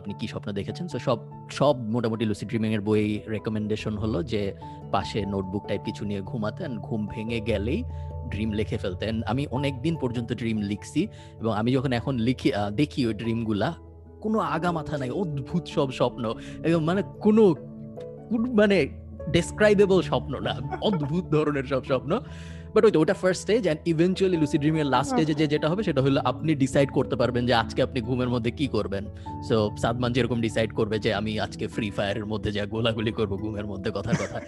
আপনি 0.00 0.12
কি 0.20 0.26
স্বপ্ন 0.32 0.48
দেখেছেন? 0.58 0.86
সো 0.92 0.98
সব 1.06 1.18
সব 1.58 1.74
মোটামুটি 1.94 2.24
লুসিড 2.30 2.48
ড্রিমিং 2.48 2.70
এর 2.74 2.82
বই 2.88 3.02
রেকমেন্ডেশন 3.34 3.94
হলো 3.96 4.18
যে 4.32 4.42
পাশে 4.92 5.20
নোটবুক 5.32 5.64
টাইপ 5.68 5.80
কিছু 5.84 6.02
নিয়ে 6.04 6.20
ঘুমাতে 6.20 6.62
and 6.64 6.76
ঘুম 6.86 7.00
ভেঙে 7.06 7.38
গেলেই 7.40 7.80
ড্রিম 8.28 8.50
লিখে 8.52 8.78
ফেলতেন 8.78 9.14
আমি 9.26 9.42
অনেক 9.50 9.74
দিন 9.82 9.94
পর্যন্ত 10.00 10.30
ড্রিম 10.32 10.58
লিখছি 10.70 11.02
এবং 11.40 11.52
আমি 11.60 11.70
যখন 11.72 11.90
এখন 11.92 12.14
লিখি 12.28 12.48
দেখি 12.74 13.00
ওই 13.06 13.14
ড্রিমগুলা 13.14 13.68
কোনো 14.24 14.38
আগা 14.38 14.70
মাথা 14.72 14.94
নাই, 14.98 15.10
অদ্ভুত 15.22 15.64
সব 15.66 15.88
স্বপ্ন, 15.90 16.34
এবং 16.68 16.80
মানে 16.84 17.02
কোনো 17.20 17.42
মানে 18.60 18.78
ডেসক্রাইবেবল 19.32 20.00
স্বপ্ন 20.02 20.32
না 20.46 20.54
অদ্ভুত 20.82 21.24
ধরনের 21.34 21.64
সব 21.64 21.82
স্বপ্ন। 21.84 22.20
বাট 22.74 22.84
ওই 22.84 22.92
তো 22.92 23.00
ওটা 23.00 23.14
first 23.14 23.42
stage 23.42 23.62
and 23.64 23.80
eventually 23.86 24.36
lucid 24.36 24.58
ড্রিমের 24.58 24.86
last 24.86 25.10
স্টেজে 25.10 25.34
যে 25.34 25.46
যেটা 25.46 25.68
হবে 25.68 25.82
সেটা 25.82 26.00
হলো 26.02 26.20
আপনি 26.24 26.54
ডিসাইড 26.54 26.88
করতে 26.92 27.16
পারবেন 27.16 27.46
যে 27.46 27.54
আজকে 27.54 27.80
আপনি 27.82 28.00
ঘুমের 28.00 28.28
মধ্যে 28.28 28.50
কি 28.50 28.66
করবেন। 28.68 29.04
সো 29.48 29.56
সাদমান 29.82 30.12
যেরকম 30.12 30.40
ডিসাইড 30.40 30.70
করবে 30.72 30.98
যে 30.98 31.14
আমি 31.14 31.40
আজকে 31.40 31.64
ফ্রি 31.68 31.90
ফায়ারের 31.90 32.26
মধ্যে 32.26 32.52
যা 32.52 32.66
গোলাগুলি 32.66 33.12
করব 33.12 33.32
ঘুমের 33.36 33.66
মধ্যে 33.66 33.90
কথার 33.94 34.16
কথা। 34.22 34.38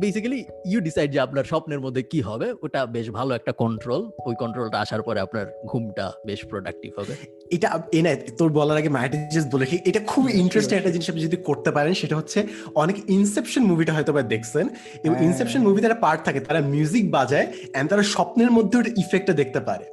বেসিক্যালি 0.00 0.44
ইউ 0.66 0.80
ডিসাইড 0.80 1.12
যে 1.12 1.20
আপনার 1.20 1.44
স্বপ্নের 1.44 1.80
মধ্যে 1.80 2.02
কি 2.02 2.20
হবে 2.20 2.54
ওটা 2.62 2.86
বেশ 2.86 3.10
ভালো 3.10 3.34
একটা 3.34 3.52
কন্ট্রোল 3.52 4.10
ওই 4.26 4.34
কন্ট্রোলটা 4.34 4.78
আসার 4.80 5.02
পরে 5.02 5.20
আপনার 5.20 5.46
ঘুমটা 5.66 6.12
বেশ 6.26 6.46
প্রোডাক্টিভ 6.46 6.92
হবে। 6.98 7.14
এটা 7.50 7.82
এনে 7.92 8.16
তোর 8.16 8.52
বলার 8.52 8.76
আগে 8.76 8.88
মাইটি 8.88 9.16
জাস্ট 9.34 9.48
বলে 9.52 9.64
রাখি, 9.64 9.78
এটা 9.84 10.00
খুব 10.00 10.28
ইন্টারেস্টিং 10.28 10.78
একটা 10.78 10.90
জিনিস 10.90 11.10
আপনি 11.10 11.22
যদি 11.22 11.36
করতে 11.36 11.70
পারেন 11.70 11.94
সেটা 11.94 12.16
হচ্ছে 12.16 12.46
অনেক 12.74 12.96
ইনসেপশন 13.08 13.62
মুভিটা 13.62 13.92
হয়তো 13.92 14.12
বা 14.12 14.22
দেখছেন 14.22 14.68
এবং 15.04 15.14
হ্যাঁ। 15.16 15.26
ইনসেপশন 15.26 15.60
মুভিতে 15.62 15.86
একটা 15.86 16.00
পার্ট 16.00 16.24
থাকে 16.24 16.40
তারা 16.40 16.60
মিউজিক 16.60 17.10
বাজায় 17.10 17.46
এন্ড 17.74 17.90
তারা 17.90 18.02
স্বপ্নের 18.02 18.50
মধ্যে 18.50 18.78
ওটা 18.78 18.90
ইফেক্টটা 18.96 19.32
দেখতে 19.32 19.60
পারে। 19.60 19.84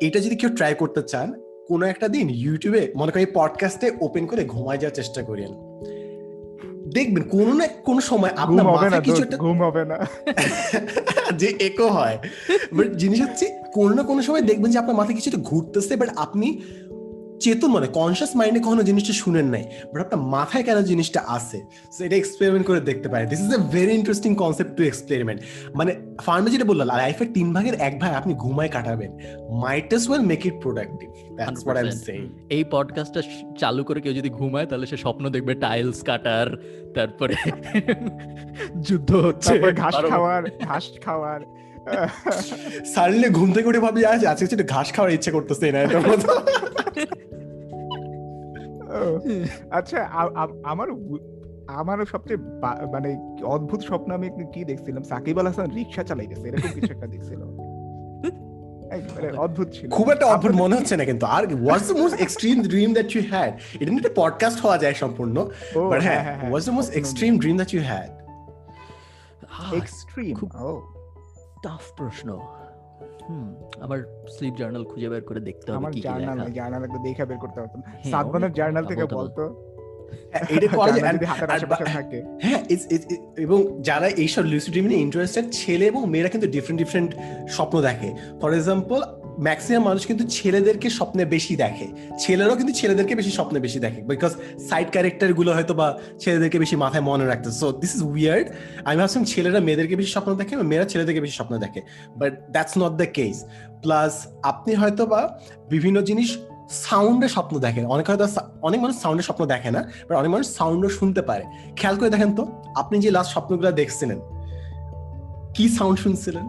এটা 0.00 0.20
যদি 0.20 0.36
কেউ 0.36 0.50
ট্রাই 0.56 0.74
করতে 0.74 1.02
চান 1.02 1.28
কোনো 1.68 1.86
একটা 1.86 2.08
দিন 2.08 2.28
ইউটিউবে 2.30 2.92
মনে 2.96 3.12
করি 3.12 3.26
পডকাস্টে 3.34 3.90
ওপেন 4.00 4.26
করে 4.26 4.44
ঘুমায় 4.44 4.78
যাওয়ার 4.78 4.94
চেষ্টা 4.94 5.22
করেন 5.22 5.52
দেখবেন 6.92 7.22
কোনো 7.28 7.54
না 7.54 7.66
কোনো 7.84 8.00
সময় 8.00 8.32
আপনার 8.36 8.64
মাথায় 8.64 9.00
কিছু 9.00 9.22
একটা 9.22 9.36
ঘুম 9.36 9.62
হবে 9.62 9.84
না। 9.84 9.96
যে 11.40 11.48
একো 11.60 11.86
হয়। 11.88 12.18
বাট 12.72 12.86
জিনিস 12.94 13.20
হচ্ছে 13.20 13.46
কোনো 13.72 13.94
না 13.94 14.02
কোনো 14.02 14.22
সময় 14.22 14.42
দেখবেন 14.42 14.70
যে 14.70 14.78
আপনার 14.78 14.96
মাথায় 14.96 15.14
কিছু 15.14 15.30
একটা 15.30 15.42
ঘুরতেছে 15.42 15.96
বাট 15.96 16.08
আপনি 16.16 16.62
চেতন 17.40 17.70
মানে 17.70 17.86
কনসিয়াস 17.86 18.36
মাইন্ডে 18.36 18.60
কখনো 18.60 18.82
জিনিসটা 18.82 19.12
শুনেন 19.12 19.46
নাই 19.46 19.64
বাট 19.92 20.00
আপনার 20.04 20.20
মাথায় 20.26 20.64
কেন 20.64 20.78
জিনিসটা 20.82 21.20
আছে? 21.26 21.58
সো 21.92 22.04
এটা 22.04 22.16
এক্সপেরিমেন্ট 22.16 22.66
করে 22.66 22.80
দেখতে 22.80 23.08
পারে 23.08 23.26
this 23.26 23.40
is 23.40 23.54
a 23.54 23.58
very 23.72 23.92
interesting 23.94 24.34
concept 24.34 24.76
to 24.76 24.82
experiment 24.82 25.40
মানে 25.74 25.96
ফার্মে 26.22 26.50
যেটা 26.50 26.64
বললাম 26.64 26.86
লাইফের 26.96 27.28
তিন 27.34 27.52
ভাগের 27.52 27.74
এক 27.78 28.00
ভাগ 28.00 28.14
আপনি 28.14 28.34
ঘুমায় 28.34 28.68
কাটাবেন। 28.68 29.10
Might 29.60 29.92
as 29.92 30.08
well 30.08 30.22
make 30.22 30.46
it 30.46 30.54
productive 30.60 31.08
that's 31.36 31.60
what 31.64 31.76
I 31.78 31.84
am 31.84 31.90
saying 31.90 32.20
এই 32.50 32.64
পডকাস্টটা 32.70 33.22
চালু 33.58 33.84
করে 33.84 34.00
কেউ 34.00 34.12
যদি 34.12 34.30
ঘুমায় 34.30 34.66
তাহলে 34.66 34.86
সে 34.86 34.96
স্বপ্ন 34.96 35.28
দেখবে 35.28 35.54
টাইলস 35.54 36.02
কাটার 36.02 36.48
তারপরে 36.94 37.34
যুদ্ধ 38.86 39.10
হচ্ছে। 39.16 39.50
তারপর 39.50 39.72
ঘাস 39.72 39.94
খাওয়ার 40.10 40.42
ঘাস 40.68 40.84
খাওয়ার। 41.04 41.40
সারলে 42.94 43.28
ঘুম 43.30 43.48
থেকে 43.52 43.68
উঠে 43.68 43.80
ভাবি 43.80 44.00
আজ 44.12 44.20
আজকে 44.24 44.44
একটু 44.44 44.66
ঘাস 44.74 44.88
খাওয়ার 44.94 45.10
ইচ্ছে 45.16 45.30
করতেছে 45.30 45.66
না 45.72 45.78
এটার 45.84 46.02
মতো। 46.08 46.28
আচ্ছা 49.70 49.98
আমার 50.72 50.88
আমারও 51.80 52.04
সবচেয়ে 52.04 52.40
মানে 52.94 53.10
অদ্ভুত 53.54 53.80
স্বপ্ন 53.82 54.08
আমি 54.18 54.26
কি 54.54 54.60
দেখছিলাম? 54.64 55.02
সাকিব 55.02 55.36
আল 55.38 55.46
হাসান 55.46 55.66
রিক্সা 55.76 56.02
চালাইতেছে 56.02 56.46
এরকম 56.48 56.70
কিছু 56.74 56.90
একটা 56.94 57.06
দেখছিলাম 57.06 57.50
অদ্ভুত 59.44 59.68
ছিল। 59.72 59.88
খুব 59.90 60.06
একটা 60.10 60.26
অদ্ভুত 60.26 60.52
মনে 60.62 60.74
হচ্ছে 60.76 60.94
না 60.96 61.04
কিন্তু। 61.04 61.24
আর 61.26 61.42
what's 61.62 61.86
the 61.90 61.96
most 62.02 62.16
extreme 62.20 62.56
dream 62.62 62.90
that 62.92 63.08
you 63.16 63.22
had 63.30 63.52
এটা 63.80 63.90
নিয়ে 63.90 64.14
পডকাস্ট 64.14 64.58
হওয়া 64.60 64.76
যায় 64.78 64.94
সম্পূর্ণ 64.94 65.36
বাট 65.90 66.00
হ্যাঁ, 66.00 66.00
হ্যাঁ 66.02 66.22
হ্যাঁ, 66.22 66.36
হ্যাঁ। 66.36 66.48
What's 66.50 66.66
the 66.68 66.74
most 66.78 66.90
extreme 66.92 67.32
dream 67.42 67.56
that 67.60 67.70
you 67.74 67.82
had 67.92 68.10
extreme 69.80 70.34
O. 70.68 70.95
Tough 71.66 71.92
প্রশ্ন। 71.96 72.38
হুম 73.28 73.54
আমার 73.80 74.26
স্লিপ 74.28 74.54
জার্নাল 74.56 74.84
খুঁজে 74.84 75.08
বের 75.08 75.22
করে 75.22 75.40
দেখতে 75.40 75.72
হবে 75.72 75.92
কি 75.92 76.00
জার্নাল 76.00 76.52
জার্নাল 76.52 76.84
একটু 76.84 76.98
দেখে 76.98 77.24
বের 77.24 77.38
করতে 77.38 77.60
পারতাম। 77.60 77.82
সাতবানের 78.10 78.52
জার্নাল 78.52 78.84
থেকে। 78.86 79.06
বলতো 79.14 79.66
হ্যাঁ 82.42 82.64
it- 82.64 83.12
এবং 83.36 83.82
যারা 83.82 84.06
এইসব 84.06 84.42
লুসিড 84.42 84.72
ড্রিমিং 84.72 84.98
ইন্টারেস্টেড 85.00 85.44
ছেলে 85.52 85.86
এবং 85.86 86.10
মেয়েরা 86.10 86.28
কিন্তু 86.28 86.48
ডিফারেন্ট 86.48 86.78
ডিফারেন্ট 86.78 87.14
স্বপ্ন 87.50 87.80
দেখে। 87.80 88.14
ফর 88.40 88.52
এক্সাম্পল 88.52 89.02
ম্যাক্সিমাম 89.44 89.82
মানুষ 89.88 90.02
কিন্তু 90.06 90.24
ছেলেদেরকে 90.36 90.88
স্বপ্নে 90.90 91.24
বেশি 91.34 91.54
দেখে। 91.56 91.86
ছেলেরাও 92.22 92.56
কিন্তু 92.56 92.72
ছেলেদেরকে 92.80 93.14
বেশি 93.20 93.32
স্বপ্নে 93.38 93.58
বেশি 93.66 93.78
দেখে 93.84 94.00
বিকজ 94.10 94.32
সাইড 94.68 94.88
ক্যারেক্টারগুলো 94.94 95.50
হয়তো 95.56 95.74
বা 95.80 95.88
ছেলেদেরকে 96.22 96.58
বেশি 96.58 96.76
মাথায় 96.76 97.04
মনে 97.10 97.24
রাখতে 97.26 97.48
সো 97.60 97.66
দিস 97.82 97.92
ইজ 97.96 98.02
উইয়ার্ড 98.12 98.46
আমি 98.86 98.96
ভাবছিলাম 99.00 99.24
ছেলেরা 99.32 99.60
মেয়েদেরকে 99.66 99.94
বেশি 100.00 100.10
স্বপ্ন 100.16 100.30
দেখে 100.40 100.54
মেয়েরা 100.70 100.86
ছেলেদেরকে 100.92 101.20
বেশি 101.24 101.34
স্বপ্ন 101.40 101.54
দেখে। 101.64 101.80
But 102.18 102.32
that's 102.54 102.74
not 102.82 102.92
the 103.00 103.08
case 103.16 103.36
plus 103.82 104.12
আপনি 104.50 104.72
হয়তো 104.80 105.02
বা 105.12 105.20
বিভিন্ন 105.72 105.98
জিনিস 106.10 106.30
সাউন্ডে 106.88 107.28
স্বপ্ন 107.28 107.54
দেখেন। 107.58 107.84
অনেক 107.94 108.06
হয়তো 108.10 108.26
অনেক 108.68 108.78
মানুষ 108.80 108.96
সাউন্ডে 109.04 109.24
স্বপ্ন 109.28 109.42
দেখে 109.46 109.70
না 109.76 109.80
বাট 110.06 110.16
অনেক 110.20 110.30
মানুষ 110.34 110.46
সাউন্ডও 110.58 110.90
শুনতে 110.98 111.22
পারে। 111.28 111.44
খেয়াল 111.78 111.96
করে 112.00 112.10
দেখেন 112.14 112.30
তো, 112.38 112.42
আপনি 112.80 112.94
যে 113.04 113.10
লাস্ট 113.16 113.30
স্বপ্নগুলো 113.34 113.70
দেখছিলেন, 113.80 114.18
কি 115.56 115.64
সাউন্ড 115.78 115.98
শুনছিলেন? 116.04 116.46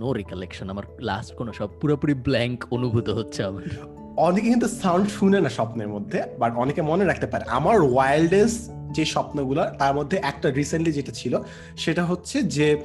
নো 0.00 0.12
রিকালেকশন 0.12 0.70
আমার 0.70 0.84
লাস্ট 1.00 1.34
কোনো 1.34 1.52
সব 1.52 1.68
পুরোপুরি 1.80 2.14
ব্ল্যাঙ্ক 2.14 2.64
অনুভূত 2.70 3.08
হচ্ছে 3.08 3.44
আমার। 3.44 3.62
অনেকে 4.16 4.48
কিন্তু 4.48 4.68
সাউন্ড 4.68 5.08
শুনে 5.08 5.40
না 5.40 5.48
স্বপ্নের 5.48 5.88
মধ্যে 5.88 6.22
বাট 6.38 6.56
অনেকে 6.56 6.82
মনে 6.82 7.04
রাখতে 7.04 7.26
পারে। 7.26 7.44
আমার 7.48 7.82
ওয়াইল্ডেস্ট 7.82 8.70
যে 8.92 9.04
স্বপ্নগুলো, 9.04 9.64
তার 9.78 9.94
মধ্যে 9.94 10.16
একটা 10.22 10.50
রিসেন্টলি 10.50 10.92
যেটা 10.92 11.12
ছিল, 11.12 11.38
সেটা 11.76 12.04
হচ্ছে 12.04 12.42
যে 12.42 12.84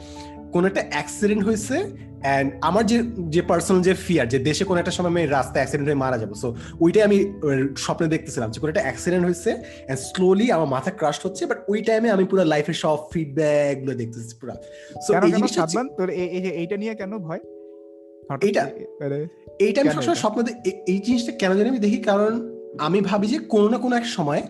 কোনো 0.52 0.68
একটা 0.68 0.84
অ্যাক্সিডেন্ট 0.90 1.44
হয়েছে 1.44 1.78
অ্যান্ড 2.26 2.48
আমার 2.62 2.84
যে 2.86 2.98
যে 3.30 3.42
পার্সোনাল 3.42 3.82
যে 3.82 3.94
ফিয়ার 4.06 4.26
যে 4.28 4.40
দেশে 4.40 4.64
কোনো 4.66 4.80
একটা 4.80 4.92
সময় 4.92 5.10
আমি 5.10 5.22
রাস্তায় 5.28 5.62
অ্যাক্সিডেন্ট 5.62 5.88
হয়ে 5.90 6.02
মারা 6.04 6.18
যাব 6.18 6.32
সো 6.34 6.48
ওইটাই 6.80 7.04
আমি 7.04 7.18
স্বপ্নে 7.78 8.08
দেখতেছিলাম 8.08 8.50
যে 8.52 8.58
কোনো 8.60 8.70
একটা 8.70 8.82
অ্যাক্সিডেন্ট 8.82 9.24
হয়েছে 9.26 9.52
অ্যান্ড 9.60 10.00
স্লোলি 10.10 10.48
আমার 10.52 10.68
মাথা 10.68 10.92
ক্রাশ 10.92 11.18
হচ্ছে 11.26 11.44
বাট 11.46 11.60
ওই 11.68 11.80
টাইমে 11.82 12.10
আমি 12.10 12.24
পুরো 12.24 12.44
লাইফের 12.44 12.74
সব 12.74 12.98
ফিডব্যাকগুলো 13.14 13.94
দেখতেছি 13.94 14.34
পুরো। 14.42 14.54
সো 15.08 15.12
এই 15.28 15.32
জিনিসটা 15.32 15.62
তোর 15.98 16.10
এইটা 16.62 16.76
নিয়ে 16.78 16.94
কেন 16.96 17.12
ভয়? 17.18 17.42
এইটা? 18.42 18.64
এইটা 19.60 19.82
আমি 19.82 19.90
সবসময় 19.90 20.16
স্বপ্ন 20.16 20.40
এই 20.88 21.00
জিনিসটা 21.00 21.32
কেন 21.32 21.52
জানি 21.58 21.68
আমি 21.70 21.80
দেখি 21.80 21.98
কারণ 21.98 22.32
আমি 22.80 23.00
ভাবি 23.02 23.28
যে 23.28 23.38
কোনো 23.54 23.68
না 23.70 23.78
কোনো 23.78 23.94
এক 23.96 24.06
সময় 24.06 24.42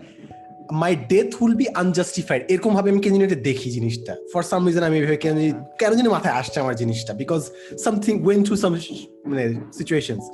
my 0.72 0.96
death 1.08 1.34
will 1.40 1.54
be 1.54 1.66
unjustified 1.74 2.42
এরকম 2.48 2.74
ভাবে 2.74 2.90
আমি 2.90 3.00
কেন 3.00 3.12
জানি 3.12 3.24
এটা 3.24 3.34
দেখি 3.34 3.70
জিনিসটা। 3.70 4.16
ফর 4.32 4.42
সাম 4.42 4.66
রিজন 4.66 4.82
আমি 4.82 4.98
এভাবে 4.98 5.16
কেন 5.16 5.52
কেন 5.78 5.92
জানি 5.92 6.08
মাথায় 6.08 6.34
আসছে 6.34 6.60
আমার 6.60 6.76
জিনিসটা। 6.76 7.12
Because 7.14 7.42
something 7.84 8.24
went 8.24 8.44
through 8.44 8.56
some 8.56 8.72
মানে 9.26 9.54
সিচুয়েশনস 9.78 10.24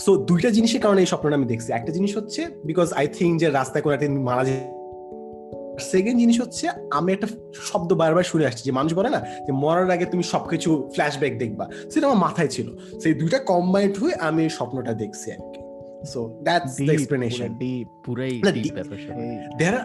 সো 0.00 0.16
দুইটা 0.16 0.50
জিনিসের 0.50 0.80
কারণে 0.80 1.00
এই 1.00 1.06
স্বপ্নটা 1.06 1.36
আমি 1.36 1.46
দেখছি। 1.46 1.72
একটা 1.72 1.92
জিনিস 1.92 2.16
হচ্ছে 2.16 2.46
বিকজ 2.64 2.92
আই 2.92 3.08
থিঙ্ক 3.08 3.40
যে 3.40 3.50
রাস্তায় 3.50 3.82
কোনো 3.82 3.94
একটা 3.94 4.08
মারা 4.08 4.44
যায়। 4.44 4.74
সেকেন্ড 5.80 6.18
জিনিস 6.20 6.40
হচ্ছে, 6.40 6.68
আমি 6.90 7.12
একটা 7.12 7.26
শব্দ 7.54 7.92
বারবার 7.92 8.22
শুনে 8.22 8.46
আসছি। 8.46 8.62
যে 8.64 8.72
মানুষ 8.72 8.94
বলে 8.94 9.10
না, 9.10 9.20
যে 9.46 9.52
মরার 9.52 9.90
আগে 9.90 10.04
তুমি 10.04 10.22
সবকিছু 10.22 10.90
ফ্ল্যাশব্যাক 10.92 11.38
দেখবা। 11.38 11.70
সেটা 11.90 12.06
আমার 12.06 12.18
মাথায় 12.18 12.48
ছিল। 12.48 12.76
সেই 13.02 13.14
দুইটা 13.14 13.38
কম্বাইন্ড 13.38 13.98
হয়ে 13.98 14.14
আমি 14.14 14.42
এই 14.42 14.48
স্বপ্নটা 14.48 14.92
দেখছি 14.92 15.32
আর 15.32 15.36
কি। 15.36 15.63
সো 16.04 16.40
দ্যাটস 16.42 16.76
দ্য 16.76 16.92
এক্সপ্লেনেশন 16.92 17.58
পুরাই 18.04 18.42
দেয়ার। 19.58 19.78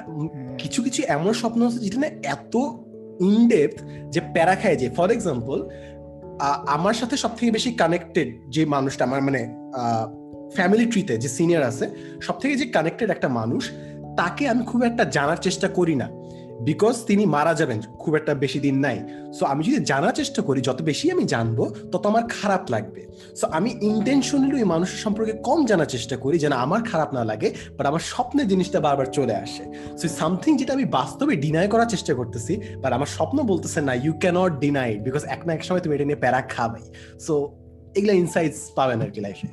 কিছু 0.58 0.84
কিছু 0.84 1.04
এমন 1.08 1.34
স্বপ্ন 1.34 1.68
আছে 1.68 1.80
যেটা 1.80 2.00
না 2.00 2.08
এত 2.08 2.56
ইনডেপথ 3.22 3.84
যে 4.10 4.22
প্যারা 4.34 4.56
খায় 4.56 4.76
যে 4.76 4.90
ফর 4.90 5.12
এক্সাম্পল 5.12 5.70
আমার 6.68 6.94
সাথে 6.94 7.18
সব 7.18 7.36
থেকে 7.38 7.52
বেশি 7.52 7.74
কানেক্টেড 7.74 8.36
যে 8.50 8.66
মানুষটা 8.66 9.06
আমার 9.06 9.22
মানে 9.22 9.42
ফ্যামিলি 10.56 10.86
ট্রিতে 10.86 11.18
যে 11.18 11.30
সিনিয়র 11.30 11.64
আছে 11.64 11.90
সব 12.22 12.40
থেকে 12.40 12.56
যে 12.56 12.66
কানেক্টেড 12.66 13.10
একটা 13.10 13.28
মানুষ 13.28 13.72
তাকে 14.18 14.48
আমি 14.48 14.66
খুব 14.66 14.84
একটা 14.84 15.04
জানার 15.04 15.38
চেষ্টা 15.38 15.68
করি 15.68 15.96
না। 15.96 16.19
বিকজ 16.62 17.04
তিনি 17.06 17.26
মারা 17.26 17.54
যাবেন 17.54 17.82
খুব 18.00 18.16
একটা 18.16 18.34
বেশি 18.34 18.60
দিন 18.60 18.80
নাই। 18.80 19.00
সো 19.34 19.46
আমি 19.46 19.64
যদি 19.64 19.86
জানার 19.86 20.14
চেষ্টা 20.14 20.42
করি 20.42 20.62
যত 20.62 20.82
বেশি 20.82 21.12
আমি 21.12 21.24
জানব 21.24 21.74
তত 21.92 22.08
আমার 22.08 22.24
খারাপ 22.28 22.72
লাগবে। 22.72 23.08
সো 23.36 23.48
আমি 23.48 23.78
ইন্টেনশনালি 23.82 24.56
ওই 24.56 24.64
মানুষের 24.64 24.98
সম্পর্কে 24.98 25.34
কম 25.34 25.66
জানার 25.66 25.86
চেষ্টা 25.86 26.18
করি 26.18 26.40
যেন 26.40 26.52
আমার 26.52 26.84
খারাপ 26.84 27.14
না 27.14 27.26
লাগে 27.26 27.54
বাট 27.78 27.88
আমার 27.88 28.00
স্বপ্নে 28.00 28.46
জিনিসটা 28.46 28.80
বারবার 28.80 29.06
চলে 29.06 29.36
আসে। 29.36 29.64
সো 29.98 30.08
সামথিং 30.08 30.58
যেটা 30.58 30.74
আমি 30.74 30.86
বাস্তবে 30.86 31.36
ডিনাই 31.36 31.68
করার 31.68 31.90
চেষ্টা 31.90 32.14
করতেছি 32.14 32.62
বাট 32.78 32.94
আমার 32.94 33.08
স্বপ্ন 33.08 33.44
বলতেছে 33.44 33.82
না 33.82 33.94
ইউ 33.94 34.14
ক্যানট 34.14 34.60
ডিনাই 34.60 34.98
বিকজ 34.98 35.24
এক 35.26 35.48
না 35.48 35.54
এক 35.54 35.64
সময় 35.64 35.82
তুমি 35.82 35.96
এটা 35.96 36.06
নিয়ে 36.06 36.16
প্যারা 36.16 36.42
খাবাই। 36.42 36.82
সো 37.20 37.56
এগুলা 37.96 38.14
ইনসাইটস 38.14 38.72
পাবেন 38.76 39.02
আর 39.02 39.10
কি 39.10 39.22
লাইফে 39.22 39.48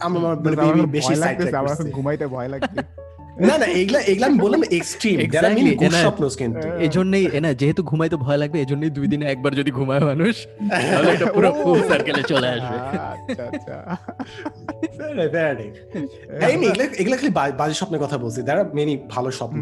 আমার 0.00 0.36
মানে 0.44 0.86
বেশি 0.86 1.14
সাইড 1.14 1.18
লাগতেছে, 1.18 1.56
আমার 1.56 1.76
ঘুমাইতে 1.92 2.26
ভয় 2.26 2.48
লাগছে। 2.48 2.76
না 3.40 3.54
না 3.58 3.66
এগুলা 3.80 4.00
এগুলা 4.02 4.26
আমি 4.26 4.38
বললাম 4.38 4.62
এক্সট্রিম 4.72 5.16
যারা 5.26 5.48
Exactly, 5.48 5.70
গুড 5.72 5.86
এনা- 5.86 6.04
স্বপ্ন 6.04 6.22
কিন্তু 6.38 6.58
হ্যাঁ। 6.62 6.78
এই 6.78 6.90
জন্যই 6.96 7.24
এনা 7.38 7.50
যেহেতু 7.52 7.82
ঘুমাইতে 7.82 8.16
ভয় 8.16 8.38
লাগবে 8.38 8.56
এই 8.60 8.68
জন্যই 8.72 8.90
দুই 8.90 9.06
দিনে 9.08 9.24
একবার 9.26 9.52
যদি 9.54 9.70
ঘুমায় 9.70 10.04
মানুষ 10.04 10.34
তাহলে 10.90 11.10
এটা 11.12 11.26
পুরো 11.26 11.48
ফুল 11.60 11.78
সার্কেলে 11.90 12.22
চলে 12.22 12.48
আসবে 12.48 12.76
আচ্ছা 13.12 13.42
আচ্ছা. 13.50 13.76
এই 16.46 16.54
এগুলা 16.64 16.84
এগুলা 16.98 17.16
খালি 17.16 17.32
বাজে 17.58 17.74
স্বপ্নের 17.74 18.00
কথা 18.04 18.16
বলছি 18.18 18.40
দ্যার 18.42 18.58
আর 18.58 18.68
মেনি 18.74 18.94
ভালো 19.08 19.30
স্বপ্ন 19.30 19.60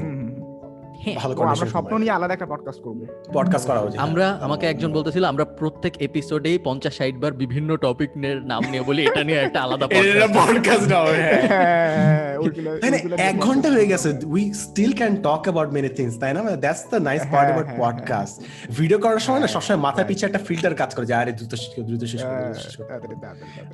আমরা 1.06 1.34
কন্ডিশন 1.34 1.66
স্বপ্ন 1.66 1.98
নিয়ে 1.98 2.10
আলাদা 2.10 2.32
একটা 2.34 2.46
পডকাস্ট 2.46 2.82
করব। 2.82 3.06
পডকাস্ট 3.32 3.66
করা 3.66 3.80
উচিত। 3.80 4.00
আমরা 4.00 4.38
আমাকে 4.40 4.66
একজন 4.66 4.92
বলতেছিল 4.92 5.24
আমরা 5.24 5.44
প্রত্যেক 5.44 5.96
এপিসোডেই 5.98 6.58
পঞ্চাশ 6.58 6.94
ষাট 6.94 7.14
বার 7.14 7.32
বিভিন্ন 7.32 7.76
টপিক 7.76 8.10
নাম 8.44 8.62
নিয়ে 8.70 8.82
বলি 8.82 9.06
এটা 9.06 9.24
নিয়ে 9.24 9.38
একটা 9.38 9.62
আলাদা 9.62 9.86
পডকাস্ট 9.86 10.88
নাও 10.88 11.06
হ্যাঁ। 11.06 12.38
ওইগুলো 12.38 12.78
তাই 12.78 12.90
না 12.90 12.96
ওইগুলো 12.96 13.16
নিয়ে 13.16 13.28
এক 13.28 13.38
ঘণ্টা 13.38 13.68
গেছে 13.70 14.08
we 14.26 14.52
still 14.52 14.92
can 14.92 15.16
talk 15.16 15.42
about 15.42 15.68
many 15.68 15.88
things 15.88 16.18
তাই 16.18 16.34
না? 16.34 16.40
That's 16.56 16.84
the 16.90 16.96
nice 16.96 17.22
part 17.32 17.48
about 17.52 17.66
podcast 17.78 18.42
video 18.76 18.98
করার 18.98 19.18
সময় 19.18 19.40
না 19.40 19.46
হ্যাঁ, 19.46 19.60
সবসময় 19.60 19.92
right. 19.92 20.08
পিছে 20.08 20.26
একটা 20.26 20.38
ফিল্টার 20.38 20.74
কাজ 20.74 20.94
করে 20.94 21.06
যে 21.06 21.14
আরে 21.14 21.32
দ্রুত 21.32 21.54
দ্রুত 21.86 22.04
শেষ 22.04 22.22
করো, 22.22 22.34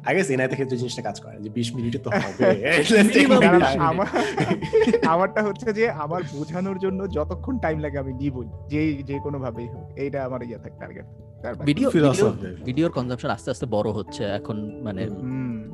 হ্যাঁ, 0.04 0.14
এনআইতে 0.28 0.76
জিনিসটা 0.76 1.02
কাজ 1.02 1.20
করে 1.20 1.36
যে 1.40 1.50
20 1.50 1.74
মিনিটে 1.74 1.98
তো 1.98 2.10
হবে 2.14 2.74
বিশ 2.78 2.92
মিনিট। 2.92 3.62
আমার 3.78 4.06
আমারটা 5.06 5.42
হচ্ছে 5.42 5.72
যে 5.72 5.90
আমার 5.90 6.22
বোঝানোর 6.32 6.78
জন্য 6.78 7.08
যতক্ষণ 7.20 7.54
টাইম 7.58 7.76
লাগে 7.78 7.98
আমি 7.98 8.12
নিবই 8.14 8.48
যে 8.68 8.80
যে 9.02 9.16
কোনো 9.18 9.38
ভাবেই 9.38 9.68
হোক। 9.72 9.84
এইটা 10.02 10.18
আমার 10.26 10.40
ইয়ে 10.42 10.58
থাকে 10.64 10.76
টার্গেট 10.80 11.06
ভিডিও 11.68 11.88
ভিডিওর 12.64 12.92
কনজাম্পশন 12.92 13.30
আস্তে 13.30 13.48
আস্তে 13.50 13.66
বড় 13.66 13.88
হচ্ছে 13.92 14.22
এখন 14.38 14.56
মানে 14.82 15.02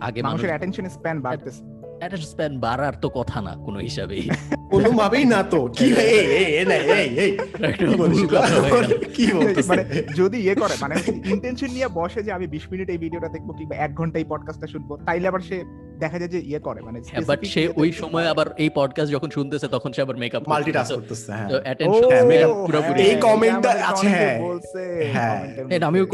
আগে 0.00 0.20
মানুষের 0.20 0.26
মানুষ 0.26 0.40
অ্যাটেনশন 0.52 0.86
স্প্যান 0.88 1.16
বাড়তেছে। 1.20 1.62
অ্যাটেনশন 2.00 2.28
স্প্যান 2.32 2.52
বাড়ার 2.58 2.94
তো 3.02 3.08
কথা 3.18 3.38
না 3.40 3.52
কোনো 3.66 3.78
হিসাবেই। 3.78 4.24
কোনোভাবেই 4.70 5.24
না 5.24 5.42
তো 5.42 5.68
কি 5.78 5.92
হয়ে 5.92 6.66
মানে 9.70 9.84
যদি 10.16 10.38
ইয়ে 10.38 10.54
করে 10.54 10.74
মানে 10.80 10.94
ইন্টেনশন 11.24 11.70
নিয়ে 11.70 11.88
বসে 11.88 12.22
যে 12.22 12.32
আমি 12.32 12.46
বিশ 12.46 12.68
মিনিট 12.70 12.90
এই 12.90 12.98
ভিডিওটা 12.98 13.28
দেখব 13.28 13.52
কিংবা 13.52 13.76
এক 13.76 13.94
ঘণ্টা 13.94 14.18
এই 14.18 14.24
পডকাস্টটা 14.24 14.66
শুনব 14.66 14.98
তাইলে 15.06 15.28
আবার 15.28 15.40
সে 15.40 15.64
দেখা 15.98 16.18
যায় 16.18 16.28
যে 16.28 16.38
ইয়ে 16.38 16.58
করে 16.58 16.80
মানে 16.80 17.00
হ্যাঁ 17.12 17.26
বাট 17.26 17.44
সে 17.44 17.68
ওই 17.76 17.92
সময় 17.92 18.26
আবার 18.26 18.46
এই 18.56 18.70
পডকাস্ট 18.74 19.12
যখন 19.12 19.30
শুনতেছে 19.30 19.68
তখন 19.68 19.92
সে 19.92 20.02
আবার 20.02 20.16
মেকআপ 20.16 20.48
মাল্টিটাস্ক 20.48 20.94
করতেছে 20.94 21.32
হ্যাঁ। 21.32 21.62
অ্যাটেনশন 21.62 22.10
হ্যাঁ, 22.10 22.66
পুরোপুরি 22.66 23.00
এই 23.00 23.06
হ্যাঁ, 23.06 23.32
আমাদের 23.32 23.82
আছে, 23.82 24.08
হ্যাঁ। 24.08 24.40
বলছে, 24.40 25.10
হ্যাঁ। 25.12 25.54
এটা 25.70 25.86
আমিও 25.86 26.06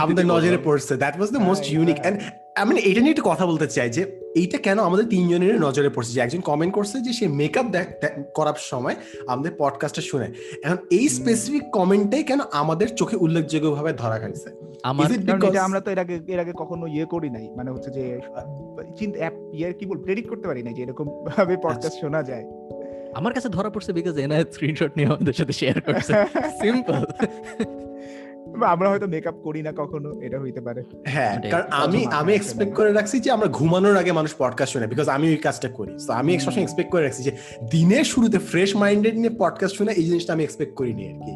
আমাদের 0.00 0.26
নজরে 0.26 0.58
পড়ছে। 0.58 0.96
দ্যাট 0.96 1.16
ওয়াজ 1.16 1.30
দ্য 1.30 1.38
মোস্ট 1.38 1.64
হ্যাঁ, 1.64 1.74
ইউনিক 1.74 1.96
হ্যাঁ। 1.96 2.10
এন্ড 2.10 2.20
আমি 2.54 2.74
না 2.74 2.80
এইটা 2.80 3.00
নিয়ে 3.00 3.10
একটু 3.10 3.30
কথা 3.30 3.46
বলতে 3.46 3.66
চাই 3.66 3.90
যে 3.90 4.20
এইটা 4.36 4.58
কেন 4.58 4.78
আমাদের 4.78 5.04
তিনজনের 5.04 5.60
নজরে 5.60 5.88
পড়ছে? 5.88 6.12
যে 6.12 6.20
একজন 6.20 6.40
কমেন্ট 6.40 6.74
করছে 6.74 7.00
যে 7.00 7.12
সে 7.12 7.28
মেকআপ 7.28 7.66
করার 8.34 8.52
সময় 8.58 8.96
আমাদের 9.26 9.52
পডকাস্টটা 9.58 10.02
শুনে। 10.02 10.28
এখন 10.64 10.76
এই। 10.90 11.08
স্পেসিফিক 11.08 11.62
কমেন্টটাই 11.72 12.22
কেন 12.22 12.38
আমাদের 12.52 12.94
চোখে 12.94 13.16
উল্লেখযোগ্যভাবে 13.16 13.92
ধরা 13.92 14.18
খাইছে? 14.18 14.50
আমার 14.82 15.80
তো 15.80 15.90
এর 15.90 15.98
আগে 15.98 16.20
এর 16.26 16.38
আগে 16.38 16.52
কখনো 16.56 16.86
ইয়ে 16.86 17.04
করি 17.04 17.30
নাই। 17.30 17.48
মানে 17.56 17.70
হচ্ছে 17.70 17.90
যে 17.90 18.20
চিন্তা 18.96 19.18
অ্যাপ 19.18 19.32
ইয়ার 19.52 19.72
কি 19.72 19.86
বল 19.86 19.98
প্রেডিক্ট 20.02 20.30
করতে 20.30 20.48
পারি 20.48 20.62
না 20.62 20.72
যে 20.72 20.82
এরকম 20.82 21.24
ভাবে 21.24 21.56
পডকাস্ট 21.62 22.00
শোনা 22.00 22.22
যায়। 22.22 22.44
আমার 23.14 23.34
কাছে 23.34 23.48
ধরা 23.48 23.70
পড়ছে 23.70 23.92
বিকজ 23.92 24.18
এনআই 24.18 24.44
স্ক্রিনশট 24.52 24.90
নিয়ে 24.96 25.08
আমাদের 25.08 25.32
সাথে 25.32 25.52
শেয়ার 25.52 25.80
করছে। 25.80 26.12
সিম্পল 26.62 27.06
আমরা 28.66 28.88
হয়তো 28.88 29.06
মেকআপ 29.06 29.34
করি 29.34 29.62
না 29.62 29.72
কখনো 29.76 30.20
এটা 30.20 30.40
হইতে 30.40 30.60
পারে। 30.60 30.82
হ্যাঁ 31.06 31.50
কারণ 31.50 31.66
আমি 31.70 32.06
আমি 32.06 32.34
এক্সপেক্ট 32.34 32.74
করে 32.74 32.92
রাখছি 32.92 33.20
যে 33.20 33.30
আমরা 33.30 33.46
ঘুমানোর 33.46 33.96
আগে 33.96 34.12
মানুষ 34.12 34.34
পডকাস্ট 34.38 34.72
শুনে 34.72 34.86
বিকজ 34.86 35.08
আমি 35.08 35.28
ওই 35.28 35.36
কাজটা 35.36 35.68
করি। 35.68 35.92
তো 36.06 36.12
আমি 36.12 36.38
সবসময় 36.38 36.62
এক্সপেক্ট 36.62 36.90
করে 36.90 37.02
রাখছি 37.02 37.22
যে 37.22 37.32
দিনের 37.70 38.04
শুরুতে 38.04 38.38
ফ্রেশ 38.38 38.76
মাইন্ডেড 38.76 39.14
নিয়ে 39.14 39.30
পডকাস্ট 39.38 39.76
শুনে 39.76 39.92
এই 39.92 40.04
জিনিসটা 40.04 40.32
আমি 40.32 40.42
এক্সপেক্ট 40.42 40.74
করিনি 40.74 41.08
আর 41.08 41.14
কি। 41.14 41.32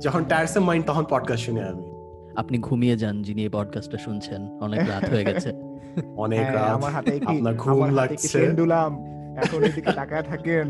যখন 0.00 0.24
টায়ারসেম 0.24 0.64
মাইন্ড 0.64 0.86
তখন 0.86 1.04
পডকাস্ট 1.08 1.46
শুনে 1.46 1.64
আমি। 1.64 1.92
আপনি 2.36 2.58
ঘুমিয়ে 2.58 2.96
যান 2.96 3.22
যিনি 3.22 3.42
এই 3.42 3.48
পডকাস্টটা 3.48 3.98
শুনছেন। 3.98 4.58
অনেক 4.60 4.80
রাত 4.88 5.10
হয়ে 5.10 5.24
গেছে। 5.24 5.52
অনেক 6.16 6.40
হ্যাঁ, 6.40 6.52
রাত। 6.52 6.70
আমার 6.70 6.92
হাতে 6.92 7.10
একটি 7.10 7.36
আপনার 7.36 7.54
ঘুম 7.54 7.94
লাগছে। 7.94 8.38
পেন্ডুলাম 8.38 9.21
এখন 9.42 9.58
এদিকে 9.64 9.92
তাকায় 9.92 10.22
থাকেন। 10.22 10.66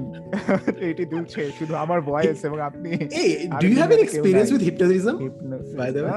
এটি 0.91 1.05
দুলছে 1.05 1.51
শুধু 1.59 1.75
আমার 1.75 2.01
ভয়েস 2.01 2.45
এবং 2.45 2.61
আপনি। 2.61 2.91
এই 2.91 3.49
do 3.63 3.67
you 3.67 3.77
have 3.77 3.91
an 3.91 3.99
experience 3.99 4.53
with 4.53 4.63
hypnotism 4.63 5.17
hypnosis। 5.27 5.77
By 5.81 5.91
the 5.95 6.01
way? 6.05 6.11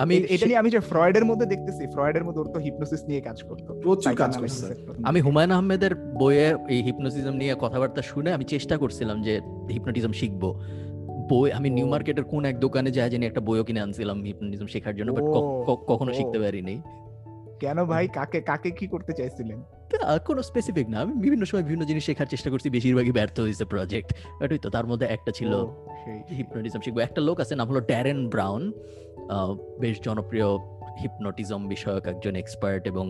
Um, 0.00 0.10
এটা 0.34 0.46
নিয়ে 0.46 0.58
আমি 0.58 0.70
যে 0.70 0.80
ফ্রয়েডের 0.80 1.24
মধ্যে 1.24 1.46
দেখতেছি 1.46 1.86
ফ্রয়েডের 1.86 2.24
মধ্যে 2.24 2.40
ওর 2.40 2.46
তো 2.54 2.60
হিপনোসিস 2.60 3.02
নিয়ে 3.08 3.20
কাজ 3.20 3.42
করতো। 3.42 3.74
প্রচুর 3.74 4.14
কাজ 4.14 4.36
করছে। 4.36 4.74
আমি 5.04 5.20
হুমায়ুন 5.20 5.50
আহমেদের 5.50 5.94
বইয়ে 5.94 6.54
এই 6.68 6.82
হিপনোসিজম 6.82 7.32
নিয়ে 7.32 7.54
কথাবার্তা 7.60 8.02
শুনে 8.02 8.32
আমি 8.32 8.44
চেষ্টা 8.44 8.76
করছিলাম 8.76 9.22
যে 9.22 9.40
হিপনোটিজম 9.72 10.12
শিখব। 10.12 10.60
বই 11.30 11.52
আমি 11.52 11.70
নিউ 11.70 11.86
মার্কেটের 11.86 12.24
কোন 12.24 12.44
এক 12.44 12.60
দোকানে 12.60 12.90
যায় 12.90 13.10
জানি 13.10 13.26
একটা 13.26 13.40
বইও 13.40 13.64
কিনে 13.64 13.80
আনছিলাম 13.80 14.22
হিপনোটিজম 14.22 14.66
শেখার 14.66 14.96
জন্য 14.96 15.12
বাট 15.12 15.24
কখনো 15.90 16.14
শিখতে 16.14 16.38
পারিনি। 16.38 16.82
কেন 17.60 17.84
ভাই? 17.84 18.08
কাকে 18.08 18.40
কাকে 18.40 18.70
কি 18.70 18.86
করতে 18.86 19.12
চাইছিলেন? 19.12 19.62
কোনো 20.28 20.40
স্পেসিফিক 20.50 20.86
না। 20.92 20.96
আমি 21.04 21.14
বিভিন্ন 21.24 21.42
সময় 21.50 21.64
বিভিন্ন 21.68 21.84
জিনিস 21.90 22.02
শেখার 22.08 22.28
চেষ্টা 22.32 22.48
করছি 22.52 22.68
বেশিরভাগই 22.76 23.14
ব্যর্থ 23.18 23.36
হয়েছে 23.44 23.64
প্রজেক্ট 23.74 24.08
বাট 24.40 24.48
ওই 24.54 24.60
তো 24.64 24.68
তার 24.76 24.86
মধ্যে 24.90 25.06
একটা 25.16 25.30
ছিল 25.38 25.52
সেই 26.02 26.18
হিপনোটিজম 26.38 26.80
শিখব। 26.84 26.98
একটা 27.08 27.20
লোক 27.28 27.36
আছে 27.44 27.54
নাম 27.60 27.66
হলো 27.70 27.80
ড্যারেন 27.90 28.20
ব্রাউন 28.32 28.62
বেশ 29.82 29.96
জনপ্রিয় 30.06 30.48
হিপনোটিজম 31.02 31.60
বিষয়ক 31.74 32.04
একজন 32.12 32.34
এক্সপার্ট 32.42 32.82
এবং 32.92 33.06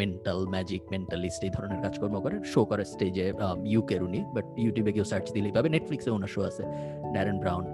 মেন্টাল 0.00 0.38
ম্যাজিক 0.54 0.82
মেন্টালিস্ট 0.94 1.40
এই 1.46 1.52
ধরনের 1.56 1.80
কাজকর্ম 1.84 2.16
করে। 2.24 2.36
শো 2.52 2.60
করে 2.70 2.84
স্টেজে 2.92 3.26
ইউকের 3.74 4.00
উনি 4.08 4.20
বাট 4.34 4.46
ইউটিউবে 4.64 4.92
কেউ 4.96 5.06
সার্চ 5.12 5.26
দিলেই 5.36 5.52
পাবে। 5.56 5.68
নেটফ্লিক্সে 5.76 6.10
ওনার 6.16 6.30
শো 6.34 6.40
আছে 6.50 6.62
ড্যারেন 7.14 7.36
ব্রাউন 7.42 7.64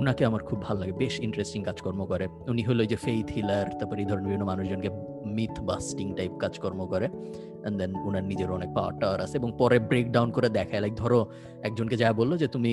উনাকে 0.00 0.22
আমার 0.30 0.42
খুব 0.48 0.58
ভালো 0.66 0.78
লাগে 0.82 0.94
বেশ 1.02 1.14
ইন্টারেস্টিং 1.26 1.60
কাজকর্ম 1.68 2.00
করে। 2.12 2.26
উনি 2.52 2.62
হলো 2.68 2.82
যে 2.90 2.96
ফেইথ 3.04 3.28
হিলার 3.36 3.66
তারপর 3.78 3.96
এই 4.02 4.06
ধরনের 4.10 4.26
বিভিন্ন 4.28 4.46
মানুষজনকে 4.52 4.90
মিথ 5.36 5.54
বাস্টিং 5.68 6.06
টাইপ 6.18 6.32
কাজকর্ম 6.42 6.80
করে 6.92 7.06
অ্যান্ড 7.12 7.76
দেন 7.80 7.90
উনার 8.08 8.24
নিজের 8.30 8.50
অনেক 8.56 8.70
পাওয়ার 8.76 8.94
টাওয়ার 9.00 9.20
আছে, 9.24 9.34
এবং 9.40 9.50
পরে 9.60 9.76
ব্রেক 9.90 10.06
ডাউন 10.14 10.28
করে 10.36 10.48
দেখায় 10.58 10.80
লাইক 10.84 10.94
ধরো 11.02 11.20
একজনকে 11.68 11.96
যা 12.02 12.08
বলল 12.20 12.32
যে 12.42 12.46
তুমি 12.54 12.72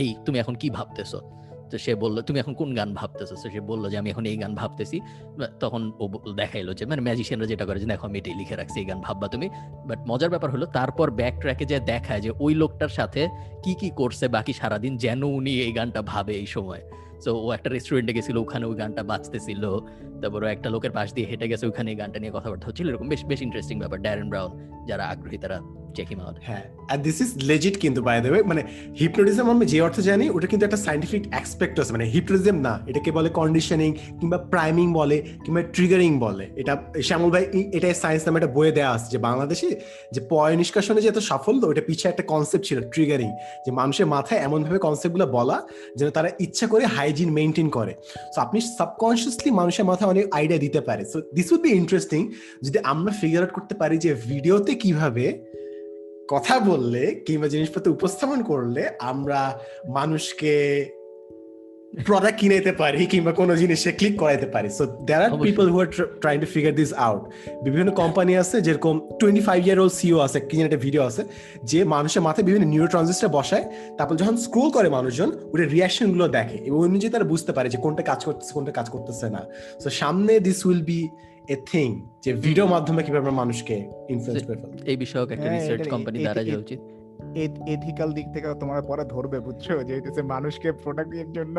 এই 0.00 0.08
তুমি 0.26 0.36
এখন 0.42 0.54
কি 0.62 0.68
ভাবতেছো? 0.78 1.20
তো 1.70 1.78
সে 1.84 1.92
বলল, 2.02 2.16
তুমি 2.28 2.38
এখন 2.42 2.54
কোন 2.60 2.70
গান 2.78 2.90
ভাবতেছো? 3.00 3.34
সে 3.42 3.60
বলল 3.70 3.84
যে, 3.92 3.96
আমি 4.00 4.08
এখন 4.12 4.24
এই 4.30 4.36
গান 4.42 4.52
ভাবতেছি। 4.60 4.96
তখন 5.62 5.82
ও 6.02 6.04
দেখাইলো 6.40 6.70
যে 6.78 6.84
মানে 6.90 7.02
ম্যাজিশিয়ানরা 7.06 7.46
যেটা 7.52 7.64
করে 7.68 7.78
যে, 7.82 7.88
দেখো 7.92 8.04
আমি 8.08 8.16
এটাই 8.20 8.36
লিখে 8.40 8.56
রাখছি, 8.60 8.76
এই 8.82 8.86
গান 8.90 9.00
ভাববা 9.06 9.26
তুমি। 9.34 9.46
বাট 9.88 10.00
মজার 10.10 10.30
ব্যাপার 10.34 10.50
হলো, 10.54 10.66
তারপর 10.78 11.06
ব্যাক 11.20 11.34
ট্র্যাকে 11.42 11.64
যে 11.72 11.76
দেখায় 11.92 12.20
যে, 12.24 12.30
ওই 12.44 12.52
লোকটার 12.62 12.92
সাথে 12.98 13.22
কি 13.64 13.72
কি 13.80 13.88
করছে 14.00 14.24
বাকি 14.28 14.52
সারাদিন, 14.60 14.92
যেন 15.04 15.20
উনি 15.38 15.52
এই 15.66 15.72
গানটা 15.78 16.00
ভাবে 16.12 16.32
এই 16.42 16.48
সময়। 16.56 16.82
তো 17.24 17.30
ও 17.44 17.46
একটা 17.56 17.68
রেস্টুরেন্টে 17.76 18.12
গেছিল, 18.16 18.36
ওখানে 18.36 18.64
ওই 18.70 18.76
গানটা 18.82 19.02
বাজতেছিল। 19.10 19.62
তারপর 20.24 20.40
একটা 20.56 20.68
লোকের 20.74 20.92
পাশ 20.96 21.08
দিয়ে 21.16 21.26
হেঁটে 21.30 21.46
গেছে 21.52 21.64
ওখানে 21.70 21.90
গানটা 22.00 22.18
নিয়ে 22.22 22.32
কথাবার্তা 22.36 22.66
হচ্ছিল। 22.68 22.86
এরকম 22.90 23.06
বেশ 23.12 23.22
বেশ 23.30 23.40
ইন্টারেস্টিং 23.46 23.76
ব্যাপার। 23.82 23.98
ড্যারেন 24.04 24.26
ব্রাউন 24.32 24.50
যারা 24.88 25.04
আগ্রহী, 25.12 25.38
তারা 25.44 25.58
চেক 25.96 26.08
হিম 26.12 26.20
আউট 26.24 26.36
হ্যাঁ 26.48 26.64
দিস 27.06 27.18
ইজ 27.24 27.30
লেজিট 27.50 27.74
কিন্তু 27.82 28.00
বাই 28.08 28.16
দ্য 28.24 28.30
ওয়ে 28.32 28.42
মানে 28.50 28.62
হিপনোটিজম 29.00 29.46
আমি 29.52 29.64
যে 29.72 29.78
অর্থ 29.86 29.96
জানি, 30.08 30.24
ওটা 30.36 30.46
কিন্তু 30.52 30.64
একটা 30.68 30.80
সাইন্টিফিক 30.86 31.22
অ্যাসপেক্ট 31.32 31.76
আছে। 31.80 31.92
মানে 31.96 32.06
হিপনোটিজম 32.14 32.56
না, 32.66 32.72
এটাকে 32.90 33.10
বলে 33.18 33.28
কন্ডিশনিং 33.40 33.90
কিংবা 34.20 34.38
প্রাইমিং 34.52 34.86
বলে 35.00 35.16
কিংবা 35.44 35.62
ট্রিগারিং 35.76 36.10
বলে। 36.24 36.44
এটা 36.60 36.72
শ্যামল 37.08 37.30
ভাই 37.34 37.44
সায়েন্স 38.02 38.22
নামে 38.26 38.36
একটা 38.40 38.52
বইয়ে 38.56 38.72
দেওয়া 38.78 38.92
আছে 38.96 39.08
যে 39.14 39.18
বাংলাদেশে 39.28 39.68
যে 40.14 40.20
পয় 40.32 40.52
নিষ্কাশনে 40.60 41.00
যে 41.04 41.08
এত 41.12 41.20
সাফল্য, 41.30 41.62
ওটা 41.70 41.82
পিছিয়ে 41.88 42.10
একটা 42.12 42.24
কনসেপ্ট 42.32 42.64
ছিল 42.68 42.78
ট্রিগারিং 42.94 43.30
যে 43.64 43.70
মানুষের 43.80 44.06
মাথায় 44.14 44.40
এমনভাবে 44.46 44.78
কনসেপ্টগুলো 44.86 45.26
বলা 45.38 45.56
যেন 45.98 46.08
তারা 46.16 46.28
ইচ্ছা 46.44 46.66
করে 46.72 46.84
হাইজিন 46.96 47.28
মেনটেন 47.38 47.68
করে। 47.76 47.92
সো 48.34 48.38
আপনি 48.46 48.58
সাবকনসিয়াসলি 48.78 49.50
মানুষের 49.60 49.84
মাথায় 49.90 50.08
অনেক 50.14 50.26
আইডিয়া 50.38 50.60
দিতে 50.66 50.80
পারে। 50.80 51.02
So 51.12 51.18
this 51.36 51.48
would 51.52 51.62
be 51.66 51.70
interesting 51.82 52.20
যদি 52.64 52.78
আমরা 52.92 53.12
ফিগার 53.20 53.42
আউট 53.42 53.52
করতে 53.58 53.74
পারি 53.80 53.96
যে 54.04 54.10
ভিডিওতে 54.28 54.72
কীভাবে 54.74 55.26
কথা 56.28 56.54
বললে 56.70 57.02
কিংবা 57.26 57.46
জিনিসপত্র 57.54 57.94
উপস্থাপন 57.96 58.38
করলে 58.42 58.82
আমরা 59.10 59.40
মানুষকে 59.88 60.54
প্রোডাক্ট 62.08 62.36
কিনে 62.40 62.54
নিতে 62.58 62.72
পারি 62.82 63.00
কিংবা 63.12 63.32
কোনো 63.40 63.52
জিনিসে 63.62 63.90
ক্লিক 63.98 64.14
করাইতে 64.22 64.46
পারি। 64.54 64.68
So 64.78 64.84
there 65.08 65.22
are 65.26 65.30
people 65.46 65.66
who 65.72 65.76
are 65.82 65.88
trying 66.22 66.38
to 66.44 66.48
figure 66.54 66.72
this 66.80 66.90
out 67.06 67.22
বিভিন্ন 67.66 67.88
কোম্পানি 68.02 68.32
আছে 68.42 68.56
যেরকম 68.66 68.94
twenty 69.20 69.42
five 69.48 69.60
year 69.66 69.78
old 69.82 69.94
CEO 70.00 70.18
আছে 70.26 70.38
কি 70.48 70.54
একটা 70.66 70.78
ভিডিও 70.86 71.02
আছে 71.08 71.22
যে 71.70 71.78
মানুষের 71.94 72.22
মাথায় 72.26 72.44
বিভিন্ন 72.48 72.66
নিউরো 72.72 72.88
ট্রানজিস্টার 72.92 73.30
বসায় 73.38 73.64
তারপর 73.98 74.14
যখন 74.20 74.36
স্ক্রোল 74.46 74.68
করে 74.76 74.88
মানুষজন 74.96 75.28
ওটা 75.52 75.64
রিয়াকশনগুলো 75.74 76.26
দেখে 76.28 76.58
এবং 76.68 76.78
অনুযায়ী 76.88 77.12
তারা 77.14 77.26
বুঝতে 77.32 77.52
পারে 77.56 77.68
যে 77.74 77.78
কোনটা 77.84 78.02
কাজ 78.10 78.20
করতেছে 78.26 78.52
কোনটা 78.56 78.72
কাজ 78.78 78.86
করতেছে 78.94 79.26
না। 79.36 79.42
সো 79.82 79.88
সামনে 80.00 80.32
this 80.46 80.58
will 80.66 80.82
be 80.90 81.00
a 81.54 81.56
thing 81.70 81.88
যে 82.24 82.30
ভিডিও 82.46 82.66
মাধ্যমে 82.74 83.00
কীভাবে 83.06 83.30
মানুষকে 83.40 83.76
ইনফ্লুয়েন্স 84.14 84.42
করে 84.46 84.58
এই 84.92 84.96
বিষয়ক 85.04 85.28
একটা 85.34 85.48
হ্যাঁ, 85.48 85.60
রিসার্চ 85.60 85.86
কোম্পানি 85.94 86.16
দ্বারা 86.26 86.42
যাওয়া 86.48 86.62
উচিত। 86.66 86.80
এথিক্যাল 87.74 88.08
দিক 88.12 88.26
থেকে 88.34 88.46
তোমার 88.62 88.80
পরে 88.90 89.04
ধরবে 89.14 89.38
বুঝছ? 89.46 89.66
যে 89.86 89.92
হইতেছে 89.96 90.20
মানুষকে 90.34 90.68
প্রোডাক্টের 90.84 91.28
জন্য 91.32 91.56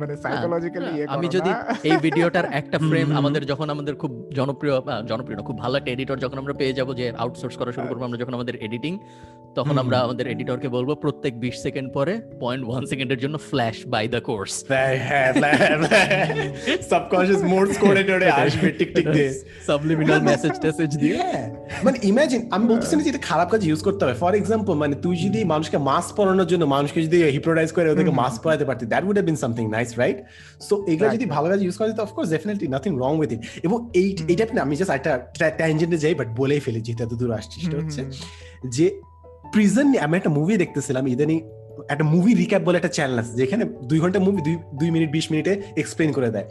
মানে 0.00 0.14
সাইকোলজিক্যালি 0.16 0.90
ইয়ে 0.94 1.04
আমি 1.14 1.26
যদি 1.36 1.50
এই 1.84 1.96
ভিডিওটার 2.06 2.46
একটা 2.60 2.78
ফ্রেম। 2.88 3.06
আমাদের 3.20 3.42
যখন 3.52 3.66
আমাদের 3.74 3.94
খুব 4.02 4.12
জনপ্রিয় 4.38 4.74
জনপ্রিয় 5.10 5.36
না 5.38 5.44
খুব 5.48 5.58
ভালো 5.58 5.74
একটা 5.76 5.90
এডিটর 5.92 6.22
যখন 6.24 6.38
আমরা 6.38 6.54
পেয়ে 6.54 6.76
যাব 6.78 6.88
যে 6.94 7.06
আউটসোর্স 7.22 7.54
করা 7.56 7.70
শুরু 7.72 7.86
করব 7.88 8.02
আমরা 8.02 8.18
যখন 8.18 8.34
আমাদের 8.34 8.54
এডিটিং 8.66 8.92
তখন 9.58 9.76
আমরা 9.78 9.96
আমাদের 10.06 10.26
এডিটরকে 10.28 10.68
বলব 10.68 10.90
প্রত্যেক 11.04 11.32
বিশ 11.44 11.56
সেকেন্ড 11.62 11.88
পরে 11.92 12.12
পয়েন্ট 12.40 12.62
ওয়ান 12.68 12.82
সেকেন্ডের 12.86 13.20
জন্য 13.24 13.36
ফ্ল্যাশ 13.50 13.76
বাই 13.86 14.04
দ্য 14.08 14.20
কোর্স 14.20 14.52
হ্যাঁ 15.08 15.30
সাবকনশিয়াস 16.90 17.42
মোডস 17.52 17.74
করে 17.78 18.02
টোরে 18.08 18.28
আসবে 18.44 18.68
টিক 18.78 18.90
টিক 18.96 19.06
দিয়ে 19.16 19.30
সাবলিমিনাল 19.68 20.20
মেসেজ 20.30 20.54
টেসেজ 20.64 20.90
দিয়ে। 21.02 21.16
হ্যাঁ 21.22 21.44
মানে 21.84 21.96
ইমাজিন 22.10 22.40
আমি 22.50 22.64
বলতেছি 22.72 22.94
না 22.96 23.02
যে 23.06 23.10
এটা 23.10 23.22
খারাপ 23.30 23.48
কাজ 23.52 23.60
ইউজ 23.68 23.80
করতে 23.86 24.00
হবে। 24.04 24.14
ফর 24.14 24.32
এক্সাম্পল 24.34 24.74
মানে 24.82 24.94
তুই 25.04 25.09
যদি 25.16 25.44
মানুষকে 25.44 25.78
মাস্ক 25.78 26.16
পরানোর 26.16 26.46
জন্য 26.46 26.64
মানুষকে 26.64 27.02
যদি 27.02 27.24
হিপ্রোটাইজ 27.24 27.72
করে 27.72 27.90
ওদেরকে 27.90 28.10
মাস্ক 28.10 28.42
পরাতে 28.42 28.64
পারতি 28.64 28.86
that 28.86 29.04
would 29.04 29.12
have 29.12 29.24
been 29.24 29.36
something 29.36 29.70
nice 29.70 29.98
right 29.98 30.16
so 30.60 30.86
এগুলো 30.86 31.10
যদি. 31.10 31.24
ভালো 31.24 31.48
কাজ 31.48 31.62
ইউজ 31.62 31.76
করা 31.76 31.88
যেত 31.88 32.00
of course 32.00 32.30
definitely 32.30 32.68
nothing 32.68 32.96
wrong 32.98 33.18
with 33.18 33.32
it 33.32 33.40
এবং 33.62 33.90
এই 33.94 34.16
হুম। 34.20 34.28
এইটা 34.28 34.46
না 34.54 34.62
আমি 34.62 34.76
জাস্ট 34.76 34.92
একটা 34.92 35.50
ট্যানজেন্টে 35.50 35.96
যাই 35.96 36.14
বাট 36.14 36.28
বলেই 36.36 36.60
ফেলি 36.60 36.80
যেটা 36.80 37.04
এত 37.04 37.14
দূর 37.14 37.32
আসছি 37.32 37.60
সেটা 37.60 37.76
হচ্ছে 37.76 38.04
যে 38.68 39.00
প্রিজন 39.52 39.98
আমি 39.98 40.16
একটা 40.16 40.30
মুভি 40.30 40.56
দেখতেছিলাম 40.56 41.08
ইদানিং 41.08 41.40
একটা 41.92 42.04
মুভি 42.14 42.32
রিক্যাপ 42.40 42.62
বলে 42.66 42.76
একটা 42.80 42.92
চ্যানেল 42.96 43.16
আছে, 43.22 43.32
যেখানে 43.40 43.62
দুই 43.90 43.98
ঘণ্টা 44.02 44.18
মুভি 44.26 44.40
দুই 44.46 44.56
দুই 44.80 44.88
মিনিট 44.94 45.10
বিশ 45.16 45.26
মিনিটে 45.32 45.52
এক্সপ্লেন 45.82 46.10
করে 46.16 46.28
দেয়। 46.34 46.46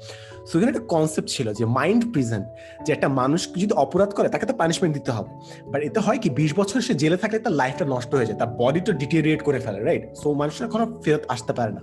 সো 0.47 0.53
এখানে 0.57 0.71
একটা 0.73 0.85
কনসেপ্ট 0.93 1.29
ছিল 1.35 1.47
যে 1.59 1.63
মাইন্ড 1.77 2.03
প্রিজন 2.13 2.41
যে 2.85 2.89
একটা 2.95 3.07
মানুষ 3.21 3.41
যদি 3.61 3.73
অপরাধ 3.85 4.09
করে, 4.17 4.27
তাকে 4.33 4.45
তো 4.49 4.53
পানিশমেন্ট 4.61 4.93
দিতে 4.97 5.11
হবে। 5.17 5.29
বাট 5.71 5.81
এতে 5.87 5.99
হয় 6.05 6.19
কি, 6.23 6.29
বিশ 6.39 6.51
বছর 6.59 6.77
সে 6.87 6.93
জেলে 7.01 7.17
থাকলে 7.23 7.39
তার 7.45 7.53
লাইফটা 7.61 7.85
নষ্ট 7.93 8.11
হয়ে 8.17 8.27
যায়, 8.29 8.37
তার 8.41 8.51
বডিটা 8.59 8.91
ডিটেরিয়েট 9.01 9.41
করে 9.47 9.59
ফেলে 9.65 9.79
রাইট 9.87 10.03
সো 10.21 10.27
মানুষের 10.41 10.67
কোনো 10.73 10.85
ফেরত 11.03 11.23
আসতে 11.33 11.51
পারে 11.57 11.71
না। 11.77 11.81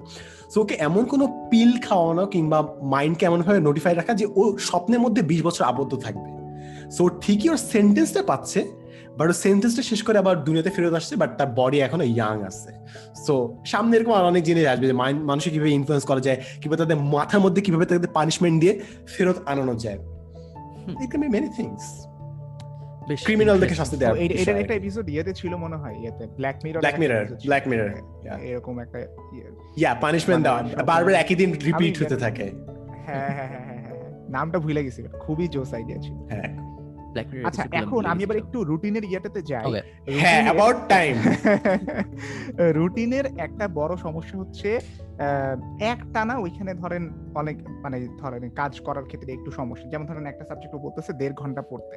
সো 0.53 0.59
ওকে 0.63 0.75
এমন 0.89 1.03
কোনো 1.13 1.25
পিল 1.51 1.71
খাওয়ানো 1.87 2.25
কিংবা 2.35 2.59
মাইন্ডকে 2.95 3.25
এমনভাবে 3.27 3.61
নোটিফাই 3.69 3.95
রাখা 4.01 4.13
যে 4.21 4.27
ও 4.41 4.43
স্বপ্নের 4.69 5.01
মধ্যে 5.05 5.23
বিশ 5.31 5.41
বছর 5.49 5.63
আবদ্ধ 5.73 5.93
থাকবে। 6.05 6.29
সো 6.97 7.03
ঠিকই 7.23 7.49
ওর 7.53 7.61
সেন্টেন্সটা 7.73 8.23
পাচ্ছে 8.31 8.61
বাট 9.17 9.31
সেন্টেন্সটা 9.31 9.83
শেষ 9.83 10.03
করে 10.03 10.19
আবার 10.19 10.45
দুনিয়াতে 10.45 10.71
ফেরত 10.71 10.95
আসছে 10.95 11.17
বাট 11.17 11.39
তার 11.39 11.47
বডি 11.57 11.81
এখনও 11.81 12.05
ইয়াং 12.05 12.43
আছে। 12.43 12.71
সো 13.27 13.35
সামনে 13.67 13.97
এরকম 13.97 14.13
আর 14.13 14.25
অনেক 14.25 14.43
জিনিস 14.45 14.67
আসবে 14.67 14.87
যে 14.87 14.93
মানুষকে 15.31 15.51
কীভাবে 15.51 15.71
ইনফ্লুয়েন্স 15.71 16.05
করা 16.07 16.21
যায় 16.21 16.39
কীভাবে 16.61 16.77
তাদের 16.77 16.97
মাথার 16.97 17.41
মধ্যে 17.41 17.61
কীভাবে 17.63 17.87
তাদের 17.87 18.11
পানিশমেন্ট 18.15 18.61
দিয়ে 18.61 18.81
ফেরত 19.07 19.39
আনানো 19.47 19.75
যায়। 19.75 19.99
It 21.03 21.09
can 21.11 21.21
be 21.21 21.29
many 21.29 21.49
things 21.57 21.85
বেশ 23.09 23.25
ক্রিমিনাল 23.25 23.61
দেখে 23.61 23.75
interesting। 23.75 24.01
শাস্তি 24.01 24.05
ও, 24.07 24.43
এটার 24.43 24.57
একটা 24.57 24.75
এপিসোড 24.75 25.09
ইয়েতে 25.09 25.33
ছিল 25.33 25.57
মনে 25.57 25.77
হয় 25.77 25.95
ইয়েতে 26.03 26.27
black 26.37 26.57
mirror 26.65 26.81
black 26.81 26.99
mirror 26.99 27.25
black 27.47 27.69
mirror 27.69 27.91
এরকম 28.43 28.79
একটা 28.79 28.99
ইয়ে। 29.79 29.95
পানিশমেন্ট 30.01 30.43
দেওয়া। 30.45 30.63
বারবার 30.85 31.15
একই 31.15 31.35
দিন 31.35 31.53
রিপিট 31.53 32.03
হতে 32.03 32.17
থাকে। 32.17 32.51
হ্যাঁ 33.07 33.31
হ্যাঁ 33.37 33.49
হ্যাঁ 33.53 33.65
হ্যাঁ 33.67 33.81
হ্যাঁ, 33.85 33.99
নামটা 34.29 34.59
ভুলে 34.59 34.85
গেছি। 34.85 35.03
খুবই 35.21 35.49
জোস 35.49 35.75
আইডিয়া 35.75 35.99
ছিল। 35.99 36.17
হ্যাঁ। 36.31 36.76
আচ্ছা 37.21 37.63
episode 37.63 37.81
গুলো 37.81 37.87
এখন 37.87 38.07
আমি 38.07 38.23
এবার 38.23 38.37
একটু 38.37 38.65
রুটিনের 38.65 39.05
ইয়েটাতে 39.05 39.43
যাই। 39.43 39.65
হ্যাঁ 40.21 40.43
অ্যাবাউট 40.43 40.77
টাইম 40.89 41.15
রুটিনের 42.59 43.27
একটা 43.39 43.69
বড় 43.69 43.97
সমস্যা 43.97 44.39
হচ্ছে 44.39 44.81
এক 45.81 45.99
টানা 46.15 46.39
ওইখানে 46.39 46.75
ধরেন 46.75 47.33
অনেক 47.35 47.69
মানে 47.69 48.09
ধরেন 48.19 48.51
কাজ 48.51 48.81
করার 48.81 49.05
ক্ষেত্রে 49.05 49.33
একটু 49.33 49.51
সমস্যা। 49.51 49.91
যেমন 49.91 50.07
ধরেন 50.07 50.27
একটা 50.27 50.45
সাবজেক্ট 50.45 50.77
বলতেছে 50.77 51.13
দেড় 51.13 51.35
ঘণ্টা 51.35 51.63
পড়তে 51.63 51.97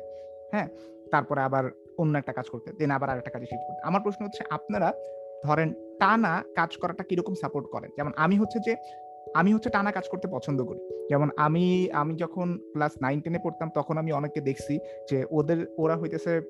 হ্যাঁ? 0.52 0.68
তারপরে 1.12 1.42
আবার 1.42 1.64
অন্য 1.98 2.18
একটা 2.18 2.34
কাজ 2.34 2.46
করতে 2.50 2.72
দেন 2.74 2.92
আবার 2.92 3.10
আরেকটা 3.10 3.32
কাজে 3.32 3.46
শিফট 3.46 3.66
করতে। 3.68 3.82
আমার 3.88 4.02
প্রশ্ন 4.02 4.26
হচ্ছে 4.26 4.44
আপনারা 4.50 4.94
ধরেন 5.46 5.74
টানা 6.00 6.44
কাজ 6.56 6.78
করাটা 6.78 7.04
কীরকম 7.04 7.34
সাপোর্ট 7.34 7.68
করেন? 7.72 7.90
যেমন 7.98 8.12
আমি 8.16 8.36
হচ্ছে 8.38 8.60
যে 8.60 8.76
আমি 9.34 9.54
হচ্ছে 9.54 9.70
টানা 9.70 9.92
কাজ 9.92 10.10
করতে 10.10 10.28
পছন্দ 10.28 10.64
করি। 10.64 10.80
যেমন 11.10 11.30
আমি 11.38 11.90
আমি 11.94 12.16
যখন 12.16 12.60
ক্লাস 12.74 12.92
নাইন 13.02 13.20
টেনে 13.20 13.40
পড়তাম, 13.44 13.70
তখন 13.76 13.98
আমি 13.98 14.12
অনেককে 14.12 14.42
দেখছি 14.42 14.80
যে 15.10 15.26
ওদের, 15.32 15.66
ওরা 15.78 15.98
হইতেছে 15.98 16.42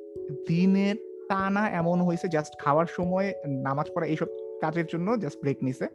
দিনের 0.47 0.95
টানা 1.29 1.69
এমন 1.69 2.01
হয়েছে 2.01 2.27
জাস্ট 2.27 2.53
খাওয়ার 2.59 2.85
সময়, 2.85 3.33
নামাজ 3.45 3.89
পড়া 3.95 4.07
এইসব 4.07 4.27
কাজের 4.61 4.85
জন্য 4.85 5.17
জাস্ট 5.19 5.39
ব্রেক 5.41 5.57
নিছে। 5.63 5.87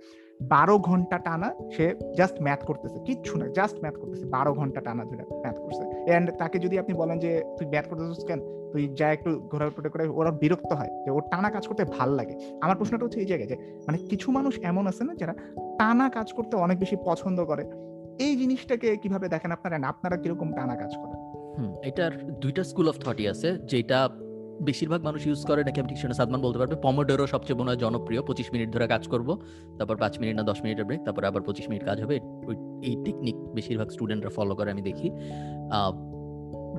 বারো 0.48 0.78
ঘণ্টা 0.78 1.18
টানা 1.18 1.54
সে 1.76 1.94
জাস্ট 2.16 2.42
ম্যাথ 2.42 2.64
করতেছে। 2.64 2.98
কিচ্ছু 3.04 3.38
না 3.38 3.46
জাস্ট 3.48 3.76
ম্যাথ 3.80 3.96
করতেছে, 3.96 4.24
বারো 4.24 4.54
ঘণ্টা 4.54 4.80
টানা 4.80 5.04
ধরে 5.04 5.24
ম্যাথ 5.40 5.58
করছে। 5.58 6.04
অ্যান্ড 6.04 6.30
তাকে 6.30 6.58
যদি 6.58 6.78
আপনি 6.78 6.94
বলেন 6.94 7.18
যে, 7.18 7.42
তুই 7.58 7.66
ম্যাথ 7.66 7.88
করতেছিস 7.88 8.24
কেন? 8.24 8.40
তুই 8.72 8.88
যা 8.88 9.12
একটু 9.12 9.40
ঘোরাঘুরি 9.50 9.88
করে 9.88 10.08
ওরা 10.08 10.30
বিরক্ত 10.30 10.72
হয় 10.72 10.88
যে, 11.04 11.10
ওর 11.10 11.22
টানা 11.30 11.50
কাজ 11.50 11.66
করতে 11.66 11.84
ভালো 11.84 12.14
লাগে। 12.14 12.34
আমার 12.60 12.76
প্রশ্নটা 12.76 13.04
হচ্ছে 13.04 13.20
এই 13.20 13.26
জায়গায় 13.26 13.48
যে 13.48 13.56
মানে 13.86 13.98
কিছু 13.98 14.30
মানুষ 14.30 14.58
এমন 14.58 14.86
আছে 14.86 15.04
না 15.04 15.14
যারা 15.14 15.34
টানা 15.78 16.08
কাজ 16.08 16.32
করতে 16.32 16.56
অনেক 16.56 16.78
বেশি 16.78 16.96
পছন্দ 17.04 17.44
করে। 17.44 17.64
এই 18.18 18.36
জিনিসটাকে 18.36 18.96
কীভাবে 18.96 19.28
দেখেন 19.28 19.52
আপনারা? 19.52 19.88
আপনারা 19.88 20.16
কীরকম 20.16 20.52
টানা 20.52 20.76
কাজ 20.76 20.92
করেন? 20.96 21.18
এটার 21.82 22.12
দুইটা 22.26 22.64
স্কুল 22.64 22.88
অফ 22.88 22.96
থটই 22.98 23.28
আছে, 23.28 23.58
যেটা 23.58 24.08
বেশিরভাগ 24.62 25.04
মানুষ 25.04 25.26
ইউজ 25.26 25.44
করে 25.46 25.64
নাকি 25.64 25.80
আমি 25.80 25.88
ঠিক 25.88 25.98
শুনে 25.98 26.14
সাদমান 26.14 26.40
বলতে 26.40 26.58
পারবে। 26.58 26.76
পমোডোরো 26.82 27.26
সবচেয়ে 27.26 27.58
মনে 27.58 27.70
হয় 27.70 27.76
জনপ্রিয় 27.76 28.22
পঁচিশ 28.22 28.52
মিনিট 28.52 28.70
ধরে 28.70 28.86
কাজ 28.86 29.08
করব 29.08 29.42
তারপর 29.78 29.96
পাঁচ 29.96 30.20
মিনিট 30.20 30.36
না 30.36 30.42
দশ 30.42 30.62
মিনিটের 30.62 30.84
ব্রেক 30.84 31.00
তারপর 31.04 31.24
আবার 31.24 31.42
পঁচিশ 31.42 31.68
মিনিট 31.68 31.84
কাজ 31.84 32.02
হবে। 32.02 32.20
ওই 32.46 32.56
এই 32.82 32.96
টেকনিক 33.04 33.36
বেশিরভাগ 33.36 33.88
স্টুডেন্টরা 33.88 34.30
ফলো 34.30 34.54
করে 34.54 34.70
আমি 34.70 34.82
দেখি। 34.82 35.10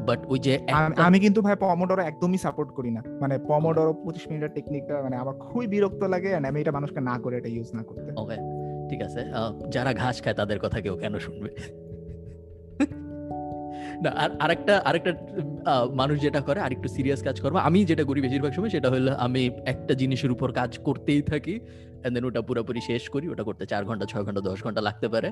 বাট 0.07 0.25
ওই 0.27 0.39
যে 0.39 0.59
আমি 0.97 1.19
কিন্তু 1.19 1.41
ভাই 1.41 1.55
পমোডোরো 1.59 2.01
একদমই 2.01 2.37
সাপোর্ট 2.37 2.71
করি 2.71 2.91
না। 2.91 3.03
মানে 3.21 3.37
পমোডোরো 3.37 3.93
পঁচিশ 3.93 4.27
মিনিটের 4.27 4.49
টেকনিকটা 4.53 5.01
মানে 5.01 5.15
আমার 5.15 5.35
খুবই 5.35 5.67
বিরক্ত 5.67 6.03
লাগে 6.03 6.37
and 6.37 6.47
আমি 6.47 6.61
এটা 6.61 6.71
মানুষকে 6.71 7.01
না 7.01 7.19
করে 7.19 7.37
এটা 7.37 7.47
ইউজ 7.47 7.67
না 7.73 7.83
করতে। 7.83 8.21
ওকে 8.21 8.35
ঠিক 8.89 9.01
আছে। 9.01 9.25
যারা 9.69 9.93
ঘাস 9.93 10.21
খায় 10.21 10.35
তাদের 10.35 10.59
কথা 10.59 10.81
কেউ 10.81 10.97
কেন 10.97 11.17
শুনবে? 11.17 11.49
না, 14.03 14.09
আর 14.23 14.29
আরেকটা 14.43 14.73
আরেকটা 14.89 15.11
মানুষ 16.01 16.15
যেটা 16.25 16.41
করে, 16.47 16.59
আরেকটু 16.67 16.87
সিরিয়াস 16.95 17.21
কাজ 17.27 17.37
করব। 17.43 17.55
আমি 17.67 17.79
যেটা 17.89 18.03
করি 18.09 18.19
বেশিরভাগ 18.25 18.51
সময় 18.57 18.71
সেটা 18.75 18.89
হলো 18.93 19.11
আমি 19.25 19.41
একটা 19.73 19.93
জিনিসের 20.01 20.31
উপর 20.35 20.47
কাজ 20.59 20.71
করতেই 20.87 21.21
থাকি 21.31 21.55
এন্ড 22.05 22.13
দেন 22.15 22.25
ওটা 22.29 22.41
পুরোপুরি 22.47 22.81
শেষ 22.89 23.03
করি, 23.13 23.25
ওটা 23.33 23.43
করতে 23.49 23.65
চার 23.71 23.83
ঘণ্টা, 23.87 24.05
ছয় 24.11 24.23
ঘণ্টা, 24.25 24.41
দশ 24.49 24.57
ঘণ্টা 24.65 24.81
লাগতে 24.87 25.07
পারে 25.13 25.29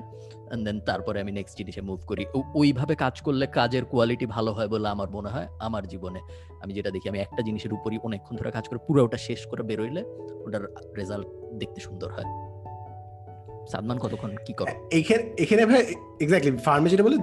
এন্ড 0.52 0.62
দেন 0.66 0.76
তারপরে 0.88 1.18
আমি 1.24 1.32
নেক্সট 1.38 1.54
জিনিসে 1.60 1.80
মুভ 1.88 2.00
করি। 2.10 2.22
ওইভাবে 2.60 2.94
কাজ 3.04 3.14
করলে 3.26 3.44
কাজের 3.58 3.84
কোয়ালিটি 3.92 4.26
ভালো 4.36 4.50
হয় 4.56 4.68
বলে 4.74 4.88
আমার 4.94 5.08
মনে 5.16 5.30
হয়, 5.34 5.48
আমার 5.66 5.84
জীবনে। 5.92 6.20
আমি 6.62 6.72
যেটা 6.76 6.90
দেখি, 6.94 7.06
আমি 7.12 7.20
একটা 7.26 7.40
জিনিসের 7.48 7.72
উপরই 7.78 7.98
অনেকক্ষণ 8.06 8.34
ধরে 8.40 8.50
কাজ 8.56 8.64
করে 8.70 8.80
পুরো 8.86 9.00
ওটা 9.06 9.18
শেষ 9.28 9.40
করে 9.50 9.62
বেরোইলে, 9.70 10.02
ওটার 10.46 10.62
রেজাল্ট 11.00 11.26
দেখতে 11.60 11.80
সুন্দর 11.86 12.10
হয়। 12.16 12.28
সাদমান 13.72 13.98
কতক্ষণ, 13.98 14.30
কি 14.46 14.52
করে? 14.52 14.70
এখানে 14.98 15.22
এখানে 15.38 15.62
ভাই 15.66 15.82
এক্স্যাক্টলি 16.22 16.52
ফার্মে 16.66 16.88
যেটা 16.92 17.04
বলে 17.08 17.18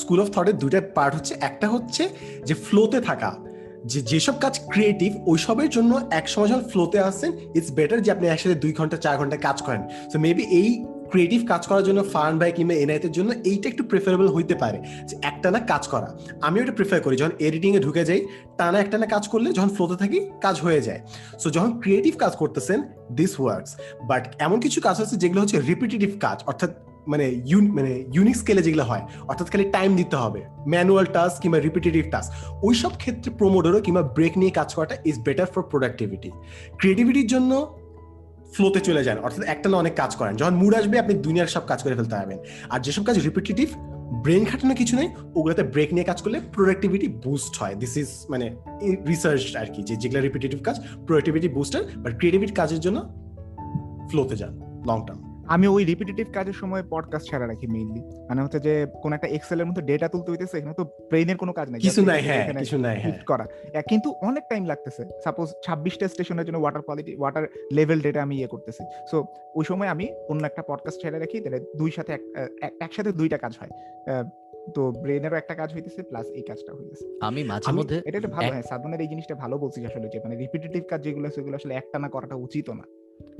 স্কুল 0.00 0.18
অফ 0.20 0.28
থটের 0.34 0.56
দুইটা 0.62 0.80
পার্ট 0.94 1.12
হচ্ছে, 1.14 1.34
একটা 1.40 1.66
হচ্ছে 1.68 2.02
যে 2.48 2.54
ফ্লোতে 2.66 3.00
থাকা। 3.00 3.30
যে 3.92 4.00
যেসব 4.02 4.34
কাজ 4.40 4.54
ক্রিয়েটিভ 4.72 5.10
ওইসবের 5.26 5.70
জন্য 5.70 5.92
এক 6.10 6.26
সময় 6.28 6.48
যখন 6.48 6.64
ফ্লোতে 6.72 6.98
আসেন 7.10 7.30
ইটস 7.56 7.70
বেটার 7.72 7.98
যে 8.02 8.10
আপনি 8.12 8.26
একসাথে 8.28 8.54
দুই 8.54 8.72
ঘণ্টা, 8.72 8.96
চার 8.96 9.14
ঘণ্টা 9.18 9.36
কাজ 9.36 9.62
করেন। 9.62 9.82
সো 10.12 10.16
মেবি 10.18 10.44
এই 10.60 10.70
ক্রিয়েটিভ 11.12 11.40
কাজ 11.52 11.62
করার 11.68 11.84
জন্য 11.88 12.00
ফার্ন 12.12 12.34
বাই 12.40 12.50
কিংবা 12.56 12.74
এনআইতের 12.84 13.12
জন্য 13.16 13.30
এইটা 13.50 13.66
একটু 13.72 13.82
প্রেফারেবল 13.90 14.28
হইতে 14.36 14.54
পারে, 14.62 14.78
যে 15.08 15.14
একটানা 15.30 15.60
কাজ 15.72 15.82
করা। 15.92 16.08
আমি 16.46 16.56
ওটা 16.62 16.74
প্রেফার 16.78 16.98
করি, 17.04 17.14
যখন 17.20 17.34
এডিটিং 17.48 17.70
এ 17.78 17.80
ঢুকে 17.86 18.02
যাই, 18.08 18.20
টানা 18.58 18.78
একটানা 18.84 19.06
কাজ 19.14 19.24
করলে 19.32 19.48
যখন 19.56 19.70
ফ্লোতে 19.76 19.96
থাকি, 20.02 20.18
কাজ 20.44 20.56
হয়ে 20.64 20.80
যায়। 20.86 21.00
সো 21.42 21.48
যখন 21.56 21.70
ক্রিয়েটিভ 21.82 22.14
কাজ 22.22 22.32
করতেছেন 22.40 22.78
দিস 23.18 23.32
ওয়ার্কস 23.40 23.72
বাট 24.10 24.22
এমন 24.46 24.58
কিছু 24.64 24.78
কাজ 24.86 24.96
আছে 25.04 25.14
যেগুলো 25.22 25.40
হচ্ছে 25.42 25.58
রিপিটেটিভ 25.70 26.10
কাজ, 26.26 26.38
অর্থাৎ 26.50 26.70
মানে 27.12 27.26
ইউন 27.50 27.64
মানে 27.76 27.92
ইউনিক 28.14 28.36
স্কেলে 28.40 28.62
যেগুলো 28.66 28.84
হয়, 28.90 29.04
অর্থাৎ 29.30 29.46
খালি 29.52 29.64
টাইম 29.76 29.90
দিতে 30.00 30.16
হবে 30.22 30.40
ম্যানুয়াল 30.72 31.06
টাস্ক 31.16 31.36
কিংবা 31.42 31.58
রিপিটেটিভ 31.66 32.04
টাস্ক 32.12 32.28
ওই 32.66 32.74
সব 32.82 32.92
ক্ষেত্রে 33.02 33.30
প্রোমোডোরো 33.40 33.78
কিংবা 33.86 34.02
ব্রেক 34.16 34.34
নিয়ে 34.40 34.52
কাজ 34.58 34.68
করাটা 34.76 34.96
ইজ 35.10 35.16
বেটার 35.26 35.48
ফর 35.52 35.62
প্রোডাক্টিভিটি 35.72 36.30
ক্রিয়েটিভিটির 36.80 37.28
জন্য 37.34 37.52
ফ্লোতে 38.54 38.80
চলে 38.80 39.04
যান, 39.04 39.18
অর্থাৎ 39.18 39.44
একটা 39.44 39.68
না 39.68 39.76
অনেক 39.76 39.94
কাজ 39.94 40.16
করেন। 40.16 40.36
যখন 40.36 40.54
মুড 40.54 40.74
আসবে, 40.74 40.98
আপনি 40.98 41.14
দুনিয়ার 41.14 41.46
সব 41.46 41.66
কাজ 41.66 41.82
করে 41.82 41.94
ফেলতে 41.94 42.14
পারবেন। 42.16 42.38
আর 42.70 42.80
যেসব 42.80 43.04
কাজ 43.04 43.18
রিপিটেটিভ 43.18 43.68
ব্রেন 44.22 44.44
খাটানো 44.44 44.74
কিছু 44.74 44.96
নেই, 44.96 45.08
ওগুলোতে 45.34 45.62
ব্রেক 45.62 45.92
নিয়ে 45.92 46.04
কাজ 46.04 46.22
করলে 46.22 46.40
প্রোডাক্টিভিটি 46.52 47.08
বুস্ট 47.08 47.62
হয়। 47.62 47.74
দিস 47.74 47.96
ইজ 47.96 48.08
মানে 48.30 48.56
রিসার্চ 49.08 49.56
আর 49.56 49.66
কি 49.66 49.82
যেগুলো 49.82 50.20
রিপিটেটিভ 50.20 50.62
কাজ 50.62 50.80
প্রোডাক্টিভিটি 51.06 51.48
বুস্টার 51.48 51.82
বাট 51.96 52.16
ক্রিয়েটিভিটি 52.18 52.52
কাজের 52.52 52.80
জন্য 52.80 52.98
ফ্লোতে 54.10 54.36
যান 54.36 54.52
লং 54.86 55.06
টার্ম 55.06 55.29
আমি 55.50 55.66
ওই 55.66 55.84
রিপিটেটিভ 55.84 56.26
কাজের 56.34 56.52
সময় 56.52 56.82
পডকাস্ট 56.90 57.30
ছাড়া 57.30 57.46
রাখি 57.46 57.66
মেইনলি 57.66 58.00
মানে 58.00 58.42
হচ্ছে 58.42 58.60
যে 58.60 58.86
কোন 59.02 59.12
একটা 59.12 59.26
এক্সেলের 59.26 59.66
মধ্যে 59.66 59.82
ডেটা 59.82 60.08
তুলতে 60.08 60.30
হইতেছে 60.30 60.58
এখানে 60.58 60.74
তো 60.74 60.84
ব্রেইনের 60.84 61.36
কোনো 61.36 61.52
কাজ 61.52 61.70
নাই। 61.70 61.80
কিছু 61.80 62.04
নাই 62.04 62.22
হ্যাঁ 62.22 62.52
কিছু 62.54 62.78
নাই 62.78 63.00
হ্যাঁ। 63.00 63.12
করা। 63.26 63.46
কিন্তু 63.88 64.10
অনেক 64.10 64.42
টাইম 64.50 64.64
লাগতেছে। 64.64 65.04
সাপোজ 65.24 65.52
ছাব্বিশটা 65.64 66.08
স্টেশনের 66.08 66.44
জন্য 66.46 66.58
water 66.58 66.82
quality 66.82 67.16
water 67.16 67.46
level 67.72 68.00
data 68.00 68.22
আমি 68.22 68.36
ইয়ে 68.36 68.46
করতেছি। 68.46 68.84
সো 69.10 69.24
ওই 69.54 69.64
সময় 69.64 69.88
আমি 69.88 70.08
অন্য 70.28 70.46
একটা 70.46 70.62
পডকাস্ট 70.62 71.02
ছেড়ে 71.02 71.18
রাখি 71.18 71.40
তাহলে 71.40 71.60
দুই 71.76 71.90
সাথে 71.90 72.12
এক- 72.12 72.50
এক- 72.62 72.74
একসাথে 72.80 73.12
দুইটা 73.12 73.38
কাজ 73.38 73.56
হয়। 73.60 73.68
আহ, 74.14 74.28
তো 74.74 74.92
ব্রেনেরও 74.92 75.36
একটা 75.36 75.54
কাজ 75.54 75.74
হইতেছে 75.74 76.02
প্লাস 76.02 76.26
এই 76.26 76.42
কাজটা 76.42 76.72
হইতেছে। 76.72 77.18
আমি 77.20 77.44
মাঝে 77.44 77.72
মধ্যে 77.72 78.02
এটা 78.04 78.18
একটা 78.18 78.28
ভালো 78.28 78.52
হ্যাঁ 78.52 78.62
সাদমানের 78.62 79.00
এই 79.00 79.08
জিনিসটা 79.08 79.34
ভালো 79.34 79.58
বলছিস 79.58 79.86
আসলে 79.86 80.08
যে 80.08 80.20
মানে 80.20 80.36
রিপিটেটিভ 80.36 80.84
কাজ 80.88 81.02
যেগুলো 81.02 81.30
সেগুলো 81.30 81.54
আসলে 81.54 81.74
একটানা 81.74 82.08
করাটা 82.08 82.34
উচিত 82.34 82.70
না। 82.70 82.82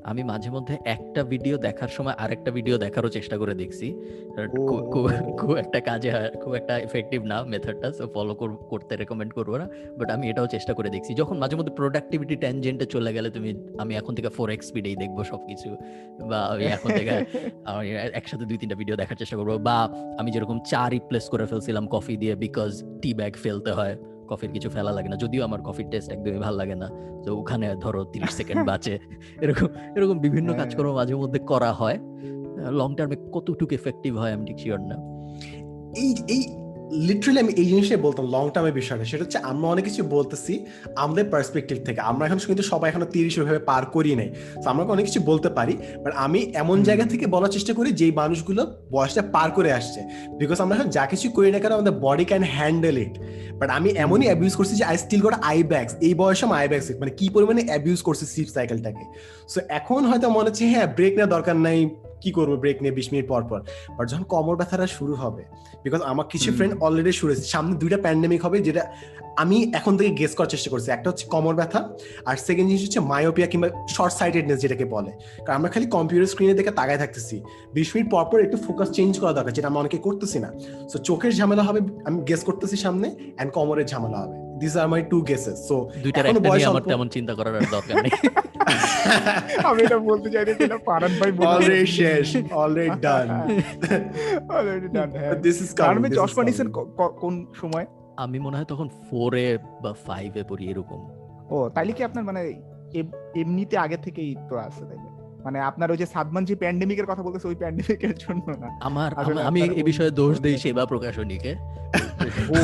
আমি 0.04 0.22
মাঝে 0.22 0.50
মধ্যে 0.50 0.78
একটা 0.84 1.24
ভিডিও 1.24 1.56
দেখার 1.56 1.88
সময় 1.88 2.14
আরেকটা 2.18 2.50
ভিডিও 2.50 2.78
দেখারও 2.78 3.08
চেষ্টা 3.08 3.38
করে 3.38 3.54
দেখছি। 3.54 3.94
খুব 5.38 5.56
একটা 5.56 5.80
কাজে 5.80 6.10
হয়- 6.10 6.40
খুব 6.40 6.54
একটা 6.54 6.78
এফেক্টিভ 6.78 7.24
না 7.24 7.42
মেথডটা 7.42 7.92
সো 7.92 8.08
ফলো 8.14 8.34
করতে 8.70 8.96
রেকমেন্ড 8.96 9.32
করব 9.32 9.56
না। 9.56 9.68
বাট 9.98 10.10
আমি 10.10 10.30
এটাও 10.30 10.46
চেষ্টা 10.46 10.74
করে 10.74 10.90
দেখছি। 10.90 11.14
যখন 11.14 11.38
মাঝে 11.38 11.56
মধ্যে 11.56 11.72
প্রোডাক্টিভিটি 11.72 12.36
ট্যানজেন্টে 12.36 12.86
চলে 12.86 13.12
গেলে 13.12 13.30
তুমি 13.30 13.54
আমি 13.78 13.94
এখন 13.94 14.14
থেকে 14.14 14.28
ফোর 14.28 14.50
এক্স 14.50 14.66
স্পিডেই 14.66 14.96
দেখব 14.96 15.24
সবকিছু। 15.24 15.76
বা 16.28 16.38
আমি 16.40 16.64
এখন 16.64 16.90
থেকে 16.90 17.10
একসাথে 18.12 18.44
দুই 18.44 18.58
তিনটা 18.58 18.74
ভিডিও 18.74 18.96
দেখার 18.96 19.16
চেষ্টা 19.16 19.36
করব। 19.36 19.58
বা 19.58 19.88
আমি 20.18 20.30
যেরকম 20.30 20.58
চা 20.66 20.88
রিপ্লেস 20.88 21.28
করে 21.28 21.46
ফেলছিলাম 21.46 21.86
কফি 21.86 22.16
দিয়ে 22.16 22.34
বিকজ 22.34 22.84
টি 23.02 23.14
ব্যাগ 23.14 23.32
ফেলতে 23.34 23.72
হয়। 23.72 23.96
কফির 24.30 24.50
কিছু 24.50 24.70
ফেলা 24.70 24.92
লাগে 24.92 25.08
না 25.08 25.16
যদিও 25.16 25.44
আমার 25.44 25.62
কফির 25.62 25.86
টেস্ট 25.90 26.10
একদমই 26.10 26.38
ভালো 26.38 26.56
লাগে 26.56 26.74
না। 26.74 26.88
তো 27.24 27.38
ওখানে 27.38 27.74
ধরো 27.74 28.04
তিরিশ 28.04 28.30
সেকেন্ড 28.30 28.66
বাঁচে। 28.66 28.98
এরকম 29.40 29.66
এরকম 29.96 30.18
বিভিন্ন 30.18 30.52
হ্যাঁ। 30.52 30.64
কাজকর্ম 30.64 30.94
মাঝে 30.94 31.14
মধ্যে 31.14 31.38
করা 31.38 31.72
হয়। 31.72 31.98
লং 32.70 32.94
টার্মে 32.96 33.16
কতটুকু 33.32 33.74
এফেক্টিভ 33.74 34.16
হয় 34.16 34.32
আমি 34.32 34.44
ঠিক 34.46 34.58
শিওর 34.58 34.80
না। 34.80 34.96
এই 35.96 36.10
এই 36.28 36.42
লিটারালি 37.06 37.40
আমি 37.40 37.52
এই 37.60 37.66
জিনিসটাই 37.70 38.00
বলতাম 38.06 38.24
লং 38.34 38.44
টার্মের 38.54 38.74
বিষয়টা 38.80 39.04
সেটা 39.04 39.22
হচ্ছে 39.24 39.38
আমরা 39.50 39.66
অনেক 39.68 39.84
কিছু 39.84 40.02
বলতেছি 40.16 40.52
আমাদের 40.96 41.24
পার্সপেক্টিভ 41.32 41.76
থেকে। 41.86 42.00
আমরা 42.00 42.22
এখন 42.26 42.38
কিন্তু 42.50 42.64
সবাই 42.72 42.88
এখনও 42.90 43.08
তিরিশ 43.14 43.34
ওইভাবে 43.38 43.58
পার 43.70 43.82
করি 43.94 44.10
নাই। 44.20 44.28
তো 44.62 44.66
আমরা 44.72 44.82
অনেক 44.94 45.04
কিছু 45.08 45.20
বলতে 45.30 45.48
পারি 45.58 45.74
বাট 46.04 46.12
আমি 46.24 46.40
এমন 46.62 46.76
জায়গা 46.88 47.04
থেকে 47.12 47.26
বলার 47.26 47.50
চেষ্টা 47.56 47.72
করি 47.78 47.90
যেই 47.92 48.12
মানুষগুলো 48.20 48.62
বয়সটা 48.94 49.22
পার 49.34 49.48
করে 49.50 49.70
আসছে। 49.78 50.00
বিকজ 50.38 50.58
আমরা 50.60 50.74
এখন 50.76 50.88
যা 50.96 51.04
কিছু 51.12 51.26
করি 51.36 51.48
না 51.54 51.58
কেন 51.62 51.72
আমাদের 51.78 51.94
body 52.04 52.24
can 52.30 52.42
handle 52.56 52.96
it 53.04 53.14
but 53.60 53.68
আমি 53.70 53.88
এমনই 54.04 54.26
অ্যাবিউজ 54.30 54.52
করছি 54.58 54.74
যে 54.80 54.84
I 54.90 54.96
still 55.04 55.22
got 55.26 55.34
eye 55.50 55.58
bags 55.72 55.92
এই 56.06 56.14
বয়সে 56.20 56.44
আমি 56.46 56.54
আই 56.60 56.66
ব্যাগস 56.72 56.86
মানে 57.02 57.12
কি 57.18 57.26
পরিমাণে 57.34 57.62
অ্যাবিউজ 57.70 58.00
করছি 58.06 58.24
সিপ 58.34 58.48
সাইকেলটাকে 58.56 59.04
সো 59.52 59.58
এখন 59.78 60.00
হয়তো 60.10 60.26
মনে 60.36 60.46
হচ্ছে 60.48 60.64
হ্যাঁ 60.72 60.86
ব্রেক 60.96 61.12
নেওয়ার 61.16 61.32
দরকার 61.36 61.56
নাই। 61.66 61.80
কি 62.20 62.30
করব 62.32 62.52
ব্রেক 62.56 62.82
নিয়ে 62.82 62.94
বিশ 62.94 63.12
মিনিট 63.12 63.28
পর 63.28 63.42
পর? 63.42 63.60
বাট 63.96 64.10
যখন 64.10 64.22
কোমর 64.22 64.56
ব্যথাটা 64.56 64.86
শুরু 64.86 65.14
হবে 65.14 65.42
বিকজ 65.84 66.00
আমার 66.00 66.26
কিছু 66.26 66.52
ফ্রেন্ড 66.52 66.74
অলরেডি 66.80 67.12
শুরু 67.12 67.32
হয়েছে 67.32 67.46
সামনে 67.48 67.74
দুইটা 67.76 67.96
প্যান্ডেমিক 67.96 68.44
হবে 68.44 68.58
যেটা 68.62 68.82
আমি 69.36 69.72
এখন 69.74 69.96
থেকে 69.96 70.10
গেস 70.10 70.34
করার 70.34 70.50
চেষ্টা 70.50 70.70
করছি। 70.70 70.90
একটা 70.90 71.10
হচ্ছে 71.10 71.26
কোমর 71.26 71.54
ব্যথা 71.54 71.88
আর 72.26 72.36
সেকেন্ড 72.36 72.68
জিনিস 72.70 72.82
হচ্ছে 72.84 73.00
মায়োপিয়া 73.00 73.46
কিংবা 73.46 73.68
শর্ট 73.88 74.12
সাইটেডনেস 74.12 74.60
যেটাকে 74.60 74.84
বলে। 74.84 75.10
কারণ 75.44 75.56
আমরা 75.56 75.70
খালি 75.70 75.86
কম্পিউটার 75.86 76.26
স্ক্রিনে 76.26 76.54
দেখে 76.54 76.70
তাকায় 76.70 76.98
থাকতেছি। 76.98 77.40
বিশ 77.74 77.96
মিনিট 77.96 78.10
পর 78.10 78.24
পর 78.24 78.40
একটু 78.40 78.56
ফোকাস 78.56 78.90
চেঞ্জ 78.90 79.18
করা 79.18 79.32
দরকার 79.32 79.52
যেটা 79.52 79.68
আমরা 79.68 79.80
অনেকে 79.80 79.98
করতেছি 79.98 80.38
না। 80.38 80.52
সো 80.92 80.98
চোখের 80.98 81.36
ঝামেলা 81.36 81.62
হবে 81.62 81.80
আমি 82.04 82.22
গেস 82.22 82.44
করতেছি 82.44 82.76
সামনে 82.76 83.16
অ্যান্ড 83.36 83.52
কোমরের 83.52 83.86
ঝামেলা 83.86 84.18
হবে। 84.18 84.49
This 84.60 84.74
are 84.80 84.86
my 84.92 85.02
two 85.12 85.18
guesses 85.30 85.58
so 85.68 85.76
দুইটার 86.04 86.24
একটা 86.26 86.40
নিয়ে 86.46 86.68
আমার 86.72 86.84
তেমন 86.90 87.06
চিন্তা 87.16 87.32
করার 87.38 87.54
আর 87.56 87.66
দরকার 87.76 87.96
নেই। 88.04 88.12
আমি 89.68 89.80
এটা 89.86 89.98
বলতে 90.10 90.28
চাইছিলাম 90.34 90.80
ফারান 90.88 91.12
ভাই 91.20 91.30
অলরেডি 91.46 91.86
শেষ 91.98 92.26
অলরেডি 92.54 92.98
ডান 93.06 93.28
অলরেডি 94.56 94.88
ডান 94.96 95.08
হ্যাঁ। 95.12 95.34
দিস 95.44 95.56
ইজ 95.64 95.70
কারণ 95.74 95.96
আমি 96.00 96.10
চশমা 96.18 96.42
নিছেন 96.44 96.68
কোন 97.22 97.34
সময়? 97.54 97.86
আমি 98.16 98.38
মনে 98.38 98.56
হয় 98.56 98.68
তখন 98.72 98.86
4 99.08 99.30
এ 99.44 99.46
বা 99.82 99.90
ফাইভে 100.06 100.42
পড়ি 100.44 100.64
এরকম। 100.72 101.00
ও 101.50 101.56
তাইলে 101.76 101.92
কি 101.92 102.02
আপনার 102.04 102.24
মানে 102.24 102.40
এমনিতে 103.34 103.76
আগে 103.76 103.98
থেকেই 104.06 104.30
তো 104.50 104.54
আছে 104.58 104.82
তাইলে? 104.88 105.08
মানে 105.44 105.60
আপনার 105.60 105.90
ওই 105.90 105.96
যে 105.96 106.06
সাদমান 106.06 106.44
যে 106.44 106.56
প্যান্ডেমিকের 106.56 107.06
কথা 107.06 107.22
বলতেছে 107.22 107.48
ওই 107.48 107.54
প্যান্ডেমিকের 107.54 108.14
জন্য 108.18 108.50
না। 108.50 108.78
আমার 108.80 109.14
আমি 109.40 109.62
এই 109.62 109.82
বিষয়ে 109.82 110.10
দোষ 110.10 110.40
দেই 110.40 110.58
সেবা 110.58 110.86
প্রকাশনীকে। 110.86 111.56
ও। 112.48 112.54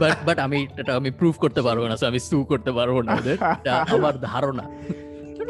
বাট 0.00 0.16
বাট 0.26 0.38
আমি 0.38 0.66
এটা 0.78 0.96
আমি 0.96 1.10
প্রুভ 1.10 1.34
করতে 1.38 1.62
পারব 1.62 1.86
না 1.86 2.06
আমি 2.06 2.18
সু 2.18 2.44
করতে 2.44 2.72
পারব 2.72 3.00
না 3.00 3.14
ওদের। 3.14 3.36
আমার 3.68 4.20
ধারণা। 4.20 4.62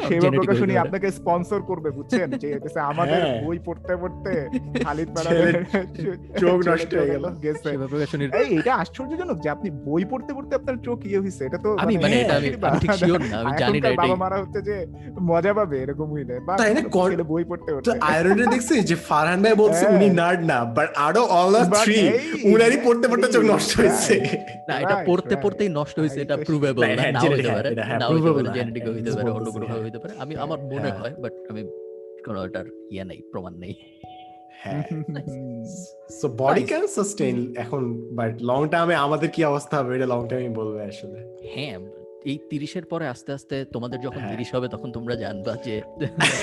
সেবা 0.03 0.29
প্রকাশনী 0.39 0.73
আপনাকে 0.83 1.07
স্পন্সর 1.11 1.59
করবে 1.69 1.89
বুঝছেন 1.97 2.27
যে 2.41 2.47
হচ্ছে 2.55 2.79
আমাদের 2.91 3.19
হ্যাঁ। 3.21 3.39
বই 3.43 3.57
পড়তে 3.67 3.93
পড়তে 3.97 4.31
খালিদ 4.85 5.09
চোখ 6.41 6.57
নষ্ট 6.69 6.91
হয়ে 6.93 7.09
গেল। 7.13 7.25
গেছে 7.43 7.65
সেবা 7.65 7.85
প্রকাশনীর 7.87 8.29
এই 8.41 8.49
এটা 8.59 8.71
আশ্চর্যজনক 8.81 9.37
যে 9.43 9.49
আপনি 9.49 9.69
বই 9.87 10.03
পড়তে 10.11 10.31
পড়তে 10.33 10.53
আপনার 10.59 10.75
চোখ 10.87 10.97
ইয়ে 11.05 11.19
হয়েছে 11.19 11.41
এটা 11.45 11.59
তো 11.65 11.69
আমি 11.83 11.93
মানে 12.03 12.15
এটা 12.23 12.35
আমি 12.39 12.49
ঠিক 12.83 12.91
শিওর 12.99 13.19
না 13.23 13.37
আমি 13.41 13.51
জানি 13.61 13.79
না 13.79 13.89
বাবা 14.01 14.15
মারা 14.23 14.37
হচ্ছে 14.41 14.59
যে 14.61 14.75
মজা 15.29 15.51
পাবে 15.53 15.75
এরকম 15.83 16.07
হইলে 16.13 16.35
তাই 16.51 16.71
না? 16.75 16.81
বই 17.29 17.43
পড়তে 17.49 17.69
পড়তে 17.71 17.89
আয়রনে 18.09 18.45
দেখছি 18.53 18.73
যে 18.89 18.95
ফারহান 19.07 19.39
ভাই 19.43 19.55
বলছে 19.63 19.83
হ্যাঁ। 19.83 19.95
উনি 19.95 20.07
নার্ড 20.19 20.41
না 20.51 20.57
বাট 20.75 20.89
আরও 21.07 21.23
অল 21.35 21.53
থ্রি 21.75 21.99
উনারই 22.49 22.77
পড়তে 22.85 23.05
পড়তে 23.11 23.27
চোখ 23.35 23.43
নষ্ট 23.51 23.71
হয়েছে 23.79 24.15
না 24.69 24.73
এটা 24.83 24.95
পড়তে 25.09 25.33
পড়তেই 25.43 25.69
নষ্ট 25.79 25.95
হয়েছে 25.99 26.19
এটা 26.25 26.35
প্রুভেবল 26.47 26.81
না 26.89 27.03
নাও 27.13 27.23
হইতে 27.31 27.49
পারে 27.49 27.67
এটা 27.73 27.83
নাও 28.01 28.09
হইতে 28.15 28.31
পারে 28.35 28.49
জেনেটিক 28.57 28.83
হইতে 28.89 29.11
পারে 29.17 29.29
অন্য 29.37 29.47
কোনো 29.55 29.65
ভাবে। 29.71 29.88
হইতে 29.89 29.99
পারে। 29.99 30.13
আমি 30.19 30.35
আমার 30.35 30.59
মনে 30.59 30.79
হ্যাঁ। 30.79 30.99
হয় 31.01 31.13
বাট 31.23 31.33
আমি 31.51 31.61
কোনো 32.25 32.45
এটার 32.45 32.65
ইয়ে 32.91 33.03
নেই 33.03 33.21
প্রমাণ 33.31 33.53
নেই। 33.53 33.73
হ্যাঁ। 34.63 34.83
সো 36.21 36.27
বডি 36.37 36.63
ক্যান 36.63 36.87
সাস্টেইন 36.87 37.37
এখন 37.55 37.83
বাট 38.11 38.31
লং 38.41 38.61
টার্মে 38.69 38.95
আমাদের 38.95 39.29
কি 39.29 39.43
অবস্থা 39.43 39.77
হবে? 39.79 39.95
এটা 39.95 40.05
লং 40.05 40.27
টার্মে 40.27 40.49
বলবে 40.49 40.83
আসলে। 40.83 41.19
হ্যাঁ 41.55 41.79
এই 42.25 42.37
তিরিশের 42.49 42.85
পরে 42.85 43.07
আস্তে 43.07 43.33
আস্তে 43.33 43.65
তোমাদের 43.65 43.99
যখন 44.01 44.19
হ্যাঁ। 44.19 44.31
তিরিশ 44.31 44.55
হবে 44.55 44.67
তখন 44.67 44.91
তোমরা 44.91 45.15
জানবা 45.15 45.55
যে 45.65 45.81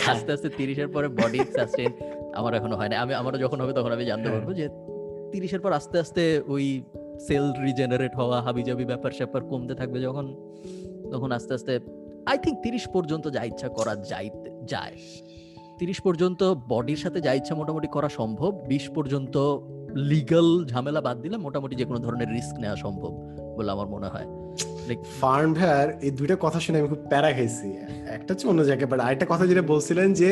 আস্তে 0.07 0.33
আস্তে 0.33 0.49
তিরিশের 0.49 0.89
পরে 0.89 1.09
বডি 1.09 1.39
সাস্টেন 1.57 1.93
আমার 2.35 2.55
এখনও 2.55 2.77
হয় 2.77 2.89
না। 2.89 2.97
আমি 3.01 3.15
আমারও 3.15 3.39
যখন 3.39 3.61
হবে 3.61 3.73
তখন 3.73 3.93
আমি 3.93 4.05
জানতে 4.05 4.29
হ্যাঁ। 4.29 4.41
পারব 4.41 4.53
যে 4.55 4.69
তিরিশের 5.33 5.61
পর 5.61 5.73
আস্তে 5.73 5.99
আস্তে 5.99 6.43
ওই 6.47 6.83
সেল 7.19 7.53
রিজেনারেট 7.65 8.17
হওয়া 8.17 8.43
হাবিজাবি 8.43 8.85
ব্যাপার 8.85 9.11
স্যাপার 9.11 9.43
কমতে 9.45 9.75
থাকবে 9.75 10.01
যখন 10.01 10.25
তখন 11.13 11.33
আস্তে 11.33 11.55
আস্তে 11.55 11.81
আই 12.31 12.39
থিঙ্ক 12.45 12.57
তিরিশ 12.65 12.85
পর্যন্ত 12.95 13.25
যা 13.37 13.43
ইচ্ছা 13.51 13.69
করা 13.69 13.93
যাইতে 14.11 14.49
যায়। 14.73 14.97
তিরিশ 15.79 15.99
পর্যন্ত 16.07 16.41
বডির 16.73 17.01
সাথে 17.05 17.19
যা 17.27 17.33
ইচ্ছা 17.39 17.55
মোটামুটি 17.61 17.89
করা 17.97 18.09
সম্ভব 18.19 18.51
বিশ 18.73 18.85
পর্যন্ত 18.97 19.35
লিগাল 20.11 20.49
ঝামেলা 20.71 21.01
বাদ 21.07 21.17
দিলে 21.25 21.37
মোটামুটি 21.37 21.75
যে 21.81 21.85
কোনো 21.89 21.99
ধরনের 22.05 22.29
রিস্ক 22.37 22.55
নেওয়া 22.63 22.79
সম্ভব 22.85 23.13
বলে 23.57 23.71
আমার 23.73 23.89
মনে 23.95 24.09
হয়। 24.13 24.27
লাইক 24.89 25.01
ফার্ম 25.21 25.51
ভ্যার 25.55 25.87
এই 26.07 26.13
দুইটা 26.19 26.37
কথা 26.45 26.59
শুনে 26.65 26.77
আমি 26.81 26.89
খুব 26.89 27.03
প্যারা 27.11 27.31
খাইছি। 27.37 27.69
একটা 28.17 28.31
হচ্ছে 28.33 28.47
অন্য 28.53 28.61
জায়গায় 28.69 28.89
বাট 28.93 29.01
আরেকটা 29.07 29.27
কথা 29.33 29.45
যেটা 29.51 29.65
বলছিলেন 29.73 30.09
যে 30.21 30.29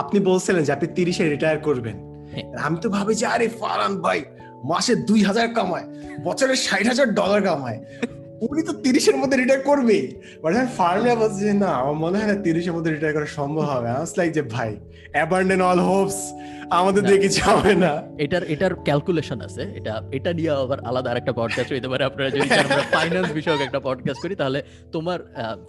আপনি 0.00 0.18
বলছিলেন 0.30 0.62
যে 0.66 0.72
আপনি 0.76 0.86
তিরিশে 0.96 1.24
রিটায়ার 1.34 1.58
করবেন। 1.68 1.96
হ্যাঁ। 2.32 2.46
আমি 2.66 2.76
তো 2.82 2.88
ভাবি 2.96 3.14
যে 3.20 3.26
আরে 3.34 3.46
ফারান 3.60 3.92
ভাই 4.04 4.20
মাসে 4.70 4.92
দুই 5.08 5.20
হাজার 5.28 5.48
কামায় 5.56 5.86
বছরে 6.26 6.54
ষাট 6.66 6.84
হাজার 6.90 7.06
ডলার 7.18 7.40
কামায়। 7.48 7.78
উনি 8.40 8.62
তো 8.62 8.72
তিরিশের 8.72 9.16
মধ্যে 9.16 9.36
রিটায়ার 9.36 9.62
করবে 9.62 10.20
বাট 10.42 10.56
আমি 10.56 10.66
ফার্মে 10.76 11.16
বলছি 11.16 11.40
যে 11.40 11.52
না 11.52 11.66
আমার 11.66 11.94
মনে 11.94 12.18
হয় 12.18 12.26
না 12.26 12.42
তিরিশের 12.42 12.72
মধ্যে 12.72 12.90
রিটায়ার 12.94 13.14
করা 13.14 13.26
সম্ভব 13.26 13.62
হবে। 13.62 13.90
আস 13.90 14.18
লাইক 14.18 14.32
যে 14.32 14.42
ভাই 14.42 14.76
অ্যাবান্ডেন 15.12 15.60
অল 15.60 15.80
হোপস 15.80 16.32
আমাদের 16.70 17.02
দিয়ে 17.06 17.18
কিছু 17.18 17.50
হবে 17.50 17.74
না। 17.74 18.02
এটার 18.18 18.44
এটার 18.44 18.74
ক্যালকুলেশন 18.74 19.40
আছে। 19.40 19.62
এটা 19.74 20.02
এটা 20.12 20.32
নিয়ে 20.32 20.50
আবার 20.50 20.80
আলাদা 20.80 21.10
আরেকটা 21.10 21.32
পডকাস্ট 21.32 21.72
হইতে 21.72 21.88
পারে। 21.88 22.04
আপনারা 22.04 22.30
যদি 22.30 22.50
আমরা 22.50 22.82
ফাইন্যান্স 22.92 23.32
বিষয়ক 23.32 23.60
একটা 23.60 23.80
পডকাস্ট 23.80 24.22
করি 24.22 24.34
তাহলে 24.34 24.62
তোমার 24.92 25.18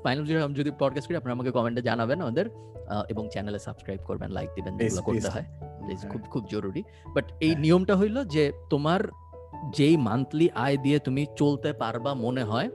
ফাইন্যান্স 0.03 0.29
বিষয়ক 0.29 0.53
যদি 0.53 0.71
পডকাস্ট 0.79 1.07
করি 1.07 1.17
আপনারা 1.17 1.33
আমাকে 1.33 1.51
কমেন্টে 1.51 1.81
জানাবেন 1.81 2.21
আমাদের 2.21 2.45
এবং 3.09 3.29
চ্যানেলে 3.31 3.59
সাবস্ক্রাইব 3.59 3.99
করবেন 4.05 4.29
লাইক 4.29 4.49
দিবেন 4.55 4.77
যেগুলো 4.77 5.01
করতে 5.01 5.29
হয়। 5.29 5.45
খুব 6.09 6.21
খুব 6.21 6.47
জরুরি। 6.51 6.83
বাট 7.13 7.25
এই। 7.39 7.55
নিয়মটা 7.55 7.95
হইল 7.95 8.23
যে 8.23 8.51
তোমার 8.69 9.01
যেই 9.71 9.97
মান্থলি 9.97 10.49
আয় 10.55 10.77
দিয়ে 10.77 10.99
তুমি 10.99 11.25
চলতে 11.35 11.73
পারবা 11.73 12.13
মনে 12.13 12.43
হয় 12.43 12.69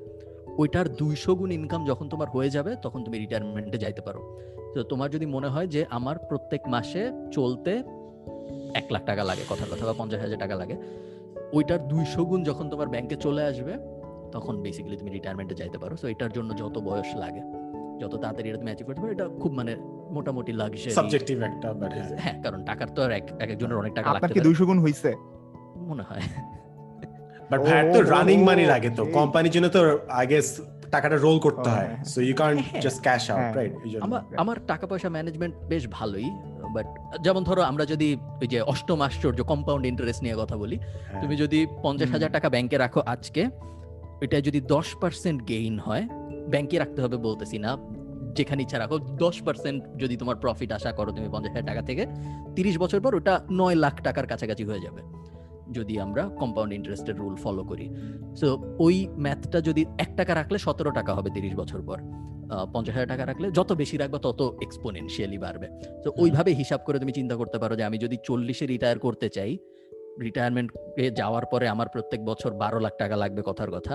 ওইটার 0.59 0.89
দুইশো 0.89 1.35
গুণ 1.35 1.51
ইনকাম 1.53 1.87
যখন 1.87 2.09
তোমার 2.09 2.29
হয়ে 2.29 2.51
যাবে 2.51 2.77
তখন 2.83 3.05
তুমি 3.05 3.19
রিটায়ারমেন্টে 3.19 3.79
যাইতে 3.79 4.01
পারো। 4.01 4.37
তো 4.75 4.83
তোমার 4.83 5.11
যদি 5.11 5.27
মনে 5.27 5.49
হয় 5.49 5.67
যে 5.67 5.87
আমার 5.91 6.19
প্রত্যেক 6.19 6.69
মাসে 6.69 7.13
চলতে 7.33 7.83
এক 8.75 8.93
লাখ 8.93 9.05
টাকা 9.05 9.25
লাগে 9.25 9.43
কথা 9.49 9.67
কথা 9.71 9.87
বা 9.87 9.93
পঞ্চাশ 9.93 10.21
হাজার 10.21 10.39
টাকা 10.39 10.55
লাগে 10.55 10.77
ওইটার 11.53 11.89
দুইশো 11.89 12.25
গুণ 12.25 12.45
যখন 12.45 12.71
তোমার 12.71 12.89
ব্যাংকে 12.89 13.17
চলে 13.17 13.45
আসবে 13.45 13.79
তখন 14.33 14.63
বেসিক্যালি 14.63 14.97
তুমি 14.97 15.11
রিটায়ারমেন্টে 15.11 15.55
যাইতে 15.55 15.79
পারো। 15.79 15.97
তো 15.97 16.09
এটার 16.09 16.33
জন্য 16.33 16.57
যত 16.57 16.79
বয়স 16.79 17.17
লাগে 17.17 17.41
যত 17.99 18.17
তাড়াতাড়ি 18.17 18.49
এটা 18.49 18.59
তুমি 18.59 18.71
অ্যাচিভ 18.71 18.87
করতে 18.87 19.01
পারো 19.01 19.13
এটা 19.13 19.29
খুব 19.43 19.53
মানে 19.53 19.77
মোটামুটি 20.11 20.53
সাবজেক্টিভ 20.91 21.43
একটা 21.43 21.75
হ্যাঁ 22.19 22.43
কারণ 22.43 22.65
টাকার 22.65 22.89
তো 22.89 23.03
আর 23.03 23.13
এক 23.13 23.33
এক 23.41 23.51
একজনের 23.51 23.77
অনেক 23.77 23.93
টাকা 23.93 24.11
আপনার 24.11 24.31
কি 24.33 24.41
পারে। 24.41 24.45
দুইশো 24.45 24.67
গুণ 24.67 24.79
হইছে? 24.79 25.15
মনে 25.77 26.03
হয়। 26.03 26.21
বাট 27.53 27.61
ভাইয়ার 27.63 27.87
তো 27.95 28.01
রানিং 28.15 28.39
মানি 28.49 28.65
লাগে 28.65 28.91
তো 28.99 29.03
কোম্পানির 29.19 29.53
জন্য 29.55 29.67
তো 29.69 29.81
আগে 30.21 30.39
টাকাটা 30.93 31.17
রোল 31.17 31.39
করতে 31.39 31.69
হয় 31.69 31.89
হ্যাঁ। 31.91 32.05
So 32.13 32.19
you 32.21 32.35
can't. 32.35 32.59
Just 32.85 33.01
cash 33.07 33.23
out. 33.31 33.47
Right 33.59 33.73
আমার 34.07 34.21
আমার 34.43 34.57
টাকা 34.67 34.85
পয়সা 34.87 35.09
ম্যানেজমেন্ট 35.09 35.55
বেশ 35.69 35.83
ভালোই 35.97 36.29
বাট 36.75 36.87
যেমন 37.25 37.43
ধরো 37.45 37.63
আমরা 37.63 37.85
যদি 37.85 38.09
ওই 38.43 38.49
যে 38.53 38.59
অষ্টম 38.73 38.99
আশ্চর্য 39.07 39.41
কম্পাউন্ড 39.53 39.85
ইন্টারেস্ট 39.87 40.21
নিয়ে 40.25 40.37
কথা 40.43 40.57
বলি 40.57 40.77
হ্যাঁ। 40.79 41.21
তুমি 41.23 41.35
যদি 41.37 41.59
পঞ্চাশ 41.83 42.09
হাজার 42.11 42.31
টাকা 42.37 42.49
ব্যাংকে 42.49 42.77
রাখো 42.79 43.01
আজকে 43.07 43.43
এটা 44.23 44.37
যদি 44.41 44.61
দশ 44.75 44.89
পার্সেন্ট 45.03 45.39
গেইন 45.49 45.75
হয় 45.79 46.05
ব্যাংকে 46.53 46.77
রাখতে 46.79 47.01
হবে 47.03 47.17
বলতেছি 47.19 47.57
না 47.59 47.71
যেখানে 48.33 48.61
ইচ্ছা 48.63 48.79
রাখো 48.79 48.97
দশ 49.25 49.37
পার্সেন্ট 49.43 49.81
যদি 49.97 50.15
তোমার 50.17 50.37
প্রফিট 50.37 50.71
আশা 50.73 50.91
করো 50.93 51.11
তুমি 51.13 51.29
পঞ্চাশ 51.29 51.53
হাজার 51.53 51.69
টাকা 51.71 51.83
থেকে 51.83 52.03
তিরিশ 52.57 52.75
বছর 52.79 53.01
পর 53.01 53.13
ওটা 53.15 53.35
নয় 53.51 53.77
লাখ 53.85 53.95
টাকার 54.01 54.27
কাছাকাছি 54.27 54.65
হয়ে 54.65 54.83
যাবে 54.87 55.01
যদি 55.73 55.95
আমরা 56.01 56.23
কম্পাউন্ড 56.43 56.73
ইন্টারেস্টের 56.79 57.17
রুল 57.17 57.37
ফলো 57.37 57.63
করি। 57.65 57.87
সো 58.41 58.49
ওই 58.87 58.97
ম্যাথটা 59.25 59.59
যদি 59.69 59.83
এক 60.05 60.11
টাকা 60.17 60.33
রাখলে 60.35 60.59
সতেরো 60.59 60.91
টাকা 60.99 61.13
হবে 61.15 61.31
তিরিশ 61.37 61.55
বছর 61.61 61.81
পর। 61.89 61.99
পঞ্চাশ 62.75 62.95
হাজার 62.95 63.11
টাকা 63.15 63.25
রাখলে 63.27 63.47
যত 63.59 63.71
বেশি 63.73 63.97
রাখবে 63.97 64.19
তত 64.19 64.41
এক্সপোনেনশিয়ালি 64.67 65.39
বাড়বে। 65.39 65.67
তো 66.05 66.09
ওইভাবে 66.23 66.51
হিসাব 66.61 66.81
করে 66.87 66.99
তুমি 66.99 67.13
চিন্তা 67.13 67.35
করতে 67.41 67.59
পারো 67.59 67.75
যে 67.79 67.85
আমি 67.85 67.99
যদি 67.99 68.17
চল্লিশে 68.25 68.67
রিটায়ার 68.67 68.99
করতে 68.99 69.29
চাই 69.29 69.53
রিটায়ারমেন্টে 70.27 71.05
যাওয়ার 71.21 71.45
পরে 71.53 71.67
আমার 71.69 71.89
প্রত্যেক 71.95 72.21
বছর 72.31 72.51
বারো 72.63 72.79
লাখ 72.85 72.95
টাকা 72.99 73.17
লাগবে 73.17 73.43
কথার 73.49 73.71
কথা। 73.71 73.95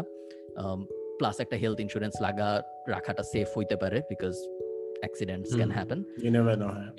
প্লাস 1.19 1.37
একটা 1.39 1.57
হেলথ 1.57 1.79
ইন্স্যুরেন্স 1.85 2.15
লাগা 2.21 2.49
রাখাটা 2.87 3.23
সেফ 3.33 3.47
হইতে 3.57 3.75
পারে 3.81 3.97
বিকজ 4.09 4.35
অ্যাক্সিডেন্টস 5.01 5.49
ক্যান 5.57 5.71
হ্যাপেন 5.71 5.99
হ্যাঁ। 6.77 6.91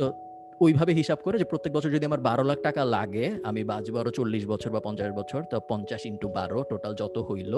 ওইভাবে 0.60 0.92
হিসাব 0.92 1.18
করে 1.24 1.38
যে 1.38 1.44
প্রত্যেক 1.44 1.72
বছর 1.72 1.90
যদি 1.90 2.04
আমার 2.06 2.20
বারো 2.20 2.42
লাখ 2.42 2.58
টাকা 2.62 2.84
লাগে, 2.84 3.26
আমি 3.44 3.64
বাঁচবো 3.64 3.96
আরও 3.98 4.10
চল্লিশ 4.10 4.46
বছর 4.46 4.70
বা 4.70 4.80
পঞ্চাশ 4.80 5.10
বছর, 5.12 5.40
তো 5.50 5.60
পঞ্চাশ 5.68 6.06
ইন্টু 6.06 6.28
বারো, 6.28 6.58
টোটাল 6.70 6.94
যত 6.94 7.18
হইল, 7.18 7.52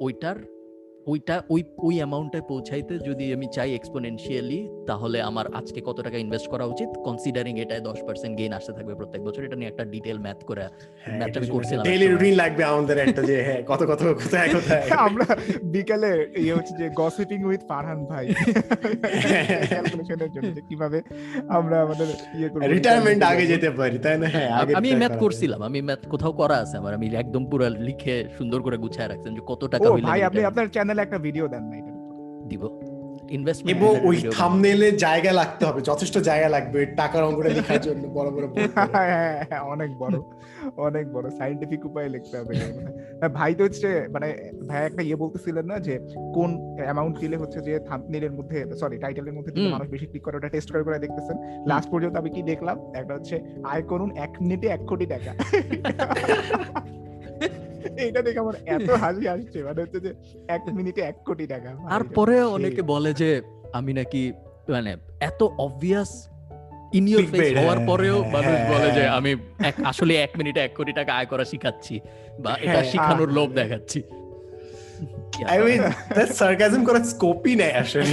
ওইটার 0.00 0.36
ওইটা 1.06 1.36
ওই 1.50 1.62
ওই 1.78 1.94
অ্যামাউন্টে 1.96 2.40
পৌঁছাইতে 2.48 2.94
যদি 2.98 3.24
আমি 3.32 3.46
চাই 3.52 3.70
এক্সপোনেনশিয়ালি 3.74 4.60
তাহলে 4.86 5.18
আমার 5.22 5.46
আজকে 5.54 5.80
কত 5.80 5.98
টাকা 6.00 6.16
ইনভেস্ট 6.18 6.46
করা 6.50 6.64
উচিত? 6.64 6.88
কনসিডারিং 7.04 7.54
এটায় 7.58 7.80
দশ 7.80 7.98
পার্সেন্ট 8.06 8.34
গেইন 8.38 8.52
আসতে 8.52 8.72
থাকবে 8.72 8.92
প্রত্যেক 8.94 9.20
বছর 9.22 9.40
এটা 9.44 9.56
নিয়ে 9.56 9.70
একটা 9.70 9.84
ডিটেল 9.84 10.18
ম্যাথ 10.18 10.40
করে 10.44 10.62
ম্যাথটা 11.18 11.38
আমি 11.40 11.48
করছিলাম 11.48 11.84
ডেইলি 11.84 12.06
রুটিন 12.06 12.34
লাগবে 12.34 12.62
আমাদের 12.64 12.96
একটা 12.98 13.22
যে 13.22 13.36
হ্যাঁ 13.42 13.60
কত 13.62 13.80
কত 13.90 14.00
কোথায় 14.14 14.48
কোথায়? 14.54 14.82
আমরা 15.08 15.26
বিকালে 15.74 16.10
ইয়ে 16.36 16.54
হচ্ছে 16.56 16.74
যে 16.80 16.86
গসিপিং 17.00 17.38
উইথ 17.44 17.62
ফারহান 17.68 18.00
ভাই। 18.04 18.24
ক্যালকুলেশনের 19.72 20.30
জন্য 20.34 20.48
যে 20.56 20.62
কীভাবে 20.68 20.98
আমরা 21.48 21.76
আমাদের 21.82 22.08
ইয়ে 22.38 22.48
করব। 22.50 22.62
রিটায়ারমেন্ট 22.74 23.20
আগে 23.22 23.44
যেতে 23.46 23.68
পারি 23.70 23.96
তাই 23.98 24.16
না? 24.22 24.26
হ্যাঁ 24.34 24.48
আমি 24.78 24.88
ম্যাথ 24.94 25.14
করছিলাম 25.16 25.60
আমি 25.62 25.78
ম্যাথ 25.80 26.02
কোথাও 26.08 26.32
করা 26.32 26.56
আছে 26.62 26.74
আমার 26.76 26.92
আমি 26.94 27.06
একদম 27.22 27.42
পুরো 27.50 27.64
লিখে 27.88 28.16
সুন্দর 28.38 28.60
করে 28.62 28.76
গুছায় 28.76 29.08
রাখছেন 29.08 29.32
যে 29.36 29.42
কত 29.50 29.62
টাকা 29.72 29.88
ও 29.88 29.94
ভাই 30.06 30.20
আপনি 30.28 30.40
আপনার 30.50 30.66
চ্যানেলে 30.74 30.90
একটা 30.98 31.18
ভিডিও 31.18 31.48
দেন 31.48 31.62
না 31.62 31.76
এটা 31.76 31.92
দিব। 32.46 32.64
ইনভেস্টমেন্ট 33.30 33.76
এবং 33.76 33.92
ওই 34.04 34.16
থামনেলে 34.30 34.90
জায়গা 34.96 35.32
লাগতে 35.32 35.66
হবে 35.66 35.80
যথেষ্ট 35.80 36.18
জায়গা 36.20 36.48
লাগবে 36.48 36.86
টাকার 36.96 37.22
অঙ্কটা 37.24 37.48
লেখার 37.48 37.80
জন্য 37.80 38.08
বড় 38.08 38.30
বড় 38.30 38.46
করে। 38.52 38.66
হ্যাঁ, 38.74 38.88
হ্যাঁ, 39.50 39.60
অনেক 39.64 39.90
বড় 39.98 40.16
অনেক 40.76 41.12
বড় 41.12 41.30
সাইন্টিফিক 41.30 41.84
উপায়ে 41.86 42.08
লিখতে 42.08 42.38
হবে 42.38 42.52
হয়। 42.54 42.74
ভাই 43.28 43.54
তো 43.54 43.64
হচ্ছে 43.64 44.08
মানে 44.12 44.28
ভাই 44.68 44.84
একটা 44.84 45.02
ইয়ে 45.02 45.16
বলতেছিলেন 45.16 45.66
না 45.66 45.78
যে 45.78 45.94
কোন 46.34 46.50
অ্যামাউন্ট 46.84 47.18
দিলে 47.18 47.36
হচ্ছে 47.36 47.60
যে 47.60 47.78
থাম্বনেলের 47.80 48.32
মধ্যে 48.32 48.66
সরি 48.76 48.96
টাইটেলের 48.98 49.32
মধ্যে 49.32 49.52
মানুষ 49.70 49.88
বেশি 49.88 50.06
ক্লিক 50.06 50.22
করে 50.22 50.36
ওটা 50.36 50.48
টেস্ট 50.48 50.72
করে 50.72 50.84
করে 50.84 50.98
দেখতেছেন। 50.98 51.36
লাস্ট 51.66 51.90
পর্যন্ত 51.90 52.16
আমি 52.16 52.30
কি 52.30 52.42
দেখলাম? 52.42 52.76
একটা 52.94 53.14
হচ্ছে 53.14 53.36
আয় 53.64 53.82
করুন 53.82 54.10
এক 54.16 54.32
মিনিটে 54.40 54.66
এক 54.66 54.80
কোটি 54.86 55.06
টাকা। 55.06 55.30
এইটা 57.96 58.20
দেখে 58.22 58.38
আমার 58.38 58.56
এত 58.66 58.88
হাসি 58.94 59.24
আসছে 59.28 59.58
মানে 59.62 59.80
হচ্ছে 59.82 59.98
যে 60.00 60.10
এক 60.48 60.62
মিনিটে 60.72 61.00
এক 61.02 61.16
কোটি 61.24 61.46
টাকা 61.46 61.70
তারপরে 61.90 62.34
অনেকে 62.48 62.82
বলে 62.84 63.10
যে 63.14 63.28
আমি 63.72 63.92
নাকি 63.92 64.22
মানে 64.68 64.92
এত 65.20 65.40
অবভিয়াস 65.58 66.12
ইন 66.92 67.04
ইউর 67.08 67.26
ফেস 67.32 67.48
হওয়ার 67.56 67.78
হ্যাঁ, 67.78 67.88
পরেও 67.88 68.16
হ্যাঁ, 68.18 68.32
মানুষ 68.32 68.56
বলে 68.68 68.88
যে 68.90 69.02
হ্যাঁ। 69.02 69.16
আমি 69.18 69.30
এক- 69.60 69.82
আসলে 69.84 70.12
এক 70.16 70.32
মিনিটে 70.38 70.60
এক 70.60 70.72
কোটি 70.76 70.92
টাকা 70.92 71.10
আয় 71.14 71.26
করা 71.26 71.44
শিখাচ্ছি 71.44 71.94
বা 72.40 72.52
এটা 72.56 72.72
হ্যাঁ, 72.72 72.84
শিখানোর 72.84 73.30
লোভ 73.32 73.48
হ্যাঁ। 73.48 73.58
দেখাচ্ছি 73.60 73.98
করার 76.84 77.04
স্কোপই 77.04 77.56
নেই 77.56 77.72
আসলে 77.72 78.04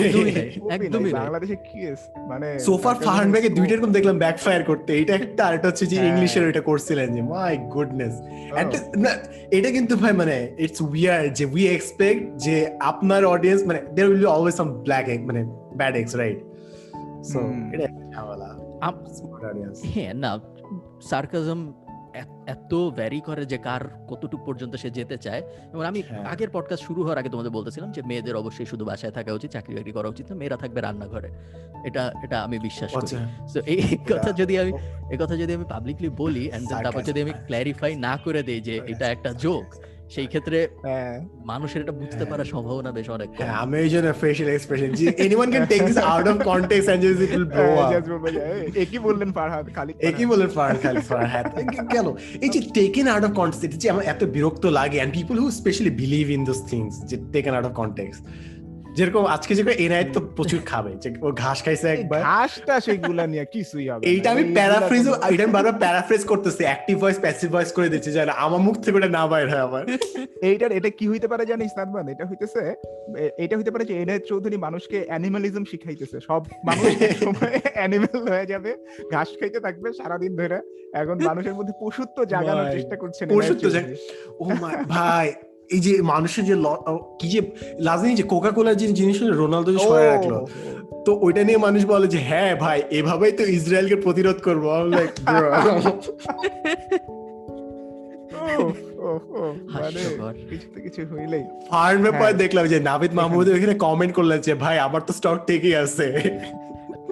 একদমই। 0.72 1.14
বাংলাদেশে 1.14 1.56
কি 1.56 1.88
মানে 2.28 2.60
সোফার 2.60 2.96
ফাহান 2.96 3.32
ভাইকে 3.32 3.50
দুইটা 3.50 3.74
এরকম 3.74 3.92
দেখলাম 3.92 4.18
ব্যাকফায়ার 4.18 4.64
করতে। 4.64 5.00
এটা 5.00 5.16
একটা 5.16 5.46
আরেকটা 5.46 5.68
হচ্ছে 5.68 5.86
যে 5.86 5.96
হ্যাঁ। 5.98 6.10
ইংলিশের 6.10 6.62
করছিলেন 6.62 7.14
যে 7.14 7.22
মাই 7.22 7.58
গুডনেস 7.58 8.14
Oh. 8.52 8.98
না 8.98 9.10
এটা 9.52 9.72
কিন্তু 9.72 9.96
ভাই 9.96 10.14
মানে 10.14 10.56
ইটস 10.58 10.82
উইয়ার 10.82 11.34
যে 11.34 11.46
উই 11.46 11.68
এক্সপেক্ট 11.68 12.38
যে 12.38 12.78
আপনার 12.80 13.26
অডিয়েন্স 13.26 13.64
মানে 13.66 13.82
there 13.96 14.10
will 14.10 14.20
be 14.20 14.26
always 14.26 14.56
some 14.56 14.74
black 14.74 15.10
egg 15.10 15.26
মানে 15.26 15.44
ব্যাড 15.76 15.96
এগস 15.96 16.16
রাইট 16.16 16.40
সো 17.24 17.40
এটা 17.74 17.84
একটা 17.84 18.12
ঝামেলা। 18.16 18.58
আম- 18.82 19.14
স্মার্ট 19.14 19.46
অডিয়েন্স 19.46 19.82
হ্যাঁ 19.86 20.14
না 20.14 20.40
সার্কাজম 21.10 21.74
এত 22.48 22.72
ভ্যারি 22.90 23.20
করে 23.22 23.44
যে 23.46 23.58
কার 23.58 23.84
কতটুকু 24.08 24.44
পর্যন্ত 24.46 24.74
সে 24.76 24.90
যেতে 24.90 25.16
চায় 25.18 25.42
এবং 25.74 25.84
আমি 25.86 26.00
হ্যাঁ। 26.02 26.24
আগের 26.24 26.50
পডকাস্ট 26.50 26.84
শুরু 26.86 27.00
হওয়ার 27.04 27.18
আগে 27.18 27.30
তোমাদের 27.30 27.52
বলতেছিলাম 27.52 27.90
যে 27.92 28.02
মেয়েদের 28.02 28.36
অবশ্যই 28.36 28.66
শুধু 28.66 28.84
বাসায় 28.86 29.14
থাকা 29.14 29.30
উচিত 29.34 29.50
চাকরি 29.52 29.74
বাকরি 29.76 29.92
করা 29.92 30.08
উচিত 30.10 30.26
না 30.30 30.36
মেয়েরা 30.36 30.58
থাকবে 30.58 30.80
রান্নাঘরে 30.82 31.30
এটা 31.84 32.04
এটা 32.24 32.38
আমি 32.42 32.58
বিশ্বাস 32.60 32.92
করি 32.94 33.08
তো 33.54 33.60
এই 33.66 33.84
কথা 34.08 34.30
যদি 34.32 34.54
আমি 34.58 34.72
এই 35.12 35.18
কথা 35.18 35.36
যদি 35.38 35.52
আমি 35.54 35.66
পাবলিকলি 35.66 36.10
বলি 36.18 36.44
এন্ড 36.48 36.66
তারপর 36.72 37.02
যদি 37.02 37.20
আমি. 37.22 37.34
ক্ল্যারিফাই 37.48 37.94
না 37.98 38.14
করে 38.18 38.42
দেই 38.44 38.60
যে 38.62 38.76
এটা 38.88 39.06
একটা 39.10 39.30
জোক 39.34 39.68
সেই 40.10 40.28
ক্ষেত্রে 40.28 40.58
হ্যাঁ। 40.84 41.14
মানুষের 41.46 41.82
এটা 41.82 41.92
বুঝতে 41.92 42.16
হ্যাঁ। 42.16 42.30
পারার 42.32 42.46
সম্ভাবনা 42.46 42.90
বেশ 42.92 43.08
অনেক 43.10 43.30
কম। 43.30 43.38
হ্যাঁ 43.40 43.56
আমি 43.56 43.76
এই 43.78 43.90
জন্য 43.90 44.08
facial 44.22 44.50
expression 44.52 44.90
anyone 45.18 45.48
can 45.52 45.66
take 45.68 45.82
this 45.86 45.98
out 46.12 46.28
of 46.28 46.38
context 46.44 46.90
and 46.90 47.02
just 47.04 47.22
it 47.22 47.32
will 47.32 47.46
blow 47.46 47.64
হ্যাঁ, 47.64 47.86
আপ 47.86 47.92
just 47.94 48.10
বলব 48.10 48.26
যে, 48.30 48.40
"এই, 48.52 48.82
একই 48.82 49.00
বললেন 49.00 49.32
ফারহাদ? 49.32 49.66
খালি 49.76 49.92
একই 50.02 50.26
বলেন 50.26 50.48
ফারহাদ 50.48 50.78
খালি 50.84 51.02
ফারহাদ। 51.02 51.46
গেল। 51.92 52.08
এই 52.42 52.50
যে 52.50 52.60
টেকেন 52.74 53.08
আউট 53.08 53.24
অফ 53.24 53.32
কনটেক্সট 53.32 53.80
যে 53.80 53.88
আমার 53.90 54.04
এত 54.04 54.22
বিরক্ত 54.36 54.66
লাগে 54.80 54.98
and 54.98 55.14
people 55.14 55.36
who 55.40 55.48
specially 55.52 55.90
believe 55.96 56.26
in 56.30 56.42
those 56.46 56.60
things 56.70 56.94
যে 57.06 57.16
টেকেন 57.32 57.54
আউট 57.56 57.66
অফ 57.66 57.74
কনটেক্সট 57.74 58.22
যেরকম 59.00 59.24
আজকে 59.36 59.52
যেরকম 59.58 59.74
এনআইট 59.86 60.10
তো 60.16 60.20
প্রচুর 60.38 60.62
খাবে 60.72 60.92
যে 61.04 61.10
ও 61.26 61.28
ঘাস 61.44 61.58
খাইছে 61.66 61.88
একবার। 61.96 62.20
ঘাসটা 62.30 62.74
সেগুলা 62.86 63.24
নিয়ে 63.32 63.46
কিছুই 63.54 63.86
হবে 63.92 64.04
এইটা 64.12 64.28
আমি 64.34 64.44
প্যারাফ্রেজ 64.58 65.06
এটা 65.34 65.44
আমি 65.46 65.54
বারবার 65.58 65.76
প্যারাফ্রেজ 65.84 66.22
করতেছি 66.32 66.62
অ্যাক্টিভ 66.70 66.96
ভয়েস 67.04 67.20
প্যাসিভ 67.26 67.48
ভয়েস 67.56 67.72
করে 67.78 67.88
দিচ্ছি 67.94 68.10
যেন 68.18 68.30
আমার 68.46 68.62
মুখ 68.68 68.76
থেকে 68.84 68.96
ওটা 69.00 69.10
না 69.18 69.24
বাইর 69.32 69.48
হয় 69.52 69.64
আমার। 69.68 69.84
এইটার 70.50 70.72
এটা 70.78 70.90
কি 70.98 71.06
হইতে 71.12 71.28
পারে 71.32 71.44
জানিস 71.52 71.72
সাদমান? 71.78 72.06
এটা 72.14 72.24
হইতেছে 72.30 72.62
এটা 73.44 73.54
হইতে 73.60 73.72
পারে 73.74 73.84
যে 73.90 73.94
এনআই 74.02 74.20
চৌধুরী 74.32 74.58
মানুষকে 74.66 74.98
অ্যানিমালিজম 75.10 75.64
শিখাইতেছে। 75.72 76.18
সব 76.28 76.42
মানুষ 76.68 76.92
সময় 77.24 77.56
অ্যানিমাল 77.78 78.18
হয়ে 78.28 78.46
যাবে 78.52 78.72
ঘাস 79.14 79.30
খাইতে 79.40 79.60
থাকবে 79.66 79.88
সারাদিন 80.00 80.32
ধরে। 80.40 80.60
এখন 81.02 81.16
মানুষের 81.30 81.56
মধ্যে 81.58 81.74
পশুত্ব 81.84 82.18
জাগানোর 82.34 82.68
চেষ্টা 82.76 82.96
করছে 83.02 83.22
পশুত্ব 83.36 83.66
ও 84.44 84.46
মাই 84.62 84.76
ভাই 84.96 85.28
এই 85.72 85.80
যে 85.80 86.02
মানুষের 86.02 86.46
যে 86.46 86.56
কি 87.20 87.28
যে 87.30 87.42
লাজনি 87.80 88.16
যে 88.16 88.24
কোকা 88.24 88.52
কোলার 88.52 88.78
যে 88.78 88.88
জিনিস 88.88 89.24
রোনালদো 89.24 89.72
যে 89.72 89.80
সরাই 89.80 90.06
রাখল। 90.06 90.46
তো 91.06 91.20
ওইটা 91.22 91.44
নিয়ে 91.44 91.58
মানুষ 91.58 91.86
বলে 91.86 92.08
যে 92.08 92.18
হ্যাঁ 92.18 92.56
ভাই 92.56 92.84
এভাবেই 92.92 93.32
তো 93.32 93.44
ইসরায়েলকে 93.44 93.96
প্রতিরোধ 93.96 94.38
করব। 94.44 94.66
লাইক 94.66 95.10
মানে 101.98 102.10
হ্যাঁ। 102.10 102.34
দেখলাম 102.34 102.68
যে 102.68 102.80
নাবিদ 102.80 103.14
মাহমুদ 103.14 103.50
ওখানে 103.50 103.74
কমেন্ট 103.74 104.14
করলেন 104.14 104.40
যে 104.40 104.54
ভাই 104.54 104.80
আমার 104.80 105.02
তো 105.02 105.14
স্টক 105.14 105.40
ঠিকই 105.48 105.76
আছে। 105.76 106.08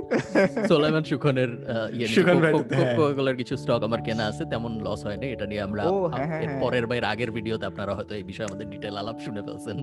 সোলাইমান 0.70 1.04
সুখনের 1.10 1.52
ইয়ে 1.98 2.08
সুখন 2.16 2.38
ভাই, 2.44 2.54
হ্যাঁ। 2.78 3.36
কিছু 3.40 3.54
স্টক 3.62 3.82
আমার 3.88 4.02
কেনা 4.08 4.24
আছে 4.32 4.44
তেমন 4.52 4.72
লস 4.86 5.02
হয়নি। 5.08 5.28
এটা 5.36 5.46
নিয়ে 5.52 5.62
আমরা 5.68 5.82
হ্যাঁ, 6.14 6.28
হ্যাঁ, 6.32 6.42
এর। 6.46 6.52
পরের 6.64 6.86
বাইর 6.90 7.06
আগের 7.12 7.30
ভিডিওতে 7.38 7.66
আপনারা 7.72 7.92
হয়তো 7.98 8.14
এই 8.20 8.26
বিষয়ে 8.30 8.48
আমাদের 8.50 8.68
ডিটেল 8.74 8.94
আলাপ 9.02 9.18
শুনে 9.26 9.42
ফেলছেন। 9.48 9.78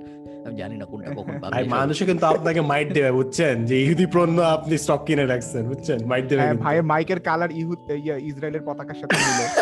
আমি 0.46 0.54
জানি 0.62 0.74
না 0.80 0.86
কোনটা 0.90 1.10
কখন 1.18 1.34
ভাই 1.42 1.50
পাবলিশ 1.52 1.72
মানুষে 1.76 2.04
কিন্তু 2.10 2.24
আপনাকে 2.26 2.60
মাইট 2.70 2.88
দেবে 2.96 3.10
বুঝছেন? 3.18 3.54
যে 3.68 3.74
ইহুদি 3.84 4.06
পণ্য 4.14 4.36
আপনি 4.56 4.74
স্টক 4.84 5.00
কিনে 5.06 5.24
রাখছেন 5.26 5.62
বুঝছেন? 5.72 5.98
মাইট 6.10 6.24
দেবে 6.30 6.42
ভাই 6.64 6.76
মাইকের 6.92 7.20
কালার 7.28 7.50
ইহুদ 7.60 7.80
ইয়া, 8.06 8.16
ইসরায়েলের 8.30 8.62
পতাকার 8.68 8.96
সাথে 9.00 9.14
মিলে। 9.24 9.44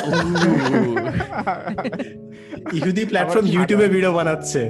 ইহুদি 2.79 3.03
প্ল্যাটফর্ম 3.11 3.47
ইউটিউবে 3.55 3.87
ভিডিও 3.95 4.13
বানাচ্ছে। 4.19 4.63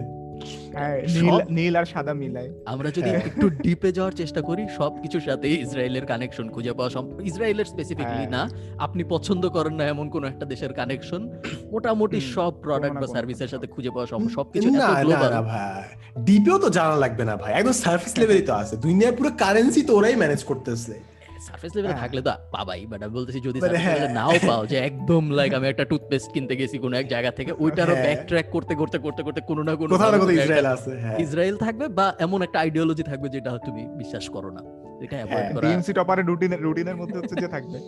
নীল 1.51 1.77
আর 1.77 1.85
সাদা 1.85 2.15
মিলাই 2.15 2.49
আমরা 2.66 2.90
যদি 2.90 3.11
হ্যাঁ। 3.11 3.23
একটু 3.24 3.51
ডিপে 3.51 3.93
যাওয়ার 3.93 4.12
চেষ্টা 4.12 4.43
করি 4.43 4.62
সবকিছুর 4.77 5.20
সাথে 5.20 5.49
ইসরায়েলের 5.49 6.07
কানেকশন 6.07 6.49
খুঁজে 6.49 6.73
পাওয়া 6.73 6.90
সম্ভব। 6.90 7.20
ইসরায়েলের 7.20 7.65
স্পেসিফিকলি 7.65 8.24
হ্যাঁ। 8.24 8.28
না 8.28 8.49
আপনি 8.78 9.05
পছন্দ 9.05 9.49
করেন 9.49 9.74
না 9.74 9.85
এমন 9.85 10.11
কোন 10.11 10.24
একটা 10.24 10.44
দেশের 10.44 10.73
কানেকশন 10.73 11.31
মোটামুটি 11.73 12.20
সব 12.20 12.53
প্রোডাক্ট 12.62 12.97
বা। 13.01 13.07
সার্ভিসের 13.07 13.49
সাথে 13.49 13.66
খুঁজে 13.66 13.90
পাওয়া 13.90 14.07
সম্ভব। 14.07 14.28
সবকিছু 14.28 14.70
না 14.70 14.89
না 15.31 15.43
ভাই। 15.43 15.82
ডিপেও 16.24 16.59
তো 16.59 16.69
জানা 16.69 16.97
লাগবে 16.97 17.24
না 17.24 17.36
ভাই। 17.36 17.53
একদম 17.53 17.73
সার্ভিস 17.73 18.19
লেভেলই 18.19 18.43
তো 18.43 18.53
আছে। 18.53 18.77
দুনিয়ার 18.77 19.12
পুরো 19.12 19.31
কারেন্সি 19.39 19.82
তো 19.82 19.97
ওরাই 19.97 20.16
ম্যানেজ 20.16 20.44
করতেছে। 20.44 21.11
সার্ফেস 21.47 21.73
লেভেলে 21.77 21.89
হ্যাঁ। 21.89 22.02
থাকলে 22.02 22.20
তো 22.23 22.32
পাবাই 22.52 22.81
বাট 22.90 23.01
আমি 23.05 23.12
বলতেছি 23.19 23.40
যদি 23.40 23.59
মানে 23.59 23.73
লেভেলে 23.74 23.98
হ্যাঁ। 23.98 24.14
নাও 24.19 24.32
পাও 24.48 24.62
যে 24.66 24.77
একদম 24.89 25.23
লাইক 25.31 25.51
আমি 25.59 25.66
একটা 25.69 25.85
টুথপেস্ট 25.85 26.28
কিনতে 26.35 26.55
গেছি 26.60 26.77
কোনো 26.78 26.94
এক 26.97 27.06
জায়গা 27.09 27.31
থেকে 27.39 27.52
ওইটারও 27.59 27.89
হ্যাঁ। 27.89 28.05
ব্যাক 28.05 28.20
ট্র্যাক 28.28 28.47
করতে 28.51 28.74
করতে 28.74 28.98
করতে 28.98 29.23
করতে 29.23 29.40
কোনো 29.43 29.62
না 29.62 29.73
কোনো 29.74 29.93
ইসরায়েল 30.39 30.66
আছে 30.74 30.93
হ্যাঁ 31.05 31.16
ইসরায়েল 31.24 31.56
থাকবে 31.56 31.86
বা 31.98 32.06
এমন 32.19 32.39
একটা 32.43 32.59
আইডিওলজি 32.60 33.05
থাকবে 33.10 33.28
যেটা 33.28 33.51
তুমি 33.66 33.82
বিশ্বাস 34.01 34.24
করো 34.28 34.51
না 34.51 34.62
এটা 35.05 35.16
অ্যাভয়েড 35.16 35.36
হ্যাঁ, 35.36 35.52
করা 35.55 35.64
ডিএমসি 35.64 35.93
টপারের 35.93 36.27
রুটিনের 36.27 36.60
রুটিনের 36.60 36.97
মধ্যে 36.97 37.16
হচ্ছে 37.20 37.36
যে 37.43 37.48
থাকবে 37.48 37.78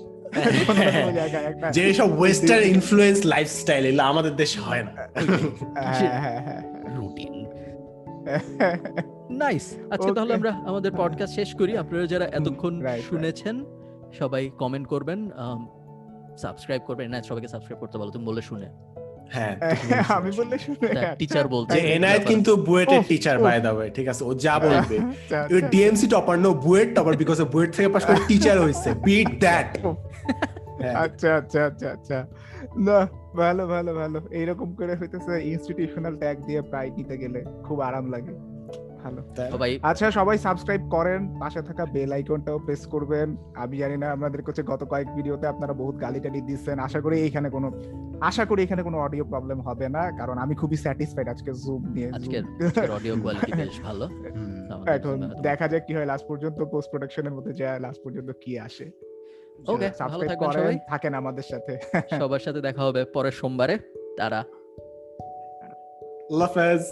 যে 1.77 1.85
সব 1.95 2.11
ওয়েস্টার্ন 2.19 2.65
ইনফ্লুয়েন্স 2.75 3.19
লাইফস্টাইল 3.25 3.83
এগুলো 3.85 4.05
আমাদের 4.13 4.33
দেশে 4.43 4.59
হয় 4.61 4.83
না 4.87 4.93
হ্যাঁ, 5.93 6.19
হ্যাঁ, 6.23 6.41
হ্যাঁ, 6.47 6.63
রুটিন 6.97 7.35
হ্যাঁ। 8.59 9.05
নাইস 9.31 9.75
আজকে 9.91 10.13
তাহলে 10.13 10.35
আমরা 10.35 10.53
আমাদের। 10.67 10.93
পডকাস্ট 10.93 11.35
শেষ 11.35 11.55
করি। 11.55 11.79
আপনারা 11.79 12.07
যারা 12.07 12.25
এতক্ষণ. 12.25 12.83
শুনেছেন 13.11 13.65
সবাই 14.19 14.51
কমেন্ট 14.59 14.87
করবেন 14.89 15.31
সাবস্ক্রাইব 16.39 16.83
করবেন। 16.87 17.11
না 17.11 17.23
সবাইকে 17.23 17.49
সাবস্ক্রাইব 17.49 17.81
করতে 17.81 17.99
বলো 17.99 18.11
তুমি 18.11 18.25
বলে 18.25 18.43
শুনে। 18.43 18.69
হ্যাঁ 19.31 19.57
আমি 20.17 20.31
বললে 20.37 20.59
শুনে। 20.59 20.89
টিচার 21.19 21.49
বলছে। 21.49 21.81
যে 21.81 22.19
কিন্তু 22.25 22.57
বুয়েটের 22.57 23.03
টিচার 23.09 23.39
বাই 23.39 23.61
দা 23.61 23.73
ওয়ে 23.73 23.91
ঠিক 23.91 24.09
আছে 24.09 24.25
ও 24.25 24.35
যা 24.35 24.59
বলবে। 24.59 24.99
আচ্ছা, 25.03 25.41
আচ্ছা। 25.41 25.69
DMC 25.69 26.07
topper 26.07 26.39
no 26.39 26.55
BUET 26.55 26.95
topper 26.95 27.17
because 27.17 27.43
BUET 27.43 27.77
থেকে 27.77 27.89
পাশ 27.89 28.05
করে 28.07 28.17
টিচার 28.29 28.61
হইছে 28.61 28.95
বিট 28.95 29.41
দ্যাট 29.41 29.79
আচ্ছা 30.95 31.37
আচ্ছা 31.37 31.65
আচ্ছা 31.65 31.91
আচ্ছা। 31.91 32.27
না 32.77 33.09
ভালো 33.37 33.67
ভালো 33.67 33.95
ভালো। 33.95 34.21
এইরকম 34.31 34.75
করে 34.75 34.97
হইতেছে 34.97 35.45
ইনস্টিটিউশনাল 35.45 36.17
ট্যাগ 36.17 36.45
দিয়ে 36.47 36.63
প্রায় 36.63 36.91
নিতে 36.91 37.19
গেলে 37.19 37.45
খুব 37.63 37.81
আরাম 37.81 38.11
লাগে। 38.11 38.54
ভালো। 39.05 39.21
আচ্ছা 39.91 40.07
সবাই 40.19 40.37
সাবস্ক্রাইব 40.47 40.83
করেন 40.95 41.21
পাশে 41.43 41.61
থাকা 41.69 41.85
বেল 41.95 42.11
আইকনটাও 42.17 42.59
প্রেস 42.67 42.83
করবেন। 42.95 43.29
আমি 43.63 43.75
জানি 43.83 43.97
না 44.03 44.09
আমাদের 44.17 44.43
কাছে 44.47 44.63
গত 44.71 44.83
কয়েক 44.93 45.09
ভিডিওতে 45.17 45.47
আপনারা 45.53 45.75
বহুত 45.81 45.97
গালি 46.05 46.21
টালি 46.25 46.41
দিচ্ছেন। 46.49 46.77
আশা 46.87 47.01
করি 47.05 47.17
এখানে 47.29 47.49
কোনো 47.57 47.69
আশা 48.29 48.45
করি 48.51 48.61
এখানে 48.67 48.83
কোনো 48.89 48.99
অডিও 49.07 49.25
প্রবলেম 49.33 49.59
হবে 49.69 49.87
না 49.97 50.03
কারণ 50.21 50.37
আমি 50.45 50.55
খুবই 50.61 50.77
স্যাটিসফাইড 50.85 51.29
আজকে 51.35 51.51
জুম 51.65 51.83
নিয়ে 51.95 52.09
আজকের 52.17 52.43
অডিও 52.99 53.15
কোয়ালিটি 53.23 53.53
বেশ 53.61 53.77
ভালো। 53.87 54.07
এখন 54.97 55.17
দেখা 55.47 55.67
যাক 55.73 55.83
কি 55.87 55.93
হয় 55.97 56.09
লাস্ট 56.13 56.25
পর্যন্ত 56.31 56.59
পোস্ট 56.73 56.89
প্রোডাকশনের 56.93 57.35
মধ্যে 57.37 57.53
যায় 57.61 57.79
লাস্ট 57.85 58.01
পর্যন্ত 58.05 58.29
কি 58.43 58.53
আসে। 58.69 58.87
Okay, 59.73 59.91
ভালো 59.91 59.99
সাবস্ক্রাইব 60.01 60.31
থাকবেন 60.31 60.51
সবাই। 60.57 60.79
থাকেন 60.91 61.13
আমাদের 61.21 61.47
সাথে। 61.51 61.73
সবার 62.19 62.43
সাথে 62.47 62.61
দেখা 62.67 62.83
হবে 62.89 63.01
পরের 63.15 63.35
সোমবারে। 63.41 63.75
তারা। 64.19 64.41
আল্লাহ 66.31 66.49
হাফেজ 66.51 66.85